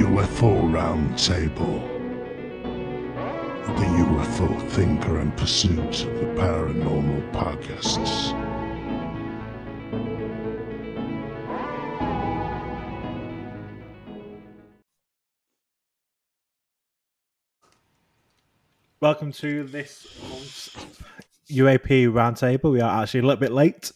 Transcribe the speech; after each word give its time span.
UFO 0.00 0.62
Roundtable. 0.72 1.78
The 3.66 3.84
UFO 3.84 4.68
Thinker 4.70 5.18
and 5.18 5.36
Pursuit 5.36 5.78
of 5.78 6.20
the 6.20 6.26
Paranormal 6.40 7.30
podcasts. 7.32 8.32
Welcome 19.02 19.32
to 19.32 19.64
this 19.64 20.06
month's 20.22 20.70
UAP 21.50 22.08
roundtable. 22.08 22.72
We 22.72 22.80
are 22.80 23.02
actually 23.02 23.20
a 23.20 23.24
little 23.24 23.40
bit 23.40 23.52
late 23.52 23.92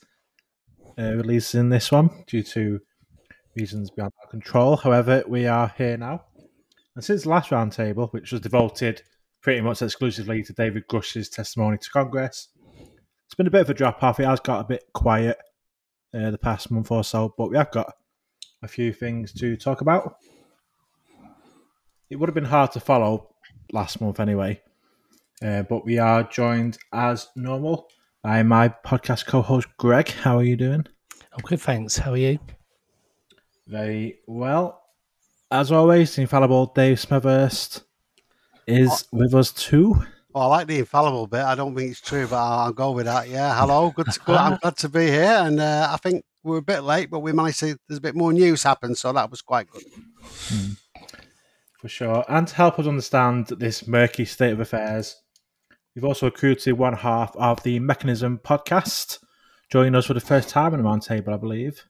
uh, 0.98 1.14
releasing 1.14 1.70
this 1.70 1.90
one 1.90 2.10
due 2.26 2.42
to 2.42 2.80
reasons 3.56 3.90
beyond 3.90 4.12
our 4.22 4.30
control. 4.30 4.76
However, 4.76 5.22
we 5.26 5.46
are 5.46 5.72
here 5.76 5.96
now. 5.96 6.24
And 6.94 7.04
since 7.04 7.22
the 7.22 7.28
last 7.28 7.50
roundtable, 7.50 8.12
which 8.12 8.32
was 8.32 8.40
devoted 8.40 9.02
pretty 9.42 9.60
much 9.60 9.82
exclusively 9.82 10.42
to 10.42 10.52
David 10.52 10.86
Grusch's 10.88 11.28
testimony 11.28 11.78
to 11.78 11.90
Congress, 11.90 12.48
it's 13.26 13.34
been 13.34 13.46
a 13.46 13.50
bit 13.50 13.62
of 13.62 13.70
a 13.70 13.74
drop 13.74 14.02
off. 14.02 14.20
It 14.20 14.26
has 14.26 14.40
got 14.40 14.60
a 14.60 14.64
bit 14.64 14.84
quiet 14.92 15.38
uh, 16.14 16.30
the 16.30 16.38
past 16.38 16.70
month 16.70 16.90
or 16.90 17.02
so, 17.02 17.34
but 17.36 17.50
we 17.50 17.56
have 17.56 17.70
got 17.70 17.92
a 18.62 18.68
few 18.68 18.92
things 18.92 19.32
to 19.34 19.56
talk 19.56 19.80
about. 19.80 20.16
It 22.10 22.16
would 22.16 22.28
have 22.28 22.34
been 22.34 22.44
hard 22.44 22.72
to 22.72 22.80
follow 22.80 23.34
last 23.72 24.00
month 24.00 24.20
anyway, 24.20 24.60
uh, 25.42 25.62
but 25.62 25.84
we 25.84 25.98
are 25.98 26.22
joined 26.22 26.78
as 26.92 27.28
normal 27.34 27.88
by 28.22 28.42
my 28.42 28.68
podcast 28.68 29.26
co-host 29.26 29.68
Greg. 29.78 30.10
How 30.10 30.38
are 30.38 30.44
you 30.44 30.56
doing? 30.56 30.86
I'm 31.32 31.42
good, 31.42 31.60
thanks. 31.60 31.96
How 31.96 32.12
are 32.12 32.16
you? 32.16 32.38
Very 33.66 34.18
well. 34.26 34.82
As 35.50 35.72
always, 35.72 36.14
the 36.14 36.22
infallible 36.22 36.66
Dave 36.66 36.98
Smethurst 36.98 37.82
is 38.66 39.06
with 39.12 39.34
us 39.34 39.52
too. 39.52 40.02
Well, 40.34 40.44
I 40.44 40.46
like 40.58 40.66
the 40.66 40.80
infallible 40.80 41.28
bit. 41.28 41.42
I 41.42 41.54
don't 41.54 41.76
think 41.76 41.92
it's 41.92 42.00
true, 42.00 42.26
but 42.26 42.36
I'll, 42.36 42.58
I'll 42.58 42.72
go 42.72 42.90
with 42.90 43.06
that. 43.06 43.28
Yeah, 43.28 43.58
hello, 43.58 43.90
good 43.90 44.10
to 44.10 44.20
go. 44.20 44.34
I'm 44.34 44.58
glad 44.62 44.76
to 44.78 44.88
be 44.88 45.06
here, 45.06 45.38
and 45.38 45.60
uh, 45.60 45.88
I 45.92 45.96
think 45.98 46.24
we 46.42 46.56
are 46.56 46.58
a 46.58 46.62
bit 46.62 46.82
late, 46.82 47.08
but 47.08 47.20
we 47.20 47.32
managed 47.32 47.60
to. 47.60 47.76
There's 47.88 47.98
a 47.98 48.02
bit 48.02 48.16
more 48.16 48.32
news 48.32 48.62
happen, 48.62 48.94
so 48.94 49.12
that 49.12 49.30
was 49.30 49.42
quite 49.42 49.70
good. 49.70 49.84
For 51.84 51.88
sure. 51.88 52.24
And 52.28 52.48
to 52.48 52.54
help 52.54 52.78
us 52.78 52.86
understand 52.86 53.46
this 53.46 53.86
murky 53.86 54.24
state 54.24 54.52
of 54.52 54.60
affairs, 54.60 55.22
we've 55.94 56.04
also 56.04 56.26
recruited 56.26 56.78
one 56.78 56.94
half 56.94 57.36
of 57.36 57.62
the 57.62 57.78
Mechanism 57.78 58.40
podcast. 58.42 59.18
Joining 59.70 59.94
us 59.94 60.06
for 60.06 60.14
the 60.14 60.20
first 60.20 60.48
time 60.48 60.74
in 60.74 60.82
the 60.82 60.88
roundtable, 60.88 61.34
I 61.34 61.36
believe, 61.36 61.84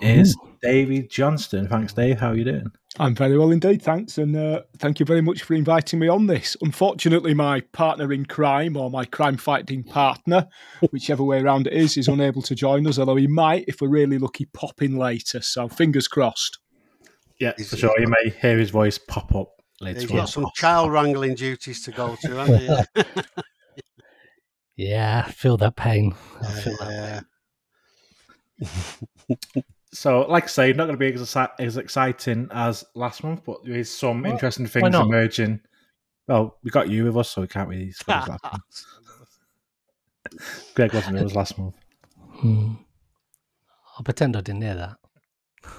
is 0.00 0.36
Davey 0.62 1.02
Johnson. 1.02 1.68
Thanks, 1.68 1.92
Dave. 1.92 2.20
How 2.20 2.30
are 2.30 2.36
you 2.36 2.44
doing? 2.44 2.66
I'm 2.98 3.14
very 3.14 3.36
well 3.36 3.50
indeed, 3.50 3.82
thanks, 3.82 4.18
and 4.18 4.36
uh, 4.36 4.62
thank 4.78 5.00
you 5.00 5.06
very 5.06 5.20
much 5.20 5.42
for 5.42 5.54
inviting 5.54 5.98
me 5.98 6.06
on 6.06 6.26
this. 6.26 6.56
Unfortunately, 6.62 7.34
my 7.34 7.60
partner 7.72 8.12
in 8.12 8.24
crime 8.24 8.76
or 8.76 8.88
my 8.88 9.04
crime 9.04 9.36
fighting 9.36 9.82
partner, 9.82 10.46
whichever 10.90 11.24
way 11.24 11.40
around 11.40 11.66
it 11.66 11.72
is, 11.72 11.96
is 11.96 12.06
unable 12.06 12.42
to 12.42 12.54
join 12.54 12.86
us. 12.86 12.98
Although 12.98 13.16
he 13.16 13.26
might, 13.26 13.64
if 13.66 13.80
we're 13.80 13.88
really 13.88 14.18
lucky, 14.18 14.44
pop 14.44 14.80
in 14.80 14.96
later. 14.96 15.42
So 15.42 15.68
fingers 15.68 16.06
crossed. 16.06 16.58
Yeah, 17.40 17.52
for 17.54 17.76
sure. 17.76 17.98
You 17.98 18.06
may 18.06 18.30
hear 18.30 18.58
his 18.58 18.70
voice 18.70 18.96
pop 18.96 19.34
up 19.34 19.48
later. 19.80 20.00
He's 20.00 20.10
on. 20.12 20.16
got 20.18 20.28
some 20.28 20.46
child 20.54 20.92
wrangling 20.92 21.34
duties 21.34 21.82
to 21.82 21.90
go 21.90 22.16
to, 22.22 22.36
hasn't 22.36 22.88
he? 22.94 23.22
Yeah, 24.76 25.24
I 25.26 25.30
feel 25.30 25.56
that 25.58 25.76
pain. 25.76 26.14
I 26.42 26.46
feel 26.46 26.76
that. 26.78 27.24
Yeah. 28.58 29.62
So, 29.94 30.22
like 30.22 30.44
I 30.44 30.48
say, 30.48 30.72
not 30.72 30.86
going 30.86 30.98
to 30.98 31.12
be 31.12 31.12
as, 31.12 31.36
as 31.58 31.76
exciting 31.76 32.48
as 32.50 32.84
last 32.94 33.22
month, 33.22 33.42
but 33.46 33.64
there 33.64 33.76
is 33.76 33.88
some 33.88 34.22
Well, 34.22 34.32
interesting 34.32 34.66
things 34.66 34.92
emerging. 34.94 35.60
Well, 36.26 36.58
we 36.64 36.70
got 36.70 36.88
you 36.90 37.04
with 37.04 37.16
us, 37.16 37.30
so 37.30 37.42
we 37.42 37.46
can't 37.46 37.68
really. 37.68 37.92
spend 37.92 38.22
as 38.22 38.28
last 38.28 38.42
month. 38.42 38.64
Greg 40.74 40.92
wasn't 40.92 41.14
with 41.14 41.26
us 41.26 41.34
last 41.34 41.58
month. 41.58 41.76
Hmm. 42.16 42.72
I'll 43.96 44.02
pretend 44.02 44.36
I 44.36 44.40
didn't 44.40 44.62
hear 44.62 44.74
that. 44.74 44.96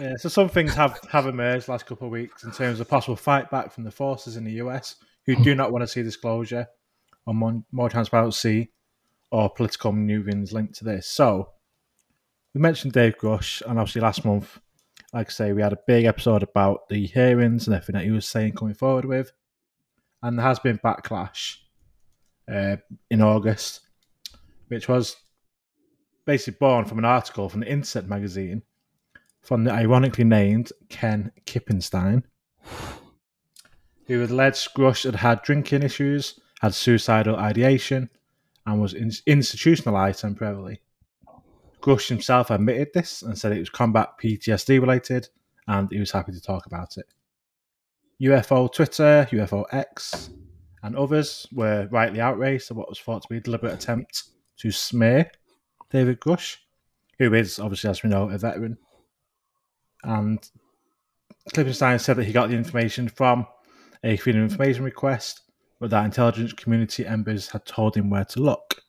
Yeah, 0.00 0.14
so 0.16 0.30
some 0.30 0.48
things 0.48 0.72
have, 0.74 0.98
have 1.10 1.26
emerged 1.26 1.68
last 1.68 1.84
couple 1.84 2.06
of 2.06 2.10
weeks 2.10 2.44
in 2.44 2.50
terms 2.50 2.80
of 2.80 2.88
possible 2.88 3.16
fight 3.16 3.50
back 3.50 3.72
from 3.72 3.84
the 3.84 3.90
forces 3.90 4.36
in 4.36 4.44
the 4.44 4.52
US 4.52 4.96
who 5.26 5.36
do 5.36 5.54
not 5.54 5.70
want 5.70 5.82
to 5.82 5.86
see 5.86 6.02
disclosure 6.02 6.66
or 7.26 7.34
more, 7.34 7.62
more 7.72 7.90
transparency 7.90 8.72
or 9.30 9.50
political 9.50 9.92
maneuvers 9.92 10.54
linked 10.54 10.76
to 10.76 10.84
this. 10.84 11.06
So 11.08 11.50
we 12.56 12.62
mentioned 12.62 12.94
Dave 12.94 13.18
Grusch, 13.18 13.60
and 13.68 13.78
obviously 13.78 14.00
last 14.00 14.24
month, 14.24 14.58
like 15.12 15.26
I 15.26 15.30
say, 15.30 15.52
we 15.52 15.60
had 15.60 15.74
a 15.74 15.78
big 15.86 16.06
episode 16.06 16.42
about 16.42 16.88
the 16.88 17.06
hearings 17.06 17.66
and 17.66 17.76
everything 17.76 17.96
that 17.96 18.06
he 18.06 18.10
was 18.10 18.26
saying 18.26 18.54
coming 18.54 18.72
forward 18.72 19.04
with, 19.04 19.30
and 20.22 20.38
there 20.38 20.46
has 20.46 20.58
been 20.58 20.78
backlash 20.78 21.56
uh, 22.50 22.76
in 23.10 23.20
August, 23.20 23.82
which 24.68 24.88
was 24.88 25.16
basically 26.24 26.56
born 26.58 26.86
from 26.86 26.96
an 26.96 27.04
article 27.04 27.50
from 27.50 27.60
the 27.60 27.68
Intercept 27.68 28.08
magazine 28.08 28.62
from 29.42 29.64
the 29.64 29.70
ironically 29.70 30.24
named 30.24 30.72
Ken 30.88 31.32
Klippenstein, 31.44 32.22
who 34.06 34.24
alleged 34.24 34.70
Grusch 34.74 35.04
had 35.04 35.16
had 35.16 35.42
drinking 35.42 35.82
issues, 35.82 36.40
had 36.62 36.72
suicidal 36.72 37.36
ideation, 37.36 38.08
and 38.64 38.80
was 38.80 38.94
in- 38.94 39.12
institutionalized 39.26 40.22
temporarily. 40.22 40.80
Grusch 41.86 42.08
himself 42.08 42.50
admitted 42.50 42.88
this 42.92 43.22
and 43.22 43.38
said 43.38 43.52
it 43.52 43.60
was 43.60 43.70
combat 43.70 44.08
PTSD 44.20 44.80
related, 44.80 45.28
and 45.68 45.88
he 45.90 46.00
was 46.00 46.10
happy 46.10 46.32
to 46.32 46.40
talk 46.40 46.66
about 46.66 46.96
it. 46.96 47.06
UFO 48.20 48.72
Twitter, 48.72 49.28
UFO 49.30 49.64
X, 49.70 50.30
and 50.82 50.96
others 50.96 51.46
were 51.52 51.88
rightly 51.92 52.20
outraged 52.20 52.70
at 52.70 52.76
what 52.76 52.88
was 52.88 52.98
thought 52.98 53.22
to 53.22 53.28
be 53.28 53.36
a 53.36 53.40
deliberate 53.40 53.74
attempt 53.74 54.24
to 54.56 54.72
smear 54.72 55.30
David 55.90 56.18
Grusch, 56.18 56.56
who 57.20 57.32
is 57.34 57.60
obviously, 57.60 57.90
as 57.90 58.02
we 58.02 58.10
know, 58.10 58.30
a 58.30 58.38
veteran. 58.38 58.78
And 60.02 60.38
Klippenstein 61.54 62.00
said 62.00 62.16
that 62.16 62.24
he 62.24 62.32
got 62.32 62.48
the 62.48 62.56
information 62.56 63.08
from 63.08 63.46
a 64.02 64.16
Freedom 64.16 64.42
of 64.42 64.50
Information 64.50 64.84
request, 64.84 65.42
but 65.78 65.90
that 65.90 66.04
intelligence 66.04 66.52
community 66.52 67.04
members 67.04 67.48
had 67.48 67.64
told 67.64 67.96
him 67.96 68.10
where 68.10 68.24
to 68.24 68.40
look. 68.40 68.82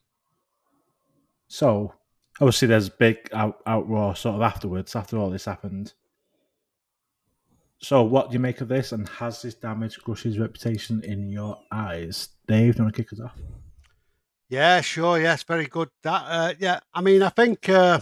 So, 1.47 1.94
obviously, 2.39 2.67
there's 2.67 2.89
big 2.89 3.29
out, 3.33 3.63
outroar 3.65 4.17
sort 4.17 4.35
of 4.35 4.41
afterwards, 4.41 4.95
after 4.95 5.17
all 5.17 5.29
this 5.29 5.45
happened. 5.45 5.93
So, 7.79 8.03
what 8.03 8.29
do 8.29 8.33
you 8.33 8.39
make 8.39 8.61
of 8.61 8.67
this, 8.67 8.91
and 8.91 9.07
has 9.07 9.41
this 9.41 9.53
damaged 9.53 10.03
Grusch's 10.03 10.39
reputation 10.39 11.03
in 11.03 11.29
your 11.29 11.59
eyes? 11.71 12.29
Dave, 12.47 12.75
do 12.75 12.79
you 12.79 12.83
want 12.85 12.95
to 12.95 13.03
kick 13.03 13.13
us 13.13 13.19
off? 13.19 13.37
Yeah, 14.49 14.81
sure. 14.81 15.19
Yes, 15.19 15.43
very 15.43 15.65
good. 15.65 15.89
That, 16.03 16.23
uh, 16.27 16.53
yeah, 16.59 16.79
I 16.93 17.01
mean, 17.01 17.21
I 17.21 17.29
think, 17.29 17.67
uh, 17.69 17.99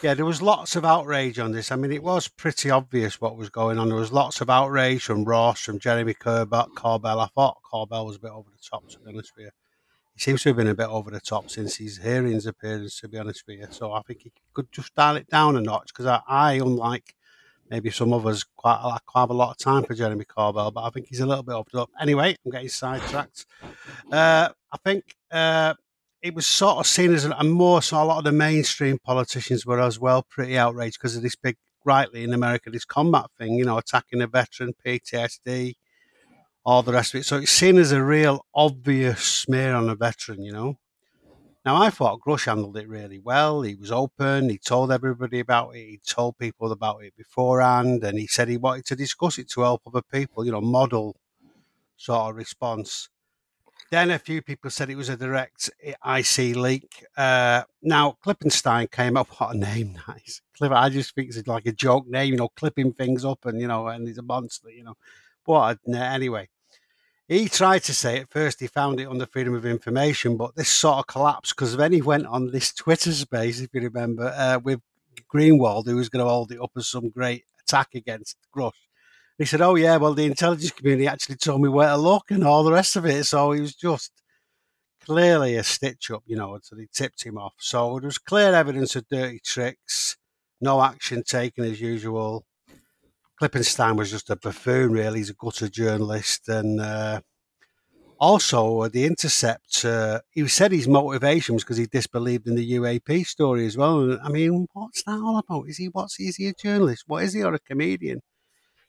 yeah, 0.00 0.14
there 0.14 0.24
was 0.24 0.40
lots 0.40 0.74
of 0.76 0.84
outrage 0.84 1.38
on 1.38 1.52
this. 1.52 1.70
I 1.70 1.76
mean, 1.76 1.92
it 1.92 2.02
was 2.02 2.28
pretty 2.28 2.70
obvious 2.70 3.20
what 3.20 3.36
was 3.36 3.50
going 3.50 3.78
on. 3.78 3.88
There 3.88 3.96
was 3.96 4.12
lots 4.12 4.40
of 4.40 4.48
outrage 4.48 5.04
from 5.04 5.24
Ross, 5.24 5.60
from 5.60 5.78
Jeremy 5.78 6.14
Corbell. 6.14 6.68
Corbell. 6.74 7.22
I 7.22 7.26
thought 7.34 7.58
Corbell 7.70 8.06
was 8.06 8.16
a 8.16 8.20
bit 8.20 8.30
over 8.30 8.48
the 8.50 8.68
top, 8.68 8.88
to 8.88 8.98
be 9.00 9.12
honest 9.12 9.32
with 9.36 9.46
you. 9.46 9.50
He 10.14 10.20
seems 10.20 10.42
to 10.42 10.50
have 10.50 10.56
been 10.56 10.68
a 10.68 10.74
bit 10.74 10.88
over 10.88 11.10
the 11.10 11.20
top 11.20 11.50
since 11.50 11.76
his 11.76 11.98
hearings 11.98 12.46
appearance, 12.46 13.00
to 13.00 13.08
be 13.08 13.18
honest 13.18 13.44
with 13.46 13.58
you. 13.58 13.66
So 13.70 13.92
I 13.92 14.02
think 14.02 14.22
he 14.22 14.32
could 14.52 14.70
just 14.70 14.94
dial 14.94 15.16
it 15.16 15.28
down 15.28 15.56
a 15.56 15.60
notch 15.60 15.88
because 15.88 16.06
I, 16.06 16.20
I, 16.28 16.52
unlike 16.54 17.14
maybe 17.70 17.90
some 17.90 18.12
others, 18.12 18.44
quite, 18.56 18.78
I 18.82 18.98
quite 19.06 19.22
have 19.22 19.30
a 19.30 19.34
lot 19.34 19.52
of 19.52 19.58
time 19.58 19.84
for 19.84 19.94
Jeremy 19.94 20.26
Corbell, 20.26 20.72
but 20.74 20.82
I 20.82 20.90
think 20.90 21.06
he's 21.06 21.20
a 21.20 21.26
little 21.26 21.42
bit 21.42 21.54
over 21.54 21.68
the 21.72 21.78
top. 21.78 21.90
Anyway, 21.98 22.36
I'm 22.44 22.52
getting 22.52 22.68
sidetracked. 22.68 23.46
Uh, 24.10 24.50
I 24.70 24.76
think 24.84 25.16
uh, 25.30 25.72
it 26.20 26.34
was 26.34 26.46
sort 26.46 26.78
of 26.78 26.86
seen 26.86 27.14
as, 27.14 27.24
and 27.24 27.52
more 27.52 27.80
so, 27.80 28.02
a 28.02 28.04
lot 28.04 28.18
of 28.18 28.24
the 28.24 28.32
mainstream 28.32 28.98
politicians 28.98 29.64
were 29.64 29.80
as 29.80 29.98
well 29.98 30.22
pretty 30.22 30.58
outraged 30.58 30.98
because 30.98 31.16
of 31.16 31.22
this 31.22 31.34
big, 31.34 31.56
rightly 31.84 32.22
in 32.22 32.34
America, 32.34 32.70
this 32.70 32.84
combat 32.84 33.26
thing, 33.38 33.54
you 33.54 33.64
know, 33.64 33.78
attacking 33.78 34.20
a 34.20 34.26
veteran, 34.26 34.74
PTSD, 34.86 35.74
all 36.64 36.82
the 36.82 36.92
rest 36.92 37.14
of 37.14 37.20
it. 37.20 37.24
So 37.24 37.38
it's 37.38 37.50
seen 37.50 37.78
as 37.78 37.92
a 37.92 38.02
real 38.02 38.46
obvious 38.54 39.22
smear 39.22 39.74
on 39.74 39.88
a 39.88 39.94
veteran, 39.94 40.42
you 40.42 40.52
know. 40.52 40.78
Now, 41.64 41.80
I 41.80 41.90
thought 41.90 42.20
Grusch 42.20 42.46
handled 42.46 42.76
it 42.76 42.88
really 42.88 43.20
well. 43.20 43.62
He 43.62 43.76
was 43.76 43.92
open. 43.92 44.50
He 44.50 44.58
told 44.58 44.90
everybody 44.90 45.38
about 45.38 45.76
it. 45.76 45.86
He 45.86 46.00
told 46.04 46.36
people 46.38 46.72
about 46.72 47.04
it 47.04 47.16
beforehand, 47.16 48.02
and 48.02 48.18
he 48.18 48.26
said 48.26 48.48
he 48.48 48.56
wanted 48.56 48.84
to 48.86 48.96
discuss 48.96 49.38
it 49.38 49.48
to 49.50 49.60
help 49.60 49.82
other 49.86 50.02
people, 50.02 50.44
you 50.44 50.50
know, 50.50 50.60
model 50.60 51.14
sort 51.96 52.30
of 52.30 52.36
response. 52.36 53.08
Then 53.92 54.10
a 54.10 54.18
few 54.18 54.42
people 54.42 54.70
said 54.70 54.90
it 54.90 54.96
was 54.96 55.08
a 55.08 55.16
direct 55.16 55.70
IC 55.84 56.56
leak. 56.56 57.04
Uh, 57.16 57.62
now, 57.80 58.16
Klippenstein 58.24 58.90
came 58.90 59.16
up, 59.16 59.28
what 59.38 59.54
a 59.54 59.58
name, 59.58 59.96
nice. 60.08 60.40
Clip, 60.56 60.72
I 60.72 60.88
just 60.88 61.14
think 61.14 61.28
it's 61.28 61.46
like 61.46 61.66
a 61.66 61.72
joke 61.72 62.08
name, 62.08 62.32
you 62.32 62.38
know, 62.38 62.48
clipping 62.48 62.92
things 62.92 63.24
up 63.24 63.44
and, 63.46 63.60
you 63.60 63.68
know, 63.68 63.86
and 63.86 64.08
he's 64.08 64.18
a 64.18 64.22
monster, 64.22 64.70
you 64.70 64.82
know. 64.82 64.96
But 65.44 65.78
uh, 65.88 65.94
anyway, 65.94 66.48
he 67.32 67.48
tried 67.48 67.82
to 67.84 67.94
say 67.94 68.18
at 68.18 68.30
first 68.30 68.60
he 68.60 68.66
found 68.66 69.00
it 69.00 69.08
the 69.18 69.26
Freedom 69.26 69.54
of 69.54 69.64
Information, 69.64 70.36
but 70.36 70.54
this 70.54 70.68
sort 70.68 70.98
of 70.98 71.06
collapsed 71.06 71.56
because 71.56 71.76
then 71.76 71.92
he 71.92 72.02
went 72.02 72.26
on 72.26 72.50
this 72.50 72.72
Twitter 72.74 73.12
space, 73.12 73.60
if 73.60 73.70
you 73.72 73.80
remember, 73.80 74.34
uh, 74.36 74.58
with 74.62 74.80
Greenwald, 75.32 75.86
who 75.86 75.96
was 75.96 76.10
going 76.10 76.24
to 76.24 76.28
hold 76.28 76.52
it 76.52 76.60
up 76.60 76.72
as 76.76 76.88
some 76.88 77.08
great 77.08 77.44
attack 77.60 77.88
against 77.94 78.36
Grusch. 78.54 78.72
He 79.38 79.46
said, 79.46 79.62
"Oh 79.62 79.76
yeah, 79.76 79.96
well 79.96 80.12
the 80.14 80.26
intelligence 80.26 80.72
community 80.72 81.08
actually 81.08 81.36
told 81.36 81.62
me 81.62 81.68
where 81.70 81.88
to 81.88 81.96
look 81.96 82.30
and 82.30 82.44
all 82.44 82.64
the 82.64 82.72
rest 82.72 82.96
of 82.96 83.06
it." 83.06 83.24
So 83.24 83.52
he 83.52 83.62
was 83.62 83.74
just 83.74 84.12
clearly 85.04 85.56
a 85.56 85.62
stitch 85.64 86.10
up, 86.10 86.22
you 86.26 86.36
know, 86.36 86.58
so 86.62 86.76
they 86.76 86.86
tipped 86.92 87.24
him 87.24 87.38
off. 87.38 87.54
So 87.58 87.98
there 87.98 88.06
was 88.08 88.18
clear 88.18 88.54
evidence 88.54 88.94
of 88.94 89.08
dirty 89.08 89.40
tricks, 89.44 90.16
no 90.60 90.82
action 90.82 91.22
taken 91.24 91.64
as 91.64 91.80
usual. 91.80 92.44
Klippenstein 93.42 93.96
was 93.96 94.12
just 94.12 94.30
a 94.30 94.36
buffoon, 94.36 94.92
really. 94.92 95.18
He's 95.18 95.30
a 95.30 95.34
gutter 95.34 95.68
journalist. 95.68 96.48
And 96.48 96.80
uh, 96.80 97.22
also, 98.20 98.82
uh, 98.82 98.88
The 98.88 99.04
Intercept, 99.04 99.84
uh, 99.84 100.20
he 100.30 100.46
said 100.46 100.70
his 100.70 100.86
motivation 100.86 101.54
was 101.54 101.64
because 101.64 101.76
he 101.76 101.86
disbelieved 101.86 102.46
in 102.46 102.54
the 102.54 102.72
UAP 102.74 103.26
story 103.26 103.66
as 103.66 103.76
well. 103.76 104.16
I 104.22 104.28
mean, 104.28 104.68
what's 104.74 105.02
that 105.02 105.18
all 105.18 105.38
about? 105.38 105.68
Is 105.68 105.78
he, 105.78 105.86
what's, 105.86 106.20
is 106.20 106.36
he 106.36 106.46
a 106.46 106.52
journalist? 106.52 107.02
What 107.08 107.24
is 107.24 107.32
he, 107.32 107.42
or 107.42 107.52
a 107.52 107.58
comedian? 107.58 108.20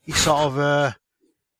He 0.04 0.12
sort 0.12 0.42
of, 0.42 0.60
uh, 0.60 0.92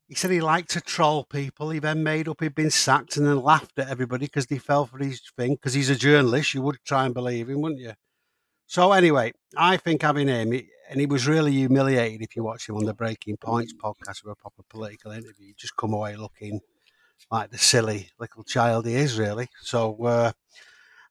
he 0.08 0.14
said 0.14 0.30
he 0.30 0.42
liked 0.42 0.70
to 0.72 0.82
troll 0.82 1.24
people. 1.24 1.72
He 1.72 1.80
then 1.80 2.04
made 2.04 2.28
up 2.28 2.42
he'd 2.42 2.54
been 2.54 2.70
sacked 2.70 3.18
and 3.18 3.26
then 3.26 3.42
laughed 3.42 3.80
at 3.80 3.90
everybody 3.90 4.28
because 4.28 4.46
they 4.46 4.60
fell 4.60 4.86
for 4.86 5.00
his 5.00 5.20
thing. 5.36 5.56
Because 5.56 5.74
he's 5.74 5.90
a 5.90 5.96
journalist, 5.96 6.54
you 6.54 6.62
would 6.62 6.78
try 6.86 7.06
and 7.06 7.14
believe 7.16 7.50
him, 7.50 7.62
wouldn't 7.62 7.82
you? 7.82 7.94
So 8.68 8.92
anyway, 8.92 9.32
I 9.58 9.78
think 9.78 10.04
having 10.04 10.28
him, 10.28 10.54
and 10.90 11.00
he 11.00 11.06
was 11.06 11.28
really 11.28 11.52
humiliated 11.52 12.22
if 12.22 12.36
you 12.36 12.44
watch 12.44 12.68
him 12.68 12.76
on 12.76 12.86
the 12.86 12.94
Breaking 12.94 13.38
Points 13.38 13.74
podcast 13.74 14.24
with 14.24 14.34
a 14.34 14.36
proper 14.36 14.64
political 14.70 15.12
interview. 15.12 15.48
You 15.48 15.54
just 15.58 15.76
come 15.76 15.94
away 15.94 16.16
looking 16.16 16.60
like 17.32 17.52
the 17.52 17.58
silly 17.58 18.10
little 18.20 18.44
child 18.44 18.86
he 18.86 18.96
is, 18.96 19.18
really. 19.18 19.48
So, 19.62 20.04
uh, 20.06 20.32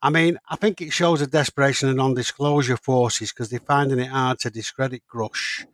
I 0.03 0.11
mean, 0.11 0.39
I 0.49 0.57
think 0.57 0.81
it 0.81 0.93
shows 0.93 1.21
a 1.21 1.27
desperation 1.27 1.89
of 1.89 1.97
non-disclosure 1.97 2.77
forces 2.77 3.33
because 3.33 3.51
they're 3.51 3.61
finding 3.61 4.01
it 4.01 4.09
hard 4.09 4.41
to 4.41 4.51
discredit 4.51 5.03
Grusch, 5.13 5.65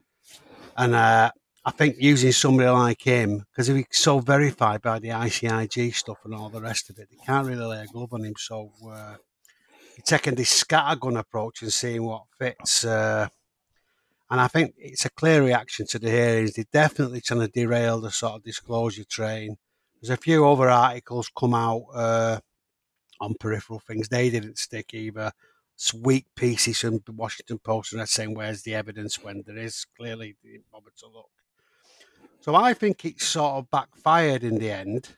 and 0.77 0.95
uh, 0.95 1.31
I 1.65 1.71
think 1.71 1.97
using 1.99 2.33
somebody 2.33 2.69
like 2.69 3.03
him 3.03 3.45
because 3.51 3.67
he's 3.67 3.87
so 3.91 4.21
verified 4.21 4.83
by 4.83 4.99
the 4.99 5.09
ICIG 5.09 5.95
stuff 5.95 6.19
and 6.25 6.35
all 6.35 6.51
the 6.51 6.61
rest 6.61 6.91
of 6.91 6.99
it, 6.99 7.09
they 7.11 7.25
can't 7.25 7.47
really 7.47 7.65
lay 7.65 7.83
a 7.83 7.87
glove 7.87 8.13
on 8.13 8.25
him. 8.25 8.35
So. 8.39 8.71
Uh, 8.89 9.17
taking 10.05 10.35
this 10.35 10.63
scattergun 10.63 11.19
approach 11.19 11.63
and 11.63 11.73
seeing 11.73 12.05
what 12.05 12.23
fits. 12.39 12.85
Uh, 12.85 13.29
and 14.31 14.41
I 14.41 14.49
think 14.49 14.75
it's 14.77 15.05
a 15.05 15.11
clear 15.11 15.43
reaction 15.43 15.87
to 15.87 15.99
the 15.99 16.11
hearings. 16.11 16.53
They're 16.53 16.65
definitely 16.73 17.21
trying 17.21 17.41
to 17.41 17.49
derail 17.49 18.01
the 18.01 18.11
sort 18.11 18.35
of 18.35 18.45
disclosure 18.45 19.05
train. 19.05 19.57
There's 20.01 20.11
a 20.11 20.17
few 20.17 20.47
other 20.47 20.69
articles 20.69 21.31
come 21.37 21.55
out 21.55 21.85
uh, 21.95 22.41
on 23.21 23.35
peripheral 23.41 23.81
things. 23.81 24.09
They 24.09 24.29
didn't 24.31 24.59
stick 24.59 24.93
either. 24.93 25.33
It's 25.75 25.95
weak 25.95 26.27
pieces 26.37 26.81
from 26.81 27.01
the 27.07 27.13
Washington 27.13 27.59
Post 27.59 27.93
and 27.93 28.01
they're 28.01 28.07
saying, 28.07 28.35
where's 28.35 28.63
the 28.63 28.75
evidence 28.75 29.23
when 29.23 29.45
there 29.47 29.57
is 29.57 29.87
clearly 29.97 30.37
they 30.43 30.51
didn't 30.51 30.71
bother 30.71 30.91
to 30.99 31.07
look. 31.07 31.31
So 32.41 32.55
I 32.55 32.75
think 32.75 33.05
it's 33.05 33.25
sort 33.25 33.55
of 33.55 33.71
backfired 33.71 34.45
in 34.45 34.59
the 34.59 34.71
end 34.71 35.09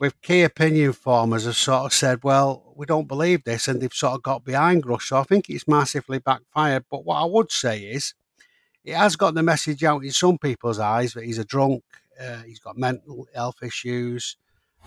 with 0.00 0.20
key 0.22 0.42
opinion 0.42 0.92
formers 0.92 1.44
have 1.44 1.56
sort 1.56 1.86
of 1.86 1.92
said, 1.92 2.24
well, 2.24 2.72
we 2.76 2.86
don't 2.86 3.08
believe 3.08 3.44
this, 3.44 3.68
and 3.68 3.80
they've 3.80 3.92
sort 3.92 4.14
of 4.14 4.22
got 4.22 4.44
behind 4.44 4.82
Grusch. 4.82 5.08
So 5.08 5.18
I 5.18 5.22
think 5.22 5.48
it's 5.48 5.68
massively 5.68 6.18
backfired. 6.18 6.84
But 6.90 7.04
what 7.04 7.16
I 7.22 7.24
would 7.24 7.52
say 7.52 7.80
is, 7.82 8.14
it 8.84 8.94
has 8.94 9.16
got 9.16 9.34
the 9.34 9.42
message 9.42 9.82
out 9.84 10.04
in 10.04 10.10
some 10.10 10.36
people's 10.38 10.78
eyes 10.78 11.14
that 11.14 11.24
he's 11.24 11.38
a 11.38 11.44
drunk, 11.44 11.82
uh, 12.20 12.42
he's 12.42 12.58
got 12.58 12.76
mental 12.76 13.26
health 13.34 13.62
issues, 13.62 14.36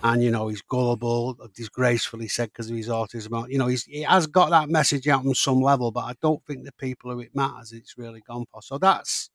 and 0.02 0.22
you 0.22 0.30
know 0.30 0.48
he's 0.48 0.62
gullible, 0.62 1.36
disgracefully 1.54 2.28
said 2.28 2.50
because 2.52 2.70
of 2.70 2.76
his 2.76 2.88
autism. 2.88 3.48
You 3.50 3.58
know, 3.58 3.66
he's, 3.66 3.84
he 3.84 4.02
has 4.02 4.26
got 4.26 4.50
that 4.50 4.68
message 4.68 5.08
out 5.08 5.26
on 5.26 5.34
some 5.34 5.60
level, 5.60 5.90
but 5.90 6.04
I 6.04 6.14
don't 6.22 6.44
think 6.44 6.64
the 6.64 6.72
people 6.72 7.10
who 7.10 7.20
it 7.20 7.34
matters 7.34 7.72
it's 7.72 7.98
really 7.98 8.20
gone 8.20 8.44
for. 8.52 8.62
So 8.62 8.78
that's 8.78 9.30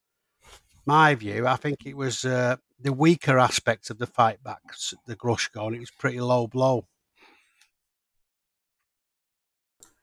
my 0.86 1.16
view. 1.16 1.48
I 1.48 1.56
think 1.56 1.86
it 1.86 1.98
was 1.98 2.24
uh, 2.26 2.58
the 2.84 2.94
weaker 2.94 3.40
aspect 3.40 3.90
of 3.90 3.98
the 3.98 4.06
fight 4.06 4.44
back, 4.44 4.62
the 5.08 5.16
Grusch 5.16 5.50
and 5.56 5.76
It 5.76 5.80
was 5.80 5.92
pretty 5.92 6.20
low 6.20 6.48
blow. 6.48 6.88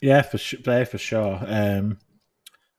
Yeah, 0.00 0.22
for 0.22 0.38
sure. 0.38 0.60
Yeah, 0.66 0.84
for 0.84 0.98
sure. 0.98 1.38
Um, 1.46 1.98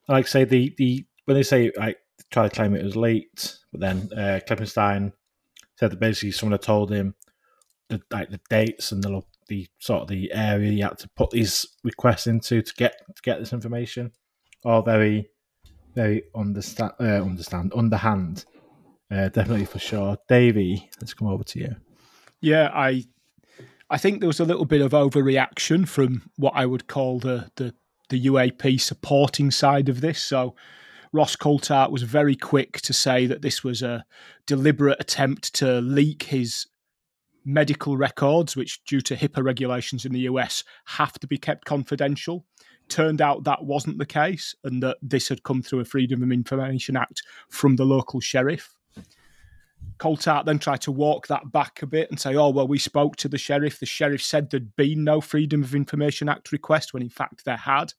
like 0.08 0.26
I 0.26 0.28
say, 0.28 0.44
the 0.44 0.74
the 0.78 1.06
when 1.26 1.36
they 1.36 1.44
say 1.44 1.72
I 1.80 1.96
try 2.32 2.48
to 2.48 2.56
claim 2.56 2.76
it 2.76 2.84
was 2.84 2.96
late, 2.96 3.58
but 3.72 3.82
then 3.82 4.10
uh, 4.14 4.40
Klippenstein 4.48 5.14
said 5.78 5.92
that 5.92 6.00
basically 6.00 6.32
someone 6.32 6.54
had 6.54 6.64
told 6.64 6.92
him 6.92 7.14
the 7.90 8.02
like 8.12 8.30
the 8.30 8.40
dates 8.50 8.92
and 8.92 9.04
the 9.04 9.22
the 9.48 9.68
sort 9.80 10.04
of 10.04 10.08
the 10.08 10.32
area 10.34 10.72
you 10.72 10.84
had 10.84 10.98
to 10.98 11.10
put 11.16 11.30
these 11.30 11.68
requests 11.84 12.26
into 12.26 12.62
to 12.62 12.74
get 12.76 12.94
to 13.16 13.22
get 13.22 13.40
this 13.40 13.54
information. 13.54 14.12
All 14.66 14.82
very 14.82 15.30
very 15.94 16.24
understand 16.36 16.94
uh, 17.00 17.22
understand 17.22 17.74
underhand. 17.76 18.46
Uh, 19.12 19.28
definitely 19.28 19.66
for 19.66 19.80
sure. 19.80 20.18
Davey, 20.30 20.90
let's 21.02 21.14
come 21.14 21.28
over 21.28 21.44
to 21.44 21.60
you. 21.60 21.76
Yeah, 22.40 22.70
I 22.74 23.04
I 23.90 23.98
think 23.98 24.22
there 24.22 24.28
was 24.28 24.40
a 24.40 24.46
little 24.46 24.66
bit 24.66 24.82
of 24.82 24.94
overreaction 24.94 25.88
from 25.88 26.30
what 26.38 26.54
I 26.56 26.66
would 26.66 26.88
call 26.88 27.20
the 27.20 27.52
the, 27.56 27.74
the 28.10 28.26
UAP 28.28 28.80
supporting 28.80 29.52
side 29.52 29.90
of 29.90 30.00
this. 30.00 30.22
So 30.24 30.56
Ross 31.12 31.36
Coulthart 31.36 31.92
was 31.92 32.04
very 32.04 32.36
quick 32.36 32.80
to 32.82 32.94
say 32.94 33.26
that 33.26 33.42
this 33.42 33.64
was 33.64 33.82
a 33.82 34.06
deliberate 34.48 35.02
attempt 35.02 35.54
to 35.56 35.82
leak 35.82 36.24
his 36.24 36.68
medical 37.44 37.98
records, 37.98 38.56
which, 38.56 38.82
due 38.86 39.02
to 39.02 39.16
HIPAA 39.16 39.44
regulations 39.44 40.06
in 40.06 40.14
the 40.14 40.22
US, 40.22 40.64
have 40.86 41.20
to 41.20 41.28
be 41.28 41.38
kept 41.38 41.66
confidential. 41.66 42.46
Turned 42.88 43.22
out 43.22 43.44
that 43.44 43.66
wasn't 43.66 43.98
the 43.98 44.06
case, 44.06 44.56
and 44.64 44.82
that 44.84 44.98
this 45.02 45.28
had 45.28 45.44
come 45.44 45.62
through 45.62 45.80
a 45.82 45.86
Freedom 45.86 46.24
of 46.24 46.32
Information 46.32 46.96
Act 46.96 47.22
from 47.50 47.76
the 47.76 47.86
local 47.86 48.22
sheriff. 48.22 48.74
Coulthart 50.02 50.46
then 50.46 50.58
tried 50.58 50.82
to 50.82 50.92
walk 50.92 51.28
that 51.28 51.52
back 51.52 51.84
a 51.84 51.86
bit 51.86 52.10
and 52.10 52.20
say, 52.20 52.36
oh, 52.36 52.50
well, 52.50 52.68
we 52.68 52.80
spoke 52.80 53.18
to 53.18 53.28
the 53.28 53.38
sheriff. 53.38 53.80
The 53.80 53.86
sheriff 53.86 54.24
said 54.24 54.50
there'd 54.50 54.76
been 54.76 55.04
no 55.04 55.22
Freedom 55.22 55.62
of 55.62 55.76
Information 55.76 56.28
Act 56.28 56.52
request 56.52 56.92
when 56.92 57.04
in 57.04 57.10
fact 57.10 57.46
there 57.46 57.56
had. 57.56 57.94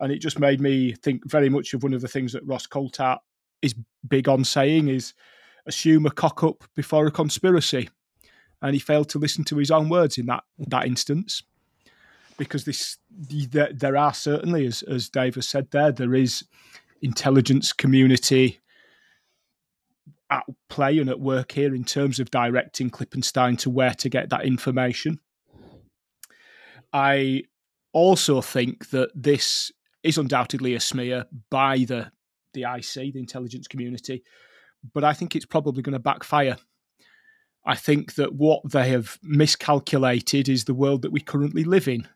And 0.00 0.10
it 0.10 0.18
just 0.18 0.40
made 0.40 0.60
me 0.60 0.94
think 0.94 1.30
very 1.30 1.48
much 1.48 1.74
of 1.74 1.84
one 1.84 1.94
of 1.94 2.00
the 2.00 2.08
things 2.08 2.32
that 2.32 2.44
Ross 2.44 2.66
Coulthart 2.66 3.18
is 3.62 3.76
big 4.08 4.28
on 4.28 4.42
saying 4.42 4.88
is 4.88 5.14
assume 5.64 6.06
a 6.06 6.10
cock 6.10 6.42
up 6.42 6.64
before 6.74 7.06
a 7.06 7.12
conspiracy. 7.12 7.88
And 8.60 8.74
he 8.74 8.80
failed 8.80 9.08
to 9.10 9.20
listen 9.20 9.44
to 9.44 9.58
his 9.58 9.70
own 9.70 9.88
words 9.88 10.18
in 10.18 10.26
that, 10.26 10.42
that 10.58 10.86
instance. 10.86 11.44
Because 12.36 12.64
this, 12.64 12.98
there, 13.10 13.70
there 13.72 13.96
are 13.96 14.12
certainly, 14.12 14.66
as, 14.66 14.82
as 14.82 15.08
Dave 15.08 15.36
has 15.36 15.48
said 15.48 15.70
there, 15.70 15.92
there 15.92 16.16
is 16.16 16.42
intelligence 17.00 17.72
community 17.72 18.58
at 20.32 20.44
play 20.70 20.98
and 20.98 21.10
at 21.10 21.20
work 21.20 21.52
here 21.52 21.74
in 21.74 21.84
terms 21.84 22.18
of 22.18 22.30
directing 22.30 22.90
Klippenstein 22.90 23.58
to 23.58 23.70
where 23.70 23.92
to 23.94 24.08
get 24.08 24.30
that 24.30 24.46
information. 24.46 25.20
I 26.92 27.44
also 27.92 28.40
think 28.40 28.88
that 28.90 29.10
this 29.14 29.70
is 30.02 30.16
undoubtedly 30.16 30.74
a 30.74 30.80
smear 30.80 31.26
by 31.50 31.84
the 31.86 32.10
the 32.54 32.64
IC, 32.64 33.14
the 33.14 33.18
intelligence 33.18 33.66
community, 33.66 34.22
but 34.92 35.04
I 35.04 35.14
think 35.14 35.34
it's 35.34 35.46
probably 35.46 35.82
going 35.82 35.94
to 35.94 35.98
backfire. 35.98 36.56
I 37.64 37.76
think 37.76 38.14
that 38.16 38.34
what 38.34 38.60
they 38.70 38.90
have 38.90 39.18
miscalculated 39.22 40.50
is 40.50 40.64
the 40.64 40.74
world 40.74 41.02
that 41.02 41.12
we 41.12 41.20
currently 41.20 41.64
live 41.64 41.88
in, 41.88 42.08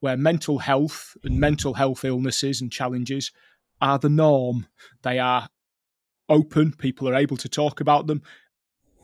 where 0.00 0.16
mental 0.16 0.60
health 0.60 1.14
and 1.24 1.38
mental 1.38 1.74
health 1.74 2.06
illnesses 2.06 2.62
and 2.62 2.72
challenges 2.72 3.32
are 3.82 3.98
the 3.98 4.08
norm. 4.08 4.66
They 5.02 5.18
are 5.18 5.48
open, 6.32 6.72
people 6.72 7.08
are 7.08 7.14
able 7.14 7.36
to 7.36 7.48
talk 7.48 7.80
about 7.80 8.06
them. 8.06 8.22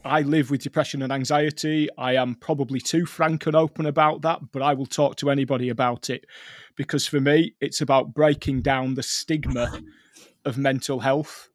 I 0.04 0.22
live 0.22 0.50
with 0.50 0.62
depression 0.62 1.02
and 1.02 1.12
anxiety. 1.12 1.88
I 1.98 2.14
am 2.14 2.34
probably 2.36 2.80
too 2.80 3.04
frank 3.04 3.46
and 3.46 3.54
open 3.54 3.84
about 3.84 4.22
that, 4.22 4.40
but 4.52 4.62
I 4.62 4.72
will 4.72 4.86
talk 4.86 5.16
to 5.16 5.30
anybody 5.30 5.68
about 5.68 6.08
it 6.08 6.24
because 6.74 7.06
for 7.06 7.20
me, 7.20 7.54
it's 7.60 7.82
about 7.82 8.14
breaking 8.14 8.62
down 8.62 8.94
the 8.94 9.02
stigma 9.02 9.82
of 10.46 10.56
mental 10.56 11.00
health. 11.00 11.50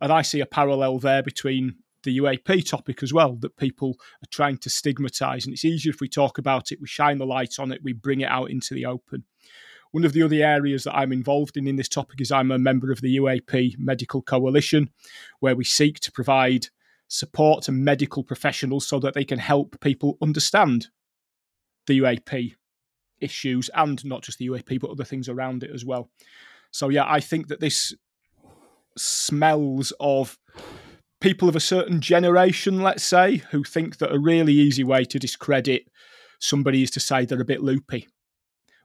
And 0.00 0.10
I 0.10 0.22
see 0.22 0.40
a 0.40 0.46
parallel 0.46 0.98
there 0.98 1.22
between 1.22 1.76
the 2.04 2.18
UAP 2.18 2.66
topic 2.66 3.02
as 3.02 3.12
well 3.12 3.34
that 3.40 3.56
people 3.58 3.96
are 4.22 4.30
trying 4.30 4.56
to 4.58 4.70
stigmatize. 4.70 5.44
And 5.44 5.52
it's 5.52 5.64
easier 5.64 5.90
if 5.90 6.00
we 6.00 6.08
talk 6.08 6.38
about 6.38 6.72
it, 6.72 6.80
we 6.80 6.86
shine 6.86 7.18
the 7.18 7.26
light 7.26 7.56
on 7.58 7.72
it, 7.72 7.82
we 7.82 7.92
bring 7.92 8.22
it 8.22 8.30
out 8.30 8.50
into 8.50 8.74
the 8.74 8.86
open. 8.86 9.24
One 9.92 10.04
of 10.04 10.12
the 10.12 10.22
other 10.22 10.36
areas 10.36 10.84
that 10.84 10.96
I'm 10.96 11.12
involved 11.12 11.56
in 11.56 11.66
in 11.66 11.76
this 11.76 11.88
topic 11.88 12.20
is 12.20 12.30
I'm 12.30 12.50
a 12.50 12.58
member 12.58 12.92
of 12.92 13.00
the 13.00 13.16
UAP 13.16 13.78
Medical 13.78 14.22
Coalition, 14.22 14.90
where 15.40 15.56
we 15.56 15.64
seek 15.64 16.00
to 16.00 16.12
provide 16.12 16.66
support 17.08 17.64
to 17.64 17.72
medical 17.72 18.22
professionals 18.22 18.86
so 18.86 18.98
that 19.00 19.14
they 19.14 19.24
can 19.24 19.38
help 19.38 19.80
people 19.80 20.18
understand 20.20 20.88
the 21.86 22.00
UAP 22.00 22.54
issues 23.20 23.70
and 23.74 24.04
not 24.04 24.22
just 24.22 24.38
the 24.38 24.48
UAP, 24.48 24.80
but 24.80 24.90
other 24.90 25.04
things 25.04 25.28
around 25.28 25.64
it 25.64 25.70
as 25.72 25.84
well. 25.84 26.10
So, 26.70 26.90
yeah, 26.90 27.04
I 27.06 27.20
think 27.20 27.48
that 27.48 27.60
this 27.60 27.94
smells 28.96 29.92
of 30.00 30.38
people 31.20 31.48
of 31.48 31.56
a 31.56 31.60
certain 31.60 32.00
generation, 32.00 32.82
let's 32.82 33.04
say, 33.04 33.38
who 33.50 33.64
think 33.64 33.98
that 33.98 34.12
a 34.12 34.18
really 34.18 34.52
easy 34.52 34.84
way 34.84 35.04
to 35.04 35.18
discredit 35.18 35.88
somebody 36.38 36.82
is 36.82 36.90
to 36.92 37.00
say 37.00 37.24
they're 37.24 37.40
a 37.40 37.44
bit 37.44 37.62
loopy 37.62 38.06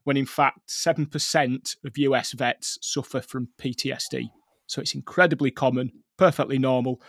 when 0.03 0.17
in 0.17 0.25
fact 0.25 0.67
7% 0.69 1.75
of 1.85 1.97
US 1.97 2.33
vets 2.33 2.77
suffer 2.81 3.21
from 3.21 3.49
PTSD. 3.59 4.29
So 4.67 4.81
it's 4.81 4.95
incredibly 4.95 5.51
common, 5.51 5.91
perfectly 6.17 6.57
normal. 6.57 7.01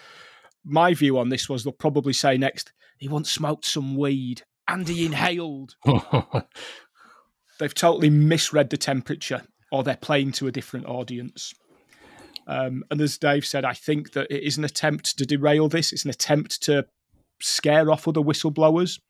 My 0.64 0.94
view 0.94 1.18
on 1.18 1.28
this 1.28 1.48
was 1.48 1.64
they'll 1.64 1.72
probably 1.72 2.12
say 2.12 2.36
next, 2.36 2.72
he 2.98 3.08
once 3.08 3.30
smoked 3.30 3.64
some 3.64 3.96
weed 3.96 4.42
and 4.68 4.86
he 4.88 5.06
inhaled. 5.06 5.74
They've 7.58 7.74
totally 7.74 8.10
misread 8.10 8.70
the 8.70 8.76
temperature 8.76 9.42
or 9.70 9.82
they're 9.82 9.96
playing 9.96 10.32
to 10.32 10.46
a 10.46 10.52
different 10.52 10.86
audience. 10.86 11.52
Um, 12.46 12.84
and 12.90 13.00
as 13.00 13.18
Dave 13.18 13.46
said, 13.46 13.64
I 13.64 13.74
think 13.74 14.12
that 14.12 14.30
it 14.30 14.42
is 14.42 14.58
an 14.58 14.64
attempt 14.64 15.16
to 15.18 15.26
derail 15.26 15.68
this. 15.68 15.92
It's 15.92 16.04
an 16.04 16.10
attempt 16.10 16.62
to 16.64 16.86
scare 17.40 17.90
off 17.90 18.06
other 18.06 18.20
whistleblowers. 18.20 19.00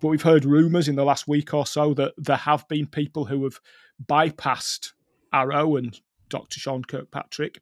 But 0.00 0.08
we've 0.08 0.22
heard 0.22 0.44
rumours 0.44 0.88
in 0.88 0.96
the 0.96 1.04
last 1.04 1.26
week 1.26 1.54
or 1.54 1.66
so 1.66 1.94
that 1.94 2.12
there 2.18 2.36
have 2.36 2.68
been 2.68 2.86
people 2.86 3.24
who 3.24 3.44
have 3.44 3.60
bypassed 4.04 4.92
AARO 5.32 5.78
and 5.78 5.98
Dr. 6.28 6.60
Sean 6.60 6.84
Kirkpatrick 6.84 7.60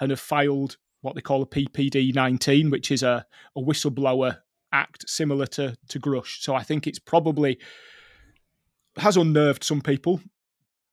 and 0.00 0.10
have 0.10 0.20
filed 0.20 0.76
what 1.00 1.14
they 1.14 1.20
call 1.20 1.42
a 1.42 1.46
PPD 1.46 2.14
19, 2.14 2.70
which 2.70 2.90
is 2.90 3.02
a, 3.02 3.26
a 3.56 3.60
whistleblower 3.60 4.38
act 4.72 5.08
similar 5.08 5.46
to, 5.46 5.76
to 5.88 6.00
Grusch. 6.00 6.40
So 6.40 6.54
I 6.54 6.62
think 6.62 6.86
it's 6.86 6.98
probably 6.98 7.58
has 8.98 9.16
unnerved 9.16 9.64
some 9.64 9.80
people, 9.80 10.20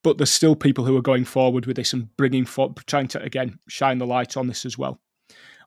but 0.03 0.17
there's 0.17 0.31
still 0.31 0.55
people 0.55 0.85
who 0.85 0.97
are 0.97 1.01
going 1.01 1.25
forward 1.25 1.65
with 1.65 1.75
this 1.75 1.93
and 1.93 2.15
bringing 2.17 2.45
for 2.45 2.73
trying 2.87 3.07
to 3.09 3.21
again 3.21 3.59
shine 3.67 3.97
the 3.97 4.07
light 4.07 4.37
on 4.37 4.47
this 4.47 4.65
as 4.65 4.77
well. 4.77 4.99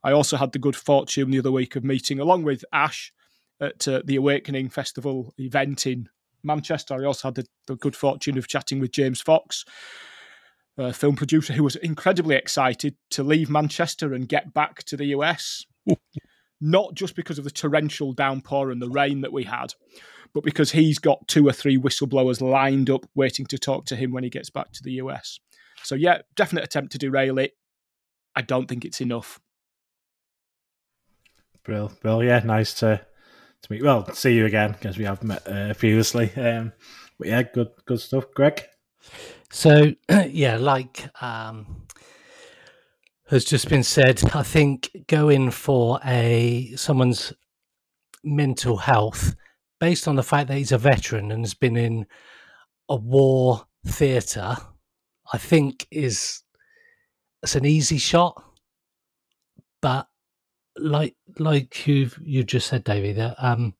I 0.04 0.12
also 0.12 0.36
had 0.36 0.52
the 0.52 0.58
good 0.58 0.74
fortune 0.74 1.30
the 1.30 1.38
other 1.38 1.52
week 1.52 1.76
of 1.76 1.84
meeting 1.84 2.18
along 2.18 2.42
with 2.42 2.64
Ash 2.72 3.12
at 3.62 3.86
uh, 3.86 4.02
the 4.04 4.16
Awakening 4.16 4.68
Festival 4.68 5.32
event 5.38 5.86
in 5.86 6.08
Manchester. 6.42 6.94
I 6.94 7.06
also 7.06 7.28
had 7.28 7.36
the, 7.36 7.46
the 7.68 7.76
good 7.76 7.96
fortune 7.96 8.36
of 8.36 8.48
chatting 8.48 8.80
with 8.80 8.90
James 8.90 9.20
Fox, 9.20 9.64
a 10.76 10.92
film 10.92 11.14
producer 11.14 11.52
who 11.52 11.62
was 11.62 11.76
incredibly 11.76 12.34
excited 12.34 12.96
to 13.10 13.22
leave 13.22 13.48
Manchester 13.48 14.12
and 14.12 14.28
get 14.28 14.52
back 14.52 14.82
to 14.84 14.96
the 14.96 15.06
US. 15.06 15.64
Not 16.60 16.94
just 16.94 17.16
because 17.16 17.38
of 17.38 17.44
the 17.44 17.50
torrential 17.50 18.12
downpour 18.12 18.70
and 18.70 18.82
the 18.82 18.90
rain 18.90 19.20
that 19.22 19.32
we 19.32 19.44
had, 19.44 19.74
but 20.34 20.44
because 20.44 20.72
he's 20.72 20.98
got 20.98 21.26
two 21.26 21.46
or 21.48 21.52
three 21.52 21.76
whistleblowers 21.76 22.40
lined 22.40 22.88
up 22.88 23.06
waiting 23.14 23.46
to 23.46 23.58
talk 23.58 23.84
to 23.86 23.96
him 23.96 24.12
when 24.12 24.24
he 24.24 24.30
gets 24.30 24.50
back 24.50 24.72
to 24.72 24.82
the 24.82 24.92
US. 24.92 25.38
So, 25.82 25.94
yeah, 25.94 26.18
definite 26.36 26.64
attempt 26.64 26.92
to 26.92 26.98
derail 26.98 27.38
it. 27.38 27.52
I 28.34 28.42
don't 28.42 28.68
think 28.68 28.84
it's 28.84 29.00
enough. 29.00 29.40
Brill, 31.64 31.92
Brill, 32.00 32.22
yeah, 32.22 32.40
nice 32.44 32.74
to 32.74 33.04
to 33.62 33.72
meet. 33.72 33.82
Well, 33.82 34.12
see 34.14 34.34
you 34.34 34.46
again 34.46 34.72
because 34.72 34.98
we 34.98 35.04
have 35.04 35.22
met 35.22 35.46
uh, 35.48 35.74
previously. 35.74 36.32
Um, 36.36 36.72
but 37.18 37.28
yeah, 37.28 37.42
good, 37.42 37.70
good 37.86 38.00
stuff, 38.00 38.24
Greg. 38.34 38.64
So 39.50 39.92
yeah, 40.28 40.56
like 40.56 41.08
um, 41.22 41.86
has 43.28 43.44
just 43.44 43.68
been 43.68 43.82
said, 43.82 44.22
I 44.34 44.42
think 44.42 44.90
going 45.06 45.50
for 45.50 46.00
a 46.04 46.72
someone's 46.76 47.32
mental 48.24 48.76
health 48.76 49.34
based 49.80 50.06
on 50.06 50.16
the 50.16 50.22
fact 50.22 50.48
that 50.48 50.56
he's 50.56 50.72
a 50.72 50.78
veteran 50.78 51.32
and 51.32 51.42
has 51.42 51.54
been 51.54 51.76
in 51.76 52.06
a 52.88 52.96
war 52.96 53.66
theatre, 53.86 54.56
I 55.32 55.38
think 55.38 55.86
is 55.90 56.42
it's 57.42 57.56
an 57.56 57.64
easy 57.64 57.98
shot. 57.98 58.42
But 59.80 60.06
like 60.76 61.16
like 61.38 61.86
you've 61.86 62.18
you 62.22 62.44
just 62.44 62.68
said, 62.68 62.84
Davey, 62.84 63.12
that 63.12 63.36
um, 63.38 63.74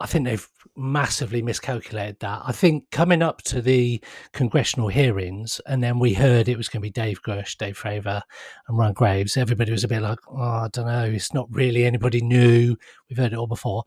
I 0.00 0.06
think 0.06 0.24
they've 0.24 0.48
massively 0.76 1.42
miscalculated 1.42 2.20
that. 2.20 2.42
I 2.44 2.52
think 2.52 2.90
coming 2.90 3.22
up 3.22 3.42
to 3.42 3.60
the 3.60 4.02
congressional 4.32 4.88
hearings, 4.88 5.60
and 5.66 5.82
then 5.82 5.98
we 5.98 6.14
heard 6.14 6.48
it 6.48 6.56
was 6.56 6.68
going 6.68 6.80
to 6.80 6.86
be 6.86 6.90
Dave 6.90 7.22
Grusch, 7.22 7.56
Dave 7.58 7.78
Fravor, 7.78 8.22
and 8.66 8.78
Ron 8.78 8.94
Graves. 8.94 9.36
Everybody 9.36 9.72
was 9.72 9.84
a 9.84 9.88
bit 9.88 10.02
like, 10.02 10.18
"Oh, 10.28 10.38
I 10.38 10.68
don't 10.72 10.86
know. 10.86 11.04
It's 11.04 11.34
not 11.34 11.48
really 11.50 11.84
anybody 11.84 12.22
new. 12.22 12.76
We've 13.08 13.18
heard 13.18 13.32
it 13.32 13.38
all 13.38 13.46
before." 13.46 13.84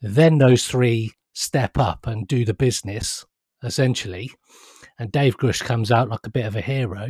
Then 0.00 0.38
those 0.38 0.66
three 0.66 1.12
step 1.34 1.78
up 1.78 2.06
and 2.06 2.26
do 2.26 2.44
the 2.44 2.54
business 2.54 3.24
essentially, 3.62 4.30
and 4.98 5.12
Dave 5.12 5.36
Grusch 5.36 5.62
comes 5.62 5.92
out 5.92 6.08
like 6.08 6.26
a 6.26 6.30
bit 6.30 6.46
of 6.46 6.56
a 6.56 6.62
hero. 6.62 7.08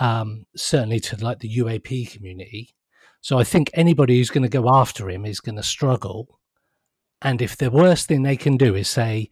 Um, 0.00 0.46
certainly 0.56 1.00
to 1.00 1.16
like 1.24 1.40
the 1.40 1.58
UAP 1.58 2.12
community. 2.12 2.74
So 3.20 3.38
I 3.38 3.44
think 3.44 3.70
anybody 3.74 4.16
who's 4.16 4.30
going 4.30 4.42
to 4.42 4.48
go 4.48 4.68
after 4.68 5.10
him 5.10 5.26
is 5.26 5.40
going 5.40 5.56
to 5.56 5.62
struggle. 5.62 6.40
And 7.22 7.42
if 7.42 7.56
the 7.56 7.70
worst 7.70 8.08
thing 8.08 8.22
they 8.22 8.36
can 8.36 8.56
do 8.56 8.74
is 8.74 8.88
say, 8.88 9.28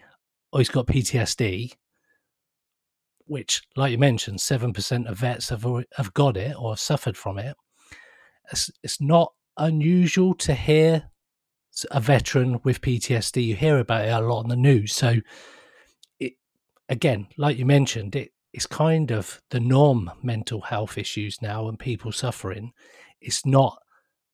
"Oh, 0.52 0.58
he's 0.58 0.68
got 0.68 0.86
PTSD," 0.86 1.72
which, 3.26 3.62
like 3.76 3.92
you 3.92 3.98
mentioned, 3.98 4.40
seven 4.40 4.72
percent 4.72 5.06
of 5.06 5.18
vets 5.18 5.48
have 5.48 5.66
have 5.96 6.12
got 6.12 6.36
it 6.36 6.54
or 6.58 6.76
suffered 6.76 7.16
from 7.16 7.38
it. 7.38 7.56
It's, 8.52 8.70
it's 8.82 9.00
not 9.00 9.32
unusual 9.56 10.34
to 10.34 10.54
hear 10.54 11.10
a 11.90 12.00
veteran 12.00 12.60
with 12.64 12.80
PTSD. 12.80 13.44
You 13.44 13.56
hear 13.56 13.78
about 13.78 14.04
it 14.04 14.10
a 14.10 14.20
lot 14.20 14.42
in 14.42 14.48
the 14.48 14.56
news. 14.56 14.92
So, 14.92 15.16
it 16.20 16.34
again, 16.90 17.28
like 17.38 17.56
you 17.56 17.64
mentioned, 17.64 18.16
it 18.16 18.32
it's 18.52 18.66
kind 18.66 19.10
of 19.10 19.40
the 19.50 19.60
norm. 19.60 20.10
Mental 20.22 20.60
health 20.60 20.98
issues 20.98 21.40
now 21.40 21.68
and 21.68 21.78
people 21.78 22.12
suffering. 22.12 22.72
It's 23.20 23.44
not 23.44 23.78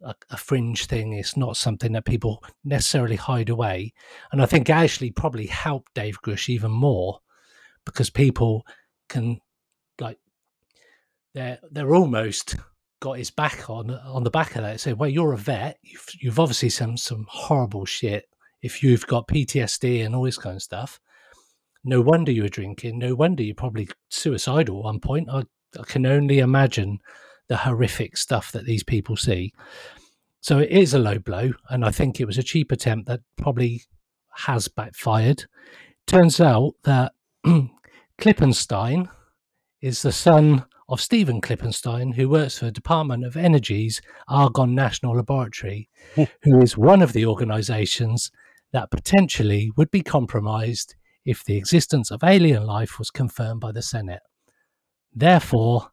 a, 0.02 0.14
a, 0.30 0.36
fringe 0.36 0.86
thing. 0.86 1.12
It's 1.12 1.36
not 1.36 1.56
something 1.56 1.92
that 1.92 2.04
people 2.04 2.44
necessarily 2.64 3.16
hide 3.16 3.48
away. 3.48 3.92
And 4.32 4.42
I 4.42 4.46
think 4.46 4.70
actually 4.70 5.10
probably 5.10 5.46
helped 5.46 5.94
Dave 5.94 6.20
Grusch 6.22 6.48
even 6.48 6.70
more 6.70 7.20
because 7.84 8.10
people 8.10 8.66
can 9.08 9.38
like 10.00 10.18
they're 11.34 11.58
they're 11.70 11.94
almost 11.94 12.56
got 13.00 13.18
his 13.18 13.30
back 13.30 13.68
on 13.68 13.90
on 13.90 14.24
the 14.24 14.30
back 14.30 14.56
of 14.56 14.62
that. 14.62 14.80
Say, 14.80 14.92
well, 14.92 15.08
you're 15.08 15.32
a 15.32 15.38
vet. 15.38 15.78
You've 15.82 16.06
you've 16.20 16.40
obviously 16.40 16.70
some 16.70 16.96
some 16.96 17.26
horrible 17.28 17.84
shit. 17.84 18.26
If 18.62 18.82
you've 18.82 19.06
got 19.06 19.28
PTSD 19.28 20.04
and 20.04 20.14
all 20.14 20.24
this 20.24 20.38
kind 20.38 20.56
of 20.56 20.62
stuff, 20.62 20.98
no 21.84 22.00
wonder 22.00 22.32
you 22.32 22.42
were 22.42 22.48
drinking. 22.48 22.98
No 22.98 23.14
wonder 23.14 23.42
you're 23.42 23.54
probably 23.54 23.88
suicidal 24.08 24.78
at 24.78 24.84
one 24.84 25.00
point. 25.00 25.28
I, 25.30 25.44
I 25.78 25.82
can 25.84 26.06
only 26.06 26.38
imagine 26.38 26.98
the 27.48 27.58
horrific 27.58 28.16
stuff 28.16 28.52
that 28.52 28.64
these 28.64 28.82
people 28.82 29.16
see. 29.16 29.52
So 30.40 30.58
it 30.58 30.70
is 30.70 30.92
a 30.92 30.98
low 30.98 31.18
blow, 31.18 31.52
and 31.70 31.84
I 31.84 31.90
think 31.90 32.20
it 32.20 32.26
was 32.26 32.38
a 32.38 32.42
cheap 32.42 32.70
attempt 32.70 33.06
that 33.08 33.20
probably 33.36 33.82
has 34.36 34.68
backfired. 34.68 35.44
Turns 36.06 36.40
out 36.40 36.74
that 36.84 37.12
Klippenstein 38.18 39.08
is 39.80 40.02
the 40.02 40.12
son 40.12 40.64
of 40.88 41.00
Stephen 41.00 41.40
Klippenstein, 41.40 42.14
who 42.14 42.28
works 42.28 42.58
for 42.58 42.66
the 42.66 42.72
Department 42.72 43.24
of 43.24 43.36
Energy's 43.36 44.02
Argonne 44.28 44.74
National 44.74 45.16
Laboratory, 45.16 45.88
hmm. 46.14 46.24
who 46.42 46.60
is 46.60 46.76
one 46.76 47.00
of 47.00 47.12
the 47.12 47.24
organizations 47.24 48.30
that 48.72 48.90
potentially 48.90 49.70
would 49.76 49.90
be 49.90 50.02
compromised 50.02 50.94
if 51.24 51.42
the 51.42 51.56
existence 51.56 52.10
of 52.10 52.22
alien 52.22 52.66
life 52.66 52.98
was 52.98 53.10
confirmed 53.10 53.60
by 53.60 53.72
the 53.72 53.82
Senate. 53.82 54.20
Therefore, 55.12 55.90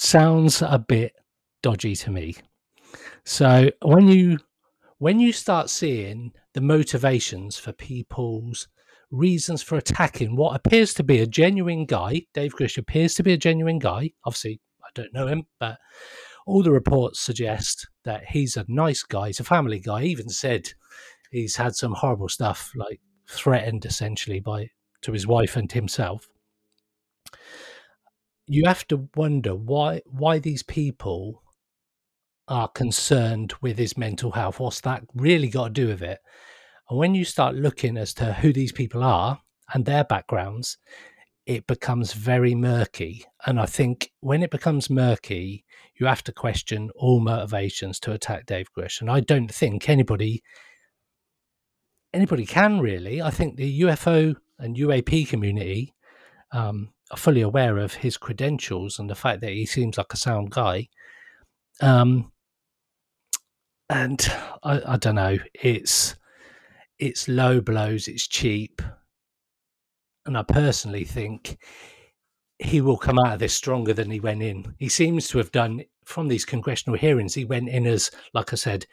sounds 0.00 0.62
a 0.62 0.78
bit 0.78 1.14
dodgy 1.62 1.94
to 1.96 2.10
me. 2.10 2.36
So 3.24 3.70
when 3.82 4.08
you 4.08 4.38
when 4.98 5.20
you 5.20 5.32
start 5.32 5.70
seeing 5.70 6.32
the 6.54 6.60
motivations 6.60 7.56
for 7.56 7.72
people's 7.72 8.68
reasons 9.10 9.62
for 9.62 9.76
attacking 9.76 10.36
what 10.36 10.54
appears 10.54 10.94
to 10.94 11.02
be 11.02 11.20
a 11.20 11.26
genuine 11.26 11.86
guy. 11.86 12.22
Dave 12.34 12.54
Grusch 12.54 12.78
appears 12.78 13.14
to 13.14 13.22
be 13.22 13.32
a 13.32 13.38
genuine 13.38 13.78
guy. 13.78 14.10
Obviously, 14.24 14.60
I 14.82 14.88
don't 14.94 15.14
know 15.14 15.26
him, 15.26 15.44
but 15.58 15.78
all 16.46 16.62
the 16.62 16.72
reports 16.72 17.20
suggest 17.20 17.88
that 18.04 18.24
he's 18.28 18.56
a 18.56 18.64
nice 18.68 19.02
guy. 19.02 19.28
He's 19.28 19.40
a 19.40 19.44
family 19.44 19.80
guy. 19.80 20.02
He 20.02 20.10
even 20.10 20.28
said 20.28 20.68
he's 21.30 21.56
had 21.56 21.74
some 21.74 21.92
horrible 21.92 22.28
stuff, 22.28 22.72
like 22.74 23.00
threatened 23.28 23.84
essentially 23.84 24.40
by 24.40 24.70
to 25.02 25.12
his 25.12 25.26
wife 25.26 25.56
and 25.56 25.70
himself. 25.70 26.28
You 28.48 28.64
have 28.66 28.86
to 28.88 29.08
wonder 29.14 29.54
why 29.54 30.00
why 30.06 30.38
these 30.38 30.62
people 30.62 31.42
are 32.48 32.68
concerned 32.68 33.52
with 33.60 33.76
his 33.76 33.96
mental 33.98 34.30
health. 34.30 34.58
What's 34.58 34.80
that 34.80 35.04
really 35.14 35.48
got 35.48 35.64
to 35.64 35.70
do 35.70 35.88
with 35.88 36.02
it? 36.02 36.18
And 36.88 36.98
when 36.98 37.14
you 37.14 37.24
start 37.24 37.54
looking 37.54 37.98
as 37.98 38.14
to 38.14 38.32
who 38.32 38.52
these 38.52 38.72
people 38.72 39.02
are 39.04 39.38
and 39.74 39.84
their 39.84 40.04
backgrounds, 40.04 40.78
it 41.44 41.66
becomes 41.66 42.14
very 42.14 42.54
murky. 42.54 43.24
And 43.44 43.60
I 43.60 43.66
think 43.66 44.12
when 44.20 44.42
it 44.42 44.50
becomes 44.50 44.88
murky, 44.88 45.64
you 45.96 46.06
have 46.06 46.24
to 46.24 46.32
question 46.32 46.90
all 46.96 47.20
motivations 47.20 48.00
to 48.00 48.12
attack 48.12 48.46
Dave 48.46 48.68
Grusch. 48.72 49.02
And 49.02 49.10
I 49.10 49.20
don't 49.20 49.52
think 49.52 49.88
anybody 49.88 50.42
anybody 52.14 52.46
can 52.46 52.80
really. 52.80 53.20
I 53.20 53.30
think 53.30 53.56
the 53.56 53.82
UFO 53.82 54.34
and 54.58 54.76
UAP 54.76 55.28
community 55.28 55.94
um, 56.52 56.90
fully 57.16 57.40
aware 57.40 57.78
of 57.78 57.94
his 57.94 58.16
credentials 58.16 58.98
and 58.98 59.08
the 59.08 59.14
fact 59.14 59.40
that 59.40 59.50
he 59.50 59.66
seems 59.66 59.96
like 59.96 60.12
a 60.12 60.16
sound 60.16 60.50
guy. 60.50 60.88
Um, 61.80 62.32
and 63.88 64.20
I, 64.62 64.82
I 64.86 64.96
don't 64.96 65.14
know. 65.14 65.38
It's 65.54 66.16
it's 66.98 67.28
low 67.28 67.60
blows, 67.60 68.08
it's 68.08 68.26
cheap. 68.26 68.82
And 70.26 70.36
I 70.36 70.42
personally 70.42 71.04
think 71.04 71.58
he 72.58 72.80
will 72.80 72.98
come 72.98 73.18
out 73.18 73.34
of 73.34 73.38
this 73.38 73.54
stronger 73.54 73.94
than 73.94 74.10
he 74.10 74.20
went 74.20 74.42
in. 74.42 74.74
He 74.78 74.88
seems 74.88 75.28
to 75.28 75.38
have 75.38 75.52
done 75.52 75.82
from 76.04 76.28
these 76.28 76.44
congressional 76.44 76.98
hearings. 76.98 77.34
He 77.34 77.44
went 77.44 77.68
in 77.68 77.86
as, 77.86 78.10
like 78.34 78.52
I 78.52 78.56
said, 78.56 78.84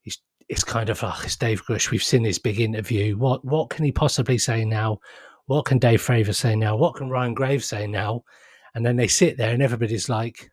he's 0.00 0.18
it's 0.48 0.64
kind 0.64 0.88
of 0.88 1.02
like 1.02 1.24
it's 1.24 1.36
Dave 1.36 1.64
Grusch. 1.64 1.90
We've 1.90 2.02
seen 2.02 2.24
his 2.24 2.38
big 2.38 2.60
interview. 2.60 3.16
What 3.16 3.44
what 3.44 3.70
can 3.70 3.84
he 3.84 3.92
possibly 3.92 4.38
say 4.38 4.64
now? 4.64 4.98
What 5.46 5.66
can 5.66 5.78
Dave 5.78 6.02
Fravor 6.02 6.34
say 6.34 6.56
now? 6.56 6.76
What 6.76 6.96
can 6.96 7.10
Ryan 7.10 7.34
Graves 7.34 7.66
say 7.66 7.86
now? 7.86 8.24
And 8.74 8.84
then 8.84 8.96
they 8.96 9.08
sit 9.08 9.36
there 9.36 9.52
and 9.52 9.62
everybody's 9.62 10.08
like, 10.08 10.50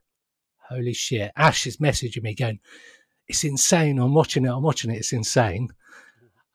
holy 0.69 0.93
shit. 0.93 1.31
Ash 1.35 1.65
is 1.65 1.77
messaging 1.77 2.23
me 2.23 2.35
going, 2.35 2.59
it's 3.27 3.43
insane. 3.43 3.99
I'm 3.99 4.13
watching 4.13 4.45
it. 4.45 4.51
I'm 4.51 4.61
watching 4.61 4.91
it. 4.91 4.97
It's 4.97 5.13
insane. 5.13 5.69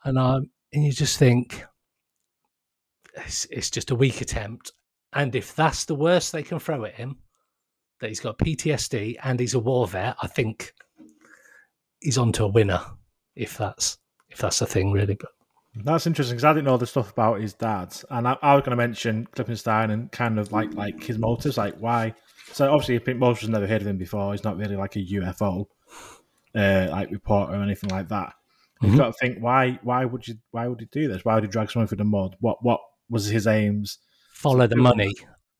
And 0.04 0.18
um, 0.18 0.50
and 0.72 0.84
you 0.84 0.92
just 0.92 1.18
think 1.18 1.64
it's, 3.16 3.46
it's 3.46 3.70
just 3.70 3.90
a 3.90 3.94
weak 3.94 4.20
attempt. 4.20 4.72
And 5.12 5.34
if 5.34 5.56
that's 5.56 5.84
the 5.84 5.94
worst 5.94 6.32
they 6.32 6.42
can 6.42 6.58
throw 6.58 6.84
at 6.84 6.94
him, 6.94 7.16
that 8.00 8.08
he's 8.08 8.20
got 8.20 8.38
PTSD 8.38 9.16
and 9.24 9.40
he's 9.40 9.54
a 9.54 9.58
war 9.58 9.86
vet, 9.86 10.16
I 10.22 10.26
think 10.26 10.74
he's 12.00 12.18
on 12.18 12.32
to 12.32 12.44
a 12.44 12.48
winner. 12.48 12.80
If 13.34 13.56
that's 13.56 13.98
if 14.28 14.38
that's 14.38 14.58
the 14.58 14.66
thing, 14.66 14.92
really. 14.92 15.14
But 15.14 15.30
that's 15.84 16.06
interesting 16.06 16.36
because 16.36 16.44
I 16.44 16.52
didn't 16.52 16.66
know 16.66 16.76
the 16.76 16.86
stuff 16.86 17.10
about 17.10 17.40
his 17.40 17.52
dad, 17.52 17.94
and 18.10 18.26
I, 18.26 18.36
I 18.42 18.54
was 18.54 18.62
going 18.62 18.70
to 18.70 18.76
mention 18.76 19.28
Klippenstein 19.34 19.90
and 19.90 20.10
kind 20.10 20.38
of 20.38 20.52
like 20.52 20.74
like 20.74 21.02
his 21.02 21.18
motives, 21.18 21.58
like 21.58 21.76
why. 21.78 22.14
So 22.52 22.72
obviously, 22.72 23.14
most 23.14 23.42
of 23.42 23.50
never 23.50 23.66
heard 23.66 23.82
of 23.82 23.88
him 23.88 23.98
before. 23.98 24.32
He's 24.32 24.44
not 24.44 24.56
really 24.56 24.76
like 24.76 24.96
a 24.96 25.00
UFO 25.00 25.66
uh, 26.54 26.88
like 26.90 27.10
reporter 27.10 27.54
or 27.54 27.62
anything 27.62 27.90
like 27.90 28.08
that. 28.08 28.32
Mm-hmm. 28.82 28.86
You've 28.86 28.98
got 28.98 29.06
to 29.06 29.12
think 29.20 29.38
why 29.42 29.78
why 29.82 30.04
would 30.04 30.26
you 30.26 30.36
why 30.50 30.66
would 30.66 30.80
he 30.80 30.86
do 30.86 31.08
this? 31.08 31.24
Why 31.24 31.34
would 31.34 31.44
he 31.44 31.50
drag 31.50 31.70
someone 31.70 31.88
through 31.88 31.98
the 31.98 32.04
mud? 32.04 32.36
What 32.40 32.62
what 32.62 32.80
was 33.08 33.26
his 33.26 33.46
aims? 33.46 33.98
Follow 34.32 34.66
the 34.66 34.76
money. 34.76 35.12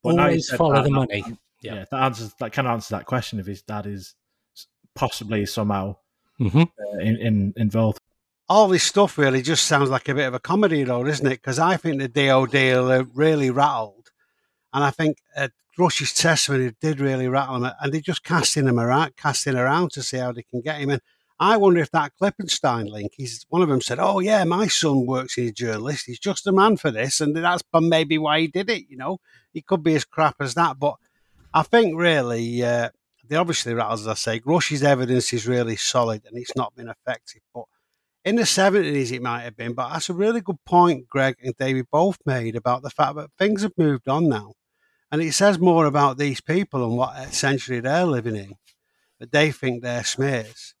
But 0.03 0.19
Always 0.19 0.49
follow 0.49 0.75
that, 0.75 0.83
the 0.83 0.91
money. 0.91 1.21
That, 1.21 1.37
yeah. 1.61 1.73
yeah, 1.75 1.85
that 1.91 2.03
answers 2.03 2.33
that 2.39 2.53
kind 2.53 2.67
of 2.67 2.73
answers 2.73 2.89
that 2.89 3.05
question 3.05 3.39
if 3.39 3.45
his 3.45 3.61
dad 3.61 3.87
is 3.87 4.15
possibly 4.95 5.45
somehow 5.45 5.95
mm-hmm. 6.39 6.61
uh, 6.61 6.99
in, 6.99 7.17
in, 7.17 7.53
involved 7.55 7.96
all 8.49 8.67
this 8.67 8.83
stuff 8.83 9.17
really 9.17 9.41
just 9.41 9.65
sounds 9.65 9.89
like 9.89 10.07
a 10.07 10.15
bit 10.15 10.27
of 10.27 10.33
a 10.33 10.39
comedy, 10.39 10.83
though, 10.83 11.03
doesn't 11.03 11.25
it? 11.25 11.41
Because 11.41 11.59
I 11.59 11.77
think 11.77 11.99
the 11.99 12.07
DOD 12.07 12.55
are 12.55 13.03
really 13.13 13.49
rattled, 13.49 14.11
and 14.73 14.83
I 14.83 14.91
think 14.91 15.17
uh, 15.35 15.49
Grusch's 15.77 16.13
testimony 16.13 16.71
did 16.81 16.99
really 16.99 17.27
rattle 17.27 17.59
them, 17.59 17.73
and 17.81 17.93
they're 17.93 18.01
just 18.01 18.23
casting 18.23 18.67
him 18.67 18.79
around, 18.79 19.15
casting 19.17 19.55
around 19.55 19.91
to 19.91 20.03
see 20.03 20.17
how 20.17 20.31
they 20.31 20.43
can 20.43 20.61
get 20.61 20.79
him. 20.79 20.91
And 20.91 21.01
I 21.39 21.57
wonder 21.57 21.81
if 21.81 21.91
that 21.91 22.13
Klippenstein 22.19 22.89
link, 22.89 23.13
he's 23.15 23.45
one 23.49 23.61
of 23.61 23.69
them 23.69 23.81
said, 23.81 23.99
"Oh 23.99 24.19
yeah, 24.19 24.43
my 24.45 24.67
son 24.67 25.05
works 25.05 25.37
as 25.37 25.49
a 25.49 25.53
journalist. 25.53 26.05
He's 26.05 26.19
just 26.19 26.45
the 26.45 26.53
man 26.53 26.77
for 26.77 26.89
this," 26.89 27.19
and 27.19 27.35
that's 27.35 27.63
maybe 27.73 28.17
why 28.17 28.41
he 28.41 28.47
did 28.47 28.69
it. 28.69 28.85
You 28.89 28.97
know, 28.97 29.17
he 29.53 29.61
could 29.61 29.83
be 29.83 29.95
as 29.95 30.05
crap 30.05 30.35
as 30.39 30.53
that, 30.55 30.79
but 30.79 30.95
I 31.53 31.63
think 31.63 31.97
really. 31.97 32.63
Uh, 32.63 32.89
they 33.29 33.35
obviously 33.35 33.73
rattles, 33.73 34.01
as 34.01 34.07
I 34.07 34.13
say. 34.13 34.39
Grusch's 34.39 34.83
evidence 34.83 35.33
is 35.33 35.47
really 35.47 35.75
solid 35.75 36.23
and 36.25 36.37
it's 36.37 36.55
not 36.55 36.73
been 36.75 36.87
effective. 36.87 37.41
But 37.53 37.65
in 38.27 38.35
the 38.35 38.41
70s 38.41 39.13
it 39.13 39.21
might 39.21 39.43
have 39.43 39.55
been, 39.55 39.73
but 39.73 39.89
that's 39.89 40.09
a 40.09 40.13
really 40.13 40.41
good 40.41 40.61
point 40.65 41.07
Greg 41.07 41.37
and 41.41 41.55
David 41.57 41.85
both 41.89 42.17
made 42.25 42.57
about 42.57 42.81
the 42.81 42.89
fact 42.89 43.15
that 43.15 43.29
things 43.37 43.61
have 43.61 43.71
moved 43.77 44.09
on 44.09 44.27
now. 44.27 44.51
And 45.09 45.21
it 45.21 45.31
says 45.31 45.59
more 45.59 45.85
about 45.85 46.17
these 46.17 46.41
people 46.41 46.83
and 46.83 46.97
what 46.97 47.17
essentially 47.25 47.79
they're 47.79 48.05
living 48.05 48.35
in, 48.35 48.55
that 49.21 49.31
they 49.31 49.51
think 49.51 49.81
they're 49.81 50.03
smears, 50.03 50.75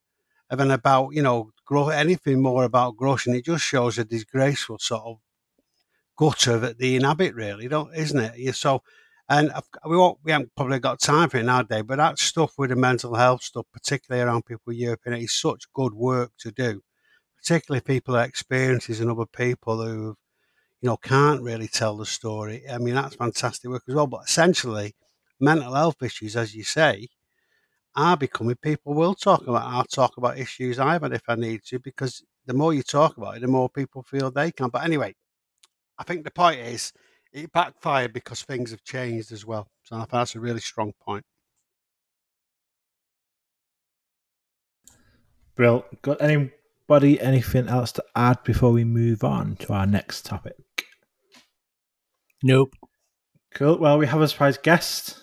than 0.49 0.71
about, 0.71 1.13
you 1.13 1.21
know, 1.21 1.51
anything 1.89 2.41
more 2.41 2.65
about 2.65 2.97
Grusch. 2.97 3.25
And 3.25 3.35
it 3.37 3.45
just 3.45 3.63
shows 3.63 3.97
a 3.97 4.03
disgraceful 4.03 4.79
sort 4.79 5.03
of 5.05 5.17
gutter 6.17 6.59
that 6.59 6.79
they 6.79 6.95
inhabit, 6.95 7.33
really, 7.33 7.69
don't, 7.69 7.95
isn't 7.95 8.19
it? 8.19 8.55
So, 8.55 8.83
and 9.29 9.53
we 9.85 9.95
won't, 9.95 10.17
we 10.21 10.33
haven't 10.33 10.51
probably 10.57 10.79
got 10.79 10.99
time 10.99 11.29
for 11.29 11.37
it 11.37 11.43
nowadays, 11.43 11.83
but 11.87 11.95
that 11.95 12.19
stuff 12.19 12.55
with 12.57 12.71
the 12.71 12.75
mental 12.75 13.15
health 13.15 13.43
stuff, 13.43 13.67
particularly 13.71 14.27
around 14.27 14.45
people 14.45 14.63
with 14.65 14.75
European, 14.75 15.21
is 15.21 15.33
such 15.33 15.71
good 15.73 15.93
work 15.93 16.31
to 16.39 16.51
do 16.51 16.81
particularly 17.37 17.81
people 17.81 18.13
that 18.15 18.29
experiences 18.29 18.99
and 18.99 19.11
other 19.11 19.25
people 19.25 19.83
who, 19.83 20.15
you 20.81 20.87
know, 20.89 20.97
can't 20.97 21.41
really 21.43 21.67
tell 21.67 21.97
the 21.97 22.05
story. 22.05 22.63
I 22.69 22.77
mean, 22.79 22.95
that's 22.95 23.15
fantastic 23.15 23.69
work 23.71 23.83
as 23.87 23.95
well. 23.95 24.07
But 24.07 24.23
essentially, 24.27 24.95
mental 25.39 25.73
health 25.75 26.01
issues, 26.03 26.35
as 26.37 26.55
you 26.55 26.63
say, 26.63 27.09
are 27.95 28.17
becoming 28.17 28.55
people 28.55 28.93
will 28.93 29.15
talk 29.15 29.41
about. 29.47 29.63
I'll 29.67 29.83
talk 29.85 30.17
about 30.17 30.37
issues 30.37 30.79
I've 30.79 31.01
had 31.01 31.13
if 31.13 31.23
I 31.27 31.35
need 31.35 31.63
to, 31.65 31.79
because 31.79 32.23
the 32.45 32.53
more 32.53 32.73
you 32.73 32.83
talk 32.83 33.17
about 33.17 33.37
it, 33.37 33.41
the 33.41 33.47
more 33.47 33.69
people 33.69 34.03
feel 34.03 34.31
they 34.31 34.51
can. 34.51 34.69
But 34.69 34.83
anyway, 34.85 35.15
I 35.99 36.03
think 36.03 36.23
the 36.25 36.31
point 36.31 36.59
is 36.61 36.93
it 37.33 37.51
backfired 37.53 38.13
because 38.13 38.43
things 38.43 38.71
have 38.71 38.83
changed 38.83 39.31
as 39.31 39.45
well. 39.45 39.69
So 39.83 39.95
I 39.97 39.99
think 40.01 40.11
that's 40.11 40.35
a 40.35 40.39
really 40.39 40.61
strong 40.61 40.93
point. 41.05 41.25
Brill, 45.55 45.85
got 46.01 46.21
any 46.21 46.51
Buddy, 46.87 47.19
anything 47.19 47.67
else 47.67 47.91
to 47.93 48.03
add 48.15 48.43
before 48.43 48.71
we 48.71 48.85
move 48.85 49.23
on 49.23 49.57
to 49.57 49.73
our 49.73 49.85
next 49.85 50.25
topic? 50.25 50.55
Nope. 52.41 52.73
Cool. 53.53 53.77
Well, 53.77 53.97
we 53.97 54.07
have 54.07 54.21
a 54.21 54.27
surprise 54.27 54.57
guest. 54.57 55.19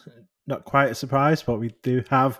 Not 0.46 0.64
quite 0.64 0.90
a 0.90 0.94
surprise, 0.94 1.42
but 1.42 1.58
we 1.58 1.74
do 1.82 2.04
have 2.10 2.38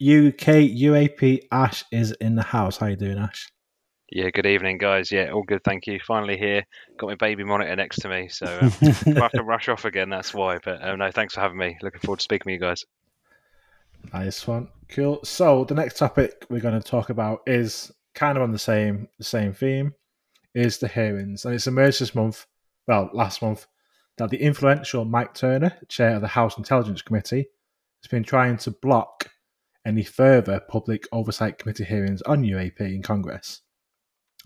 UK 0.00 0.70
UAP 0.72 1.40
Ash 1.52 1.84
is 1.92 2.12
in 2.12 2.36
the 2.36 2.42
house. 2.42 2.78
How 2.78 2.86
you 2.86 2.96
doing, 2.96 3.18
Ash? 3.18 3.50
Yeah, 4.10 4.30
good 4.30 4.46
evening, 4.46 4.78
guys. 4.78 5.12
Yeah, 5.12 5.30
all 5.30 5.42
good, 5.42 5.62
thank 5.64 5.86
you. 5.86 5.98
Finally 6.06 6.38
here, 6.38 6.64
got 6.98 7.08
my 7.08 7.16
baby 7.16 7.44
monitor 7.44 7.74
next 7.76 8.00
to 8.00 8.08
me, 8.08 8.28
so 8.28 8.46
um, 8.62 8.72
I 8.82 9.20
have 9.20 9.32
to 9.32 9.42
rush 9.42 9.68
off 9.68 9.84
again. 9.84 10.08
That's 10.08 10.32
why. 10.32 10.58
But 10.64 10.86
um, 10.86 11.00
no, 11.00 11.10
thanks 11.10 11.34
for 11.34 11.40
having 11.40 11.58
me. 11.58 11.76
Looking 11.82 12.00
forward 12.00 12.20
to 12.20 12.24
speaking 12.24 12.52
with 12.52 12.60
you 12.60 12.66
guys. 12.66 12.84
Nice 14.12 14.46
one, 14.46 14.68
cool. 14.88 15.20
So 15.24 15.64
the 15.64 15.74
next 15.74 15.98
topic 15.98 16.46
we're 16.48 16.60
going 16.60 16.80
to 16.80 16.86
talk 16.86 17.10
about 17.10 17.40
is 17.46 17.90
kind 18.14 18.36
of 18.36 18.42
on 18.42 18.52
the 18.52 18.58
same 18.58 19.08
the 19.18 19.24
same 19.24 19.52
theme, 19.52 19.94
is 20.54 20.78
the 20.78 20.88
hearings, 20.88 21.44
and 21.44 21.54
it's 21.54 21.66
emerged 21.66 22.00
this 22.00 22.14
month, 22.14 22.46
well, 22.86 23.10
last 23.12 23.42
month, 23.42 23.66
that 24.18 24.30
the 24.30 24.40
influential 24.40 25.04
Mike 25.04 25.34
Turner, 25.34 25.76
chair 25.88 26.16
of 26.16 26.20
the 26.20 26.28
House 26.28 26.56
Intelligence 26.56 27.02
Committee, 27.02 27.46
has 28.02 28.10
been 28.10 28.22
trying 28.22 28.56
to 28.58 28.70
block 28.70 29.30
any 29.86 30.04
further 30.04 30.60
public 30.68 31.06
oversight 31.12 31.58
committee 31.58 31.84
hearings 31.84 32.22
on 32.22 32.42
UAP 32.42 32.80
in 32.80 33.02
Congress. 33.02 33.62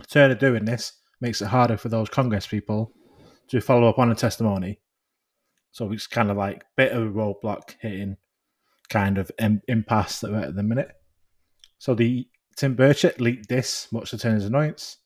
Turner 0.08 0.34
doing 0.34 0.64
this 0.64 0.94
makes 1.20 1.42
it 1.42 1.46
harder 1.46 1.76
for 1.76 1.88
those 1.88 2.08
Congress 2.08 2.46
people 2.46 2.92
to 3.48 3.60
follow 3.60 3.88
up 3.88 3.98
on 3.98 4.10
a 4.10 4.14
testimony. 4.14 4.80
So 5.72 5.92
it's 5.92 6.06
kind 6.06 6.30
of 6.30 6.36
like 6.36 6.64
bit 6.76 6.92
of 6.92 7.02
a 7.02 7.10
roadblock 7.10 7.74
hitting 7.80 8.16
kind 8.88 9.18
of 9.18 9.30
impasse 9.38 10.20
that 10.20 10.30
we're 10.30 10.40
at 10.40 10.56
the 10.56 10.62
minute. 10.62 10.90
So 11.78 11.94
the 11.94 12.26
Tim 12.58 12.74
Burchett 12.74 13.20
leaked 13.20 13.48
this, 13.48 13.86
much 13.92 14.10
to 14.10 14.18
Turner's 14.18 14.44
annoyance. 14.44 14.96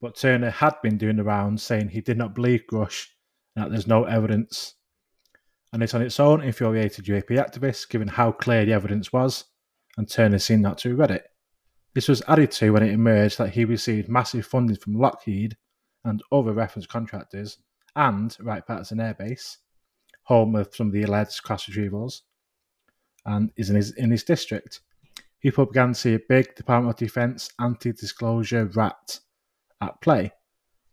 But 0.00 0.14
Turner 0.14 0.50
had 0.50 0.80
been 0.84 0.98
doing 0.98 1.16
the 1.16 1.24
rounds 1.24 1.64
saying 1.64 1.88
he 1.88 2.00
did 2.00 2.16
not 2.16 2.32
believe 2.32 2.62
Grusch 2.70 3.08
and 3.56 3.64
that 3.64 3.70
there's 3.72 3.88
no 3.88 4.04
evidence. 4.04 4.76
And 5.72 5.82
this 5.82 5.94
on 5.94 6.02
its 6.02 6.20
own 6.20 6.40
infuriated 6.40 7.06
UAP 7.06 7.30
activists, 7.30 7.88
given 7.88 8.06
how 8.06 8.30
clear 8.30 8.64
the 8.64 8.72
evidence 8.72 9.12
was, 9.12 9.46
and 9.96 10.08
Turner 10.08 10.38
seemed 10.38 10.62
not 10.62 10.78
to 10.78 10.90
have 10.90 10.98
read 11.00 11.10
it. 11.10 11.24
This 11.94 12.06
was 12.06 12.22
added 12.28 12.52
to 12.52 12.70
when 12.70 12.84
it 12.84 12.92
emerged 12.92 13.38
that 13.38 13.50
he 13.50 13.64
received 13.64 14.08
massive 14.08 14.46
funding 14.46 14.76
from 14.76 14.94
Lockheed 14.94 15.56
and 16.04 16.22
other 16.30 16.52
reference 16.52 16.86
contractors 16.86 17.58
and 17.96 18.36
Wright 18.38 18.64
Patterson 18.64 19.00
Air 19.00 19.14
Base, 19.14 19.58
home 20.22 20.54
of 20.54 20.72
some 20.72 20.86
of 20.86 20.92
the 20.92 21.02
alleged 21.02 21.42
crash 21.42 21.68
retrievals, 21.68 22.20
and 23.26 23.50
is 23.56 23.70
in 23.70 23.76
his, 23.76 23.90
in 23.96 24.12
his 24.12 24.22
district 24.22 24.82
people 25.40 25.66
began 25.66 25.88
to 25.88 25.94
see 25.94 26.14
a 26.14 26.20
big 26.28 26.54
Department 26.54 26.94
of 26.94 26.98
Defense 26.98 27.50
anti 27.58 27.92
disclosure 27.92 28.66
rat 28.66 29.20
at 29.80 30.00
play. 30.00 30.32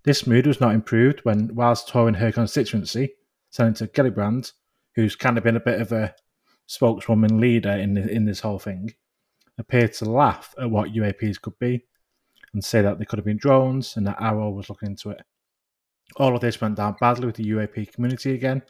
This 0.03 0.25
mood 0.25 0.47
was 0.47 0.61
not 0.61 0.73
improved 0.73 1.19
when, 1.23 1.53
whilst 1.53 1.89
touring 1.89 2.15
her 2.15 2.31
constituency, 2.31 3.13
Senator 3.49 3.87
Gillibrand, 3.87 4.53
who's 4.95 5.15
kind 5.15 5.37
of 5.37 5.43
been 5.43 5.57
a 5.57 5.61
bit 5.61 5.81
of 5.81 5.91
a 5.91 6.15
spokeswoman 6.65 7.39
leader 7.39 7.71
in, 7.71 7.93
the, 7.93 8.09
in 8.09 8.25
this 8.25 8.39
whole 8.39 8.59
thing, 8.59 8.93
appeared 9.57 9.93
to 9.93 10.05
laugh 10.05 10.55
at 10.59 10.69
what 10.69 10.93
UAPs 10.93 11.41
could 11.41 11.57
be 11.59 11.85
and 12.53 12.63
say 12.63 12.81
that 12.81 12.99
they 12.99 13.05
could 13.05 13.19
have 13.19 13.25
been 13.25 13.37
drones 13.37 13.97
and 13.97 14.07
that 14.07 14.17
AARO 14.19 14.53
was 14.53 14.69
looking 14.69 14.89
into 14.89 15.09
it. 15.09 15.21
All 16.15 16.35
of 16.35 16.41
this 16.41 16.61
went 16.61 16.75
down 16.75 16.95
badly 16.99 17.25
with 17.25 17.35
the 17.35 17.49
UAP 17.49 17.91
community 17.91 18.33
again 18.33 18.61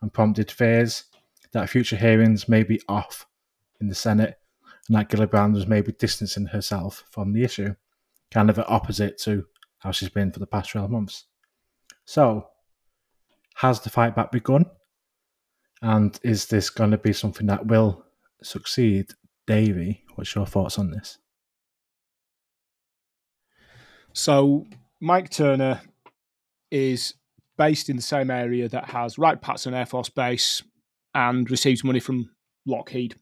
and 0.00 0.12
prompted 0.12 0.50
fears 0.50 1.04
that 1.52 1.68
future 1.70 1.96
hearings 1.96 2.48
may 2.48 2.62
be 2.62 2.80
off 2.88 3.26
in 3.80 3.88
the 3.88 3.94
Senate 3.94 4.38
and 4.88 4.96
that 4.96 5.08
Gillibrand 5.08 5.54
was 5.54 5.66
maybe 5.66 5.92
distancing 5.92 6.46
herself 6.46 7.04
from 7.10 7.32
the 7.32 7.44
issue, 7.44 7.74
kind 8.30 8.50
of 8.50 8.58
opposite 8.58 9.18
to 9.18 9.46
how 9.78 9.90
she's 9.90 10.08
been 10.08 10.32
for 10.32 10.40
the 10.40 10.46
past 10.46 10.70
12 10.70 10.90
months. 10.90 11.24
So, 12.04 12.48
has 13.56 13.80
the 13.80 13.90
fight 13.90 14.14
back 14.14 14.32
begun? 14.32 14.66
And 15.80 16.18
is 16.22 16.46
this 16.46 16.70
going 16.70 16.90
to 16.90 16.98
be 16.98 17.12
something 17.12 17.46
that 17.46 17.66
will 17.66 18.04
succeed? 18.42 19.12
Davey, 19.46 20.04
what's 20.14 20.34
your 20.34 20.46
thoughts 20.46 20.78
on 20.78 20.90
this? 20.90 21.18
So, 24.12 24.66
Mike 25.00 25.30
Turner 25.30 25.82
is 26.70 27.14
based 27.56 27.88
in 27.88 27.96
the 27.96 28.02
same 28.02 28.30
area 28.30 28.68
that 28.68 28.90
has 28.90 29.18
Wright 29.18 29.40
Patterson 29.40 29.74
Air 29.74 29.86
Force 29.86 30.08
Base, 30.08 30.62
and 31.14 31.50
receives 31.50 31.84
money 31.84 32.00
from 32.00 32.30
Lockheed. 32.66 33.14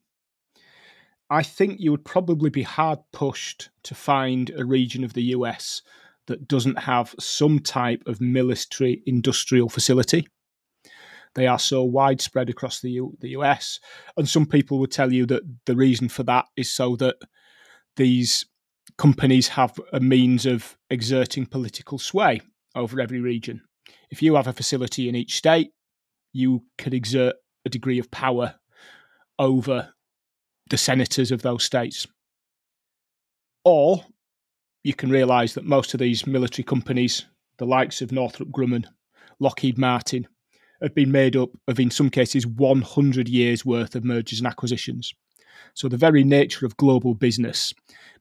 I 1.33 1.43
think 1.43 1.81
you 1.81 1.91
would 1.93 2.05
probably 2.05 2.51
be 2.51 2.63
hard 2.63 2.99
pushed 3.15 3.71
to 3.85 3.95
find 3.95 4.51
a 4.51 4.67
region 4.67 5.03
of 5.03 5.15
the 5.15 5.23
US 5.37 5.81
that 6.27 6.47
doesn't 6.47 6.79
have 6.81 7.15
some 7.19 7.59
type 7.59 8.03
of 8.07 8.21
military 8.21 9.03
industrial 9.07 9.71
facility. 9.71 10.29
They 11.35 11.47
are 11.47 11.59
so 11.59 11.85
widespread 11.85 12.51
across 12.51 12.81
the, 12.81 12.91
U- 12.91 13.17
the 13.21 13.31
US. 13.31 13.81
And 14.19 14.29
some 14.29 14.45
people 14.45 14.79
would 14.81 14.91
tell 14.91 15.11
you 15.11 15.25
that 15.25 15.43
the 15.65 15.75
reason 15.75 16.11
for 16.11 16.23
that 16.25 16.45
is 16.55 16.71
so 16.71 16.97
that 16.97 17.17
these 17.97 18.45
companies 18.99 19.49
have 19.49 19.81
a 19.91 20.01
means 20.01 20.45
of 20.45 20.77
exerting 20.91 21.47
political 21.47 21.99
sway 21.99 22.43
over 22.75 23.01
every 23.01 23.21
region. 23.21 23.63
If 24.11 24.21
you 24.23 24.35
have 24.35 24.49
a 24.49 24.53
facility 24.53 25.09
in 25.09 25.15
each 25.15 25.37
state, 25.37 25.71
you 26.35 26.65
could 26.77 26.93
exert 26.93 27.37
a 27.65 27.71
degree 27.71 27.99
of 27.99 28.11
power 28.11 28.57
over 29.39 29.95
the 30.73 30.79
senators 30.79 31.31
of 31.31 31.43
those 31.43 31.63
states. 31.63 32.07
Or 33.63 34.03
you 34.83 34.95
can 34.95 35.11
realise 35.11 35.53
that 35.53 35.67
most 35.67 35.93
of 35.93 36.01
these 36.01 36.27
military 36.27 36.65
companies, 36.65 37.27
the 37.59 37.67
likes 37.67 38.01
of 38.01 38.11
Northrop 38.11 38.49
Grumman, 38.49 38.87
Lockheed 39.39 39.77
Martin, 39.77 40.27
have 40.81 40.95
been 40.95 41.13
made 41.13 41.37
up 41.37 41.51
of, 41.69 41.79
in 41.79 41.91
some 41.91 42.09
cases, 42.09 42.47
100 42.47 43.29
years' 43.29 43.67
worth 43.67 43.95
of 43.95 44.03
mergers 44.03 44.41
and 44.41 44.47
acquisitions. 44.47 45.13
So 45.75 45.89
the 45.89 45.99
very 45.99 46.25
nature 46.25 46.65
of 46.65 46.79
global 46.79 47.15
business 47.15 47.75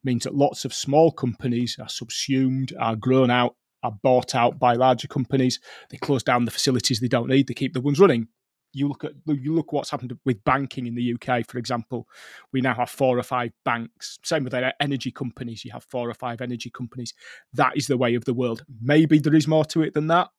means 0.03 0.25
that 0.25 0.35
lots 0.35 0.65
of 0.65 0.73
small 0.73 1.09
companies 1.09 1.77
are 1.81 1.87
subsumed, 1.87 2.73
are 2.77 2.97
grown 2.97 3.31
out, 3.31 3.55
are 3.81 3.97
bought 4.03 4.35
out 4.35 4.59
by 4.59 4.73
larger 4.73 5.07
companies. 5.07 5.61
They 5.89 5.97
close 5.97 6.21
down 6.21 6.43
the 6.43 6.51
facilities 6.51 6.99
they 6.99 7.07
don't 7.07 7.29
need, 7.29 7.47
they 7.47 7.53
keep 7.53 7.73
the 7.73 7.79
ones 7.79 7.99
running. 7.99 8.27
You 8.73 8.87
look 8.87 9.03
at 9.03 9.13
you 9.25 9.53
look 9.53 9.73
what's 9.73 9.89
happened 9.89 10.17
with 10.25 10.43
banking 10.43 10.87
in 10.87 10.95
the 10.95 11.13
UK, 11.13 11.45
for 11.47 11.57
example. 11.57 12.07
We 12.53 12.61
now 12.61 12.73
have 12.73 12.89
four 12.89 13.17
or 13.17 13.23
five 13.23 13.51
banks. 13.65 14.17
Same 14.23 14.43
with 14.43 14.53
energy 14.79 15.11
companies. 15.11 15.65
You 15.65 15.71
have 15.71 15.83
four 15.83 16.09
or 16.09 16.13
five 16.13 16.41
energy 16.41 16.69
companies. 16.69 17.13
That 17.53 17.75
is 17.75 17.87
the 17.87 17.97
way 17.97 18.15
of 18.15 18.25
the 18.25 18.33
world. 18.33 18.63
Maybe 18.81 19.19
there 19.19 19.35
is 19.35 19.47
more 19.47 19.65
to 19.65 19.81
it 19.81 19.93
than 19.93 20.07
that. 20.07 20.29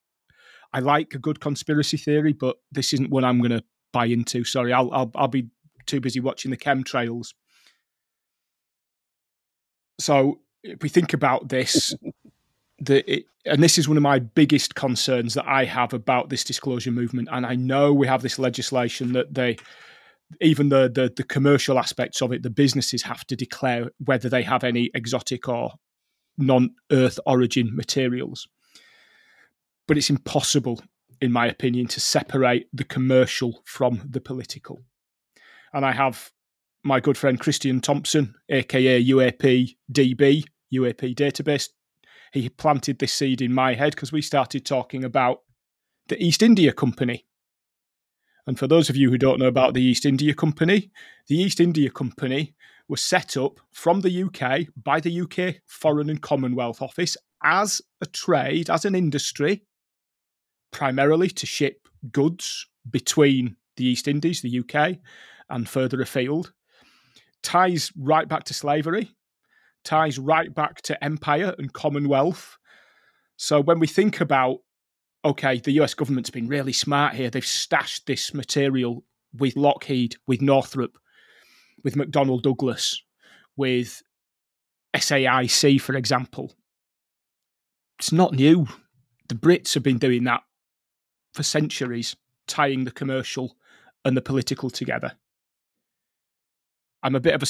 I 0.72 0.80
like 0.80 1.14
a 1.14 1.18
good 1.18 1.40
conspiracy 1.40 1.98
theory, 1.98 2.32
but 2.32 2.56
this 2.70 2.92
isn't 2.94 3.10
one 3.10 3.24
I'm 3.24 3.38
going 3.38 3.50
to 3.50 3.64
buy 3.92 4.06
into. 4.06 4.44
Sorry, 4.44 4.72
I'll, 4.72 4.90
I'll 4.92 5.10
I'll 5.14 5.28
be 5.28 5.48
too 5.86 6.00
busy 6.00 6.20
watching 6.20 6.50
the 6.50 6.56
chemtrails. 6.56 7.34
So 9.98 10.40
if 10.62 10.82
we 10.82 10.88
think 10.88 11.12
about 11.12 11.48
this, 11.48 11.94
it, 12.90 13.26
and 13.44 13.62
this 13.62 13.78
is 13.78 13.88
one 13.88 13.96
of 13.96 14.02
my 14.02 14.18
biggest 14.18 14.74
concerns 14.74 15.34
that 15.34 15.46
I 15.46 15.64
have 15.64 15.92
about 15.92 16.28
this 16.28 16.44
disclosure 16.44 16.90
movement. 16.90 17.28
And 17.30 17.44
I 17.44 17.54
know 17.54 17.92
we 17.92 18.06
have 18.06 18.22
this 18.22 18.38
legislation 18.38 19.12
that 19.12 19.34
they, 19.34 19.56
even 20.40 20.68
the 20.68 20.90
the, 20.92 21.12
the 21.14 21.24
commercial 21.24 21.78
aspects 21.78 22.22
of 22.22 22.32
it, 22.32 22.42
the 22.42 22.50
businesses 22.50 23.02
have 23.02 23.26
to 23.26 23.36
declare 23.36 23.90
whether 24.04 24.28
they 24.28 24.42
have 24.42 24.64
any 24.64 24.90
exotic 24.94 25.48
or 25.48 25.72
non-Earth 26.38 27.18
origin 27.26 27.74
materials. 27.74 28.48
But 29.86 29.98
it's 29.98 30.10
impossible, 30.10 30.80
in 31.20 31.32
my 31.32 31.46
opinion, 31.46 31.88
to 31.88 32.00
separate 32.00 32.68
the 32.72 32.84
commercial 32.84 33.62
from 33.64 34.00
the 34.08 34.20
political 34.20 34.80
and 35.72 35.84
I 35.84 35.92
have 35.92 36.30
my 36.84 37.00
good 37.00 37.16
friend 37.16 37.38
Christian 37.38 37.80
Thompson, 37.80 38.34
aka 38.48 39.02
UAP 39.04 39.76
DB, 39.92 40.44
UAP 40.74 41.14
database. 41.14 41.68
He 42.32 42.48
planted 42.48 42.98
this 42.98 43.12
seed 43.12 43.42
in 43.42 43.52
my 43.52 43.74
head 43.74 43.94
because 43.94 44.12
we 44.12 44.22
started 44.22 44.64
talking 44.64 45.04
about 45.04 45.40
the 46.08 46.22
East 46.22 46.42
India 46.42 46.72
Company. 46.72 47.26
And 48.46 48.58
for 48.58 48.66
those 48.66 48.90
of 48.90 48.96
you 48.96 49.10
who 49.10 49.18
don't 49.18 49.38
know 49.38 49.46
about 49.46 49.74
the 49.74 49.82
East 49.82 50.04
India 50.04 50.34
Company, 50.34 50.90
the 51.28 51.36
East 51.36 51.60
India 51.60 51.90
Company 51.90 52.54
was 52.88 53.02
set 53.02 53.36
up 53.36 53.60
from 53.70 54.00
the 54.00 54.24
UK 54.24 54.66
by 54.82 54.98
the 54.98 55.20
UK 55.20 55.56
Foreign 55.66 56.10
and 56.10 56.20
Commonwealth 56.20 56.82
Office 56.82 57.16
as 57.44 57.82
a 58.00 58.06
trade, 58.06 58.70
as 58.70 58.84
an 58.84 58.94
industry, 58.94 59.62
primarily 60.72 61.28
to 61.28 61.46
ship 61.46 61.86
goods 62.10 62.66
between 62.90 63.56
the 63.76 63.84
East 63.84 64.08
Indies, 64.08 64.40
the 64.40 64.58
UK, 64.58 64.98
and 65.48 65.68
further 65.68 66.00
afield, 66.00 66.52
ties 67.42 67.92
right 67.96 68.26
back 68.26 68.44
to 68.44 68.54
slavery, 68.54 69.10
ties 69.84 70.18
right 70.18 70.54
back 70.54 70.82
to 70.82 71.04
empire 71.04 71.54
and 71.58 71.72
commonwealth. 71.72 72.58
So 73.36 73.60
when 73.60 73.78
we 73.78 73.86
think 73.86 74.20
about, 74.20 74.58
okay, 75.24 75.58
the 75.58 75.72
US 75.82 75.94
government's 75.94 76.30
been 76.30 76.48
really 76.48 76.72
smart 76.72 77.14
here, 77.14 77.30
they've 77.30 77.44
stashed 77.44 78.06
this 78.06 78.32
material 78.34 79.04
with 79.34 79.56
Lockheed, 79.56 80.16
with 80.26 80.42
Northrop, 80.42 80.98
with 81.82 81.94
McDonnell 81.94 82.42
Douglas, 82.42 83.02
with 83.56 84.02
SAIC, 84.94 85.80
for 85.80 85.96
example. 85.96 86.52
It's 87.98 88.12
not 88.12 88.34
new. 88.34 88.66
The 89.28 89.34
Brits 89.34 89.74
have 89.74 89.82
been 89.82 89.98
doing 89.98 90.24
that 90.24 90.42
for 91.32 91.42
centuries, 91.42 92.14
tying 92.46 92.84
the 92.84 92.90
commercial 92.90 93.56
and 94.04 94.16
the 94.16 94.22
political 94.22 94.70
together. 94.70 95.12
I'm 97.02 97.14
a 97.14 97.20
bit 97.20 97.34
of 97.34 97.42
a 97.42 97.46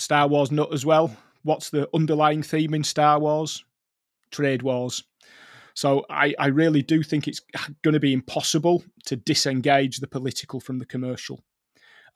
Star 0.00 0.28
Wars 0.28 0.50
nut 0.50 0.72
as 0.72 0.86
well. 0.86 1.16
What's 1.44 1.70
the 1.70 1.88
underlying 1.94 2.42
theme 2.42 2.74
in 2.74 2.82
Star 2.82 3.20
Wars? 3.20 3.64
Trade 4.30 4.62
wars. 4.62 5.04
So 5.74 6.06
I, 6.08 6.34
I 6.38 6.46
really 6.46 6.82
do 6.82 7.02
think 7.02 7.28
it's 7.28 7.40
going 7.82 7.94
to 7.94 8.00
be 8.00 8.12
impossible 8.12 8.84
to 9.06 9.16
disengage 9.16 9.98
the 9.98 10.06
political 10.06 10.58
from 10.58 10.78
the 10.78 10.86
commercial. 10.86 11.44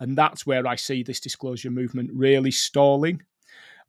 And 0.00 0.16
that's 0.16 0.46
where 0.46 0.66
I 0.66 0.76
see 0.76 1.02
this 1.02 1.20
disclosure 1.20 1.70
movement 1.70 2.10
really 2.14 2.52
stalling. 2.52 3.22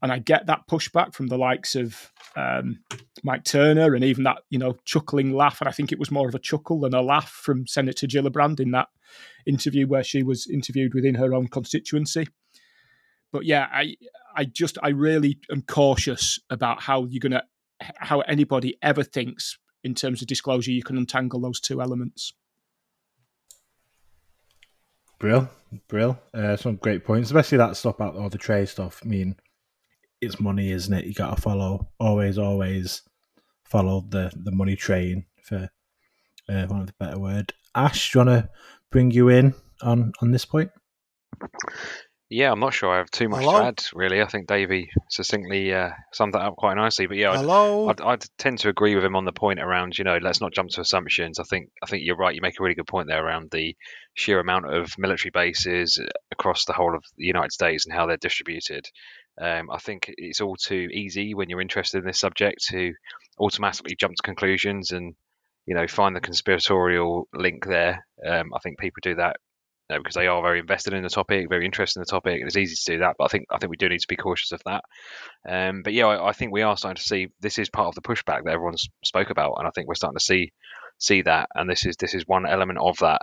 And 0.01 0.11
I 0.11 0.19
get 0.19 0.47
that 0.47 0.67
pushback 0.69 1.13
from 1.13 1.27
the 1.27 1.37
likes 1.37 1.75
of 1.75 2.11
um, 2.35 2.79
Mike 3.23 3.43
Turner 3.43 3.95
and 3.95 4.03
even 4.03 4.23
that, 4.23 4.39
you 4.49 4.57
know, 4.57 4.77
chuckling 4.85 5.33
laugh. 5.33 5.61
And 5.61 5.67
I 5.67 5.71
think 5.71 5.91
it 5.91 5.99
was 5.99 6.09
more 6.09 6.27
of 6.27 6.35
a 6.35 6.39
chuckle 6.39 6.79
than 6.79 6.93
a 6.93 7.01
laugh 7.01 7.29
from 7.29 7.67
Senator 7.67 8.07
Gillibrand 8.07 8.59
in 8.59 8.71
that 8.71 8.87
interview 9.45 9.87
where 9.87 10.03
she 10.03 10.23
was 10.23 10.47
interviewed 10.47 10.93
within 10.93 11.15
her 11.15 11.33
own 11.33 11.47
constituency 11.47 12.27
but 13.31 13.45
yeah, 13.45 13.67
I 13.71 13.95
I 14.35 14.45
just 14.45 14.77
I 14.81 14.89
really 14.89 15.39
am 15.51 15.61
cautious 15.63 16.39
about 16.49 16.81
how 16.81 17.05
you're 17.05 17.19
gonna 17.19 17.43
how 17.81 18.21
anybody 18.21 18.77
ever 18.81 19.03
thinks 19.03 19.57
in 19.83 19.93
terms 19.95 20.21
of 20.21 20.27
disclosure 20.27 20.71
you 20.71 20.83
can 20.83 20.97
untangle 20.97 21.39
those 21.39 21.59
two 21.59 21.81
elements. 21.81 22.33
Brill, 25.19 25.49
brill. 25.87 26.17
Uh, 26.33 26.55
some 26.55 26.77
great 26.77 27.03
points, 27.03 27.29
especially 27.29 27.57
that 27.57 27.75
stuff 27.75 27.95
about 27.95 28.15
all 28.15 28.29
the 28.29 28.37
trade 28.37 28.69
stuff. 28.69 29.01
I 29.03 29.07
mean, 29.07 29.35
it's 30.21 30.39
money, 30.39 30.71
isn't 30.71 30.93
it? 30.93 31.05
You 31.05 31.13
got 31.13 31.35
to 31.35 31.41
follow 31.41 31.89
always, 31.99 32.37
always 32.37 33.01
follow 33.65 34.05
the 34.09 34.31
the 34.43 34.51
money 34.51 34.75
train 34.75 35.25
for 35.43 35.69
uh, 36.49 36.65
one 36.65 36.81
of 36.81 36.87
the 36.87 36.93
better 36.99 37.19
word. 37.19 37.53
Ash, 37.75 38.11
do 38.11 38.19
you 38.19 38.25
want 38.25 38.43
to 38.43 38.49
bring 38.91 39.11
you 39.11 39.29
in 39.29 39.53
on 39.81 40.13
on 40.21 40.31
this 40.31 40.45
point? 40.45 40.71
Yeah, 42.31 42.51
I'm 42.51 42.59
not 42.59 42.75
sure 42.75 42.91
I 42.91 42.97
have 42.99 43.09
too 43.09 43.27
much 43.27 43.43
Hello? 43.43 43.59
to 43.59 43.65
add, 43.65 43.83
really. 43.91 44.21
I 44.21 44.27
think 44.27 44.47
Davey 44.47 44.91
succinctly 45.09 45.73
uh, 45.73 45.89
summed 46.13 46.35
that 46.35 46.41
up 46.41 46.57
quite 46.57 46.75
nicely. 46.75 47.07
But 47.07 47.17
yeah, 47.17 47.31
I'd, 47.31 47.39
Hello. 47.39 47.89
I'd, 47.89 48.01
I'd 48.01 48.25
tend 48.37 48.59
to 48.59 48.69
agree 48.69 48.93
with 48.93 49.03
him 49.03 49.15
on 49.15 49.25
the 49.25 49.31
point 49.31 49.59
around, 49.59 49.97
you 49.97 50.03
know, 50.03 50.19
let's 50.21 50.39
not 50.39 50.53
jump 50.53 50.69
to 50.71 50.81
assumptions. 50.81 51.39
I 51.39 51.43
think 51.43 51.71
I 51.83 51.87
think 51.87 52.03
you're 52.05 52.15
right. 52.15 52.35
You 52.35 52.41
make 52.41 52.59
a 52.59 52.63
really 52.63 52.75
good 52.75 52.85
point 52.85 53.07
there 53.07 53.25
around 53.25 53.49
the 53.49 53.75
sheer 54.13 54.39
amount 54.39 54.71
of 54.71 54.91
military 54.99 55.31
bases 55.31 55.99
across 56.31 56.65
the 56.65 56.73
whole 56.73 56.95
of 56.95 57.03
the 57.17 57.25
United 57.25 57.51
States 57.51 57.87
and 57.87 57.95
how 57.95 58.05
they're 58.05 58.17
distributed. 58.17 58.85
Um, 59.41 59.71
I 59.71 59.79
think 59.79 60.13
it's 60.17 60.41
all 60.41 60.55
too 60.55 60.87
easy 60.93 61.33
when 61.33 61.49
you're 61.49 61.61
interested 61.61 61.99
in 61.99 62.05
this 62.05 62.19
subject 62.19 62.63
to 62.69 62.93
automatically 63.39 63.95
jump 63.99 64.15
to 64.15 64.21
conclusions 64.21 64.91
and 64.91 65.15
you 65.65 65.73
know 65.73 65.87
find 65.87 66.15
the 66.15 66.21
conspiratorial 66.21 67.27
link 67.33 67.65
there. 67.65 68.05
Um, 68.23 68.53
I 68.53 68.59
think 68.59 68.77
people 68.77 68.99
do 69.01 69.15
that 69.15 69.37
you 69.89 69.95
know, 69.95 69.99
because 70.01 70.15
they 70.15 70.27
are 70.27 70.41
very 70.41 70.59
invested 70.59 70.93
in 70.93 71.03
the 71.03 71.09
topic, 71.09 71.49
very 71.49 71.65
interested 71.65 71.99
in 71.99 72.01
the 72.01 72.11
topic. 72.11 72.39
And 72.39 72.47
it's 72.47 72.57
easy 72.57 72.75
to 72.75 72.93
do 72.93 72.99
that, 72.99 73.15
but 73.17 73.25
I 73.25 73.27
think 73.27 73.45
I 73.51 73.57
think 73.57 73.71
we 73.71 73.77
do 73.77 73.89
need 73.89 74.01
to 74.01 74.07
be 74.07 74.15
cautious 74.15 74.51
of 74.51 74.61
that. 74.65 74.83
Um, 75.47 75.81
but 75.83 75.93
yeah, 75.93 76.05
I, 76.05 76.29
I, 76.29 76.33
think 76.33 76.51
we 76.51 76.61
are 76.61 76.77
starting 76.77 76.97
to 76.97 77.07
see 77.07 77.29
this 77.39 77.57
is 77.57 77.69
part 77.69 77.87
of 77.87 77.95
the 77.95 78.01
pushback 78.01 78.43
that 78.43 78.53
everyone's 78.53 78.87
spoke 79.03 79.29
about, 79.29 79.55
and 79.57 79.67
I 79.67 79.71
think 79.71 79.87
we're 79.87 79.95
starting 79.95 80.17
to 80.17 80.23
see 80.23 80.51
see 80.99 81.21
that, 81.23 81.49
and 81.55 81.69
this 81.69 81.85
is 81.85 81.95
this 81.97 82.13
is 82.13 82.27
one 82.27 82.45
element 82.45 82.79
of 82.79 82.97
that. 82.99 83.21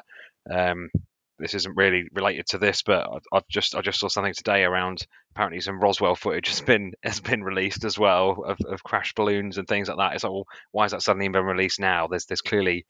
Um, 0.51 0.91
this 1.39 1.55
isn't 1.55 1.77
really 1.77 2.05
related 2.15 2.47
to 2.47 2.59
this, 2.59 2.83
but 2.83 3.07
I, 3.09 3.37
I 3.37 3.41
just 3.49 3.75
I 3.75 3.81
just 3.81 4.01
saw 4.01 4.09
something 4.09 4.35
today 4.35 4.65
around 4.65 5.07
apparently 5.35 5.61
some 5.61 5.79
Roswell 5.79 6.17
footage 6.17 6.49
has 6.49 6.63
been 6.63 6.93
has 7.03 7.21
been 7.21 7.45
released 7.45 7.85
as 7.85 7.99
well 7.99 8.43
of, 8.47 8.59
of 8.67 8.83
crashed 8.83 9.15
balloons 9.15 9.59
and 9.59 9.69
things 9.69 9.89
like 9.89 9.99
that. 9.99 10.15
It's 10.15 10.25
like, 10.25 10.33
well, 10.33 10.47
why 10.73 10.87
is 10.87 10.93
that 10.93 11.03
suddenly 11.03 11.29
been 11.29 11.45
released 11.45 11.79
now? 11.79 12.07
There's 12.07 12.27
there's 12.27 12.41
clearly 12.41 12.87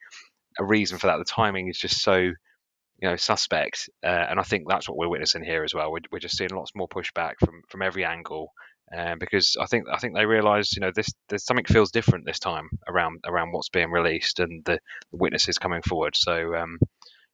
a 0.59 0.65
reason 0.65 0.99
for 0.99 1.09
that. 1.09 1.19
The 1.19 1.25
timing 1.25 1.69
is 1.69 1.79
just 1.79 2.01
so 2.01 2.31
you 3.01 3.09
know 3.09 3.17
suspect, 3.17 3.89
uh, 4.05 4.27
and 4.31 4.41
I 4.41 4.43
think 4.43 4.65
that's 4.69 4.89
what 4.89 4.97
we're 4.97 5.09
witnessing 5.09 5.45
here 5.45 5.65
as 5.65 5.75
well. 5.75 5.93
We're, 5.93 6.01
we're 6.11 6.19
just 6.19 6.37
seeing 6.37 6.51
lots 6.51 6.73
more 6.75 6.89
pushback 6.89 7.35
from 7.41 7.63
from 7.69 7.83
every 7.83 8.05
angle. 8.05 8.53
Um, 8.97 9.19
because 9.19 9.57
I 9.61 9.67
think 9.67 9.87
I 9.93 9.99
think 9.99 10.15
they 10.15 10.27
realise 10.27 10.77
you 10.77 10.81
know 10.81 10.93
this 10.95 11.09
there's 11.29 11.45
something 11.45 11.65
feels 11.65 11.91
different 11.91 12.25
this 12.25 12.39
time 12.39 12.69
around 12.89 13.19
around 13.27 13.51
what's 13.51 13.69
being 13.69 13.91
released 13.91 14.39
and 14.39 14.65
the, 14.65 14.79
the 15.11 15.17
witnesses 15.17 15.59
coming 15.59 15.83
forward. 15.83 16.15
So 16.17 16.55
um, 16.55 16.79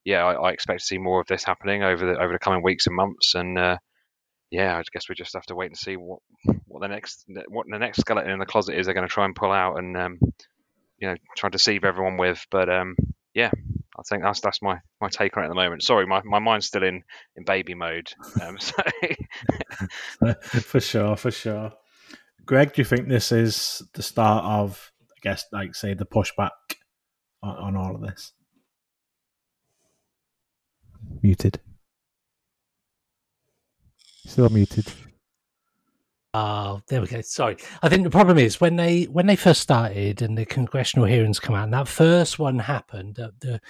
yeah, 0.05 0.25
I, 0.25 0.33
I, 0.33 0.51
expect 0.51 0.81
to 0.81 0.87
see 0.87 0.99
more 0.99 1.21
of 1.21 1.27
this 1.27 1.45
happening 1.45 1.83
over 1.83 2.07
the 2.07 2.19
over 2.19 2.33
the 2.33 2.39
coming 2.39 2.63
weeks 2.63 2.87
and 2.87 2.97
months. 2.97 3.35
And 3.35 3.59
uh, 3.59 3.77
yeah, 4.51 4.77
I 4.77 4.83
guess 4.93 5.09
we 5.09 5.15
just 5.15 5.35
have 5.35 5.47
to 5.47 5.55
wait 5.55 5.71
and 5.71 5.77
see 5.77 5.97
what 5.97 6.21
what 6.67 6.81
the 6.81 6.89
next 6.89 7.25
what 7.49 7.67
the 7.71 7.79
next 7.79 8.01
skeleton 8.01 8.31
in 8.31 8.39
the 8.39 8.47
closet 8.47 8.79
is. 8.79 8.87
They're 8.87 8.95
going 8.95 9.07
to 9.07 9.13
try 9.13 9.25
and 9.25 9.37
pull 9.37 9.53
out 9.53 9.79
and 9.79 9.97
um, 9.97 10.19
you 10.99 11.09
know 11.09 11.15
try 11.37 11.51
to 11.51 11.57
deceive 11.57 11.85
everyone 11.85 12.17
with. 12.17 12.45
But 12.51 12.69
um, 12.69 12.97
yeah, 13.35 13.51
I 14.03 14.15
think 14.15 14.25
that's 14.25 14.41
that's 14.41 14.63
my, 14.63 14.79
my 15.01 15.09
take 15.09 15.37
on 15.37 15.45
it 15.45 15.47
at 15.47 15.51
the 15.51 15.55
moment. 15.55 15.83
Sorry, 15.83 16.07
my, 16.07 16.23
my 16.25 16.39
mind's 16.41 16.67
still 16.67 16.83
in, 16.83 17.03
in 17.37 17.45
baby 17.45 17.75
mode. 17.75 18.11
Um, 18.43 18.59
so. 18.59 18.83
for 20.61 20.81
sure, 20.81 21.17
for 21.17 21.31
sure. 21.31 21.73
Greg, 22.45 22.73
do 22.73 22.81
you 22.81 22.85
think 22.85 23.09
this 23.09 23.31
is 23.31 23.83
the 23.95 24.03
start 24.03 24.45
of, 24.45 24.91
I 25.11 25.21
guess, 25.23 25.45
like 25.53 25.75
say, 25.77 25.95
the 25.95 26.05
pushback 26.05 26.51
on, 27.43 27.57
on 27.57 27.77
all 27.77 27.95
of 27.95 28.01
this? 28.01 28.33
Muted. 31.23 31.61
Still 34.27 34.49
muted. 34.49 34.87
Oh, 36.35 36.81
there 36.89 37.03
we 37.03 37.07
go. 37.09 37.21
Sorry. 37.21 37.59
I 37.83 37.91
think 37.91 38.05
the 38.05 38.11
problem 38.11 38.39
is 38.39 38.61
when 38.61 38.77
they 38.77 39.05
when 39.05 39.27
they 39.27 39.37
first 39.37 39.61
started 39.61 40.23
and 40.23 40.37
the 40.37 40.47
congressional 40.47 41.05
hearings 41.05 41.39
come 41.39 41.55
out, 41.55 41.65
and 41.65 41.75
that 41.75 41.89
first 41.89 42.39
one 42.39 42.59
happened, 42.59 43.21
uh, 43.21 43.31
the, 43.41 43.61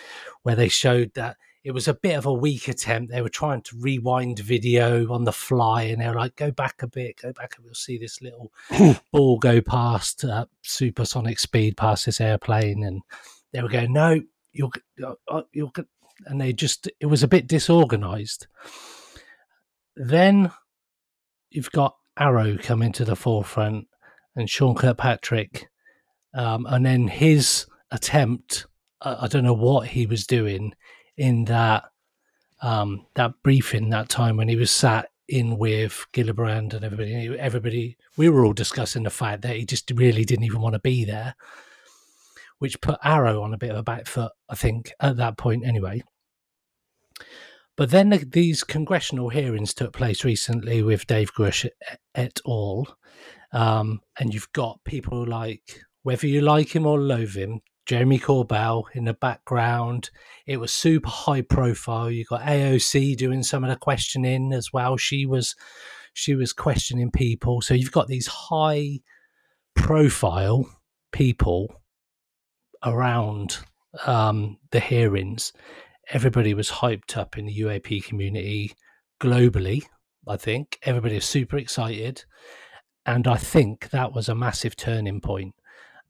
where 0.43 0.55
they 0.55 0.69
showed 0.69 1.13
that 1.15 1.37
it 1.65 1.73
was 1.73 1.89
a 1.89 1.95
bit 1.95 2.17
of 2.17 2.27
a 2.27 2.33
weak 2.33 2.69
attempt. 2.69 3.11
They 3.11 3.23
were 3.23 3.29
trying 3.29 3.63
to 3.63 3.77
rewind 3.79 4.39
video 4.39 5.13
on 5.13 5.25
the 5.25 5.33
fly, 5.33 5.83
and 5.83 6.01
they 6.01 6.07
were 6.07 6.15
like, 6.15 6.37
"Go 6.37 6.53
back 6.53 6.83
a 6.83 6.87
bit, 6.87 7.21
go 7.21 7.33
back, 7.33 7.57
and 7.57 7.65
we'll 7.65 7.75
see 7.75 7.99
this 7.99 8.23
little 8.23 8.53
ball 9.13 9.39
go 9.39 9.61
past 9.61 10.25
uh, 10.25 10.47
supersonic 10.63 11.41
speed 11.41 11.77
past 11.77 12.07
this 12.07 12.21
airplane." 12.21 12.85
And 12.85 13.03
they 13.53 13.61
were 13.61 13.69
going, 13.69 13.93
"No, 13.93 14.21
you're, 14.53 14.71
uh, 15.29 15.43
you're," 15.53 15.73
and 16.27 16.41
they 16.41 16.53
just 16.53 16.89
it 17.01 17.07
was 17.07 17.25
a 17.25 17.29
bit 17.29 17.49
disorganized. 17.49 18.47
Then 19.97 20.53
you've 21.51 21.73
got 21.73 21.97
AARO 22.19 22.63
coming 22.63 22.93
to 22.93 23.05
the 23.05 23.17
forefront 23.17 23.87
and 24.37 24.49
Sean 24.49 24.75
Kirkpatrick, 24.75 25.69
um, 26.35 26.67
and 26.69 26.85
then 26.85 27.09
his 27.09 27.67
attempt. 27.91 28.67
Uh, 29.01 29.17
I 29.21 29.27
don't 29.29 29.45
know 29.45 29.53
what 29.53 29.89
he 29.89 30.07
was 30.07 30.27
doing 30.27 30.75
in 31.17 31.45
that 31.47 31.85
um, 32.61 33.07
that 33.15 33.33
briefing 33.43 33.91
that 33.91 34.09
time 34.09 34.37
when 34.37 34.49
he 34.49 34.57
was 34.57 34.71
sat 34.71 35.09
in 35.29 35.59
with 35.59 36.07
Gillibrand 36.13 36.75
and 36.75 36.85
everybody. 36.85 37.37
Everybody, 37.39 37.97
we 38.17 38.29
were 38.29 38.45
all 38.45 38.53
discussing 38.53 39.03
the 39.03 39.11
fact 39.11 39.43
that 39.43 39.57
he 39.57 39.65
just 39.65 39.91
really 39.95 40.25
didn't 40.25 40.45
even 40.45 40.61
want 40.61 40.75
to 40.75 40.81
be 40.81 41.05
there, 41.05 41.35
which 42.59 42.81
put 42.81 43.01
AARO 43.01 43.43
on 43.43 43.55
a 43.55 43.59
bit 43.59 43.71
of 43.71 43.77
a 43.77 43.83
back 43.83 44.07
foot. 44.07 44.33
I 44.49 44.55
think 44.55 44.93
at 45.01 45.17
that 45.17 45.37
point, 45.37 45.67
anyway. 45.67 46.03
But 47.77 47.91
then 47.91 48.11
the, 48.11 48.19
these 48.19 48.65
congressional 48.65 49.31
hearings 49.31 49.75
took 49.75 49.93
place 49.93 50.25
recently 50.25 50.83
with 50.83 51.07
Dave 51.07 51.33
Grusch 51.33 51.69
et 52.15 52.41
al. 52.47 52.97
Um, 53.53 54.01
and 54.19 54.33
you've 54.33 54.53
got 54.53 54.85
people 54.85 55.27
like, 55.27 55.81
whether 56.03 56.27
you 56.27 56.41
like 56.41 56.75
him 56.75 56.87
or 56.87 56.99
loathe 56.99 57.35
him, 57.35 57.61
Jeremy 57.87 58.19
Corbell 58.19 58.85
in 58.95 59.05
the 59.05 59.15
background. 59.15 60.11
It 60.47 60.59
was 60.59 60.73
super 60.73 61.09
high 61.09 61.43
profile. 61.43 62.11
You 62.11 62.25
got 62.25 62.43
AOC 62.43 63.17
doing 63.17 63.43
some 63.43 63.65
of 63.65 63.71
the 63.71 63.77
questioning 63.77 64.53
as 64.53 64.73
well. 64.73 64.97
She 64.97 65.27
was 65.27 65.57
she 66.15 66.35
was 66.35 66.53
questioning 66.53 67.11
people. 67.11 67.61
So 67.63 67.75
you've 67.75 67.93
got 67.93 68.07
these 68.07 68.27
high 68.27 69.01
profile 69.75 70.69
people 71.11 71.83
around 72.85 73.59
um, 74.07 74.59
the 74.71 74.81
hearings 74.81 75.53
everybody 76.11 76.55
was 76.55 76.71
hyped 76.71 77.17
up 77.17 77.39
in 77.39 77.47
the 77.47 77.61
UAP 77.61 78.05
community 78.05 78.75
globally. 79.21 79.85
I 80.27 80.37
think 80.37 80.79
everybody 80.83 81.17
was 81.17 81.25
super 81.25 81.57
excited. 81.57 82.25
And 83.05 83.27
I 83.27 83.37
think 83.37 83.91
that 83.91 84.13
was 84.13 84.29
a 84.29 84.35
massive 84.35 84.77
turning 84.77 85.21
point. 85.21 85.55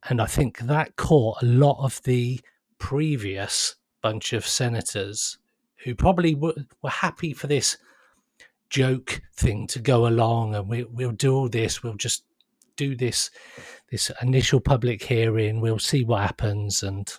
And 0.08 0.20
I 0.20 0.26
think 0.26 0.58
that 0.58 0.96
caught 0.96 1.42
a 1.42 1.46
lot 1.46 1.82
of 1.82 2.02
the 2.02 2.40
previous 2.78 3.76
bunch 4.02 4.32
of 4.32 4.46
senators 4.46 5.38
who 5.84 5.94
probably 5.94 6.34
were, 6.34 6.54
were 6.82 6.90
happy 6.90 7.32
for 7.32 7.46
this 7.46 7.78
joke 8.68 9.20
thing 9.34 9.66
to 9.68 9.78
go 9.78 10.06
along 10.06 10.54
and 10.54 10.68
we, 10.68 10.84
we'll 10.84 11.12
do 11.12 11.34
all 11.34 11.48
this. 11.48 11.82
We'll 11.82 11.94
just 11.94 12.24
do 12.76 12.96
this 12.96 13.30
this 13.90 14.10
initial 14.22 14.60
public 14.60 15.02
hearing. 15.02 15.60
We'll 15.60 15.78
see 15.78 16.04
what 16.04 16.22
happens. 16.22 16.82
And 16.82 17.12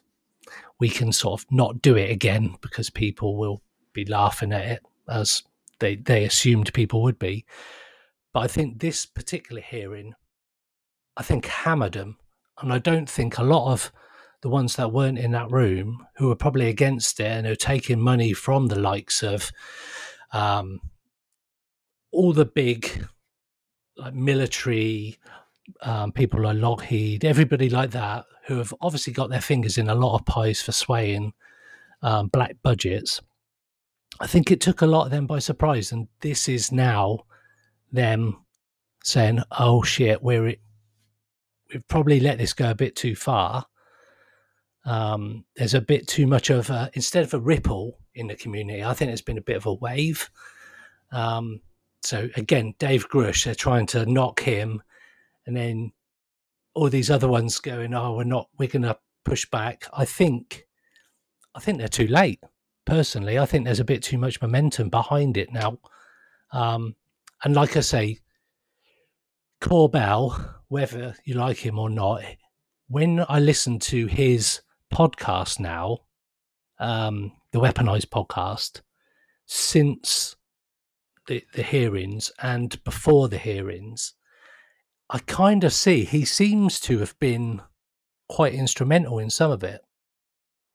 we 0.80 0.90
can 0.90 1.12
sort 1.12 1.42
of 1.42 1.46
not 1.52 1.82
do 1.82 1.96
it 1.96 2.10
again 2.12 2.56
because 2.62 2.90
people 2.90 3.38
will 3.38 3.62
be 3.94 4.06
laughing 4.06 4.52
at 4.52 4.66
it 4.66 4.84
as 5.08 5.44
they, 5.80 5.96
they 5.96 6.26
assumed 6.26 6.74
people 6.74 7.02
would 7.04 7.20
be. 7.20 7.46
But 8.34 8.42
I 8.42 8.48
think 8.48 8.80
this 8.80 9.06
particular 9.06 9.62
hearing, 9.62 10.14
I 11.16 11.24
think 11.24 11.46
hammered 11.46 11.94
them. 11.94 12.18
And 12.62 12.74
I 12.74 12.80
don't 12.80 13.10
think 13.10 13.38
a 13.38 13.44
lot 13.44 13.72
of 13.72 13.92
the 14.42 14.50
ones 14.50 14.76
that 14.76 14.92
weren't 14.92 15.20
in 15.20 15.32
that 15.32 15.52
room 15.52 16.06
who 16.18 16.28
were 16.28 16.36
probably 16.36 16.68
against 16.68 17.20
it 17.20 17.28
and 17.28 17.48
who 17.48 17.56
taking 17.56 18.00
money 18.00 18.34
from 18.34 18.68
the 18.68 18.80
likes 18.80 19.24
of 19.24 19.52
um, 20.34 20.82
all 22.12 22.34
the 22.34 22.46
big 22.46 23.08
like 23.98 24.14
military 24.14 25.18
um, 25.82 26.12
people 26.12 26.42
like 26.42 26.58
Lockheed, 26.58 27.26
everybody 27.26 27.70
like 27.70 27.92
that, 27.92 28.26
who 28.48 28.58
have 28.58 28.74
obviously 28.82 29.14
got 29.14 29.30
their 29.30 29.42
fingers 29.42 29.78
in 29.78 29.90
a 29.90 29.96
lot 29.96 30.16
of 30.16 30.26
pies 30.26 30.62
for 30.62 30.72
swaying 30.72 31.34
um, 32.02 32.28
black 32.28 32.56
budgets. 32.64 33.22
I 34.20 34.28
think 34.28 34.52
it 34.52 34.62
took 34.62 34.82
a 34.82 34.88
lot 34.88 35.06
of 35.06 35.12
them 35.12 35.26
by 35.26 35.40
surprise, 35.40 35.92
and 35.92 36.08
this 36.22 36.48
is 36.48 36.72
now 36.72 37.20
them 37.92 38.46
saying, 39.04 39.40
"Oh 39.58 39.84
shit, 39.84 40.22
we're 40.22 40.48
it, 40.48 40.62
we've 41.74 41.88
probably 41.88 42.20
let 42.20 42.38
this 42.38 42.54
go 42.54 42.72
a 42.72 42.76
bit 42.76 42.96
too 42.96 43.16
far." 43.16 43.66
Um, 44.86 45.46
there's 45.56 45.74
a 45.74 45.82
bit 45.82 46.08
too 46.08 46.28
much 46.28 46.50
of 46.50 46.70
a, 46.70 46.92
instead 46.94 47.24
of 47.24 47.34
a 47.34 47.40
ripple 47.40 48.00
in 48.16 48.28
the 48.28 48.36
community. 48.36 48.84
I 48.84 48.94
think 48.94 49.10
there's 49.10 49.22
been 49.22 49.38
a 49.38 49.42
bit 49.42 49.56
of 49.58 49.66
a 49.66 49.74
wave. 49.74 50.30
Um, 51.12 51.62
so 52.02 52.28
again, 52.36 52.74
Dave 52.80 53.08
Grusch, 53.08 53.46
they're 53.46 53.56
trying 53.56 53.86
to 53.88 54.06
knock 54.06 54.42
him 54.42 54.82
and 55.46 55.56
then 55.56 55.92
all 56.74 56.90
these 56.90 57.12
other 57.12 57.28
ones 57.28 57.60
going, 57.60 57.94
"Oh, 57.94 58.16
we're 58.16 58.24
not, 58.24 58.50
we're 58.58 58.70
going 58.70 58.84
to 58.84 58.98
push 59.26 59.46
back." 59.50 59.86
I 59.94 60.06
think, 60.06 60.66
I 61.56 61.60
think 61.60 61.78
they're 61.78 61.88
too 61.88 62.08
late. 62.08 62.40
Personally, 62.86 63.40
I 63.40 63.46
think 63.46 63.66
there's 63.66 63.80
a 63.80 63.86
bit 63.86 64.04
too 64.04 64.18
much 64.18 64.42
momentum 64.42 64.90
behind 64.90 65.38
it 65.38 65.52
now. 65.52 65.80
Um, 66.52 66.96
and 67.44 67.56
like 67.56 67.78
I 67.78 67.82
say, 67.82 68.20
Corbell, 69.62 70.56
whether 70.68 71.16
you 71.24 71.36
like 71.36 71.58
him 71.58 71.80
or 71.80 71.90
not, 71.90 72.22
when 72.88 73.26
I 73.30 73.40
listen 73.40 73.80
to 73.80 74.08
his 74.08 74.62
podcast 74.94 75.60
now, 75.60 76.00
um, 76.80 77.32
the 77.52 77.60
Weaponized 77.60 78.08
podcast, 78.08 78.82
since 79.46 80.36
the, 81.28 81.44
the 81.54 81.64
hearings 81.64 82.32
and 82.42 82.84
before 82.84 83.30
the 83.30 83.38
hearings, 83.38 84.14
I 85.14 85.20
kind 85.20 85.64
of 85.64 85.72
see 85.72 86.06
he 86.06 86.26
seems 86.26 86.80
to 86.82 86.98
have 86.98 87.18
been 87.20 87.62
quite 88.28 88.56
instrumental 88.56 89.20
in 89.20 89.30
some 89.30 89.52
of 89.52 89.64
it. 89.64 89.82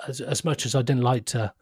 As 0.06 0.20
as 0.20 0.44
much 0.44 0.64
as 0.64 0.76
I 0.76 0.82
didn't 0.82 1.02
like 1.02 1.24
to 1.26 1.52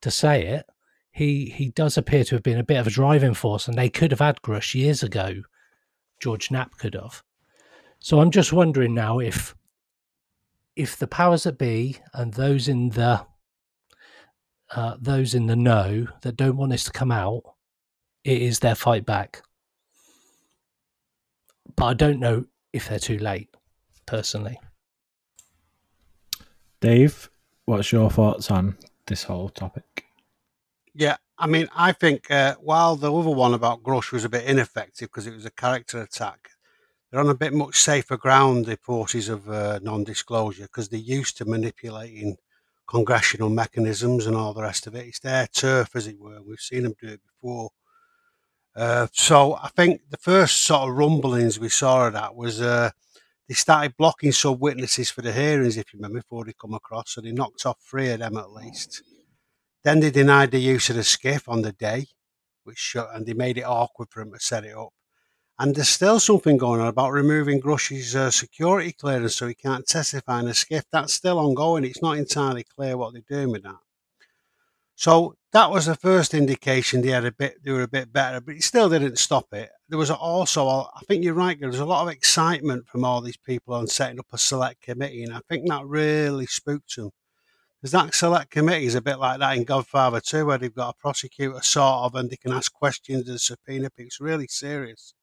to 0.00 0.10
say 0.12 0.46
it, 0.46 0.66
he 1.10 1.46
he 1.46 1.70
does 1.70 1.98
appear 1.98 2.22
to 2.22 2.36
have 2.36 2.44
been 2.44 2.60
a 2.60 2.64
bit 2.64 2.78
of 2.78 2.86
a 2.86 2.90
driving 2.90 3.34
force, 3.34 3.66
and 3.66 3.76
they 3.76 3.90
could 3.90 4.12
have 4.12 4.20
had 4.20 4.42
Grusch 4.42 4.76
years 4.76 5.02
ago. 5.02 5.42
George 6.20 6.52
Knapp 6.52 6.78
could 6.78 6.94
have. 6.94 7.24
So 7.98 8.20
I'm 8.20 8.30
just 8.30 8.52
wondering 8.52 8.94
now 8.94 9.18
if 9.18 9.56
if 10.76 10.96
the 10.96 11.08
powers 11.08 11.42
that 11.42 11.58
be 11.58 11.98
and 12.14 12.34
those 12.34 12.68
in 12.68 12.90
the 12.90 13.26
uh, 14.70 14.96
those 15.00 15.34
in 15.34 15.46
the 15.46 15.56
know 15.56 16.06
that 16.22 16.36
don't 16.36 16.56
want 16.56 16.70
this 16.70 16.84
to 16.84 16.92
come 16.92 17.10
out, 17.10 17.42
it 18.22 18.40
is 18.40 18.60
their 18.60 18.76
fight 18.76 19.04
back 19.04 19.42
but 21.76 21.84
I 21.84 21.94
don't 21.94 22.20
know 22.20 22.44
if 22.72 22.88
they're 22.88 22.98
too 22.98 23.18
late, 23.18 23.48
personally. 24.06 24.58
Dave, 26.80 27.30
what's 27.64 27.92
your 27.92 28.10
thoughts 28.10 28.50
on 28.50 28.76
this 29.06 29.24
whole 29.24 29.48
topic? 29.48 30.04
Yeah, 30.94 31.16
I 31.38 31.46
mean, 31.46 31.68
I 31.74 31.92
think 31.92 32.30
uh, 32.30 32.56
while 32.60 32.96
the 32.96 33.12
other 33.12 33.30
one 33.30 33.54
about 33.54 33.82
Grusch 33.82 34.12
was 34.12 34.24
a 34.24 34.28
bit 34.28 34.44
ineffective 34.44 35.08
because 35.08 35.26
it 35.26 35.34
was 35.34 35.44
a 35.44 35.50
character 35.50 36.00
attack, 36.00 36.50
they're 37.10 37.20
on 37.20 37.28
a 37.28 37.34
bit 37.34 37.52
much 37.52 37.76
safer 37.76 38.16
ground, 38.16 38.66
the 38.66 38.76
forces 38.76 39.28
of 39.28 39.48
uh, 39.48 39.80
non 39.82 40.04
disclosure, 40.04 40.64
because 40.64 40.88
they're 40.88 41.00
used 41.00 41.36
to 41.38 41.44
manipulating 41.44 42.36
congressional 42.86 43.50
mechanisms 43.50 44.26
and 44.26 44.36
all 44.36 44.52
the 44.52 44.62
rest 44.62 44.86
of 44.86 44.94
it. 44.94 45.06
It's 45.06 45.20
their 45.20 45.46
turf, 45.46 45.94
as 45.94 46.06
it 46.06 46.18
were. 46.18 46.42
We've 46.42 46.58
seen 46.60 46.82
them 46.82 46.94
do 47.00 47.08
it 47.08 47.20
before. 47.22 47.70
Uh, 48.76 49.06
so 49.12 49.54
I 49.54 49.68
think 49.68 50.02
the 50.10 50.16
first 50.16 50.62
sort 50.62 50.88
of 50.88 50.96
rumblings 50.96 51.58
we 51.58 51.68
saw 51.68 52.06
of 52.06 52.12
that 52.12 52.34
was 52.34 52.60
uh, 52.60 52.90
they 53.48 53.54
started 53.54 53.96
blocking 53.96 54.32
some 54.32 54.58
witnesses 54.60 55.10
for 55.10 55.22
the 55.22 55.32
hearings, 55.32 55.76
if 55.76 55.92
you 55.92 55.98
remember, 55.98 56.20
before 56.20 56.44
they 56.44 56.52
come 56.52 56.74
across. 56.74 57.10
So 57.10 57.20
they 57.20 57.32
knocked 57.32 57.66
off 57.66 57.78
three 57.80 58.10
of 58.10 58.20
them 58.20 58.36
at 58.36 58.52
least. 58.52 59.02
Then 59.82 60.00
they 60.00 60.10
denied 60.10 60.50
the 60.52 60.60
use 60.60 60.90
of 60.90 60.96
the 60.96 61.04
skiff 61.04 61.48
on 61.48 61.62
the 61.62 61.72
day, 61.72 62.06
which 62.64 62.96
and 62.96 63.26
they 63.26 63.34
made 63.34 63.58
it 63.58 63.62
awkward 63.64 64.08
for 64.10 64.20
him 64.20 64.32
to 64.32 64.38
set 64.40 64.64
it 64.64 64.76
up. 64.76 64.92
And 65.58 65.74
there's 65.74 65.88
still 65.88 66.20
something 66.20 66.56
going 66.56 66.80
on 66.80 66.86
about 66.86 67.12
removing 67.12 67.60
Grusch's 67.60 68.16
uh, 68.16 68.30
security 68.30 68.92
clearance 68.92 69.36
so 69.36 69.46
he 69.46 69.54
can't 69.54 69.86
testify 69.86 70.40
in 70.40 70.48
a 70.48 70.54
skiff. 70.54 70.84
That's 70.90 71.12
still 71.12 71.38
ongoing. 71.38 71.84
It's 71.84 72.00
not 72.00 72.16
entirely 72.16 72.64
clear 72.64 72.96
what 72.96 73.12
they're 73.12 73.22
doing 73.28 73.50
with 73.50 73.64
that. 73.64 73.76
So 75.00 75.34
that 75.54 75.70
was 75.70 75.86
the 75.86 75.94
first 75.94 76.34
indication 76.34 77.00
they 77.00 77.08
had 77.08 77.24
a 77.24 77.32
bit, 77.32 77.64
they 77.64 77.72
were 77.72 77.84
a 77.84 77.88
bit 77.88 78.12
better, 78.12 78.38
but 78.38 78.56
it 78.56 78.62
still 78.62 78.90
didn't 78.90 79.16
stop 79.16 79.46
it. 79.54 79.70
There 79.88 79.98
was 79.98 80.10
also, 80.10 80.68
I 80.68 81.00
think 81.08 81.24
you're 81.24 81.32
right, 81.32 81.58
there 81.58 81.70
was 81.70 81.78
a 81.78 81.86
lot 81.86 82.02
of 82.02 82.12
excitement 82.12 82.86
from 82.86 83.02
all 83.02 83.22
these 83.22 83.38
people 83.38 83.72
on 83.72 83.86
setting 83.86 84.18
up 84.18 84.26
a 84.30 84.36
select 84.36 84.82
committee, 84.82 85.24
and 85.24 85.32
I 85.32 85.40
think 85.48 85.66
that 85.66 85.86
really 85.86 86.44
spooked 86.44 86.96
them. 86.96 87.12
Because 87.80 87.92
that 87.92 88.14
select 88.14 88.50
committee 88.50 88.84
is 88.84 88.94
a 88.94 89.00
bit 89.00 89.18
like 89.18 89.38
that 89.38 89.56
in 89.56 89.64
Godfather 89.64 90.20
2, 90.20 90.44
where 90.44 90.58
they've 90.58 90.74
got 90.74 90.94
a 90.94 91.00
prosecutor 91.00 91.62
sort 91.62 92.04
of, 92.04 92.14
and 92.14 92.28
they 92.28 92.36
can 92.36 92.52
ask 92.52 92.70
questions 92.70 93.26
and 93.26 93.40
subpoena 93.40 93.88
people. 93.88 94.08
It's 94.08 94.20
really 94.20 94.48
serious. 94.48 95.14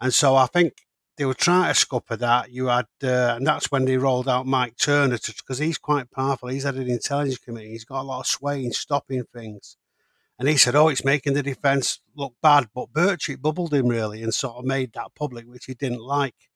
And 0.00 0.14
so 0.14 0.36
I 0.36 0.46
think 0.46 0.72
they 1.16 1.24
were 1.24 1.34
trying 1.34 1.72
to 1.72 1.78
scupper 1.78 2.16
that. 2.16 2.50
You 2.50 2.66
had, 2.66 2.86
uh, 3.02 3.34
and 3.36 3.46
that's 3.46 3.70
when 3.70 3.84
they 3.84 3.96
rolled 3.96 4.28
out 4.28 4.46
Mike 4.46 4.76
Turner 4.76 5.18
because 5.18 5.58
he's 5.58 5.78
quite 5.78 6.10
powerful. 6.10 6.48
He's 6.48 6.64
had 6.64 6.76
an 6.76 6.90
intelligence 6.90 7.38
committee. 7.38 7.70
He's 7.70 7.84
got 7.84 8.00
a 8.00 8.02
lot 8.02 8.20
of 8.20 8.26
sway 8.26 8.64
in 8.64 8.72
stopping 8.72 9.24
things. 9.24 9.76
And 10.38 10.48
he 10.48 10.56
said, 10.58 10.74
"Oh, 10.74 10.88
it's 10.88 11.04
making 11.04 11.32
the 11.32 11.42
defence 11.42 12.00
look 12.14 12.34
bad." 12.42 12.68
But 12.74 12.92
Burchett 12.92 13.40
bubbled 13.40 13.72
him 13.72 13.88
really 13.88 14.22
and 14.22 14.34
sort 14.34 14.56
of 14.56 14.64
made 14.66 14.92
that 14.92 15.14
public, 15.14 15.46
which 15.46 15.64
he 15.64 15.74
didn't 15.74 16.02
like. 16.02 16.50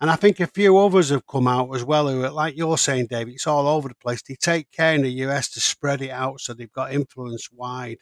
And 0.00 0.10
I 0.10 0.16
think 0.16 0.40
a 0.40 0.46
few 0.46 0.76
others 0.76 1.08
have 1.08 1.26
come 1.26 1.48
out 1.48 1.74
as 1.74 1.84
well 1.84 2.08
who, 2.08 2.28
like 2.28 2.56
you're 2.56 2.76
saying, 2.76 3.06
David, 3.06 3.34
it's 3.34 3.46
all 3.46 3.66
over 3.66 3.88
the 3.88 3.94
place. 3.94 4.20
They 4.20 4.34
take 4.34 4.70
care 4.70 4.94
in 4.94 5.02
the 5.02 5.10
US 5.24 5.48
to 5.50 5.60
spread 5.60 6.02
it 6.02 6.10
out 6.10 6.40
so 6.40 6.52
they've 6.52 6.70
got 6.70 6.92
influence 6.92 7.48
wide. 7.50 7.98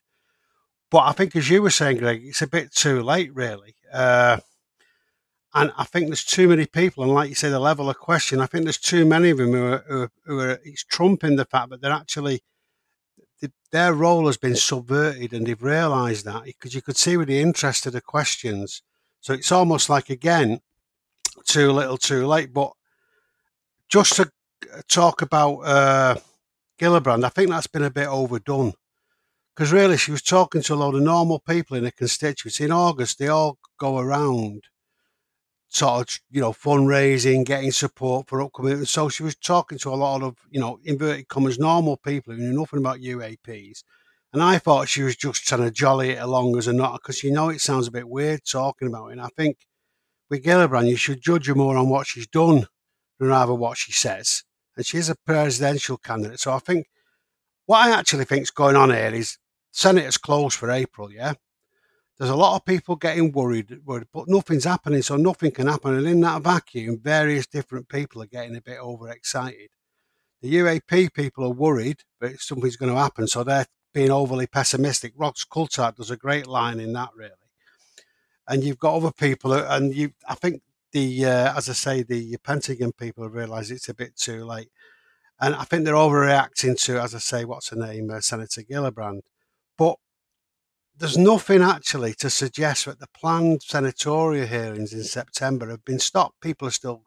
But 0.90 1.04
I 1.04 1.12
think, 1.12 1.36
as 1.36 1.48
you 1.48 1.62
were 1.62 1.70
saying, 1.70 1.98
Greg, 1.98 2.22
it's 2.24 2.42
a 2.42 2.46
bit 2.46 2.72
too 2.72 3.02
late, 3.02 3.34
really. 3.34 3.76
Uh, 3.92 4.38
and 5.54 5.72
I 5.76 5.84
think 5.84 6.06
there's 6.06 6.24
too 6.24 6.48
many 6.48 6.66
people, 6.66 7.04
and 7.04 7.12
like 7.12 7.28
you 7.28 7.34
say, 7.34 7.50
the 7.50 7.60
level 7.60 7.90
of 7.90 7.98
question, 7.98 8.40
I 8.40 8.46
think 8.46 8.64
there's 8.64 8.78
too 8.78 9.04
many 9.04 9.30
of 9.30 9.38
them 9.38 9.52
who 9.52 9.64
are, 9.64 9.84
who 9.86 10.00
are, 10.02 10.10
who 10.24 10.40
are 10.40 10.60
it's 10.64 10.84
trumping 10.84 11.36
the 11.36 11.44
fact 11.44 11.70
that 11.70 11.82
they're 11.82 11.92
actually, 11.92 12.42
their 13.70 13.94
role 13.94 14.26
has 14.26 14.36
been 14.36 14.56
subverted 14.56 15.32
and 15.32 15.46
they've 15.46 15.62
realised 15.62 16.24
that 16.26 16.44
because 16.44 16.74
you 16.74 16.82
could 16.82 16.96
see 16.96 17.16
with 17.16 17.28
the 17.28 17.40
interest 17.40 17.86
of 17.86 17.92
the 17.92 18.00
questions. 18.00 18.82
So 19.20 19.34
it's 19.34 19.52
almost 19.52 19.88
like, 19.88 20.10
again, 20.10 20.60
too 21.46 21.72
little 21.72 21.96
too 21.96 22.26
late. 22.26 22.52
But 22.52 22.72
just 23.88 24.16
to 24.16 24.30
talk 24.88 25.22
about 25.22 25.56
uh, 25.60 26.16
Gillibrand, 26.78 27.24
I 27.24 27.28
think 27.30 27.50
that's 27.50 27.66
been 27.66 27.84
a 27.84 27.90
bit 27.90 28.08
overdone. 28.08 28.74
Because 29.54 29.72
really, 29.72 29.98
she 29.98 30.10
was 30.10 30.22
talking 30.22 30.62
to 30.62 30.74
a 30.74 30.76
lot 30.76 30.94
of 30.94 31.02
normal 31.02 31.38
people 31.38 31.76
in 31.76 31.84
the 31.84 31.92
constituency. 31.92 32.64
In 32.64 32.72
August, 32.72 33.18
they 33.18 33.28
all 33.28 33.58
go 33.78 33.98
around 33.98 34.64
sort 35.72 36.02
of, 36.02 36.20
you 36.30 36.40
know, 36.40 36.52
fundraising, 36.52 37.46
getting 37.46 37.72
support 37.72 38.28
for 38.28 38.42
upcoming. 38.42 38.84
So 38.84 39.08
she 39.08 39.22
was 39.22 39.34
talking 39.34 39.78
to 39.78 39.88
a 39.90 39.96
lot 39.96 40.22
of, 40.22 40.36
you 40.50 40.60
know, 40.60 40.78
inverted 40.84 41.28
commas, 41.28 41.58
normal 41.58 41.96
people 41.96 42.34
who 42.34 42.40
knew 42.40 42.58
nothing 42.58 42.80
about 42.80 43.00
UAPs. 43.00 43.82
And 44.34 44.42
I 44.42 44.58
thought 44.58 44.88
she 44.88 45.02
was 45.02 45.16
just 45.16 45.44
trying 45.44 45.62
to 45.62 45.70
jolly 45.70 46.10
it 46.10 46.22
along 46.22 46.56
as 46.58 46.66
a 46.66 46.72
not, 46.72 47.00
because 47.00 47.22
you 47.22 47.32
know 47.32 47.48
it 47.48 47.60
sounds 47.60 47.86
a 47.86 47.92
bit 47.92 48.08
weird 48.08 48.40
talking 48.44 48.88
about 48.88 49.08
it. 49.08 49.12
And 49.12 49.20
I 49.22 49.28
think 49.36 49.58
with 50.30 50.44
Gillibrand, 50.44 50.88
you 50.88 50.96
should 50.96 51.22
judge 51.22 51.46
her 51.46 51.54
more 51.54 51.76
on 51.76 51.88
what 51.88 52.06
she's 52.06 52.26
done 52.26 52.66
than 53.18 53.28
rather 53.28 53.54
what 53.54 53.78
she 53.78 53.92
says. 53.92 54.44
And 54.76 54.84
she's 54.84 55.08
a 55.08 55.16
presidential 55.26 55.96
candidate. 55.96 56.40
So 56.40 56.52
I 56.52 56.58
think 56.58 56.86
what 57.66 57.86
I 57.86 57.98
actually 57.98 58.24
think 58.24 58.42
is 58.42 58.50
going 58.50 58.76
on 58.76 58.90
here 58.90 59.14
is 59.14 59.38
Senator's 59.70 60.18
closed 60.18 60.56
for 60.56 60.70
April, 60.70 61.10
yeah? 61.10 61.34
There's 62.22 62.30
a 62.30 62.36
lot 62.36 62.54
of 62.54 62.64
people 62.64 62.94
getting 62.94 63.32
worried, 63.32 63.80
worried, 63.84 64.06
but 64.12 64.28
nothing's 64.28 64.62
happening, 64.62 65.02
so 65.02 65.16
nothing 65.16 65.50
can 65.50 65.66
happen. 65.66 65.96
And 65.96 66.06
in 66.06 66.20
that 66.20 66.42
vacuum, 66.42 67.00
various 67.02 67.48
different 67.48 67.88
people 67.88 68.22
are 68.22 68.26
getting 68.26 68.54
a 68.54 68.60
bit 68.60 68.78
overexcited. 68.78 69.70
The 70.40 70.54
UAP 70.54 71.14
people 71.14 71.44
are 71.44 71.50
worried 71.50 72.04
that 72.20 72.38
something's 72.38 72.76
going 72.76 72.92
to 72.92 73.00
happen, 73.00 73.26
so 73.26 73.42
they're 73.42 73.66
being 73.92 74.12
overly 74.12 74.46
pessimistic. 74.46 75.14
Ross 75.16 75.44
Coulthart 75.44 75.96
does 75.96 76.12
a 76.12 76.16
great 76.16 76.46
line 76.46 76.78
in 76.78 76.92
that, 76.92 77.08
really. 77.16 77.32
And 78.46 78.62
you've 78.62 78.78
got 78.78 78.94
other 78.94 79.10
people, 79.10 79.52
and 79.52 79.92
you, 79.92 80.12
I 80.28 80.36
think 80.36 80.62
the, 80.92 81.24
uh, 81.24 81.56
as 81.56 81.68
I 81.68 81.72
say, 81.72 82.02
the 82.04 82.36
Pentagon 82.44 82.92
people 82.92 83.24
have 83.24 83.34
realised 83.34 83.72
it's 83.72 83.88
a 83.88 83.94
bit 83.94 84.14
too 84.14 84.44
late, 84.44 84.70
and 85.40 85.56
I 85.56 85.64
think 85.64 85.84
they're 85.84 85.94
overreacting 85.94 86.80
to, 86.84 87.02
as 87.02 87.16
I 87.16 87.18
say, 87.18 87.44
what's 87.44 87.70
her 87.70 87.76
name, 87.76 88.12
uh, 88.12 88.20
Senator 88.20 88.62
Gillibrand. 88.62 89.22
But 89.76 89.96
there's 90.96 91.18
nothing 91.18 91.62
actually 91.62 92.14
to 92.14 92.30
suggest 92.30 92.84
that 92.84 93.00
the 93.00 93.08
planned 93.08 93.62
senatorial 93.62 94.46
hearings 94.46 94.92
in 94.92 95.04
September 95.04 95.68
have 95.70 95.84
been 95.84 95.98
stopped. 95.98 96.40
People 96.40 96.68
are 96.68 96.72
still 96.72 97.02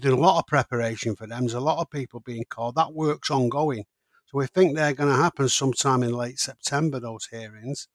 doing 0.00 0.18
a 0.18 0.20
lot 0.20 0.38
of 0.38 0.46
preparation 0.46 1.14
for 1.14 1.26
them. 1.26 1.40
There's 1.40 1.54
a 1.54 1.60
lot 1.60 1.78
of 1.78 1.90
people 1.90 2.20
being 2.20 2.44
called. 2.48 2.74
That 2.74 2.94
work's 2.94 3.30
ongoing. 3.30 3.84
So 4.26 4.38
we 4.38 4.46
think 4.46 4.74
they're 4.74 4.94
going 4.94 5.10
to 5.10 5.22
happen 5.22 5.48
sometime 5.48 6.02
in 6.02 6.12
late 6.12 6.38
September, 6.38 6.98
those 6.98 7.26
hearings. 7.26 7.88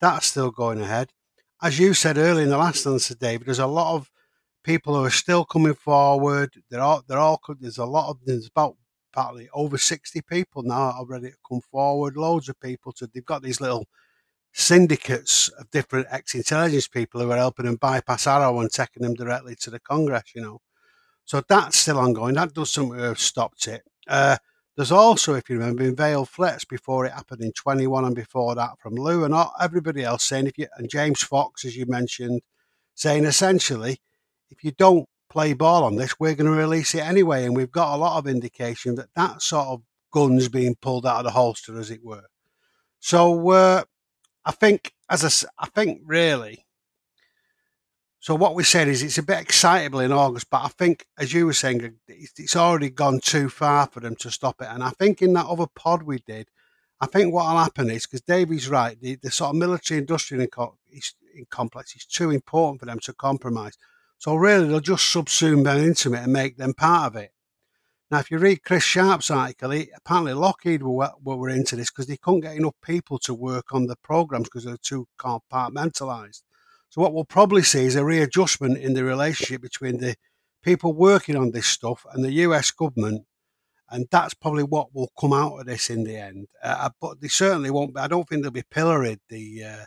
That's 0.00 0.26
still 0.26 0.50
going 0.50 0.80
ahead. 0.80 1.10
As 1.62 1.78
you 1.78 1.94
said 1.94 2.18
earlier 2.18 2.44
in 2.44 2.50
the 2.50 2.58
last 2.58 2.86
answer, 2.86 3.14
David, 3.14 3.46
there's 3.46 3.58
a 3.58 3.66
lot 3.66 3.94
of 3.94 4.10
people 4.64 4.94
who 4.94 5.04
are 5.04 5.10
still 5.10 5.44
coming 5.44 5.74
forward. 5.74 6.54
They're 6.70 6.80
all, 6.80 7.02
they're 7.06 7.18
all, 7.18 7.40
there's 7.60 7.78
a 7.78 7.84
lot 7.84 8.10
of, 8.10 8.18
there's 8.24 8.48
about 8.48 8.76
partly 9.12 9.48
over 9.52 9.78
60 9.78 10.22
people 10.22 10.62
now 10.62 10.92
already 10.92 11.32
come 11.48 11.60
forward. 11.60 12.16
Loads 12.16 12.48
of 12.48 12.58
people 12.60 12.92
to, 12.92 13.06
they've 13.06 13.24
got 13.24 13.42
these 13.42 13.60
little 13.60 13.86
syndicates 14.52 15.48
of 15.48 15.70
different 15.70 16.06
ex-intelligence 16.10 16.88
people 16.88 17.20
who 17.20 17.30
are 17.30 17.36
helping 17.36 17.66
them 17.66 17.76
bypass 17.76 18.26
AARO 18.26 18.60
and 18.60 18.70
taking 18.70 19.02
them 19.02 19.14
directly 19.14 19.54
to 19.56 19.70
the 19.70 19.80
Congress, 19.80 20.32
you 20.34 20.42
know. 20.42 20.60
So 21.24 21.42
that's 21.48 21.78
still 21.78 21.98
ongoing. 21.98 22.34
That 22.34 22.52
does 22.52 22.70
something 22.70 22.98
to 22.98 23.04
have 23.04 23.18
stopped 23.18 23.66
it. 23.66 23.82
Uh, 24.06 24.36
there's 24.76 24.92
also, 24.92 25.34
if 25.34 25.48
you 25.48 25.58
remember, 25.58 25.84
in 25.84 25.96
Veiled 25.96 26.30
Threats 26.30 26.64
before 26.64 27.04
it 27.04 27.12
happened 27.12 27.42
in 27.42 27.52
21 27.52 28.04
and 28.04 28.14
before 28.14 28.54
that 28.54 28.78
from 28.80 28.94
Lue 28.94 29.24
and 29.24 29.34
everybody 29.60 30.02
else 30.02 30.24
saying, 30.24 30.46
if 30.46 30.58
you, 30.58 30.66
and 30.76 30.88
James 30.88 31.22
Fox, 31.22 31.64
as 31.64 31.76
you 31.76 31.86
mentioned, 31.86 32.40
saying 32.94 33.24
essentially, 33.24 34.00
if 34.50 34.64
you 34.64 34.72
don't 34.72 35.06
play 35.28 35.52
ball 35.52 35.84
on 35.84 35.96
this, 35.96 36.18
we're 36.18 36.34
going 36.34 36.50
to 36.50 36.56
release 36.58 36.94
it 36.94 37.04
anyway. 37.06 37.44
And 37.44 37.56
we've 37.56 37.70
got 37.70 37.94
a 37.94 37.98
lot 37.98 38.18
of 38.18 38.26
indication 38.26 38.94
that 38.96 39.14
that 39.14 39.42
sort 39.42 39.68
of 39.68 39.82
gun's 40.10 40.48
being 40.48 40.76
pulled 40.80 41.06
out 41.06 41.18
of 41.18 41.24
the 41.24 41.30
holster, 41.30 41.78
as 41.78 41.90
it 41.90 42.04
were. 42.04 42.24
So, 43.00 43.50
uh, 43.50 43.84
I 44.44 44.52
think, 44.52 44.92
as 45.08 45.24
I, 45.24 45.64
I 45.64 45.66
think, 45.66 46.00
really. 46.04 46.66
So 48.20 48.36
what 48.36 48.54
we 48.54 48.62
said 48.62 48.86
is 48.86 49.02
it's 49.02 49.18
a 49.18 49.22
bit 49.22 49.40
excitable 49.40 49.98
in 49.98 50.12
August, 50.12 50.48
but 50.48 50.62
I 50.64 50.68
think, 50.68 51.06
as 51.18 51.32
you 51.32 51.44
were 51.44 51.52
saying, 51.52 51.94
it's 52.06 52.54
already 52.54 52.88
gone 52.88 53.18
too 53.18 53.48
far 53.48 53.88
for 53.88 53.98
them 53.98 54.14
to 54.16 54.30
stop 54.30 54.62
it. 54.62 54.68
And 54.70 54.82
I 54.82 54.90
think 54.90 55.22
in 55.22 55.32
that 55.32 55.46
other 55.46 55.66
pod 55.74 56.04
we 56.04 56.20
did, 56.20 56.48
I 57.00 57.06
think 57.06 57.34
what 57.34 57.46
will 57.46 57.58
happen 57.58 57.90
is 57.90 58.06
because 58.06 58.20
Davey's 58.20 58.68
right, 58.68 58.96
the, 59.00 59.16
the 59.16 59.32
sort 59.32 59.50
of 59.50 59.56
military 59.56 59.98
industrial 59.98 60.46
complex 61.50 61.96
is 61.96 62.06
too 62.06 62.30
important 62.30 62.78
for 62.78 62.86
them 62.86 63.00
to 63.00 63.12
compromise. 63.12 63.76
So 64.18 64.36
really, 64.36 64.68
they'll 64.68 64.78
just 64.78 65.12
subsume 65.12 65.64
them 65.64 65.78
into 65.78 66.14
it 66.14 66.20
and 66.20 66.32
make 66.32 66.58
them 66.58 66.74
part 66.74 67.12
of 67.12 67.16
it. 67.20 67.32
Now, 68.12 68.18
if 68.18 68.30
you 68.30 68.36
read 68.36 68.62
Chris 68.62 68.82
Sharp's 68.82 69.30
article, 69.30 69.70
he, 69.70 69.90
apparently 69.96 70.34
Lockheed 70.34 70.82
were, 70.82 71.12
were 71.24 71.48
into 71.48 71.76
this 71.76 71.90
because 71.90 72.08
they 72.08 72.18
couldn't 72.18 72.42
get 72.42 72.56
enough 72.56 72.74
people 72.84 73.18
to 73.20 73.32
work 73.32 73.72
on 73.72 73.86
the 73.86 73.96
programs 73.96 74.50
because 74.50 74.64
they're 74.64 74.76
too 74.76 75.08
compartmentalized. 75.18 76.42
So 76.90 77.00
what 77.00 77.14
we'll 77.14 77.24
probably 77.24 77.62
see 77.62 77.86
is 77.86 77.96
a 77.96 78.04
readjustment 78.04 78.76
in 78.76 78.92
the 78.92 79.02
relationship 79.02 79.62
between 79.62 79.96
the 79.96 80.14
people 80.62 80.92
working 80.92 81.36
on 81.36 81.52
this 81.52 81.66
stuff 81.66 82.04
and 82.12 82.22
the 82.22 82.32
US 82.32 82.70
government. 82.70 83.24
And 83.88 84.06
that's 84.10 84.34
probably 84.34 84.64
what 84.64 84.94
will 84.94 85.10
come 85.18 85.32
out 85.32 85.58
of 85.58 85.64
this 85.64 85.88
in 85.88 86.04
the 86.04 86.18
end. 86.18 86.48
Uh, 86.62 86.76
uh 86.80 86.90
but 87.00 87.18
they 87.22 87.28
certainly 87.28 87.70
won't 87.70 87.94
be, 87.94 88.00
I 88.02 88.08
don't 88.08 88.28
think 88.28 88.42
they'll 88.42 88.50
be 88.50 88.62
pilloried, 88.70 89.20
the, 89.30 89.64
uh, 89.64 89.84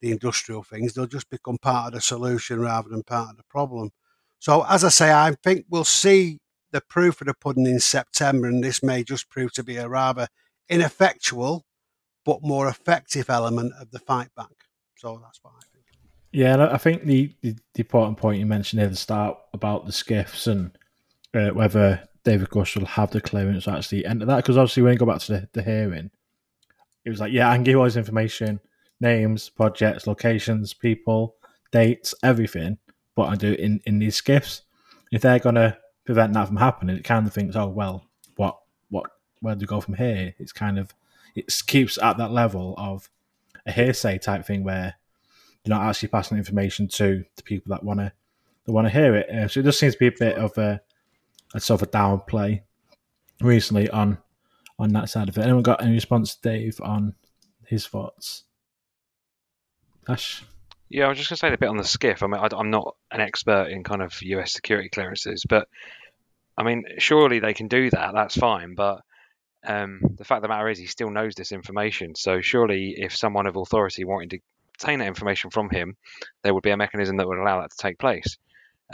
the 0.00 0.12
industrial 0.12 0.62
things. 0.62 0.94
They'll 0.94 1.06
just 1.06 1.28
become 1.28 1.58
part 1.58 1.88
of 1.88 1.92
the 1.92 2.00
solution 2.00 2.58
rather 2.58 2.88
than 2.88 3.02
part 3.02 3.32
of 3.32 3.36
the 3.36 3.44
problem. 3.50 3.90
So, 4.38 4.64
as 4.66 4.82
I 4.82 4.88
say, 4.88 5.12
I 5.12 5.34
think 5.42 5.66
we'll 5.68 5.84
see 5.84 6.38
the 6.76 6.82
proof 6.82 7.20
of 7.20 7.26
the 7.26 7.34
pudding 7.34 7.66
in 7.66 7.80
September, 7.80 8.46
and 8.48 8.62
this 8.62 8.82
may 8.82 9.02
just 9.02 9.30
prove 9.30 9.52
to 9.54 9.64
be 9.64 9.76
a 9.76 9.88
rather 9.88 10.28
ineffectual 10.68 11.64
but 12.24 12.42
more 12.42 12.68
effective 12.68 13.30
element 13.30 13.72
of 13.80 13.90
the 13.90 13.98
fight 13.98 14.28
back. 14.36 14.56
So 14.96 15.20
that's 15.22 15.40
what 15.42 15.54
I 15.56 15.62
think. 15.72 15.84
Yeah, 16.32 16.68
I 16.70 16.76
think 16.76 17.04
the, 17.04 17.34
the, 17.40 17.56
the 17.74 17.80
important 17.80 18.18
point 18.18 18.40
you 18.40 18.46
mentioned 18.46 18.82
at 18.82 18.90
the 18.90 18.96
start 18.96 19.38
about 19.54 19.86
the 19.86 19.92
skiffs 19.92 20.46
and 20.46 20.76
uh, 21.32 21.50
whether 21.50 22.02
David 22.24 22.50
Grusch 22.50 22.76
will 22.76 22.86
have 22.86 23.10
the 23.10 23.20
clearance 23.20 23.64
to 23.64 23.70
actually 23.70 24.04
enter 24.04 24.26
that, 24.26 24.36
because 24.36 24.58
obviously 24.58 24.82
when 24.82 24.92
you 24.92 24.98
go 24.98 25.06
back 25.06 25.20
to 25.20 25.32
the, 25.32 25.48
the 25.52 25.62
hearing, 25.62 26.10
it 27.04 27.10
was 27.10 27.20
like, 27.20 27.32
yeah, 27.32 27.48
I 27.48 27.54
can 27.54 27.64
give 27.64 27.78
all 27.78 27.84
this 27.84 27.96
information, 27.96 28.60
names, 29.00 29.48
projects, 29.48 30.06
locations, 30.06 30.74
people, 30.74 31.36
dates, 31.70 32.14
everything, 32.22 32.78
but 33.14 33.28
I 33.28 33.36
do 33.36 33.52
in, 33.52 33.80
in 33.86 34.00
these 34.00 34.16
skiffs. 34.16 34.62
If 35.12 35.22
they're 35.22 35.38
going 35.38 35.54
to 35.54 35.78
prevent 36.06 36.32
that 36.32 36.46
from 36.46 36.56
happening, 36.56 36.96
it 36.96 37.04
kind 37.04 37.26
of 37.26 37.34
thinks, 37.34 37.56
oh 37.56 37.68
well, 37.68 38.06
what 38.36 38.58
what 38.88 39.10
where 39.40 39.54
do 39.54 39.60
we 39.60 39.66
go 39.66 39.80
from 39.80 39.94
here? 39.94 40.34
It's 40.38 40.52
kind 40.52 40.78
of 40.78 40.94
it 41.34 41.52
keeps 41.66 41.98
at 41.98 42.16
that 42.16 42.30
level 42.30 42.74
of 42.78 43.10
a 43.66 43.72
hearsay 43.72 44.18
type 44.18 44.46
thing 44.46 44.64
where 44.64 44.94
you're 45.64 45.76
not 45.76 45.86
actually 45.86 46.08
passing 46.08 46.38
information 46.38 46.88
to 46.88 47.24
the 47.34 47.42
people 47.42 47.70
that 47.70 47.84
want 47.84 48.00
to 48.00 48.12
that 48.64 48.72
want 48.72 48.86
to 48.86 48.92
hear 48.92 49.16
it. 49.16 49.28
Uh, 49.28 49.48
so 49.48 49.60
it 49.60 49.64
just 49.64 49.78
seems 49.78 49.94
to 49.94 49.98
be 49.98 50.06
a 50.06 50.12
bit 50.12 50.36
of 50.36 50.56
a, 50.56 50.80
a 51.54 51.60
sort 51.60 51.82
of 51.82 51.88
a 51.88 51.90
downplay 51.90 52.62
recently 53.40 53.90
on 53.90 54.18
on 54.78 54.90
that 54.90 55.08
side 55.08 55.28
of 55.28 55.36
it. 55.36 55.42
Anyone 55.42 55.62
got 55.62 55.82
any 55.82 55.92
response, 55.92 56.36
Dave, 56.36 56.80
on 56.82 57.14
his 57.66 57.86
thoughts? 57.86 58.44
Ash. 60.08 60.44
Yeah, 60.88 61.06
I 61.06 61.08
was 61.08 61.18
just 61.18 61.30
going 61.30 61.36
to 61.36 61.40
say 61.40 61.52
a 61.52 61.58
bit 61.58 61.68
on 61.68 61.76
the 61.76 61.84
skiff. 61.84 62.22
I 62.22 62.26
mean, 62.26 62.40
I, 62.40 62.48
am 62.58 62.70
not 62.70 62.96
an 63.10 63.20
expert 63.20 63.68
in 63.70 63.82
kind 63.82 64.02
of 64.02 64.22
US 64.22 64.52
security 64.52 64.88
clearances, 64.88 65.44
but 65.48 65.68
I 66.56 66.62
mean, 66.62 66.84
surely 66.98 67.40
they 67.40 67.54
can 67.54 67.68
do 67.68 67.90
that. 67.90 68.12
That's 68.14 68.36
fine. 68.36 68.74
But 68.74 69.02
um, 69.66 70.00
the 70.16 70.24
fact 70.24 70.38
of 70.38 70.42
the 70.42 70.48
matter 70.48 70.68
is, 70.68 70.78
he 70.78 70.86
still 70.86 71.10
knows 71.10 71.34
this 71.34 71.52
information. 71.52 72.14
So 72.14 72.40
surely, 72.40 72.94
if 72.96 73.16
someone 73.16 73.46
of 73.46 73.56
authority 73.56 74.04
wanted 74.04 74.30
to 74.30 74.38
obtain 74.76 75.00
that 75.00 75.08
information 75.08 75.50
from 75.50 75.70
him, 75.70 75.96
there 76.42 76.54
would 76.54 76.62
be 76.62 76.70
a 76.70 76.76
mechanism 76.76 77.16
that 77.16 77.26
would 77.26 77.38
allow 77.38 77.60
that 77.60 77.72
to 77.72 77.76
take 77.76 77.98
place. 77.98 78.38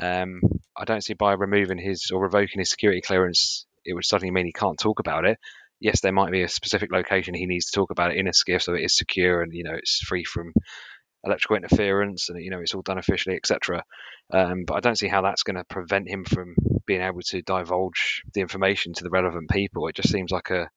Um, 0.00 0.40
I 0.74 0.84
don't 0.84 1.04
see 1.04 1.12
by 1.12 1.34
removing 1.34 1.78
his 1.78 2.10
or 2.10 2.22
revoking 2.22 2.60
his 2.60 2.70
security 2.70 3.02
clearance, 3.02 3.66
it 3.84 3.92
would 3.92 4.06
suddenly 4.06 4.30
mean 4.30 4.46
he 4.46 4.52
can't 4.52 4.78
talk 4.78 5.00
about 5.00 5.26
it. 5.26 5.38
Yes, 5.78 6.00
there 6.00 6.12
might 6.12 6.30
be 6.30 6.42
a 6.42 6.48
specific 6.48 6.90
location 6.90 7.34
he 7.34 7.46
needs 7.46 7.66
to 7.66 7.72
talk 7.72 7.90
about 7.90 8.12
it 8.12 8.16
in 8.16 8.28
a 8.28 8.32
skiff, 8.32 8.62
so 8.62 8.74
it 8.74 8.84
is 8.84 8.96
secure 8.96 9.42
and 9.42 9.52
you 9.52 9.64
know 9.64 9.74
it's 9.74 10.00
free 10.00 10.24
from 10.24 10.54
electrical 11.24 11.56
interference 11.56 12.28
and 12.28 12.42
you 12.42 12.50
know 12.50 12.60
it's 12.60 12.74
all 12.74 12.82
done 12.82 12.98
officially 12.98 13.36
etc 13.36 13.82
um, 14.32 14.64
but 14.66 14.74
i 14.74 14.80
don't 14.80 14.98
see 14.98 15.08
how 15.08 15.22
that's 15.22 15.42
going 15.42 15.56
to 15.56 15.64
prevent 15.64 16.08
him 16.08 16.24
from 16.24 16.54
being 16.86 17.02
able 17.02 17.20
to 17.22 17.42
divulge 17.42 18.22
the 18.34 18.40
information 18.40 18.92
to 18.94 19.04
the 19.04 19.10
relevant 19.10 19.50
people. 19.50 19.86
It 19.88 19.96
just 19.96 20.10
seems 20.10 20.30
like 20.30 20.50
a, 20.50 20.68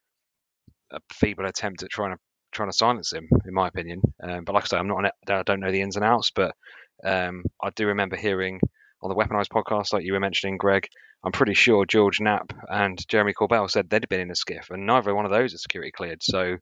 a 0.92 1.00
feeble 1.12 1.46
attempt 1.46 1.84
at 1.84 1.90
trying 1.90 2.16
to 2.16 2.20
trying 2.52 2.70
to 2.70 2.78
silence 2.78 3.12
him 3.12 3.28
in 3.46 3.54
my 3.54 3.68
opinion. 3.68 4.02
Um, 4.24 4.46
but 4.46 4.56
like 4.56 4.64
i 4.64 4.68
say 4.68 4.78
i'm 4.78 4.88
not 4.88 5.04
an, 5.04 5.12
i 5.28 5.44
don't 5.44 5.60
know 5.60 5.72
the 5.72 5.82
ins 5.82 5.98
and 5.98 6.06
outs 6.06 6.32
but 6.34 6.56
um, 7.04 7.44
i 7.62 7.70
do 7.76 7.88
remember 7.88 8.16
hearing 8.16 8.62
on 9.02 9.10
the 9.10 9.16
weaponized 9.16 9.50
podcast 9.50 9.92
like 9.92 10.06
you 10.06 10.14
were 10.14 10.22
mentioning 10.22 10.56
greg 10.56 10.88
i'm 11.26 11.34
pretty 11.34 11.54
sure 11.54 11.86
george 11.86 12.22
knapp 12.22 12.54
and 12.70 13.06
jeremy 13.10 13.34
corbell 13.34 13.70
said 13.70 13.90
they'd 13.90 14.08
been 14.08 14.22
in 14.22 14.32
a 14.32 14.36
skiff 14.36 14.70
and 14.70 14.86
neither 14.86 15.14
one 15.14 15.26
of 15.26 15.32
those 15.32 15.54
are 15.54 15.58
security 15.58 15.92
cleared. 15.92 16.24
So 16.24 16.56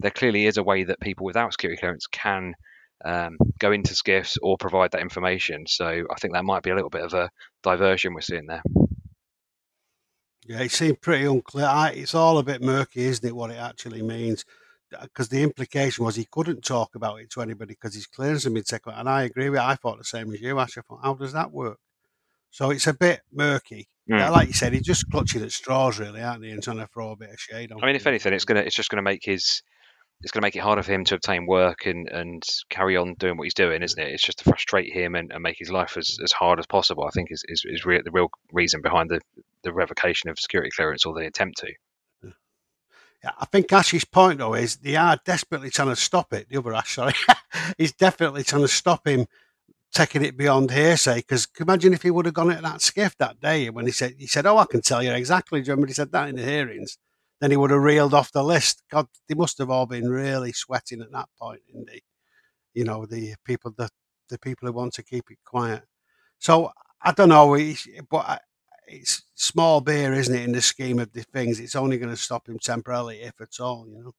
there 0.00 0.10
clearly 0.10 0.46
is 0.46 0.56
a 0.56 0.64
way 0.64 0.82
that 0.82 1.00
people 1.00 1.24
without 1.24 1.52
security 1.52 1.78
clearance 1.78 2.08
can 2.08 2.54
um, 3.04 3.36
go 3.58 3.72
into 3.72 3.94
skiffs 3.94 4.38
or 4.42 4.56
provide 4.56 4.92
that 4.92 5.02
information. 5.02 5.66
So 5.66 5.86
I 5.86 6.14
think 6.20 6.34
that 6.34 6.44
might 6.44 6.62
be 6.62 6.70
a 6.70 6.74
little 6.74 6.90
bit 6.90 7.02
of 7.02 7.14
a 7.14 7.30
diversion 7.62 8.14
we're 8.14 8.20
seeing 8.20 8.46
there. 8.46 8.62
Yeah, 10.46 10.60
it 10.60 10.70
seemed 10.70 11.00
pretty 11.00 11.24
unclear. 11.24 11.68
It's 11.92 12.14
all 12.14 12.38
a 12.38 12.42
bit 12.42 12.62
murky, 12.62 13.04
isn't 13.04 13.26
it? 13.26 13.34
What 13.34 13.50
it 13.50 13.58
actually 13.58 14.02
means, 14.02 14.44
because 15.02 15.28
the 15.28 15.42
implication 15.42 16.04
was 16.04 16.14
he 16.14 16.28
couldn't 16.30 16.64
talk 16.64 16.94
about 16.94 17.20
it 17.20 17.30
to 17.30 17.42
anybody 17.42 17.74
because 17.74 17.94
his 17.94 18.06
clearance 18.06 18.44
had 18.44 18.54
been 18.54 18.62
taken. 18.62 18.92
And 18.94 19.08
I 19.08 19.24
agree 19.24 19.50
with. 19.50 19.58
It. 19.58 19.66
I 19.66 19.74
thought 19.74 19.98
the 19.98 20.04
same 20.04 20.32
as 20.32 20.40
you. 20.40 20.58
Ash. 20.60 20.78
I 20.78 20.82
thought, 20.82 21.00
how 21.02 21.14
does 21.14 21.32
that 21.32 21.50
work? 21.50 21.78
So 22.50 22.70
it's 22.70 22.86
a 22.86 22.94
bit 22.94 23.22
murky. 23.32 23.88
Yeah, 24.06 24.30
like 24.30 24.46
you 24.46 24.54
said, 24.54 24.72
he's 24.72 24.82
just 24.82 25.10
clutching 25.10 25.42
at 25.42 25.50
straws, 25.50 25.98
really, 25.98 26.22
aren't 26.22 26.44
he? 26.44 26.52
And 26.52 26.62
trying 26.62 26.76
to 26.76 26.86
throw 26.86 27.10
a 27.10 27.16
bit 27.16 27.30
of 27.30 27.40
shade 27.40 27.72
on. 27.72 27.82
I 27.82 27.86
mean, 27.86 27.96
if 27.96 28.06
anything, 28.06 28.32
it's 28.32 28.44
gonna, 28.44 28.60
it's 28.60 28.76
just 28.76 28.88
gonna 28.88 29.02
make 29.02 29.24
his 29.24 29.62
it's 30.22 30.32
going 30.32 30.40
to 30.40 30.46
make 30.46 30.56
it 30.56 30.60
harder 30.60 30.82
for 30.82 30.92
him 30.92 31.04
to 31.04 31.14
obtain 31.14 31.46
work 31.46 31.86
and, 31.86 32.08
and 32.08 32.42
carry 32.70 32.96
on 32.96 33.14
doing 33.14 33.36
what 33.36 33.44
he's 33.44 33.54
doing, 33.54 33.82
isn't 33.82 34.02
it? 34.02 34.12
It's 34.12 34.24
just 34.24 34.38
to 34.38 34.44
frustrate 34.44 34.92
him 34.92 35.14
and, 35.14 35.30
and 35.30 35.42
make 35.42 35.58
his 35.58 35.70
life 35.70 35.96
as, 35.96 36.18
as 36.22 36.32
hard 36.32 36.58
as 36.58 36.66
possible. 36.66 37.04
I 37.04 37.10
think 37.10 37.30
is 37.30 37.44
is, 37.48 37.62
is 37.66 37.84
re- 37.84 38.00
the 38.02 38.10
real 38.10 38.30
reason 38.52 38.80
behind 38.80 39.10
the, 39.10 39.20
the 39.62 39.72
revocation 39.72 40.30
of 40.30 40.38
security 40.38 40.70
clearance 40.74 41.04
or 41.04 41.14
the 41.14 41.26
attempt 41.26 41.58
to. 41.58 41.72
Yeah, 43.22 43.30
I 43.38 43.46
think 43.46 43.72
Ash's 43.72 44.04
point 44.04 44.38
though 44.38 44.54
is 44.54 44.76
they 44.76 44.96
are 44.96 45.18
desperately 45.24 45.70
trying 45.70 45.88
to 45.88 45.96
stop 45.96 46.32
it. 46.32 46.48
The 46.48 46.58
other 46.58 46.74
Ash, 46.74 46.94
sorry, 46.94 47.14
he's 47.78 47.92
definitely 47.92 48.44
trying 48.44 48.62
to 48.62 48.68
stop 48.68 49.06
him 49.06 49.26
taking 49.92 50.24
it 50.24 50.36
beyond 50.36 50.70
hearsay. 50.70 51.16
Because 51.16 51.48
imagine 51.60 51.92
if 51.92 52.02
he 52.02 52.10
would 52.10 52.26
have 52.26 52.34
gone 52.34 52.50
at 52.50 52.62
that 52.62 52.82
skiff 52.82 53.16
that 53.18 53.40
day 53.40 53.68
when 53.70 53.86
he 53.86 53.92
said 53.92 54.14
he 54.18 54.26
said, 54.26 54.46
"Oh, 54.46 54.58
I 54.58 54.64
can 54.64 54.80
tell 54.80 55.02
you 55.02 55.12
exactly." 55.12 55.60
Do 55.60 55.66
you 55.66 55.72
remember 55.72 55.88
he 55.88 55.94
said 55.94 56.12
that 56.12 56.28
in 56.28 56.36
the 56.36 56.42
hearings? 56.42 56.98
Then 57.40 57.50
he 57.50 57.56
would 57.56 57.70
have 57.70 57.82
reeled 57.82 58.14
off 58.14 58.32
the 58.32 58.42
list. 58.42 58.82
God, 58.90 59.06
they 59.28 59.34
must 59.34 59.58
have 59.58 59.70
all 59.70 59.86
been 59.86 60.08
really 60.08 60.52
sweating 60.52 61.02
at 61.02 61.12
that 61.12 61.28
point, 61.40 61.60
didn't 61.66 61.86
they? 61.86 62.02
You 62.74 62.84
know, 62.84 63.06
the 63.06 63.34
people, 63.44 63.72
the 63.76 63.88
the 64.28 64.38
people 64.38 64.66
who 64.66 64.72
want 64.72 64.92
to 64.94 65.02
keep 65.02 65.30
it 65.30 65.38
quiet. 65.44 65.82
So 66.38 66.70
I 67.02 67.12
don't 67.12 67.28
know, 67.28 67.56
but 68.10 68.42
it's 68.86 69.22
small 69.34 69.80
beer, 69.80 70.12
isn't 70.12 70.34
it? 70.34 70.44
In 70.44 70.52
the 70.52 70.62
scheme 70.62 70.98
of 70.98 71.12
the 71.12 71.22
things, 71.22 71.60
it's 71.60 71.76
only 71.76 71.98
going 71.98 72.10
to 72.10 72.16
stop 72.16 72.48
him 72.48 72.58
temporarily, 72.58 73.22
if 73.22 73.40
at 73.40 73.60
all. 73.60 73.86
You 73.88 74.04
know. 74.04 74.12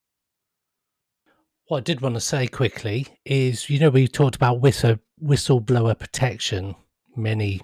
What 1.68 1.80
I 1.80 1.82
did 1.82 2.02
want 2.02 2.16
to 2.16 2.22
say 2.22 2.48
quickly 2.48 3.08
is, 3.26 3.70
you 3.70 3.80
know, 3.80 3.90
we 3.90 4.08
talked 4.08 4.36
about 4.36 4.62
whistle 4.62 4.98
whistleblower 5.24 5.98
protection 5.98 6.76
many 7.16 7.62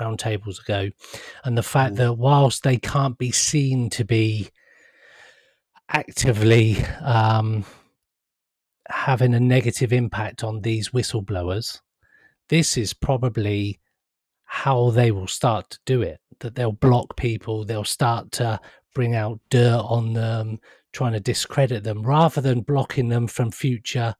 roundtables 0.00 0.60
ago, 0.60 0.90
and 1.44 1.56
the 1.56 1.62
fact 1.62 1.94
mm. 1.94 1.98
that 1.98 2.14
whilst 2.14 2.62
they 2.62 2.76
can't 2.76 3.18
be 3.18 3.30
seen 3.30 3.90
to 3.90 4.04
be 4.04 4.48
actively 5.88 6.82
um, 7.02 7.64
having 8.88 9.34
a 9.34 9.40
negative 9.40 9.92
impact 9.92 10.42
on 10.42 10.60
these 10.60 10.90
whistleblowers, 10.90 11.80
this 12.48 12.76
is 12.76 12.94
probably 12.94 13.78
how 14.44 14.90
they 14.90 15.10
will 15.10 15.26
start 15.26 15.70
to 15.70 15.78
do 15.86 16.02
it. 16.02 16.20
That 16.40 16.54
they'll 16.54 16.72
block 16.72 17.16
people, 17.16 17.64
they'll 17.64 17.84
start 17.84 18.32
to 18.32 18.60
bring 18.94 19.14
out 19.14 19.40
dirt 19.50 19.80
on 19.80 20.12
them, 20.12 20.58
trying 20.92 21.12
to 21.12 21.20
discredit 21.20 21.84
them, 21.84 22.02
rather 22.02 22.40
than 22.40 22.60
blocking 22.60 23.08
them 23.08 23.26
from 23.26 23.50
future 23.50 24.14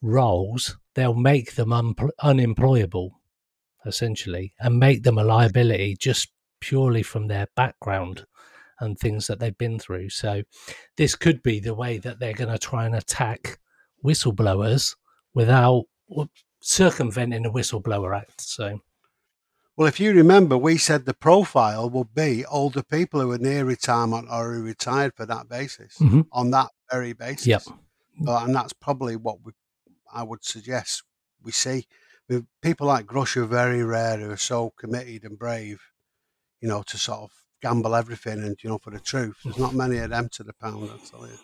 roles. 0.00 0.76
They'll 0.94 1.14
make 1.14 1.54
them 1.54 1.72
un- 1.72 1.94
unemployable 2.22 3.17
essentially, 3.86 4.52
and 4.60 4.78
make 4.78 5.02
them 5.02 5.18
a 5.18 5.24
liability 5.24 5.96
just 5.98 6.30
purely 6.60 7.02
from 7.02 7.28
their 7.28 7.46
background 7.54 8.26
and 8.80 8.98
things 8.98 9.26
that 9.26 9.40
they've 9.40 9.58
been 9.58 9.78
through. 9.78 10.10
So, 10.10 10.42
this 10.96 11.14
could 11.14 11.42
be 11.42 11.60
the 11.60 11.74
way 11.74 11.98
that 11.98 12.18
they're 12.18 12.32
going 12.32 12.52
to 12.52 12.58
try 12.58 12.86
and 12.86 12.94
attack 12.94 13.58
whistleblowers 14.04 14.96
without 15.34 15.84
circumventing 16.60 17.42
the 17.42 17.50
Whistleblower 17.50 18.16
Act. 18.16 18.40
So, 18.40 18.80
well, 19.76 19.86
if 19.86 20.00
you 20.00 20.12
remember, 20.12 20.58
we 20.58 20.76
said 20.76 21.04
the 21.04 21.14
profile 21.14 21.88
would 21.90 22.14
be 22.14 22.44
older 22.46 22.82
people 22.82 23.20
who 23.20 23.30
are 23.30 23.38
near 23.38 23.64
retirement 23.64 24.26
or 24.30 24.52
who 24.52 24.62
retired 24.62 25.14
for 25.14 25.26
that 25.26 25.48
basis, 25.48 25.96
mm-hmm. 25.98 26.22
on 26.32 26.50
that 26.50 26.70
very 26.90 27.12
basis. 27.12 27.46
Yep. 27.46 27.62
and 28.26 28.54
that's 28.54 28.72
probably 28.72 29.14
what 29.14 29.36
we, 29.44 29.52
I 30.12 30.24
would 30.24 30.44
suggest 30.44 31.04
we 31.42 31.52
see 31.52 31.86
people 32.62 32.86
like 32.86 33.06
Grusch 33.06 33.36
are 33.36 33.46
very 33.46 33.82
rare 33.82 34.18
who 34.18 34.30
are 34.30 34.36
so 34.36 34.72
committed 34.78 35.24
and 35.24 35.38
brave, 35.38 35.80
you 36.60 36.68
know, 36.68 36.82
to 36.82 36.98
sort 36.98 37.20
of 37.20 37.30
gamble 37.62 37.94
everything 37.94 38.44
and 38.44 38.56
you 38.62 38.70
know 38.70 38.78
for 38.78 38.90
the 38.90 39.00
truth. 39.00 39.36
There's 39.44 39.58
not 39.58 39.74
many 39.74 39.98
of 39.98 40.10
them 40.10 40.28
to 40.32 40.42
the 40.42 40.52
pound, 40.52 40.90
I 40.92 40.96
tell 41.06 41.26
you. 41.26 41.38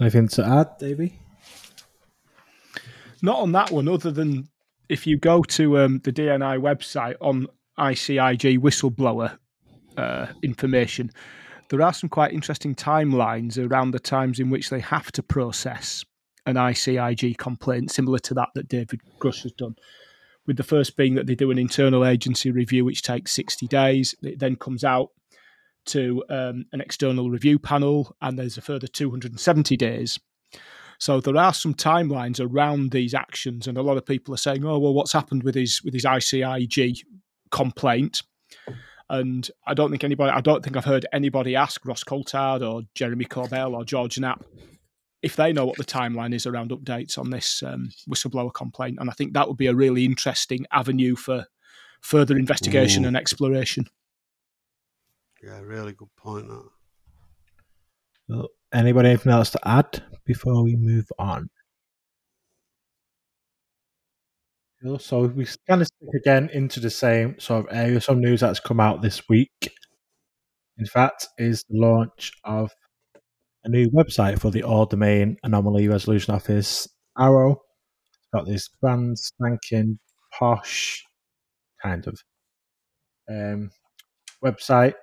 Anything 0.00 0.28
to 0.28 0.44
add, 0.44 0.78
Davey? 0.78 1.18
Not 3.22 3.38
on 3.38 3.52
that 3.52 3.70
one, 3.70 3.88
other 3.88 4.10
than 4.10 4.48
if 4.88 5.06
you 5.06 5.16
go 5.16 5.42
to 5.42 5.78
um, 5.78 6.00
the 6.04 6.12
DNI 6.12 6.58
website 6.60 7.14
on 7.20 7.46
ICIG 7.78 8.58
whistleblower 8.58 9.38
uh, 9.96 10.26
information, 10.42 11.10
there 11.70 11.80
are 11.80 11.92
some 11.92 12.10
quite 12.10 12.32
interesting 12.32 12.74
timelines 12.74 13.56
around 13.56 13.92
the 13.92 14.00
times 14.00 14.40
in 14.40 14.50
which 14.50 14.68
they 14.68 14.80
have 14.80 15.10
to 15.12 15.22
process 15.22 16.04
an 16.46 16.56
ICIG 16.56 17.36
complaint 17.38 17.90
similar 17.90 18.18
to 18.20 18.34
that 18.34 18.48
that 18.54 18.68
David 18.68 19.00
Grusch 19.18 19.42
has 19.42 19.52
done. 19.52 19.76
With 20.46 20.56
the 20.56 20.62
first 20.62 20.96
being 20.96 21.14
that 21.14 21.26
they 21.26 21.34
do 21.34 21.50
an 21.50 21.58
internal 21.58 22.04
agency 22.04 22.50
review, 22.50 22.84
which 22.84 23.02
takes 23.02 23.32
60 23.32 23.66
days. 23.66 24.14
It 24.22 24.38
then 24.38 24.56
comes 24.56 24.84
out 24.84 25.10
to 25.86 26.22
um, 26.28 26.66
an 26.72 26.80
external 26.80 27.30
review 27.30 27.58
panel, 27.58 28.14
and 28.20 28.38
there's 28.38 28.58
a 28.58 28.62
further 28.62 28.86
270 28.86 29.76
days. 29.76 30.18
So 30.98 31.20
there 31.20 31.36
are 31.36 31.52
some 31.52 31.74
timelines 31.74 32.40
around 32.40 32.90
these 32.90 33.14
actions, 33.14 33.66
and 33.66 33.76
a 33.76 33.82
lot 33.82 33.96
of 33.96 34.06
people 34.06 34.34
are 34.34 34.38
saying, 34.38 34.64
"Oh, 34.64 34.78
well, 34.78 34.94
what's 34.94 35.12
happened 35.12 35.42
with 35.42 35.54
his 35.54 35.82
with 35.82 35.94
his 35.94 36.04
ICIG 36.04 36.98
complaint?" 37.50 38.22
And 39.10 39.50
I 39.66 39.74
don't 39.74 39.90
think 39.90 40.04
anybody, 40.04 40.30
I 40.30 40.40
don't 40.40 40.62
think 40.62 40.76
I've 40.76 40.84
heard 40.84 41.06
anybody 41.12 41.56
ask 41.56 41.84
Ross 41.84 42.04
Coulthart 42.04 42.66
or 42.66 42.82
Jeremy 42.94 43.26
Corbell 43.26 43.74
or 43.74 43.84
George 43.84 44.18
Knapp 44.18 44.44
if 45.24 45.36
they 45.36 45.52
know 45.52 45.64
what 45.64 45.78
the 45.78 45.84
timeline 45.84 46.34
is 46.34 46.46
around 46.46 46.70
updates 46.70 47.18
on 47.18 47.30
this 47.30 47.62
um, 47.62 47.88
whistleblower 48.08 48.52
complaint. 48.52 48.98
And 49.00 49.08
I 49.08 49.14
think 49.14 49.32
that 49.32 49.48
would 49.48 49.56
be 49.56 49.68
a 49.68 49.74
really 49.74 50.04
interesting 50.04 50.66
avenue 50.70 51.16
for 51.16 51.46
further 52.02 52.36
investigation 52.36 53.04
Ooh. 53.04 53.08
and 53.08 53.16
exploration. 53.16 53.86
Yeah, 55.42 55.60
really 55.60 55.92
good 55.92 56.14
point. 56.16 56.48
That. 56.48 56.68
Well, 58.28 58.48
anybody 58.72 59.08
anything 59.08 59.32
else 59.32 59.50
to 59.50 59.68
add 59.68 60.02
before 60.26 60.62
we 60.62 60.76
move 60.76 61.06
on? 61.18 61.48
So 64.98 65.22
we 65.22 65.46
kind 65.66 65.80
of 65.80 65.86
stick 65.86 66.14
again 66.14 66.50
into 66.52 66.78
the 66.78 66.90
same 66.90 67.40
sort 67.40 67.66
of 67.66 67.74
area. 67.74 68.02
Some 68.02 68.20
news 68.20 68.40
that's 68.40 68.60
come 68.60 68.80
out 68.80 69.00
this 69.00 69.26
week. 69.30 69.72
in 70.76 70.84
fact, 70.84 71.28
is 71.38 71.64
the 71.70 71.78
launch 71.78 72.32
of 72.44 72.70
a 73.64 73.68
new 73.68 73.88
website 73.90 74.38
for 74.38 74.50
the 74.50 74.62
All 74.62 74.84
Domain 74.84 75.38
Anomaly 75.42 75.88
Resolution 75.88 76.34
Office, 76.34 76.86
AARO. 77.18 77.52
It's 77.52 78.28
got 78.32 78.46
this 78.46 78.68
brand 78.80 79.18
spanking 79.18 79.98
posh 80.38 81.02
kind 81.82 82.06
of 82.06 82.20
um, 83.28 83.70
website. 84.44 84.94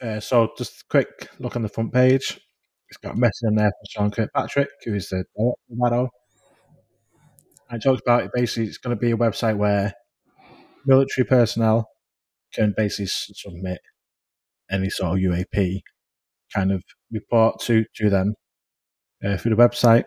Uh, 0.00 0.20
so 0.20 0.50
just 0.56 0.80
a 0.80 0.84
quick 0.88 1.28
look 1.38 1.54
on 1.54 1.62
the 1.62 1.68
front 1.68 1.92
page. 1.92 2.40
It's 2.88 2.98
got 2.98 3.14
a 3.14 3.18
message 3.18 3.48
in 3.48 3.56
there 3.56 3.70
from 3.70 3.86
Sean 3.88 4.10
Kirkpatrick, 4.10 4.68
who 4.84 4.94
is 4.94 5.08
the 5.08 5.24
director 5.36 5.52
of 5.70 5.78
AARO. 5.78 6.08
I 7.70 7.78
talked 7.78 8.02
about 8.06 8.24
it. 8.24 8.30
Basically, 8.34 8.64
it's 8.64 8.78
going 8.78 8.96
to 8.96 9.00
be 9.00 9.12
a 9.12 9.16
website 9.16 9.56
where 9.56 9.92
military 10.86 11.26
personnel 11.26 11.88
can 12.54 12.74
basically 12.76 13.06
submit 13.06 13.80
any 14.70 14.90
sort 14.90 15.18
of 15.18 15.24
UAP 15.24 15.82
kind 16.54 16.72
of 16.72 16.82
report 17.10 17.60
to 17.62 17.84
to 17.96 18.10
them 18.10 18.34
uh, 19.24 19.36
through 19.36 19.54
the 19.54 19.62
website, 19.62 20.04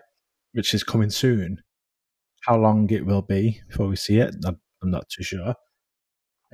which 0.52 0.74
is 0.74 0.84
coming 0.84 1.10
soon. 1.10 1.58
How 2.46 2.56
long 2.56 2.88
it 2.90 3.04
will 3.04 3.22
be 3.22 3.60
before 3.68 3.88
we 3.88 3.96
see 3.96 4.18
it, 4.18 4.34
I'm, 4.44 4.60
not 4.82 5.08
too 5.08 5.24
sure. 5.24 5.54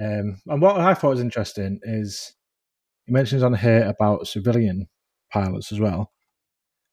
Um, 0.01 0.41
and 0.47 0.63
what 0.63 0.81
I 0.81 0.95
thought 0.95 1.11
was 1.11 1.21
interesting 1.21 1.81
is 1.83 2.33
he 3.05 3.13
mentions 3.13 3.43
on 3.43 3.53
here 3.53 3.85
about 3.85 4.27
civilian 4.27 4.87
pilots 5.31 5.71
as 5.71 5.81
well, 5.81 6.13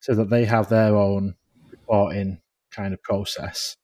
so 0.01 0.15
that 0.15 0.29
they 0.29 0.43
have 0.45 0.67
their 0.67 0.95
own 0.95 1.35
reporting 1.71 2.39
kind 2.71 2.93
of 2.93 3.01
process 3.03 3.77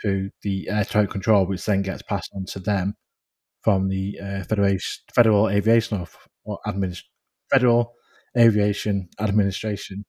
through 0.00 0.30
the 0.42 0.68
air 0.68 0.84
traffic 0.84 1.10
control, 1.10 1.46
which 1.46 1.64
then 1.64 1.82
gets 1.82 2.02
passed 2.02 2.30
on 2.34 2.44
to 2.46 2.58
them 2.58 2.94
from 3.62 3.88
the 3.88 4.18
uh, 4.20 4.42
Federation, 4.44 5.02
Federal 5.14 5.48
Aviation 5.48 6.00
of, 6.00 6.16
or 6.44 6.58
Administ- 6.66 7.04
Federal 7.52 7.94
Aviation 8.36 9.08
Administration. 9.20 10.04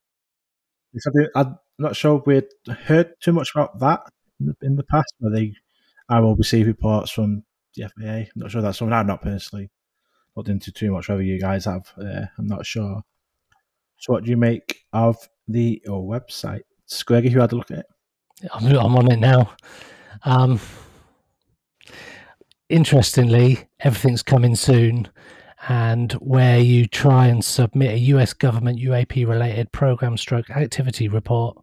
I'm 1.35 1.57
not 1.79 1.95
sure 1.95 2.21
we'd 2.25 2.45
heard 2.85 3.13
too 3.19 3.33
much 3.33 3.51
about 3.55 3.79
that 3.79 4.01
in 4.39 4.47
the, 4.47 4.55
in 4.61 4.75
the 4.75 4.83
past, 4.83 5.13
where 5.19 5.33
they 5.33 5.53
I 6.09 6.19
will 6.19 6.35
receive 6.35 6.67
reports 6.67 7.11
from 7.11 7.43
the 7.75 7.89
FAA. 7.89 8.03
I'm 8.05 8.27
not 8.35 8.51
sure 8.51 8.61
that's 8.61 8.77
something 8.77 8.93
I've 8.93 9.07
not 9.07 9.21
personally 9.21 9.69
looked 10.35 10.49
into 10.49 10.71
too 10.71 10.91
much. 10.91 11.09
Whether 11.09 11.23
you 11.23 11.39
guys 11.39 11.65
have, 11.65 11.91
uh, 11.97 12.25
I'm 12.37 12.47
not 12.47 12.65
sure. 12.65 13.01
So, 13.97 14.13
what 14.13 14.23
do 14.23 14.29
you 14.29 14.37
make 14.37 14.85
of 14.91 15.17
the 15.47 15.81
oh, 15.87 16.03
website? 16.03 16.61
Greggy, 17.05 17.29
who 17.29 17.39
had 17.39 17.51
a 17.51 17.55
look 17.55 17.71
at 17.71 17.79
it? 17.79 17.85
I'm, 18.53 18.65
I'm 18.67 18.95
on 18.95 19.11
it 19.11 19.19
now. 19.19 19.55
Um, 20.23 20.59
interestingly, 22.69 23.67
everything's 23.79 24.23
coming 24.23 24.55
soon, 24.55 25.07
and 25.69 26.11
where 26.13 26.59
you 26.59 26.87
try 26.87 27.27
and 27.27 27.43
submit 27.43 27.91
a 27.91 27.99
US 27.99 28.33
government 28.33 28.79
UAP 28.79 29.27
related 29.27 29.71
program 29.71 30.17
stroke 30.17 30.49
activity 30.49 31.07
report, 31.07 31.57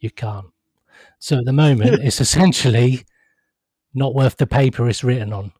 you 0.00 0.10
can't. 0.10 0.46
So 1.18 1.38
at 1.38 1.44
the 1.44 1.52
moment, 1.52 2.00
it's 2.02 2.20
essentially 2.20 3.04
not 3.92 4.14
worth 4.14 4.36
the 4.36 4.46
paper 4.46 4.88
it's 4.88 5.04
written 5.04 5.32
on. 5.32 5.52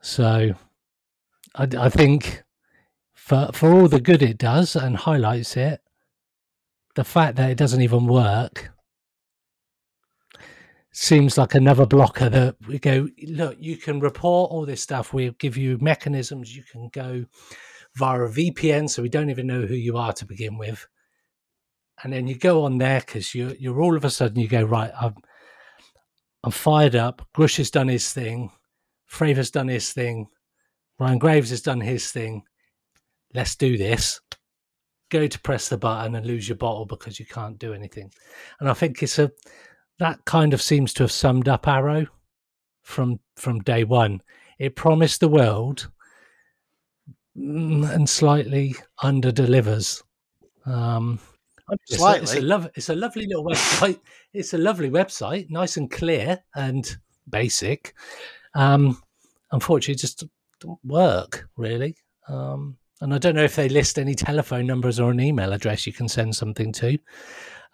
So 0.00 0.54
I, 1.54 1.68
I 1.78 1.88
think 1.88 2.42
for 3.14 3.50
for 3.52 3.72
all 3.72 3.88
the 3.88 4.00
good 4.00 4.22
it 4.22 4.38
does 4.38 4.76
and 4.76 4.96
highlights 4.96 5.56
it, 5.56 5.80
the 6.94 7.04
fact 7.04 7.36
that 7.36 7.50
it 7.50 7.58
doesn't 7.58 7.82
even 7.82 8.06
work 8.06 8.70
seems 10.96 11.36
like 11.36 11.54
another 11.54 11.84
blocker 11.84 12.30
that 12.30 12.56
we 12.66 12.78
go 12.78 13.06
look 13.28 13.54
you 13.60 13.76
can 13.76 14.00
report 14.00 14.50
all 14.50 14.64
this 14.64 14.80
stuff. 14.80 15.12
We'll 15.12 15.32
give 15.32 15.56
you 15.56 15.76
mechanisms. 15.78 16.56
You 16.56 16.62
can 16.62 16.88
go 16.88 17.26
via 17.96 18.22
a 18.22 18.28
vpn 18.30 18.88
so 18.88 19.02
we 19.02 19.10
don't 19.10 19.28
even 19.28 19.46
know 19.46 19.62
who 19.62 19.74
you 19.74 19.98
are 19.98 20.14
to 20.14 20.24
begin 20.24 20.56
with. 20.56 20.86
And 22.02 22.12
then 22.12 22.26
you 22.26 22.34
go 22.34 22.64
on 22.64 22.78
there 22.78 23.00
because 23.00 23.34
you're, 23.34 23.54
you're 23.56 23.80
all 23.80 23.94
of 23.94 24.06
a 24.06 24.10
sudden 24.10 24.40
you 24.40 24.48
go 24.48 24.62
right 24.62 24.90
i'm 24.98 25.14
i'm 26.44 26.50
fired 26.50 26.96
up. 26.96 27.26
Grusch 27.36 27.58
has 27.58 27.70
done 27.70 27.88
his 27.88 28.10
thing. 28.12 28.50
Fravor's 29.04 29.50
done 29.50 29.68
his 29.68 29.92
thing. 29.92 30.28
Ryan 30.98 31.18
graves 31.18 31.50
has 31.50 31.60
done 31.60 31.82
his 31.82 32.10
thing. 32.10 32.42
Let's 33.34 33.54
do 33.54 33.76
this. 33.76 34.18
Go 35.10 35.26
to 35.26 35.40
press 35.40 35.68
the 35.68 35.76
button 35.76 36.14
and 36.14 36.26
lose 36.26 36.48
your 36.48 36.56
bottle 36.56 36.86
because 36.86 37.20
you 37.20 37.26
can't 37.26 37.58
do 37.58 37.74
anything. 37.74 38.10
And 38.60 38.68
i 38.70 38.72
think 38.72 39.02
it's 39.02 39.18
a 39.18 39.30
that 39.98 40.24
kind 40.24 40.52
of 40.52 40.62
seems 40.62 40.92
to 40.94 41.02
have 41.04 41.12
summed 41.12 41.48
up 41.48 41.66
AARO 41.66 42.06
from 42.82 43.20
from 43.36 43.60
day 43.60 43.84
one. 43.84 44.22
It 44.58 44.76
promised 44.76 45.20
the 45.20 45.28
world 45.28 45.88
mm, 47.36 47.90
and 47.92 48.08
slightly 48.08 48.74
under 49.02 49.30
delivers. 49.30 50.02
Um, 50.64 51.20
it's, 51.70 52.02
a, 52.02 52.16
it's, 52.16 52.34
a 52.34 52.40
lov- 52.40 52.70
it's 52.74 52.88
a 52.88 52.94
lovely 52.94 53.26
little 53.26 53.44
website. 53.44 54.00
It's 54.32 54.54
a 54.54 54.58
lovely 54.58 54.90
website, 54.90 55.50
nice 55.50 55.76
and 55.76 55.90
clear 55.90 56.42
and 56.54 56.96
basic. 57.28 57.94
Um, 58.54 59.02
unfortunately, 59.52 59.94
it 59.94 60.00
just 60.00 60.24
don't 60.60 60.78
work 60.84 61.48
really. 61.56 61.96
Um, 62.28 62.76
and 63.00 63.12
I 63.12 63.18
don't 63.18 63.34
know 63.34 63.44
if 63.44 63.56
they 63.56 63.68
list 63.68 63.98
any 63.98 64.14
telephone 64.14 64.66
numbers 64.66 64.98
or 64.98 65.10
an 65.10 65.20
email 65.20 65.52
address 65.52 65.86
you 65.86 65.92
can 65.92 66.08
send 66.08 66.34
something 66.34 66.72
to. 66.72 66.98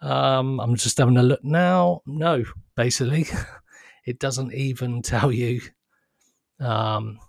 Um, 0.03 0.59
I'm 0.59 0.75
just 0.75 0.97
having 0.97 1.17
a 1.17 1.23
look 1.23 1.43
now. 1.43 2.01
No, 2.05 2.43
basically, 2.75 3.25
it 4.05 4.19
doesn't 4.19 4.53
even 4.53 5.01
tell 5.01 5.31
you. 5.31 5.61
Um, 6.59 7.19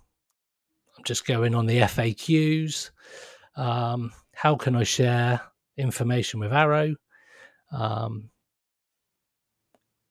I'm 0.97 1.03
just 1.05 1.25
going 1.25 1.55
on 1.55 1.65
the 1.65 1.79
FAQs. 1.79 2.91
Um, 3.55 4.11
how 4.33 4.55
can 4.55 4.75
I 4.75 4.83
share 4.83 5.39
information 5.77 6.41
with 6.41 6.51
AARO? 6.51 6.95
Um, 7.71 8.29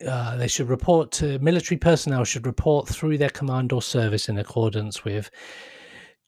uh, 0.07 0.37
they 0.37 0.49
should 0.49 0.69
report 0.69 1.13
to 1.13 1.39
military 1.39 1.79
personnel 1.79 2.25
should 2.25 2.47
report 2.47 2.89
through 2.89 3.19
their 3.19 3.31
command 3.31 3.73
or 3.73 3.83
service 3.83 4.29
in 4.29 4.39
accordance 4.39 5.05
with 5.05 5.31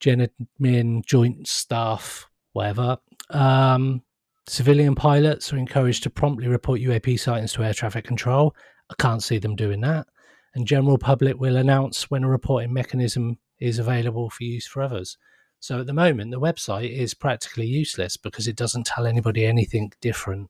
GENADMIN 0.01 1.05
joint 1.05 1.49
staff, 1.49 2.29
whatever. 2.53 2.99
Um, 3.31 4.03
Civilian 4.49 4.95
pilots 4.95 5.53
are 5.53 5.59
encouraged 5.59 6.05
to 6.05 6.11
promptly 6.11 6.47
report 6.47 6.81
UAP 6.81 7.19
sightings 7.19 7.53
to 7.55 7.65
air 7.65 7.75
traffic 7.75 8.05
control. 8.05 8.55
I 8.91 8.95
can't 8.99 9.23
see 9.23 9.39
them 9.39 9.57
doing 9.57 9.81
that. 9.81 10.07
And 10.55 10.67
general 10.67 10.99
public 10.99 11.39
will 11.39 11.57
announce 11.57 12.11
when 12.11 12.23
a 12.23 12.29
reporting 12.29 12.73
mechanism 12.73 13.39
is 13.59 13.79
available 13.79 14.31
for 14.31 14.45
use 14.45 14.67
for 14.67 14.83
others. 14.83 15.19
So 15.59 15.81
at 15.81 15.87
the 15.87 15.93
moment, 15.93 16.31
the 16.31 16.41
website 16.41 16.97
is 16.97 17.13
practically 17.13 17.67
useless 17.67 18.17
because 18.17 18.47
it 18.47 18.57
doesn't 18.57 18.87
tell 18.87 19.07
anybody 19.07 19.45
anything 19.45 19.93
different 20.01 20.49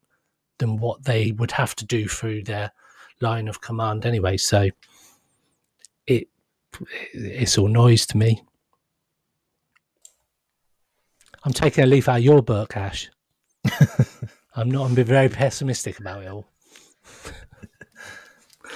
than 0.59 0.77
what 0.77 1.05
they 1.05 1.33
would 1.33 1.53
have 1.53 1.75
to 1.77 1.87
do 1.87 2.07
through 2.07 2.43
their 2.43 2.73
line 3.21 3.49
of 3.49 3.61
command 3.61 4.05
anyway. 4.05 4.37
So 4.37 4.69
it 6.07 6.29
it's 7.15 7.57
all 7.57 7.69
noise 7.69 8.05
to 8.07 8.19
me. 8.19 8.43
I'm 11.45 11.53
taking 11.53 11.85
a 11.85 11.87
leaf 11.87 12.09
out 12.09 12.19
of 12.19 12.25
your 12.25 12.43
book, 12.43 12.77
Ash. 12.77 13.09
I'm 14.57 14.71
not. 14.71 14.87
I'm 14.87 14.95
being 14.95 15.07
very 15.07 15.29
pessimistic 15.29 15.99
about 15.99 16.23
it 16.23 16.29
all. 16.29 16.47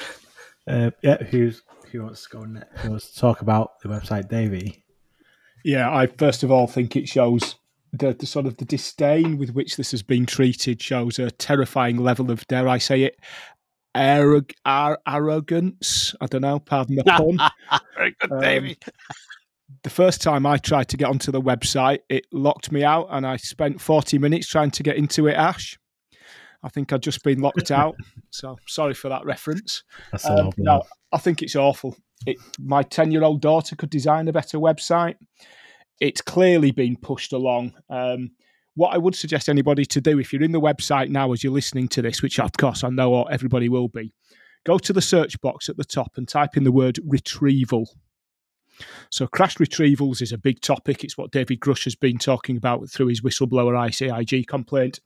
uh, 0.68 0.90
yeah, 1.02 1.22
who's 1.24 1.62
who 1.90 2.02
wants 2.02 2.24
to 2.24 2.36
go 2.36 2.44
next? 2.44 2.80
Who 2.80 2.90
wants 2.90 3.10
to 3.12 3.18
talk 3.18 3.40
about 3.40 3.80
the 3.80 3.88
website, 3.88 4.28
Davey? 4.28 4.84
Yeah, 5.64 5.94
I 5.94 6.06
first 6.06 6.42
of 6.42 6.50
all 6.50 6.66
think 6.66 6.96
it 6.96 7.08
shows 7.08 7.56
the, 7.92 8.14
the 8.14 8.26
sort 8.26 8.46
of 8.46 8.56
the 8.56 8.64
disdain 8.64 9.38
with 9.38 9.50
which 9.50 9.76
this 9.76 9.90
has 9.90 10.02
been 10.02 10.26
treated 10.26 10.80
shows 10.80 11.18
a 11.18 11.30
terrifying 11.30 11.96
level 11.96 12.30
of, 12.30 12.46
dare 12.46 12.68
I 12.68 12.78
say 12.78 13.02
it, 13.02 13.18
arrog- 13.94 14.54
ar- 14.64 15.00
arrogance. 15.06 16.14
I 16.20 16.26
don't 16.26 16.42
know. 16.42 16.60
Pardon 16.60 16.96
the 16.96 17.04
pun. 17.04 17.38
Very 17.96 18.14
good, 18.20 18.32
um, 18.32 18.40
Davey 18.40 18.78
the 19.82 19.90
first 19.90 20.22
time 20.22 20.46
I 20.46 20.56
tried 20.56 20.88
to 20.88 20.96
get 20.96 21.08
onto 21.08 21.32
the 21.32 21.40
website, 21.40 22.00
it 22.08 22.26
locked 22.32 22.72
me 22.72 22.84
out, 22.84 23.08
and 23.10 23.26
I 23.26 23.36
spent 23.36 23.80
40 23.80 24.18
minutes 24.18 24.48
trying 24.48 24.70
to 24.72 24.82
get 24.82 24.96
into 24.96 25.26
it. 25.26 25.34
Ash, 25.34 25.78
I 26.62 26.68
think 26.68 26.92
I'd 26.92 27.02
just 27.02 27.22
been 27.22 27.40
locked 27.40 27.70
out. 27.70 27.96
So 28.30 28.56
sorry 28.66 28.94
for 28.94 29.08
that 29.08 29.24
reference. 29.24 29.82
Um, 30.28 30.50
no, 30.58 30.82
I 31.12 31.18
think 31.18 31.42
it's 31.42 31.56
awful. 31.56 31.96
It, 32.26 32.36
my 32.58 32.82
10 32.82 33.12
year 33.12 33.22
old 33.22 33.40
daughter 33.40 33.76
could 33.76 33.90
design 33.90 34.28
a 34.28 34.32
better 34.32 34.58
website. 34.58 35.16
It's 36.00 36.20
clearly 36.20 36.70
been 36.70 36.96
pushed 36.96 37.32
along. 37.32 37.74
Um, 37.88 38.30
what 38.74 38.94
I 38.94 38.98
would 38.98 39.14
suggest 39.14 39.48
anybody 39.48 39.84
to 39.86 40.00
do 40.00 40.18
if 40.18 40.32
you're 40.32 40.42
in 40.42 40.52
the 40.52 40.60
website 40.60 41.08
now 41.08 41.32
as 41.32 41.42
you're 41.42 41.52
listening 41.52 41.88
to 41.88 42.02
this, 42.02 42.22
which 42.22 42.38
of 42.38 42.52
course 42.52 42.84
I 42.84 42.88
know 42.88 43.24
everybody 43.24 43.68
will 43.68 43.88
be, 43.88 44.12
go 44.64 44.78
to 44.78 44.92
the 44.92 45.02
search 45.02 45.40
box 45.40 45.68
at 45.68 45.76
the 45.76 45.84
top 45.84 46.12
and 46.16 46.28
type 46.28 46.56
in 46.56 46.64
the 46.64 46.72
word 46.72 46.98
retrieval 47.04 47.86
so, 49.10 49.26
crash 49.26 49.56
retrievals 49.56 50.22
is 50.22 50.32
a 50.32 50.38
big 50.38 50.60
topic. 50.60 51.04
It's 51.04 51.18
what 51.18 51.30
David 51.30 51.60
Grusch 51.60 51.84
has 51.84 51.94
been 51.94 52.18
talking 52.18 52.56
about 52.56 52.88
through 52.90 53.06
his 53.06 53.20
whistleblower 53.20 53.74
ICIG 53.74 54.46
complaint. 54.46 55.00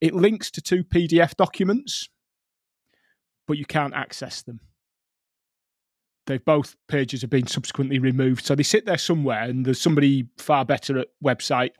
It 0.00 0.14
links 0.14 0.50
to 0.52 0.60
two 0.60 0.84
PDF 0.84 1.36
documents, 1.36 2.08
but 3.46 3.58
you 3.58 3.66
can't 3.66 3.94
access 3.94 4.42
them. 4.42 4.60
They've 6.26 6.44
both 6.44 6.76
pages 6.88 7.22
have 7.22 7.30
been 7.30 7.46
subsequently 7.46 7.98
removed. 7.98 8.44
So 8.44 8.54
they 8.54 8.62
sit 8.62 8.86
there 8.86 8.98
somewhere, 8.98 9.42
and 9.42 9.64
there's 9.64 9.80
somebody 9.80 10.28
far 10.38 10.64
better 10.64 10.98
at 10.98 11.08
website 11.22 11.72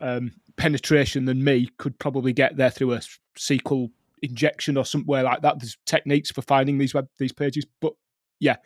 um, 0.00 0.32
penetration 0.56 1.24
than 1.24 1.44
me 1.44 1.70
could 1.78 1.98
probably 1.98 2.32
get 2.32 2.56
there 2.56 2.70
through 2.70 2.94
a 2.94 3.00
SQL 3.36 3.90
injection 4.22 4.76
or 4.76 4.84
somewhere 4.84 5.22
like 5.22 5.42
that. 5.42 5.60
There's 5.60 5.76
techniques 5.86 6.30
for 6.30 6.42
finding 6.42 6.78
these 6.78 6.94
web 6.94 7.08
these 7.18 7.32
pages, 7.32 7.64
but 7.80 7.94
yeah. 8.40 8.56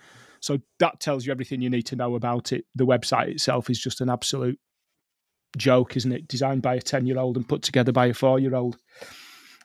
So 0.43 0.59
that 0.81 0.99
tells 0.99 1.25
you 1.25 1.31
everything 1.31 1.63
you 1.63 1.71
need 1.71 1.87
to 1.87 1.97
know 1.97 2.17
about 2.17 2.53
it. 2.53 2.65
The 2.75 2.85
website 2.85 3.29
itself 3.29 3.71
is 3.71 3.79
just 3.79 4.01
an 4.01 4.11
absolute 4.11 4.59
joke, 5.57 5.97
isn't 5.97 6.11
it? 6.11 6.27
Designed 6.27 6.63
by 6.63 6.75
a 6.75 6.81
ten 6.81 7.07
year 7.07 7.19
old 7.19 7.37
and 7.37 7.49
put 7.49 7.63
together 7.63 7.93
by 7.93 8.07
a 8.07 8.15
four 8.15 8.41
year 8.41 8.57
old. 8.57 8.77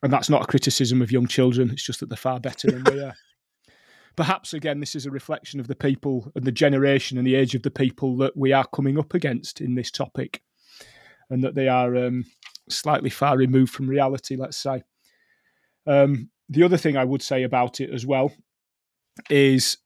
And 0.04 0.14
that's 0.14 0.30
not 0.30 0.44
a 0.44 0.48
criticism 0.48 1.02
of 1.02 1.12
young 1.12 1.26
children. 1.26 1.72
It's 1.72 1.84
just 1.84 2.00
that 2.00 2.10
they're 2.10 2.16
far 2.16 2.40
better 2.40 2.70
than 2.70 2.84
we 2.84 3.02
are. 3.02 3.16
Perhaps 4.16 4.54
again, 4.54 4.80
this 4.80 4.96
is 4.96 5.08
a 5.08 5.12
reflection 5.12 5.60
of 5.60 5.68
the 5.68 5.76
people 5.76 6.32
and 6.36 6.46
the 6.46 6.52
generation 6.52 7.18
and 7.18 7.26
the 7.26 7.36
age 7.36 7.56
of 7.56 7.64
the 7.64 7.72
people 7.72 8.16
that 8.18 8.38
we 8.38 8.54
are 8.54 8.66
coming 8.68 9.00
up 9.00 9.16
against 9.16 9.62
in 9.62 9.74
this 9.74 9.90
topic, 9.90 10.44
and 11.32 11.44
that 11.44 11.56
they 11.56 11.68
are 11.68 11.96
um, 11.96 12.24
slightly 12.70 13.10
far 13.10 13.36
removed 13.36 13.74
from 13.74 13.88
reality. 13.88 14.36
Let's 14.36 14.58
say. 14.58 14.84
Um, 15.88 16.30
the 16.50 16.64
other 16.64 16.78
thing 16.78 16.98
I 16.98 17.04
would 17.04 17.24
say 17.24 17.44
about 17.44 17.82
it 17.82 17.90
as 17.90 18.06
well 18.06 18.32
is 19.30 19.78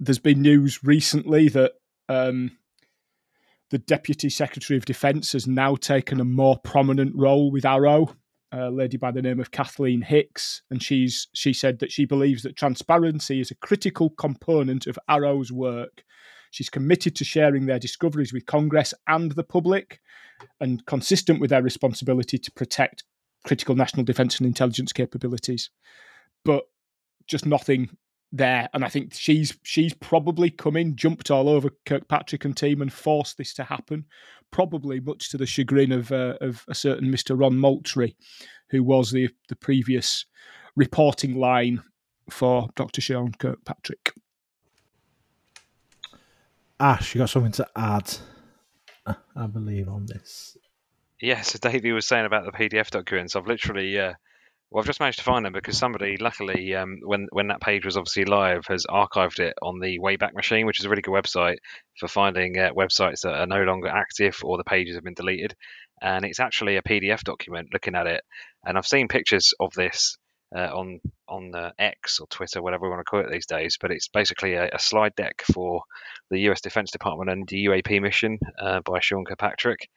there's 0.00 0.18
been 0.18 0.40
news 0.40 0.82
recently 0.82 1.48
that 1.50 1.72
um, 2.08 2.56
the 3.70 3.78
Deputy 3.78 4.30
Secretary 4.30 4.76
of 4.76 4.86
Defence 4.86 5.32
has 5.32 5.46
now 5.46 5.76
taken 5.76 6.20
a 6.20 6.24
more 6.24 6.58
prominent 6.64 7.12
role 7.14 7.52
with 7.52 7.64
AARO, 7.64 8.16
a 8.50 8.70
lady 8.70 8.96
by 8.96 9.12
the 9.12 9.22
name 9.22 9.38
of 9.38 9.50
Kathleen 9.50 10.00
Hicks, 10.00 10.62
and 10.70 10.82
she's 10.82 11.28
she 11.34 11.52
said 11.52 11.78
that 11.78 11.92
she 11.92 12.06
believes 12.06 12.42
that 12.42 12.56
transparency 12.56 13.40
is 13.40 13.50
a 13.50 13.56
critical 13.56 14.10
component 14.10 14.86
of 14.86 14.98
AARO's 15.08 15.52
work. 15.52 16.02
She's 16.50 16.70
committed 16.70 17.14
to 17.16 17.24
sharing 17.24 17.66
their 17.66 17.78
discoveries 17.78 18.32
with 18.32 18.46
Congress 18.46 18.94
and 19.06 19.32
the 19.32 19.44
public, 19.44 20.00
and 20.60 20.84
consistent 20.86 21.40
with 21.40 21.50
their 21.50 21.62
responsibility 21.62 22.38
to 22.38 22.50
protect 22.52 23.04
critical 23.46 23.76
national 23.76 24.04
defence 24.04 24.38
and 24.38 24.46
intelligence 24.46 24.92
capabilities. 24.92 25.70
But 26.44 26.64
just 27.28 27.46
nothing 27.46 27.90
there, 28.32 28.68
and 28.72 28.84
I 28.84 28.88
think 28.88 29.14
she's 29.14 29.56
she's 29.62 29.94
probably 29.94 30.50
come 30.50 30.76
in, 30.76 30.96
jumped 30.96 31.30
all 31.30 31.48
over 31.48 31.70
Kirkpatrick 31.86 32.44
and 32.44 32.56
team, 32.56 32.82
and 32.82 32.92
forced 32.92 33.38
this 33.38 33.54
to 33.54 33.64
happen. 33.64 34.04
Probably 34.50 35.00
much 35.00 35.30
to 35.30 35.36
the 35.36 35.46
chagrin 35.46 35.92
of 35.92 36.12
uh, 36.12 36.36
of 36.40 36.64
a 36.68 36.74
certain 36.74 37.10
Mister 37.10 37.34
Ron 37.34 37.58
Moultrie, 37.58 38.16
who 38.70 38.82
was 38.82 39.10
the 39.10 39.28
the 39.48 39.56
previous 39.56 40.26
reporting 40.76 41.36
line 41.36 41.82
for 42.30 42.68
Doctor 42.76 43.00
Sean 43.00 43.32
Kirkpatrick. 43.32 44.12
Ash, 46.78 47.14
you 47.14 47.18
got 47.18 47.28
something 47.28 47.52
to 47.52 47.68
add? 47.76 48.10
I 49.36 49.46
believe 49.46 49.88
on 49.88 50.06
this. 50.06 50.56
Yeah, 51.20 51.42
so 51.42 51.58
Davey 51.58 51.92
was 51.92 52.06
saying 52.06 52.24
about 52.24 52.44
the 52.46 52.52
PDF 52.52 52.90
documents. 52.90 53.36
I've 53.36 53.46
literally, 53.46 53.98
uh, 53.98 54.14
well, 54.70 54.80
I've 54.80 54.86
just 54.86 55.00
managed 55.00 55.18
to 55.18 55.24
find 55.24 55.44
them 55.44 55.52
because 55.52 55.76
somebody, 55.76 56.16
luckily, 56.16 56.76
um, 56.76 56.98
when 57.02 57.26
when 57.32 57.48
that 57.48 57.60
page 57.60 57.84
was 57.84 57.96
obviously 57.96 58.24
live, 58.24 58.66
has 58.68 58.86
archived 58.88 59.40
it 59.40 59.54
on 59.62 59.80
the 59.80 59.98
Wayback 59.98 60.32
Machine, 60.32 60.64
which 60.64 60.78
is 60.78 60.84
a 60.84 60.88
really 60.88 61.02
good 61.02 61.14
website 61.14 61.56
for 61.98 62.06
finding 62.06 62.56
uh, 62.56 62.70
websites 62.72 63.22
that 63.22 63.34
are 63.34 63.46
no 63.46 63.64
longer 63.64 63.88
active 63.88 64.38
or 64.44 64.56
the 64.56 64.64
pages 64.64 64.94
have 64.94 65.02
been 65.02 65.14
deleted. 65.14 65.56
And 66.00 66.24
it's 66.24 66.38
actually 66.38 66.76
a 66.76 66.82
PDF 66.82 67.22
document. 67.22 67.70
Looking 67.72 67.96
at 67.96 68.06
it, 68.06 68.22
and 68.64 68.78
I've 68.78 68.86
seen 68.86 69.08
pictures 69.08 69.52
of 69.58 69.72
this 69.72 70.16
uh, 70.54 70.70
on 70.72 71.00
on 71.28 71.52
uh, 71.52 71.72
X 71.76 72.20
or 72.20 72.28
Twitter, 72.28 72.62
whatever 72.62 72.84
we 72.84 72.90
want 72.90 73.00
to 73.00 73.10
call 73.10 73.20
it 73.20 73.30
these 73.30 73.46
days. 73.46 73.76
But 73.80 73.90
it's 73.90 74.06
basically 74.06 74.54
a, 74.54 74.68
a 74.72 74.78
slide 74.78 75.16
deck 75.16 75.42
for 75.52 75.82
the 76.30 76.40
U.S. 76.42 76.60
Defense 76.60 76.92
Department 76.92 77.28
and 77.28 77.48
the 77.48 77.66
UAP 77.66 78.00
mission 78.00 78.38
uh, 78.60 78.80
by 78.84 79.00
Sean 79.00 79.24
Kirkpatrick. 79.24 79.88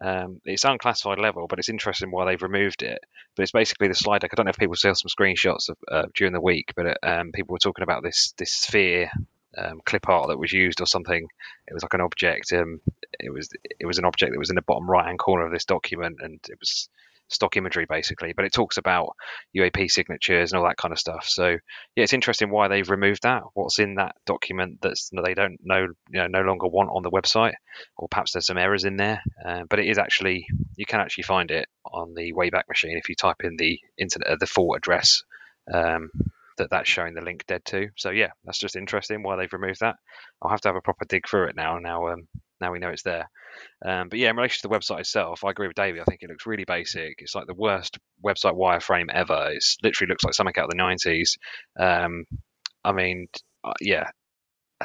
Um, 0.00 0.40
it's 0.44 0.64
unclassified 0.64 1.18
level, 1.18 1.46
but 1.48 1.58
it's 1.58 1.68
interesting 1.68 2.10
why 2.10 2.26
they've 2.26 2.42
removed 2.42 2.82
it. 2.82 2.98
But 3.34 3.44
it's 3.44 3.52
basically 3.52 3.88
the 3.88 3.94
slide 3.94 4.20
deck. 4.20 4.30
I 4.32 4.36
don't 4.36 4.46
know 4.46 4.50
if 4.50 4.58
people 4.58 4.76
saw 4.76 4.92
some 4.92 5.08
screenshots 5.08 5.68
of, 5.70 5.76
uh, 5.90 6.06
during 6.14 6.32
the 6.32 6.40
week, 6.40 6.72
but 6.76 6.86
it, 6.86 6.98
um, 7.02 7.32
people 7.32 7.54
were 7.54 7.58
talking 7.58 7.82
about 7.82 8.02
this 8.02 8.34
this 8.36 8.52
sphere 8.52 9.10
um, 9.56 9.80
clip 9.86 10.08
art 10.08 10.28
that 10.28 10.38
was 10.38 10.52
used 10.52 10.80
or 10.80 10.86
something. 10.86 11.26
It 11.66 11.74
was 11.74 11.82
like 11.82 11.94
an 11.94 12.02
object. 12.02 12.52
Um, 12.52 12.80
it 13.18 13.32
was 13.32 13.48
it 13.64 13.86
was 13.86 13.98
an 13.98 14.04
object 14.04 14.32
that 14.32 14.38
was 14.38 14.50
in 14.50 14.56
the 14.56 14.62
bottom 14.62 14.90
right 14.90 15.06
hand 15.06 15.18
corner 15.18 15.46
of 15.46 15.52
this 15.52 15.64
document, 15.64 16.18
and 16.20 16.40
it 16.48 16.58
was 16.60 16.88
stock 17.28 17.56
imagery 17.56 17.86
basically, 17.88 18.32
but 18.34 18.44
it 18.44 18.52
talks 18.52 18.76
about 18.76 19.16
UAP 19.56 19.90
signatures 19.90 20.52
and 20.52 20.60
all 20.60 20.68
that 20.68 20.76
kind 20.76 20.92
of 20.92 20.98
stuff. 20.98 21.26
So 21.28 21.48
yeah, 21.96 22.04
it's 22.04 22.12
interesting 22.12 22.50
why 22.50 22.68
they've 22.68 22.88
removed 22.88 23.22
that. 23.22 23.42
What's 23.54 23.78
in 23.78 23.96
that 23.96 24.14
document 24.26 24.78
that's 24.82 25.10
they 25.24 25.34
don't 25.34 25.58
know, 25.62 25.86
you 26.10 26.20
know, 26.20 26.26
no 26.26 26.42
longer 26.42 26.68
want 26.68 26.90
on 26.92 27.02
the 27.02 27.10
website, 27.10 27.54
or 27.96 28.08
perhaps 28.08 28.32
there's 28.32 28.46
some 28.46 28.58
errors 28.58 28.84
in 28.84 28.96
there. 28.96 29.22
Uh, 29.44 29.62
but 29.68 29.78
it 29.78 29.86
is 29.86 29.98
actually 29.98 30.46
you 30.76 30.86
can 30.86 31.00
actually 31.00 31.24
find 31.24 31.50
it 31.50 31.68
on 31.84 32.14
the 32.14 32.32
Wayback 32.32 32.68
Machine 32.68 32.96
if 32.96 33.08
you 33.08 33.14
type 33.14 33.42
in 33.42 33.56
the 33.56 33.78
internet 33.98 34.28
uh, 34.28 34.36
the 34.38 34.46
full 34.46 34.74
address. 34.74 35.22
Um, 35.72 36.10
that 36.58 36.70
that's 36.70 36.88
showing 36.88 37.12
the 37.12 37.20
link 37.20 37.44
dead 37.46 37.62
to. 37.66 37.88
So 37.96 38.10
yeah, 38.10 38.30
that's 38.44 38.58
just 38.58 38.76
interesting 38.76 39.22
why 39.22 39.36
they've 39.36 39.52
removed 39.52 39.80
that. 39.80 39.96
I'll 40.40 40.50
have 40.50 40.60
to 40.62 40.68
have 40.68 40.76
a 40.76 40.80
proper 40.80 41.04
dig 41.04 41.28
through 41.28 41.48
it 41.48 41.56
now. 41.56 41.78
Now, 41.78 42.08
um, 42.08 42.28
now 42.60 42.72
we 42.72 42.78
know 42.78 42.88
it's 42.88 43.02
there. 43.02 43.28
Um, 43.84 44.08
but 44.08 44.18
yeah, 44.18 44.30
in 44.30 44.36
relation 44.36 44.60
to 44.62 44.68
the 44.68 44.74
website 44.74 45.00
itself, 45.00 45.44
I 45.44 45.50
agree 45.50 45.66
with 45.66 45.76
Davey. 45.76 46.00
I 46.00 46.04
think 46.04 46.22
it 46.22 46.30
looks 46.30 46.46
really 46.46 46.64
basic. 46.64 47.16
It's 47.18 47.34
like 47.34 47.46
the 47.46 47.54
worst 47.54 47.98
website 48.24 48.54
wireframe 48.54 49.10
ever. 49.12 49.50
It 49.52 49.64
literally 49.82 50.10
looks 50.10 50.24
like 50.24 50.34
something 50.34 50.54
out 50.58 50.64
of 50.64 50.70
the 50.70 50.76
'90s. 50.76 51.36
Um, 51.78 52.24
I 52.84 52.92
mean, 52.92 53.28
uh, 53.64 53.74
yeah, 53.80 54.10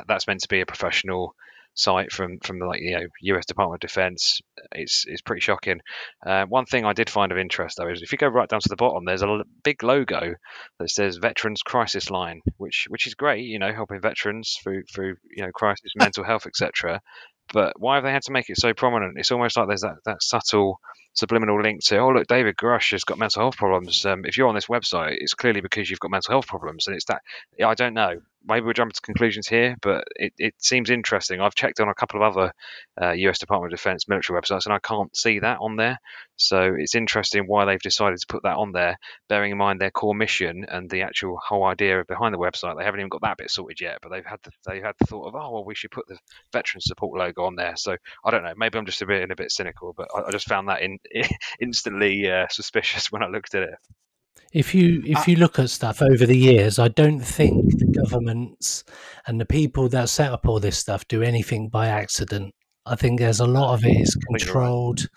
that's 0.07 0.27
meant 0.27 0.41
to 0.41 0.49
be 0.49 0.61
a 0.61 0.65
professional 0.65 1.35
site 1.73 2.11
from 2.11 2.37
from 2.39 2.59
the 2.59 2.65
like 2.65 2.81
you 2.81 2.91
know 2.91 3.05
U.S. 3.21 3.45
Department 3.45 3.83
of 3.83 3.87
Defense. 3.87 4.41
It's 4.73 5.05
it's 5.07 5.21
pretty 5.21 5.41
shocking. 5.41 5.79
Uh, 6.25 6.45
one 6.45 6.65
thing 6.65 6.85
I 6.85 6.93
did 6.93 7.09
find 7.09 7.31
of 7.31 7.37
interest 7.37 7.77
though 7.77 7.89
is 7.89 8.01
if 8.01 8.11
you 8.11 8.17
go 8.17 8.27
right 8.27 8.49
down 8.49 8.59
to 8.59 8.69
the 8.69 8.75
bottom, 8.75 9.05
there's 9.05 9.21
a 9.21 9.43
big 9.63 9.83
logo 9.83 10.35
that 10.79 10.89
says 10.89 11.17
Veterans 11.17 11.61
Crisis 11.61 12.09
Line, 12.09 12.41
which 12.57 12.87
which 12.89 13.07
is 13.07 13.15
great. 13.15 13.45
You 13.45 13.59
know, 13.59 13.73
helping 13.73 14.01
veterans 14.01 14.57
through 14.61 14.83
through 14.93 15.15
you 15.35 15.43
know 15.43 15.51
crisis, 15.51 15.91
mental 15.95 16.23
health, 16.23 16.45
etc. 16.45 17.01
But 17.53 17.73
why 17.79 17.95
have 17.95 18.03
they 18.03 18.11
had 18.11 18.23
to 18.23 18.31
make 18.31 18.49
it 18.49 18.57
so 18.57 18.73
prominent? 18.73 19.17
It's 19.17 19.31
almost 19.31 19.57
like 19.57 19.67
there's 19.67 19.81
that, 19.81 19.97
that 20.05 20.23
subtle 20.23 20.79
subliminal 21.13 21.61
link 21.61 21.83
to, 21.85 21.97
oh, 21.97 22.09
look, 22.09 22.27
David 22.27 22.55
Grusch 22.55 22.91
has 22.91 23.03
got 23.03 23.17
mental 23.17 23.41
health 23.41 23.57
problems. 23.57 24.05
Um, 24.05 24.23
if 24.25 24.37
you're 24.37 24.47
on 24.47 24.55
this 24.55 24.67
website, 24.67 25.17
it's 25.19 25.33
clearly 25.33 25.61
because 25.61 25.89
you've 25.89 25.99
got 25.99 26.11
mental 26.11 26.31
health 26.31 26.47
problems. 26.47 26.87
And 26.87 26.95
it's 26.95 27.05
that, 27.05 27.21
I 27.63 27.73
don't 27.73 27.93
know 27.93 28.21
maybe 28.45 28.65
we're 28.65 28.73
jumping 28.73 28.93
to 28.93 29.01
conclusions 29.01 29.47
here, 29.47 29.75
but 29.81 30.03
it, 30.15 30.33
it 30.37 30.55
seems 30.57 30.89
interesting. 30.89 31.39
I've 31.39 31.55
checked 31.55 31.79
on 31.79 31.89
a 31.89 31.93
couple 31.93 32.21
of 32.23 32.35
other 32.35 32.53
uh, 33.01 33.11
US 33.11 33.39
Department 33.39 33.73
of 33.73 33.77
Defense 33.77 34.07
military 34.07 34.39
websites 34.39 34.65
and 34.65 34.73
I 34.73 34.79
can't 34.79 35.15
see 35.15 35.39
that 35.39 35.57
on 35.59 35.75
there. 35.75 35.97
So 36.35 36.73
it's 36.77 36.95
interesting 36.95 37.43
why 37.45 37.65
they've 37.65 37.79
decided 37.79 38.19
to 38.19 38.27
put 38.27 38.43
that 38.43 38.57
on 38.57 38.71
there, 38.71 38.97
bearing 39.29 39.51
in 39.51 39.57
mind 39.57 39.79
their 39.79 39.91
core 39.91 40.15
mission 40.15 40.65
and 40.67 40.89
the 40.89 41.03
actual 41.03 41.37
whole 41.45 41.63
idea 41.65 42.03
behind 42.07 42.33
the 42.33 42.39
website. 42.39 42.77
They 42.77 42.83
haven't 42.83 42.99
even 42.99 43.09
got 43.09 43.21
that 43.21 43.37
bit 43.37 43.51
sorted 43.51 43.79
yet, 43.79 43.99
but 44.01 44.09
they've 44.09 44.25
had 44.25 44.39
the, 44.43 44.51
they 44.65 44.81
had 44.81 44.95
the 44.99 45.05
thought 45.05 45.27
of, 45.27 45.35
oh, 45.35 45.51
well, 45.51 45.65
we 45.65 45.75
should 45.75 45.91
put 45.91 46.07
the 46.07 46.17
veteran 46.51 46.81
support 46.81 47.17
logo 47.17 47.43
on 47.43 47.55
there. 47.55 47.75
So 47.75 47.95
I 48.25 48.31
don't 48.31 48.43
know. 48.43 48.53
Maybe 48.57 48.77
I'm 48.77 48.85
just 48.85 49.01
a 49.01 49.05
bit 49.05 49.29
a 49.29 49.35
bit 49.35 49.51
cynical, 49.51 49.93
but 49.95 50.07
I, 50.15 50.23
I 50.27 50.31
just 50.31 50.47
found 50.47 50.67
that 50.69 50.81
in, 50.81 50.97
instantly 51.61 52.29
uh, 52.29 52.47
suspicious 52.49 53.11
when 53.11 53.23
I 53.23 53.27
looked 53.27 53.55
at 53.55 53.63
it. 53.63 53.75
If 54.53 54.75
you 54.75 55.01
if 55.05 55.27
you 55.27 55.37
look 55.37 55.59
at 55.59 55.69
stuff 55.69 56.01
over 56.01 56.25
the 56.25 56.37
years, 56.37 56.77
I 56.77 56.89
don't 56.89 57.21
think 57.21 57.77
the 57.77 57.85
governments 57.85 58.83
and 59.25 59.39
the 59.39 59.45
people 59.45 59.87
that 59.89 60.09
set 60.09 60.31
up 60.31 60.45
all 60.45 60.59
this 60.59 60.77
stuff 60.77 61.07
do 61.07 61.21
anything 61.21 61.69
by 61.69 61.87
accident. 61.87 62.53
I 62.85 62.95
think 62.95 63.19
there's 63.19 63.39
a 63.39 63.45
lot 63.45 63.73
of 63.73 63.85
it 63.85 64.01
is 64.01 64.15
controlled. 64.15 65.07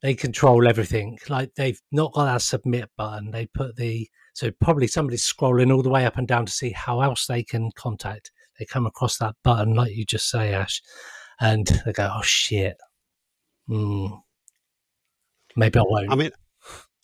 They 0.00 0.14
control 0.14 0.66
everything. 0.66 1.18
Like 1.28 1.54
they've 1.56 1.80
not 1.92 2.12
got 2.12 2.24
that 2.24 2.42
submit 2.42 2.90
button. 2.96 3.32
They 3.32 3.46
put 3.46 3.76
the 3.76 4.08
so 4.34 4.50
probably 4.62 4.86
somebody's 4.86 5.30
scrolling 5.30 5.74
all 5.74 5.82
the 5.82 5.90
way 5.90 6.06
up 6.06 6.16
and 6.16 6.26
down 6.26 6.46
to 6.46 6.52
see 6.52 6.70
how 6.70 7.02
else 7.02 7.26
they 7.26 7.42
can 7.42 7.70
contact. 7.76 8.32
They 8.58 8.64
come 8.64 8.86
across 8.86 9.18
that 9.18 9.34
button, 9.44 9.74
like 9.74 9.94
you 9.94 10.04
just 10.04 10.30
say, 10.30 10.54
Ash, 10.54 10.82
and 11.40 11.66
they 11.84 11.92
go, 11.92 12.10
"Oh 12.12 12.22
shit, 12.22 12.76
mm, 13.68 14.20
maybe 15.56 15.78
I 15.78 15.82
won't." 15.82 16.10
I 16.10 16.14
mean, 16.14 16.30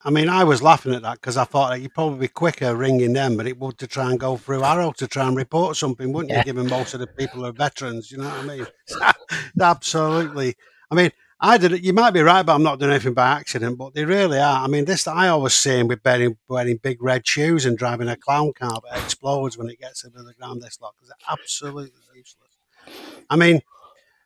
I 0.03 0.11
mean, 0.11 0.31
I 0.31 0.45
was 0.45 0.63
laughing 0.63 0.95
at 0.95 1.03
that 1.03 1.21
because 1.21 1.37
I 1.37 1.45
thought 1.45 1.71
that 1.71 1.81
you'd 1.81 1.93
probably 1.93 2.21
be 2.21 2.29
quicker 2.29 2.75
ringing 2.75 3.13
them, 3.13 3.37
but 3.37 3.47
it 3.47 3.59
would 3.59 3.77
to 3.79 3.87
try 3.87 4.11
and 4.11 4.19
go 4.19 4.39
through 4.39 4.61
AARO 4.61 4.95
to 4.97 5.07
try 5.07 5.29
and 5.29 5.37
report 5.37 5.77
something, 5.77 6.13
wouldn't 6.13 6.31
yeah. 6.31 6.39
you? 6.39 6.45
Given 6.45 6.69
most 6.69 6.95
of 6.95 7.01
the 7.01 7.07
people 7.07 7.45
are 7.45 7.53
veterans, 7.53 8.11
you 8.11 8.19
know 8.19 8.29
what 8.29 8.39
I 8.39 8.43
mean? 8.45 8.67
Absolutely. 9.61 10.55
I 10.91 10.95
mean, 10.95 11.11
I 11.39 11.59
did 11.59 11.73
it. 11.73 11.83
You 11.83 11.93
might 11.93 12.13
be 12.13 12.21
right, 12.21 12.45
but 12.45 12.55
I'm 12.55 12.63
not 12.63 12.79
doing 12.79 12.91
anything 12.91 13.15
by 13.15 13.29
accident. 13.29 13.79
But 13.79 13.95
they 13.95 14.05
really 14.05 14.39
are. 14.39 14.65
I 14.65 14.67
mean, 14.67 14.85
this 14.85 15.07
I 15.07 15.29
always 15.29 15.55
see 15.55 15.83
with 15.83 16.01
wearing 16.05 16.37
wearing 16.49 16.77
big 16.77 17.03
red 17.03 17.27
shoes 17.27 17.65
and 17.65 17.79
driving 17.79 18.09
a 18.09 18.17
clown 18.17 18.53
car 18.53 18.81
that 18.91 19.03
explodes 19.03 19.57
when 19.57 19.69
it 19.69 19.81
gets 19.81 20.05
into 20.05 20.23
the 20.23 20.35
ground. 20.35 20.63
This 20.63 20.81
lot 20.81 20.95
because 20.97 21.09
they're 21.09 21.33
absolutely 21.33 22.01
useless. 22.15 23.25
I 23.31 23.37
mean, 23.37 23.61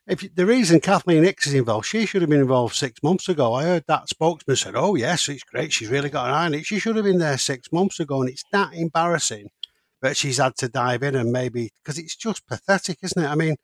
if 0.07 0.35
the 0.35 0.47
reason 0.47 0.81
Kathleen 0.81 1.25
Hicks 1.25 1.47
is 1.47 1.55
involved, 1.55 1.87
she 1.87 2.07
should 2.07 2.23
have 2.23 2.31
been 2.31 2.41
involved 2.41 2.75
six 2.75 3.03
months 3.03 3.29
ago. 3.29 3.55
I 3.55 3.65
heard 3.65 3.85
that 3.89 4.09
spokesman 4.09 4.57
said, 4.57 4.75
"Oh 4.77 4.95
yes, 4.95 5.29
it's 5.29 5.45
great. 5.45 5.73
She's 5.73 5.89
really 5.89 6.11
got 6.11 6.27
an 6.27 6.35
eye 6.35 6.47
on 6.47 6.55
it. 6.55 6.67
She 6.67 6.79
should 6.79 6.97
have 6.97 7.05
been 7.05 7.19
there 7.19 7.39
six 7.39 7.73
months 7.73 8.01
ago." 8.01 8.21
And 8.21 8.31
it's 8.31 8.45
that 8.53 8.75
embarrassing 8.75 9.49
but 10.05 10.19
she's 10.19 10.37
had 10.37 10.55
to 10.55 10.69
dive 10.69 11.03
in 11.03 11.15
and 11.15 11.33
maybe 11.33 11.71
because 11.83 11.99
it's 11.99 12.15
just 12.15 12.47
pathetic, 12.47 12.99
isn't 13.03 13.25
it? 13.25 13.27
I 13.27 13.35
mean, 13.35 13.57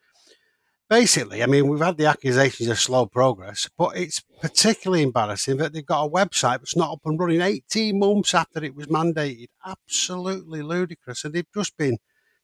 basically, 0.88 1.42
I 1.42 1.46
mean, 1.46 1.68
we've 1.68 1.82
had 1.82 1.98
the 1.98 2.06
accusations 2.06 2.70
of 2.70 2.80
slow 2.80 3.04
progress, 3.04 3.68
but 3.76 3.94
it's 3.94 4.22
particularly 4.40 5.02
embarrassing 5.02 5.58
that 5.58 5.74
they've 5.74 5.84
got 5.84 6.06
a 6.06 6.10
website 6.10 6.60
that's 6.60 6.78
not 6.78 6.92
up 6.92 7.00
and 7.04 7.20
running 7.20 7.42
18 7.42 7.98
months 7.98 8.32
after 8.32 8.64
it 8.64 8.74
was 8.74 8.86
mandated. 8.86 9.48
Absolutely 9.66 10.62
ludicrous. 10.62 11.26
And 11.26 11.34
they've 11.34 11.52
just 11.54 11.76
been, 11.76 11.98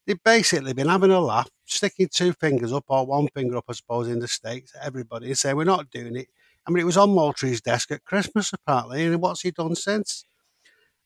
they've 0.07 0.23
basically 0.23 0.75
been 0.75 0.91
having 0.91 1.11
a 1.11 1.19
laugh, 1.19 1.49
sticking 1.67 2.09
two 2.09 2.33
fingers 2.33 2.73
up 2.73 2.85
or 2.89 3.07
one 3.07 3.29
finger 3.29 3.57
up, 3.57 3.65
I 3.69 3.73
suppose, 3.73 4.09
in 4.09 4.21
the 4.21 4.29
States, 4.29 4.73
everybody, 4.81 5.35
saying, 5.35 5.57
we're 5.57 5.65
not 5.65 5.91
doing 5.91 6.17
it. 6.17 6.29
I 6.67 6.71
mean, 6.71 6.81
it 6.81 6.87
was 6.87 6.97
on 6.97 7.11
Moultrie's 7.11 7.61
desk 7.61 7.91
at 7.93 8.05
Christmas, 8.05 8.53
apparently, 8.53 9.05
and 9.05 9.21
what's 9.21 9.43
he 9.43 9.51
done 9.51 9.75
since? 9.75 10.25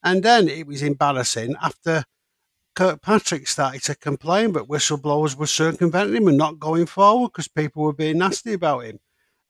And 0.03 0.23
then 0.23 0.49
it 0.49 0.67
was 0.67 0.83
embarrassing 0.83 1.55
after 1.61 2.05
Kirkpatrick 2.75 3.47
started 3.47 3.83
to 3.83 3.95
complain, 3.95 4.53
but 4.53 4.69
whistleblowers 4.69 5.37
were 5.37 5.47
circumventing 5.47 6.17
him 6.17 6.29
and 6.29 6.39
not 6.39 6.59
going 6.59 6.87
forward 6.87 7.29
because 7.29 7.49
people 7.49 7.83
were 7.83 7.93
being 7.93 8.19
nasty 8.19 8.55
about 8.55 8.85
him. 8.85 9.01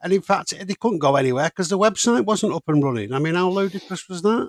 And 0.03 0.13
in 0.13 0.23
fact, 0.23 0.55
they 0.59 0.75
couldn't 0.75 0.99
go 0.99 1.17
anywhere 1.17 1.51
because 1.51 1.69
the 1.69 1.79
website 1.79 2.25
wasn't 2.25 2.55
up 2.55 2.65
and 2.69 2.83
running. 2.83 3.13
I 3.13 3.19
mean, 3.19 3.35
how 3.35 3.51
ludicrous 3.51 4.09
was 4.09 4.23
that? 4.23 4.49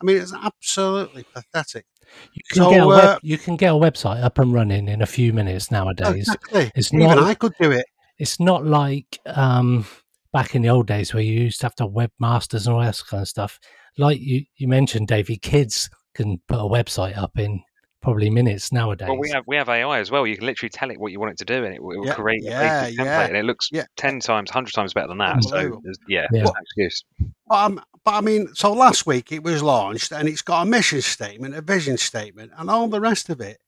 I 0.00 0.04
mean, 0.04 0.18
it's 0.18 0.34
absolutely 0.34 1.24
pathetic. 1.34 1.86
You 2.34 2.42
can, 2.50 2.62
So, 2.62 2.70
get 2.70 2.82
a 2.82 2.86
web, 2.86 3.04
uh, 3.04 3.18
you 3.22 3.38
can 3.38 3.56
get 3.56 3.72
a 3.72 3.76
website 3.76 4.22
up 4.22 4.38
and 4.38 4.52
running 4.52 4.88
in 4.88 5.02
a 5.02 5.06
few 5.06 5.32
minutes 5.32 5.70
nowadays. 5.70 6.28
Exactly. 6.28 6.70
It's 6.74 6.92
Even 6.92 7.06
not 7.08 7.18
I 7.18 7.34
could 7.34 7.54
do 7.60 7.70
it. 7.70 7.86
it's 8.18 8.38
not 8.40 8.64
like 8.64 9.18
um, 9.26 9.84
back 10.32 10.54
in 10.54 10.62
the 10.62 10.68
old 10.70 10.86
days 10.86 11.12
where 11.12 11.22
you 11.22 11.40
used 11.40 11.60
to 11.60 11.66
have 11.66 11.74
to 11.76 11.86
webmasters 11.86 12.66
and 12.66 12.74
all 12.74 12.80
that 12.80 13.00
kind 13.08 13.22
of 13.22 13.28
stuff. 13.28 13.58
Like 13.98 14.20
you, 14.20 14.44
you 14.56 14.68
mentioned, 14.68 15.08
Davey, 15.08 15.36
kids 15.36 15.90
can 16.14 16.40
put 16.48 16.58
a 16.58 16.62
website 16.68 17.16
up 17.16 17.38
in 17.38 17.62
probably 18.02 18.28
minutes 18.30 18.72
nowadays. 18.72 19.08
Well, 19.08 19.18
we 19.18 19.30
have 19.30 19.44
we 19.46 19.56
have 19.56 19.68
AI 19.68 19.98
as 19.98 20.10
well. 20.10 20.26
You 20.26 20.36
can 20.36 20.46
literally 20.46 20.70
tell 20.70 20.90
it 20.90 20.98
what 21.00 21.12
you 21.12 21.20
want 21.20 21.32
it 21.32 21.38
to 21.38 21.44
do, 21.44 21.64
and 21.64 21.74
it 21.74 21.82
will, 21.82 21.92
it 21.92 21.98
will 21.98 22.06
Yeah, 22.06 22.14
create 22.14 22.44
yeah, 22.44 22.84
a 22.86 22.90
template, 22.90 22.96
yeah, 22.98 23.26
and 23.26 23.36
it 23.36 23.44
looks 23.44 23.68
yeah. 23.72 23.86
ten 23.96 24.20
times, 24.20 24.50
hundred 24.50 24.72
times 24.74 24.92
better 24.92 25.08
than 25.08 25.18
that. 25.18 25.42
So 25.44 25.80
yeah, 26.08 26.22
Yeah. 26.22 26.26
there's 26.30 26.50
no 26.52 26.54
excuse. 26.60 27.04
But, 27.48 27.54
um, 27.64 27.82
but 28.04 28.14
I 28.14 28.20
mean, 28.20 28.48
so 28.54 28.72
last 28.72 29.06
week 29.06 29.32
it 29.32 29.42
was 29.42 29.62
launched 29.62 30.12
and 30.12 30.28
it's 30.28 30.42
got 30.42 30.66
a 30.66 30.70
mission 30.70 31.00
statement, 31.02 31.54
a 31.54 31.62
vision 31.62 31.96
statement, 31.96 32.52
and 32.56 32.68
all 32.68 32.88
the 32.88 33.00
rest 33.00 33.30
of 33.30 33.40
it. 33.40 33.60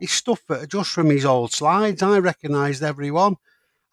it 0.00 0.04
is 0.04 0.12
stuff 0.12 0.42
that 0.48 0.68
just 0.70 0.90
from 0.90 1.10
his 1.10 1.24
old 1.24 1.52
slides. 1.52 2.02
I 2.02 2.18
recognised 2.18 2.82
everyone. 2.82 3.36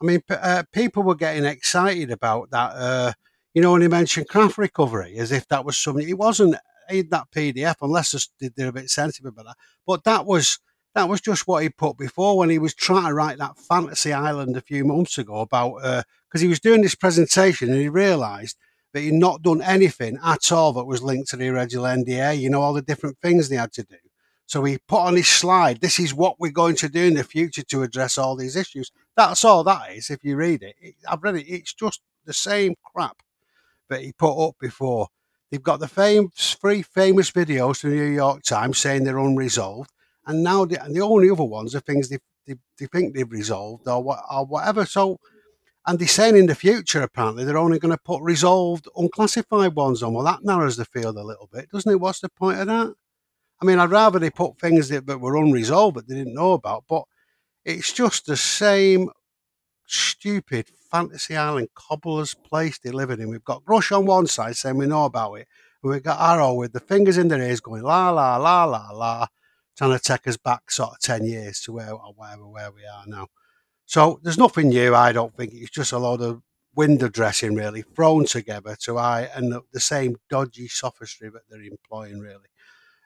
I 0.02 0.06
mean, 0.06 0.22
uh, 0.30 0.64
people 0.74 1.04
were 1.04 1.16
getting 1.16 1.46
excited 1.46 2.12
about 2.12 2.52
that. 2.52 2.72
Uh, 2.76 3.14
you 3.54 3.62
know, 3.62 3.72
when 3.72 3.82
he 3.82 3.88
mentioned 3.88 4.28
craft 4.28 4.58
recovery, 4.58 5.18
as 5.18 5.32
if 5.32 5.48
that 5.48 5.64
was 5.64 5.78
something. 5.78 6.08
It 6.08 6.18
wasn't 6.18 6.56
in 6.90 7.10
that 7.10 7.32
PDF, 7.32 7.76
unless 7.82 8.30
they're, 8.40 8.70
a 8.70 8.74
bit 8.74 8.90
sensitive 8.90 9.28
about 9.28 9.46
that. 9.46 9.58
But 9.86 10.04
that 10.04 10.26
was 10.26 10.60
that 10.94 11.10
was 11.10 11.20
just 11.20 11.46
what 11.46 11.62
he 11.62 11.70
put 11.70 11.98
before 11.98 12.38
when 12.38 12.50
he 12.50 12.58
was 12.58 12.74
trying 12.74 13.08
to 13.08 13.14
write 13.14 13.38
that 13.38 13.58
fantasy 13.58 14.14
island 14.14 14.56
a 14.56 14.62
few 14.62 14.86
months 14.86 15.18
ago 15.18 15.42
about 15.42 15.76
uh, 15.84 16.04
because 16.28 16.42
he 16.42 16.48
was 16.48 16.62
doing 16.62 16.82
this 16.82 16.96
presentation 16.96 17.70
and 17.70 17.82
he 17.82 17.90
realised 17.90 18.58
that 18.94 19.02
he'd 19.02 19.14
not 19.14 19.42
done 19.42 19.62
anything 19.62 20.18
at 20.24 20.54
all 20.54 20.72
that 20.72 20.86
was 20.86 21.04
linked 21.04 21.30
to 21.30 21.36
the 21.36 21.50
original 21.50 21.84
NDA. 21.84 22.40
You 22.40 22.50
know, 22.50 22.62
all 22.62 22.74
the 22.74 22.82
different 22.82 23.18
things 23.22 23.50
they 23.50 23.58
had 23.58 23.74
to 23.74 23.84
do. 23.84 23.98
So 24.48 24.64
he 24.64 24.78
put 24.88 25.02
on 25.02 25.16
his 25.16 25.28
slide, 25.28 25.82
this 25.82 26.00
is 26.00 26.14
what 26.14 26.40
we're 26.40 26.52
going 26.52 26.76
to 26.78 26.88
do 26.88 27.04
in 27.04 27.16
the 27.16 27.24
future 27.24 27.64
to 27.64 27.84
address 27.84 28.18
all 28.18 28.36
these 28.36 28.56
issues. 28.56 28.92
That's 29.18 29.44
all 29.44 29.64
that 29.66 29.92
is. 29.92 30.10
If 30.10 30.24
you 30.24 30.36
read 30.36 30.64
it 30.64 30.76
I've 31.10 31.24
read 31.24 31.36
it. 31.36 31.48
It's 31.48 31.74
just 31.74 32.02
the 32.26 32.34
same 32.34 32.76
crap 32.84 33.18
that 33.90 34.02
he 34.02 34.14
put 34.14 34.48
up 34.48 34.56
before. 34.60 35.08
They've 35.56 35.64
got 35.64 35.80
the 35.80 35.88
famous, 35.88 36.58
three 36.60 36.82
famous 36.82 37.32
videos 37.32 37.80
from 37.80 37.92
the 37.92 37.96
New 37.96 38.04
York 38.12 38.44
Times 38.44 38.78
saying 38.78 39.06
they're 39.06 39.18
unresolved, 39.18 39.90
and 40.28 40.44
now 40.44 40.66
the, 40.66 40.84
and 40.84 40.94
the 40.94 41.00
only 41.00 41.30
other 41.30 41.46
ones 41.46 41.74
are 41.74 41.80
things 41.80 42.10
they, 42.10 42.18
they, 42.46 42.56
they 42.78 42.88
think 42.88 43.16
they've 43.16 43.32
resolved 43.32 43.88
or 43.88 44.04
what 44.04 44.20
or 44.30 44.46
whatever. 44.46 44.86
So, 44.86 45.18
and 45.88 45.98
they're 45.98 46.10
saying 46.10 46.36
in 46.36 46.48
the 46.48 46.56
future 46.56 47.02
apparently 47.02 47.46
they're 47.46 47.58
only 47.58 47.80
going 47.80 47.94
to 47.94 48.04
put 48.04 48.22
resolved, 48.22 48.90
unclassified 48.98 49.76
ones 49.76 50.04
on. 50.04 50.14
Well, 50.14 50.26
that 50.26 50.44
narrows 50.44 50.76
the 50.76 50.84
field 50.84 51.16
a 51.16 51.24
little 51.24 51.48
bit, 51.50 51.70
doesn't 51.72 51.90
it? 51.90 52.02
What's 52.02 52.20
the 52.20 52.28
point 52.28 52.60
of 52.60 52.68
that? 52.68 52.94
I 53.62 53.66
mean, 53.66 53.80
I'd 53.80 53.92
rather 53.92 54.20
they 54.20 54.32
put 54.32 54.60
things 54.60 54.90
that, 54.90 55.08
that 55.08 55.22
were 55.22 55.38
unresolved 55.38 55.96
that 55.96 56.10
they 56.10 56.16
didn't 56.16 56.34
know 56.34 56.52
about, 56.52 56.84
but 56.90 57.04
it's 57.64 57.94
just 57.94 58.26
the 58.26 58.36
same 58.36 59.10
stupid 59.88 60.68
fantasy 60.96 61.36
island 61.36 61.68
cobbler's 61.76 62.34
place 62.34 62.78
they 62.78 62.92
live 62.92 63.10
in. 63.10 63.30
We've 63.30 63.44
got 63.44 63.66
Grusch 63.66 63.96
on 63.96 64.06
one 64.06 64.28
side 64.28 64.56
saying 64.56 64.78
we 64.78 64.86
know 64.86 65.06
about 65.06 65.34
it, 65.34 65.48
and 65.84 65.92
we've 65.92 66.04
got 66.04 66.20
AARO 66.20 66.58
with 66.58 66.72
the 66.72 66.80
fingers 66.80 67.18
in 67.18 67.28
their 67.28 67.42
ears 67.42 67.60
going 67.60 67.84
la 67.84 68.12
la 68.12 68.38
la 68.38 68.64
la 68.64 68.92
la, 68.92 69.28
trying 69.78 69.98
to 69.98 70.00
take 70.00 70.26
us 70.28 70.38
back 70.38 70.72
sort 70.72 70.92
of 70.92 71.00
ten 71.00 71.26
years 71.26 71.60
to 71.62 71.74
where 71.74 71.92
or 71.92 72.14
wherever 72.16 72.48
where 72.48 72.72
we 72.72 72.86
are 72.86 73.04
now. 73.08 73.28
So 73.86 74.20
there's 74.24 74.38
nothing 74.38 74.70
new, 74.70 74.96
I 74.96 75.12
don't 75.12 75.36
think. 75.36 75.52
It's 75.54 75.70
just 75.70 75.92
a 75.92 75.98
lot 75.98 76.22
of 76.22 76.42
window 76.76 77.10
dressing 77.10 77.56
really 77.56 77.82
thrown 77.82 78.26
together 78.26 78.76
to 78.82 78.98
I 78.98 79.30
and 79.36 79.52
the, 79.52 79.62
the 79.72 79.80
same 79.80 80.16
dodgy 80.30 80.68
sophistry 80.68 81.30
that 81.30 81.44
they're 81.50 81.62
employing 81.62 82.20
really. 82.20 82.50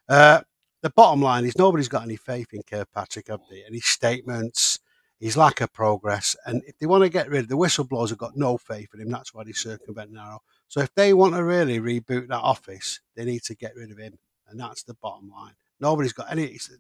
Uh, 0.08 0.42
the 0.82 0.90
bottom 0.90 1.22
line 1.22 1.46
is 1.46 1.58
nobody's 1.58 1.90
got 1.90 2.04
any 2.04 2.16
faith 2.16 2.54
in 2.54 2.62
Kirkpatrick, 2.64 3.28
have 3.28 3.42
they? 3.50 3.64
His 3.70 3.86
statements, 3.86 4.80
his 5.20 5.36
lack 5.36 5.60
of 5.62 5.74
progress. 5.74 6.36
And 6.46 6.64
if 6.66 6.78
they 6.78 6.86
want 6.86 7.04
to 7.04 7.10
get 7.10 7.30
rid 7.30 7.42
of 7.42 7.50
the 7.50 7.58
whistleblowers, 7.58 8.10
have 8.10 8.18
got 8.18 8.38
no 8.38 8.58
faith 8.58 8.90
in 8.94 9.02
him. 9.02 9.10
That's 9.10 9.34
why 9.34 9.44
they 9.44 9.52
circumvent 9.52 10.12
Narrow. 10.12 10.42
So 10.70 10.80
if 10.80 10.94
they 10.96 11.14
want 11.14 11.36
to 11.36 11.44
really 11.44 11.80
reboot 11.80 12.30
that 12.30 12.40
office, 12.40 13.02
they 13.16 13.26
need 13.26 13.44
to 13.44 13.56
get 13.56 13.76
rid 13.76 13.92
of 13.92 13.98
him. 13.98 14.18
And 14.48 14.60
that's 14.60 14.84
the 14.84 14.94
bottom 14.96 15.30
line. 15.30 15.54
Nobody's 15.80 16.14
got 16.14 16.32
any. 16.32 16.46
It's, 16.46 16.72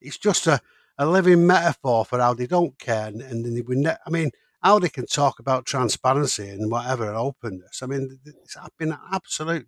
it's 0.00 0.18
just 0.18 0.46
a, 0.46 0.60
a 0.98 1.06
living 1.06 1.46
metaphor 1.46 2.04
for 2.04 2.18
how 2.18 2.34
they 2.34 2.46
don't 2.46 2.78
care. 2.78 3.08
And, 3.08 3.20
and 3.20 3.68
would 3.68 3.78
ne- 3.78 3.96
I 4.06 4.10
mean, 4.10 4.30
how 4.62 4.78
they 4.78 4.88
can 4.88 5.06
talk 5.06 5.38
about 5.38 5.66
transparency 5.66 6.48
and 6.48 6.70
whatever 6.70 7.06
and 7.06 7.16
openness. 7.16 7.82
I 7.82 7.86
mean, 7.86 8.18
it's 8.24 8.56
been 8.78 8.92
an 8.92 8.98
absolute. 9.12 9.66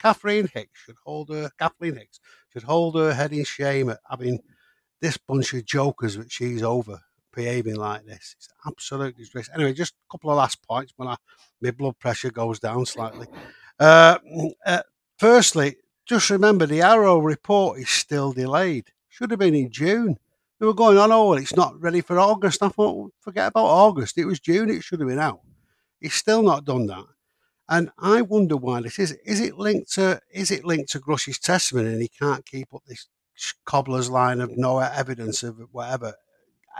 Kathleen 0.00 0.50
Hicks 0.52 0.80
should 0.84 0.96
hold 1.04 1.30
her. 1.30 1.50
Kathleen 1.58 1.96
Hicks 1.96 2.20
should 2.52 2.64
hold 2.64 2.96
her 2.96 3.14
head 3.14 3.32
in 3.32 3.44
shame 3.44 3.90
at 3.90 4.00
having 4.10 4.40
this 5.00 5.16
bunch 5.16 5.54
of 5.54 5.64
jokers 5.64 6.16
that 6.16 6.32
she's 6.32 6.62
over 6.62 7.00
behaving 7.34 7.76
like 7.76 8.04
this. 8.06 8.34
It's 8.38 8.48
absolute 8.66 9.16
disgrace. 9.16 9.50
Anyway, 9.54 9.72
just 9.72 9.94
a 9.94 10.12
couple 10.12 10.30
of 10.30 10.36
last 10.36 10.62
points 10.66 10.92
when 10.96 11.08
I, 11.08 11.16
my 11.60 11.70
blood 11.70 11.98
pressure 11.98 12.30
goes 12.30 12.58
down 12.58 12.86
slightly. 12.86 13.26
Uh, 13.78 14.18
uh, 14.64 14.82
firstly, 15.18 15.76
just 16.06 16.30
remember 16.30 16.66
the 16.66 16.80
AARO 16.80 17.24
report 17.24 17.78
is 17.80 17.88
still 17.88 18.32
delayed. 18.32 18.86
Should 19.08 19.30
have 19.30 19.40
been 19.40 19.54
in 19.54 19.70
June. 19.70 20.16
They 20.58 20.66
were 20.66 20.74
going 20.74 20.98
on, 20.98 21.12
oh, 21.12 21.32
it's 21.34 21.56
not 21.56 21.80
ready 21.80 22.00
for 22.00 22.18
August. 22.18 22.62
I 22.62 22.68
thought, 22.68 23.12
forget 23.20 23.48
about 23.48 23.66
August. 23.66 24.18
It 24.18 24.24
was 24.24 24.40
June. 24.40 24.70
It 24.70 24.82
should 24.82 25.00
have 25.00 25.08
been 25.08 25.18
out. 25.18 25.40
He's 26.00 26.14
still 26.14 26.42
not 26.42 26.64
done 26.64 26.86
that. 26.86 27.04
And 27.68 27.90
I 27.98 28.22
wonder 28.22 28.56
why 28.56 28.82
this 28.82 28.98
is. 28.98 29.12
Is 29.24 29.40
it 29.40 29.56
linked 29.56 29.92
to 29.94 30.20
is 30.30 30.50
it 30.50 30.64
linked 30.64 30.92
to 30.92 31.00
Grusch's 31.00 31.38
testimony 31.38 31.92
and 31.92 32.02
he 32.02 32.08
can't 32.08 32.44
keep 32.44 32.74
up 32.74 32.82
this 32.86 33.08
cobbler's 33.64 34.10
line 34.10 34.40
of 34.40 34.56
no 34.56 34.78
evidence 34.78 35.42
of 35.42 35.58
whatever 35.72 36.14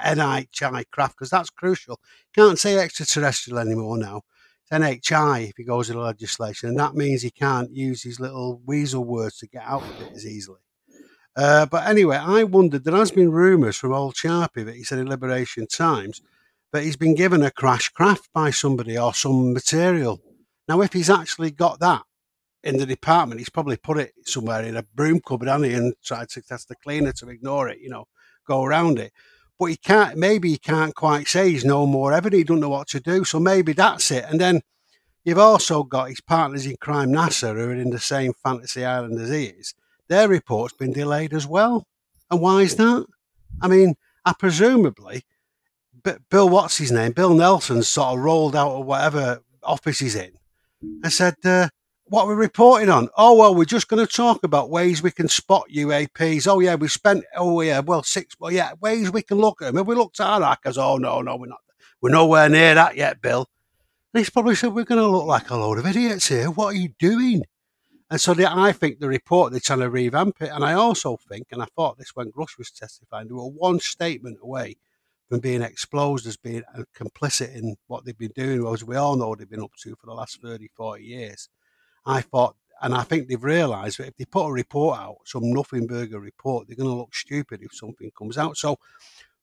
NHI 0.02 0.84
craft 0.90 1.16
because 1.16 1.30
that's 1.30 1.50
crucial. 1.50 2.00
Can't 2.34 2.58
say 2.58 2.78
extraterrestrial 2.78 3.58
anymore 3.58 3.98
now. 3.98 4.22
It's 4.62 4.70
NHI 4.70 5.50
if 5.50 5.56
he 5.56 5.64
goes 5.64 5.90
into 5.90 6.02
legislation, 6.02 6.70
and 6.70 6.78
that 6.78 6.94
means 6.94 7.22
he 7.22 7.30
can't 7.30 7.70
use 7.70 8.02
his 8.02 8.20
little 8.20 8.60
weasel 8.64 9.04
words 9.04 9.38
to 9.38 9.46
get 9.46 9.62
out 9.64 9.82
of 9.82 10.02
it 10.02 10.12
as 10.14 10.26
easily. 10.26 10.60
Uh, 11.36 11.66
but 11.66 11.86
anyway, 11.86 12.16
I 12.16 12.44
wondered. 12.44 12.84
There 12.84 12.94
has 12.94 13.10
been 13.10 13.32
rumours 13.32 13.76
from 13.76 13.92
old 13.92 14.14
Sharpie 14.14 14.64
that 14.64 14.76
he 14.76 14.84
said 14.84 14.98
in 14.98 15.08
Liberation 15.08 15.66
Times 15.66 16.22
that 16.72 16.84
he's 16.84 16.96
been 16.96 17.14
given 17.14 17.42
a 17.42 17.50
crash 17.50 17.88
craft 17.90 18.28
by 18.32 18.50
somebody 18.50 18.96
or 18.98 19.12
some 19.14 19.52
material. 19.52 20.20
Now, 20.68 20.80
if 20.80 20.92
he's 20.92 21.10
actually 21.10 21.50
got 21.50 21.80
that 21.80 22.02
in 22.62 22.78
the 22.78 22.86
department, 22.86 23.40
he's 23.40 23.50
probably 23.50 23.76
put 23.76 23.98
it 23.98 24.12
somewhere 24.24 24.62
in 24.62 24.76
a 24.76 24.82
broom 24.94 25.20
cupboard, 25.20 25.48
hasn't 25.48 25.70
he, 25.70 25.74
and 25.74 25.94
tried 26.04 26.28
to 26.30 26.42
test 26.42 26.68
the 26.68 26.76
cleaner 26.76 27.12
to 27.12 27.28
ignore 27.28 27.68
it, 27.68 27.80
you 27.80 27.90
know, 27.90 28.06
go 28.46 28.64
around 28.64 28.98
it. 28.98 29.12
But 29.58 29.66
he 29.66 29.76
can't, 29.76 30.16
maybe 30.16 30.50
he 30.50 30.58
can't 30.58 30.94
quite 30.94 31.28
say 31.28 31.50
he's 31.50 31.64
no 31.64 31.86
more 31.86 32.12
evidence, 32.12 32.40
he 32.40 32.44
do 32.44 32.54
not 32.54 32.60
know 32.60 32.68
what 32.70 32.88
to 32.88 33.00
do. 33.00 33.24
So 33.24 33.38
maybe 33.38 33.72
that's 33.72 34.10
it. 34.10 34.24
And 34.28 34.40
then 34.40 34.62
you've 35.24 35.38
also 35.38 35.84
got 35.84 36.08
his 36.08 36.20
partners 36.20 36.66
in 36.66 36.76
crime, 36.80 37.10
NASA, 37.10 37.54
who 37.54 37.70
are 37.70 37.74
in 37.74 37.90
the 37.90 38.00
same 38.00 38.32
fantasy 38.32 38.84
island 38.84 39.18
as 39.20 39.30
he 39.30 39.44
is. 39.44 39.74
Their 40.08 40.28
report's 40.28 40.74
been 40.74 40.92
delayed 40.92 41.32
as 41.32 41.46
well. 41.46 41.86
And 42.30 42.40
why 42.40 42.62
is 42.62 42.76
that? 42.76 43.06
I 43.62 43.68
mean, 43.68 43.94
I 44.24 44.34
presumably, 44.38 45.24
Bill, 46.30 46.48
what's 46.48 46.78
his 46.78 46.90
name? 46.90 47.12
Bill 47.12 47.34
Nelson 47.34 47.82
sort 47.82 48.14
of 48.14 48.24
rolled 48.24 48.56
out 48.56 48.72
of 48.72 48.86
whatever 48.86 49.40
office 49.62 50.00
he's 50.00 50.16
in 50.16 50.32
and 51.02 51.12
said, 51.12 51.34
uh, 51.44 51.68
what 52.06 52.26
we're 52.26 52.34
reporting 52.34 52.90
on. 52.90 53.08
Oh, 53.16 53.34
well, 53.36 53.54
we're 53.54 53.64
just 53.64 53.88
going 53.88 54.04
to 54.04 54.12
talk 54.12 54.44
about 54.44 54.70
ways 54.70 55.02
we 55.02 55.10
can 55.10 55.28
spot 55.28 55.64
UAPs. 55.74 56.46
Oh, 56.46 56.60
yeah, 56.60 56.74
we 56.74 56.88
spent, 56.88 57.24
oh, 57.36 57.60
yeah, 57.60 57.80
well, 57.80 58.02
six, 58.02 58.36
well, 58.38 58.52
yeah, 58.52 58.72
ways 58.80 59.10
we 59.10 59.22
can 59.22 59.38
look 59.38 59.62
at 59.62 59.66
them. 59.66 59.76
Have 59.76 59.86
we 59.86 59.94
looked 59.94 60.20
at 60.20 60.26
our 60.26 60.42
hackers? 60.42 60.78
Oh, 60.78 60.96
no, 60.96 61.22
no, 61.22 61.36
we're 61.36 61.46
not. 61.46 61.60
We're 62.00 62.10
nowhere 62.10 62.48
near 62.48 62.74
that 62.74 62.96
yet, 62.96 63.22
Bill. 63.22 63.48
And 64.12 64.20
he's 64.20 64.30
probably 64.30 64.54
said, 64.54 64.74
we're 64.74 64.84
going 64.84 65.00
to 65.00 65.08
look 65.08 65.26
like 65.26 65.48
a 65.50 65.56
load 65.56 65.78
of 65.78 65.86
idiots 65.86 66.28
here. 66.28 66.50
What 66.50 66.74
are 66.74 66.78
you 66.78 66.90
doing? 66.98 67.42
And 68.10 68.20
so 68.20 68.34
I 68.38 68.72
think 68.72 69.00
the 69.00 69.08
report 69.08 69.50
they're 69.50 69.60
trying 69.60 69.80
to 69.80 69.90
revamp 69.90 70.42
it. 70.42 70.50
And 70.52 70.62
I 70.62 70.74
also 70.74 71.16
think, 71.28 71.46
and 71.50 71.62
I 71.62 71.66
thought 71.74 71.96
this 71.96 72.14
when 72.14 72.30
Grusch 72.30 72.58
was 72.58 72.70
testifying, 72.70 73.28
they 73.28 73.34
were 73.34 73.48
one 73.48 73.80
statement 73.80 74.38
away 74.42 74.76
from 75.28 75.40
being 75.40 75.62
exposed 75.62 76.26
as 76.26 76.36
being 76.36 76.62
uh, 76.78 76.82
complicit 76.96 77.56
in 77.56 77.76
what 77.86 78.04
they've 78.04 78.16
been 78.16 78.32
doing, 78.34 78.66
as 78.72 78.84
we 78.84 78.96
all 78.96 79.16
know 79.16 79.34
they've 79.34 79.48
been 79.48 79.62
up 79.62 79.72
to 79.82 79.96
for 79.96 80.06
the 80.06 80.12
last 80.12 80.40
30, 80.42 80.68
40 80.76 81.02
years. 81.02 81.48
I 82.06 82.20
thought, 82.20 82.56
and 82.82 82.94
I 82.94 83.02
think 83.02 83.28
they've 83.28 83.42
realised 83.42 83.98
that 83.98 84.08
if 84.08 84.16
they 84.16 84.24
put 84.24 84.46
a 84.46 84.52
report 84.52 84.98
out, 84.98 85.16
some 85.24 85.52
nothing 85.52 85.86
burger 85.86 86.20
report, 86.20 86.66
they're 86.66 86.76
going 86.76 86.88
to 86.88 86.94
look 86.94 87.14
stupid 87.14 87.62
if 87.62 87.74
something 87.74 88.10
comes 88.16 88.36
out. 88.36 88.56
So 88.56 88.78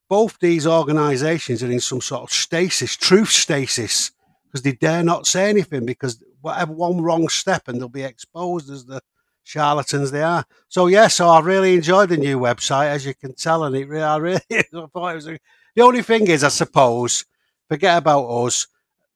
both 0.10 0.38
these 0.40 0.68
organisations 0.68 1.64
are 1.64 1.72
in 1.72 1.80
some 1.80 2.02
sort 2.02 2.24
of 2.24 2.32
stasis, 2.32 2.96
truth 2.98 3.32
stasis, 3.32 4.12
because 4.44 4.62
they 4.62 4.74
dare 4.74 5.04
not 5.04 5.26
say 5.26 5.50
anything 5.50 5.86
because 5.86 6.22
whatever 6.42 6.74
one 6.74 7.02
wrong 7.02 7.30
step 7.30 7.68
and 7.68 7.80
they'll 7.80 7.90
be 7.90 8.04
exposed 8.04 8.70
as 8.70 8.86
the 8.86 9.02
charlatans 9.44 10.12
they 10.12 10.22
are. 10.22 10.46
So 10.68 10.88
yeah, 10.88 11.08
so 11.08 11.30
I 11.30 11.40
really 11.40 11.76
enjoyed 11.76 12.10
the 12.10 12.18
new 12.18 12.38
website, 12.40 12.88
as 12.88 13.06
you 13.06 13.14
can 13.14 13.34
tell, 13.36 13.64
and 13.64 13.76
it 13.76 13.88
really, 13.88 14.04
I 14.04 14.18
really 14.18 14.42
I 14.52 14.64
thought 14.72 15.12
it 15.12 15.16
was. 15.16 15.28
A, 15.28 15.40
the 15.76 15.82
only 15.82 16.02
thing 16.02 16.28
is, 16.28 16.44
I 16.44 16.50
suppose, 16.50 17.26
forget 17.70 17.98
about 17.98 18.26
us. 18.26 18.68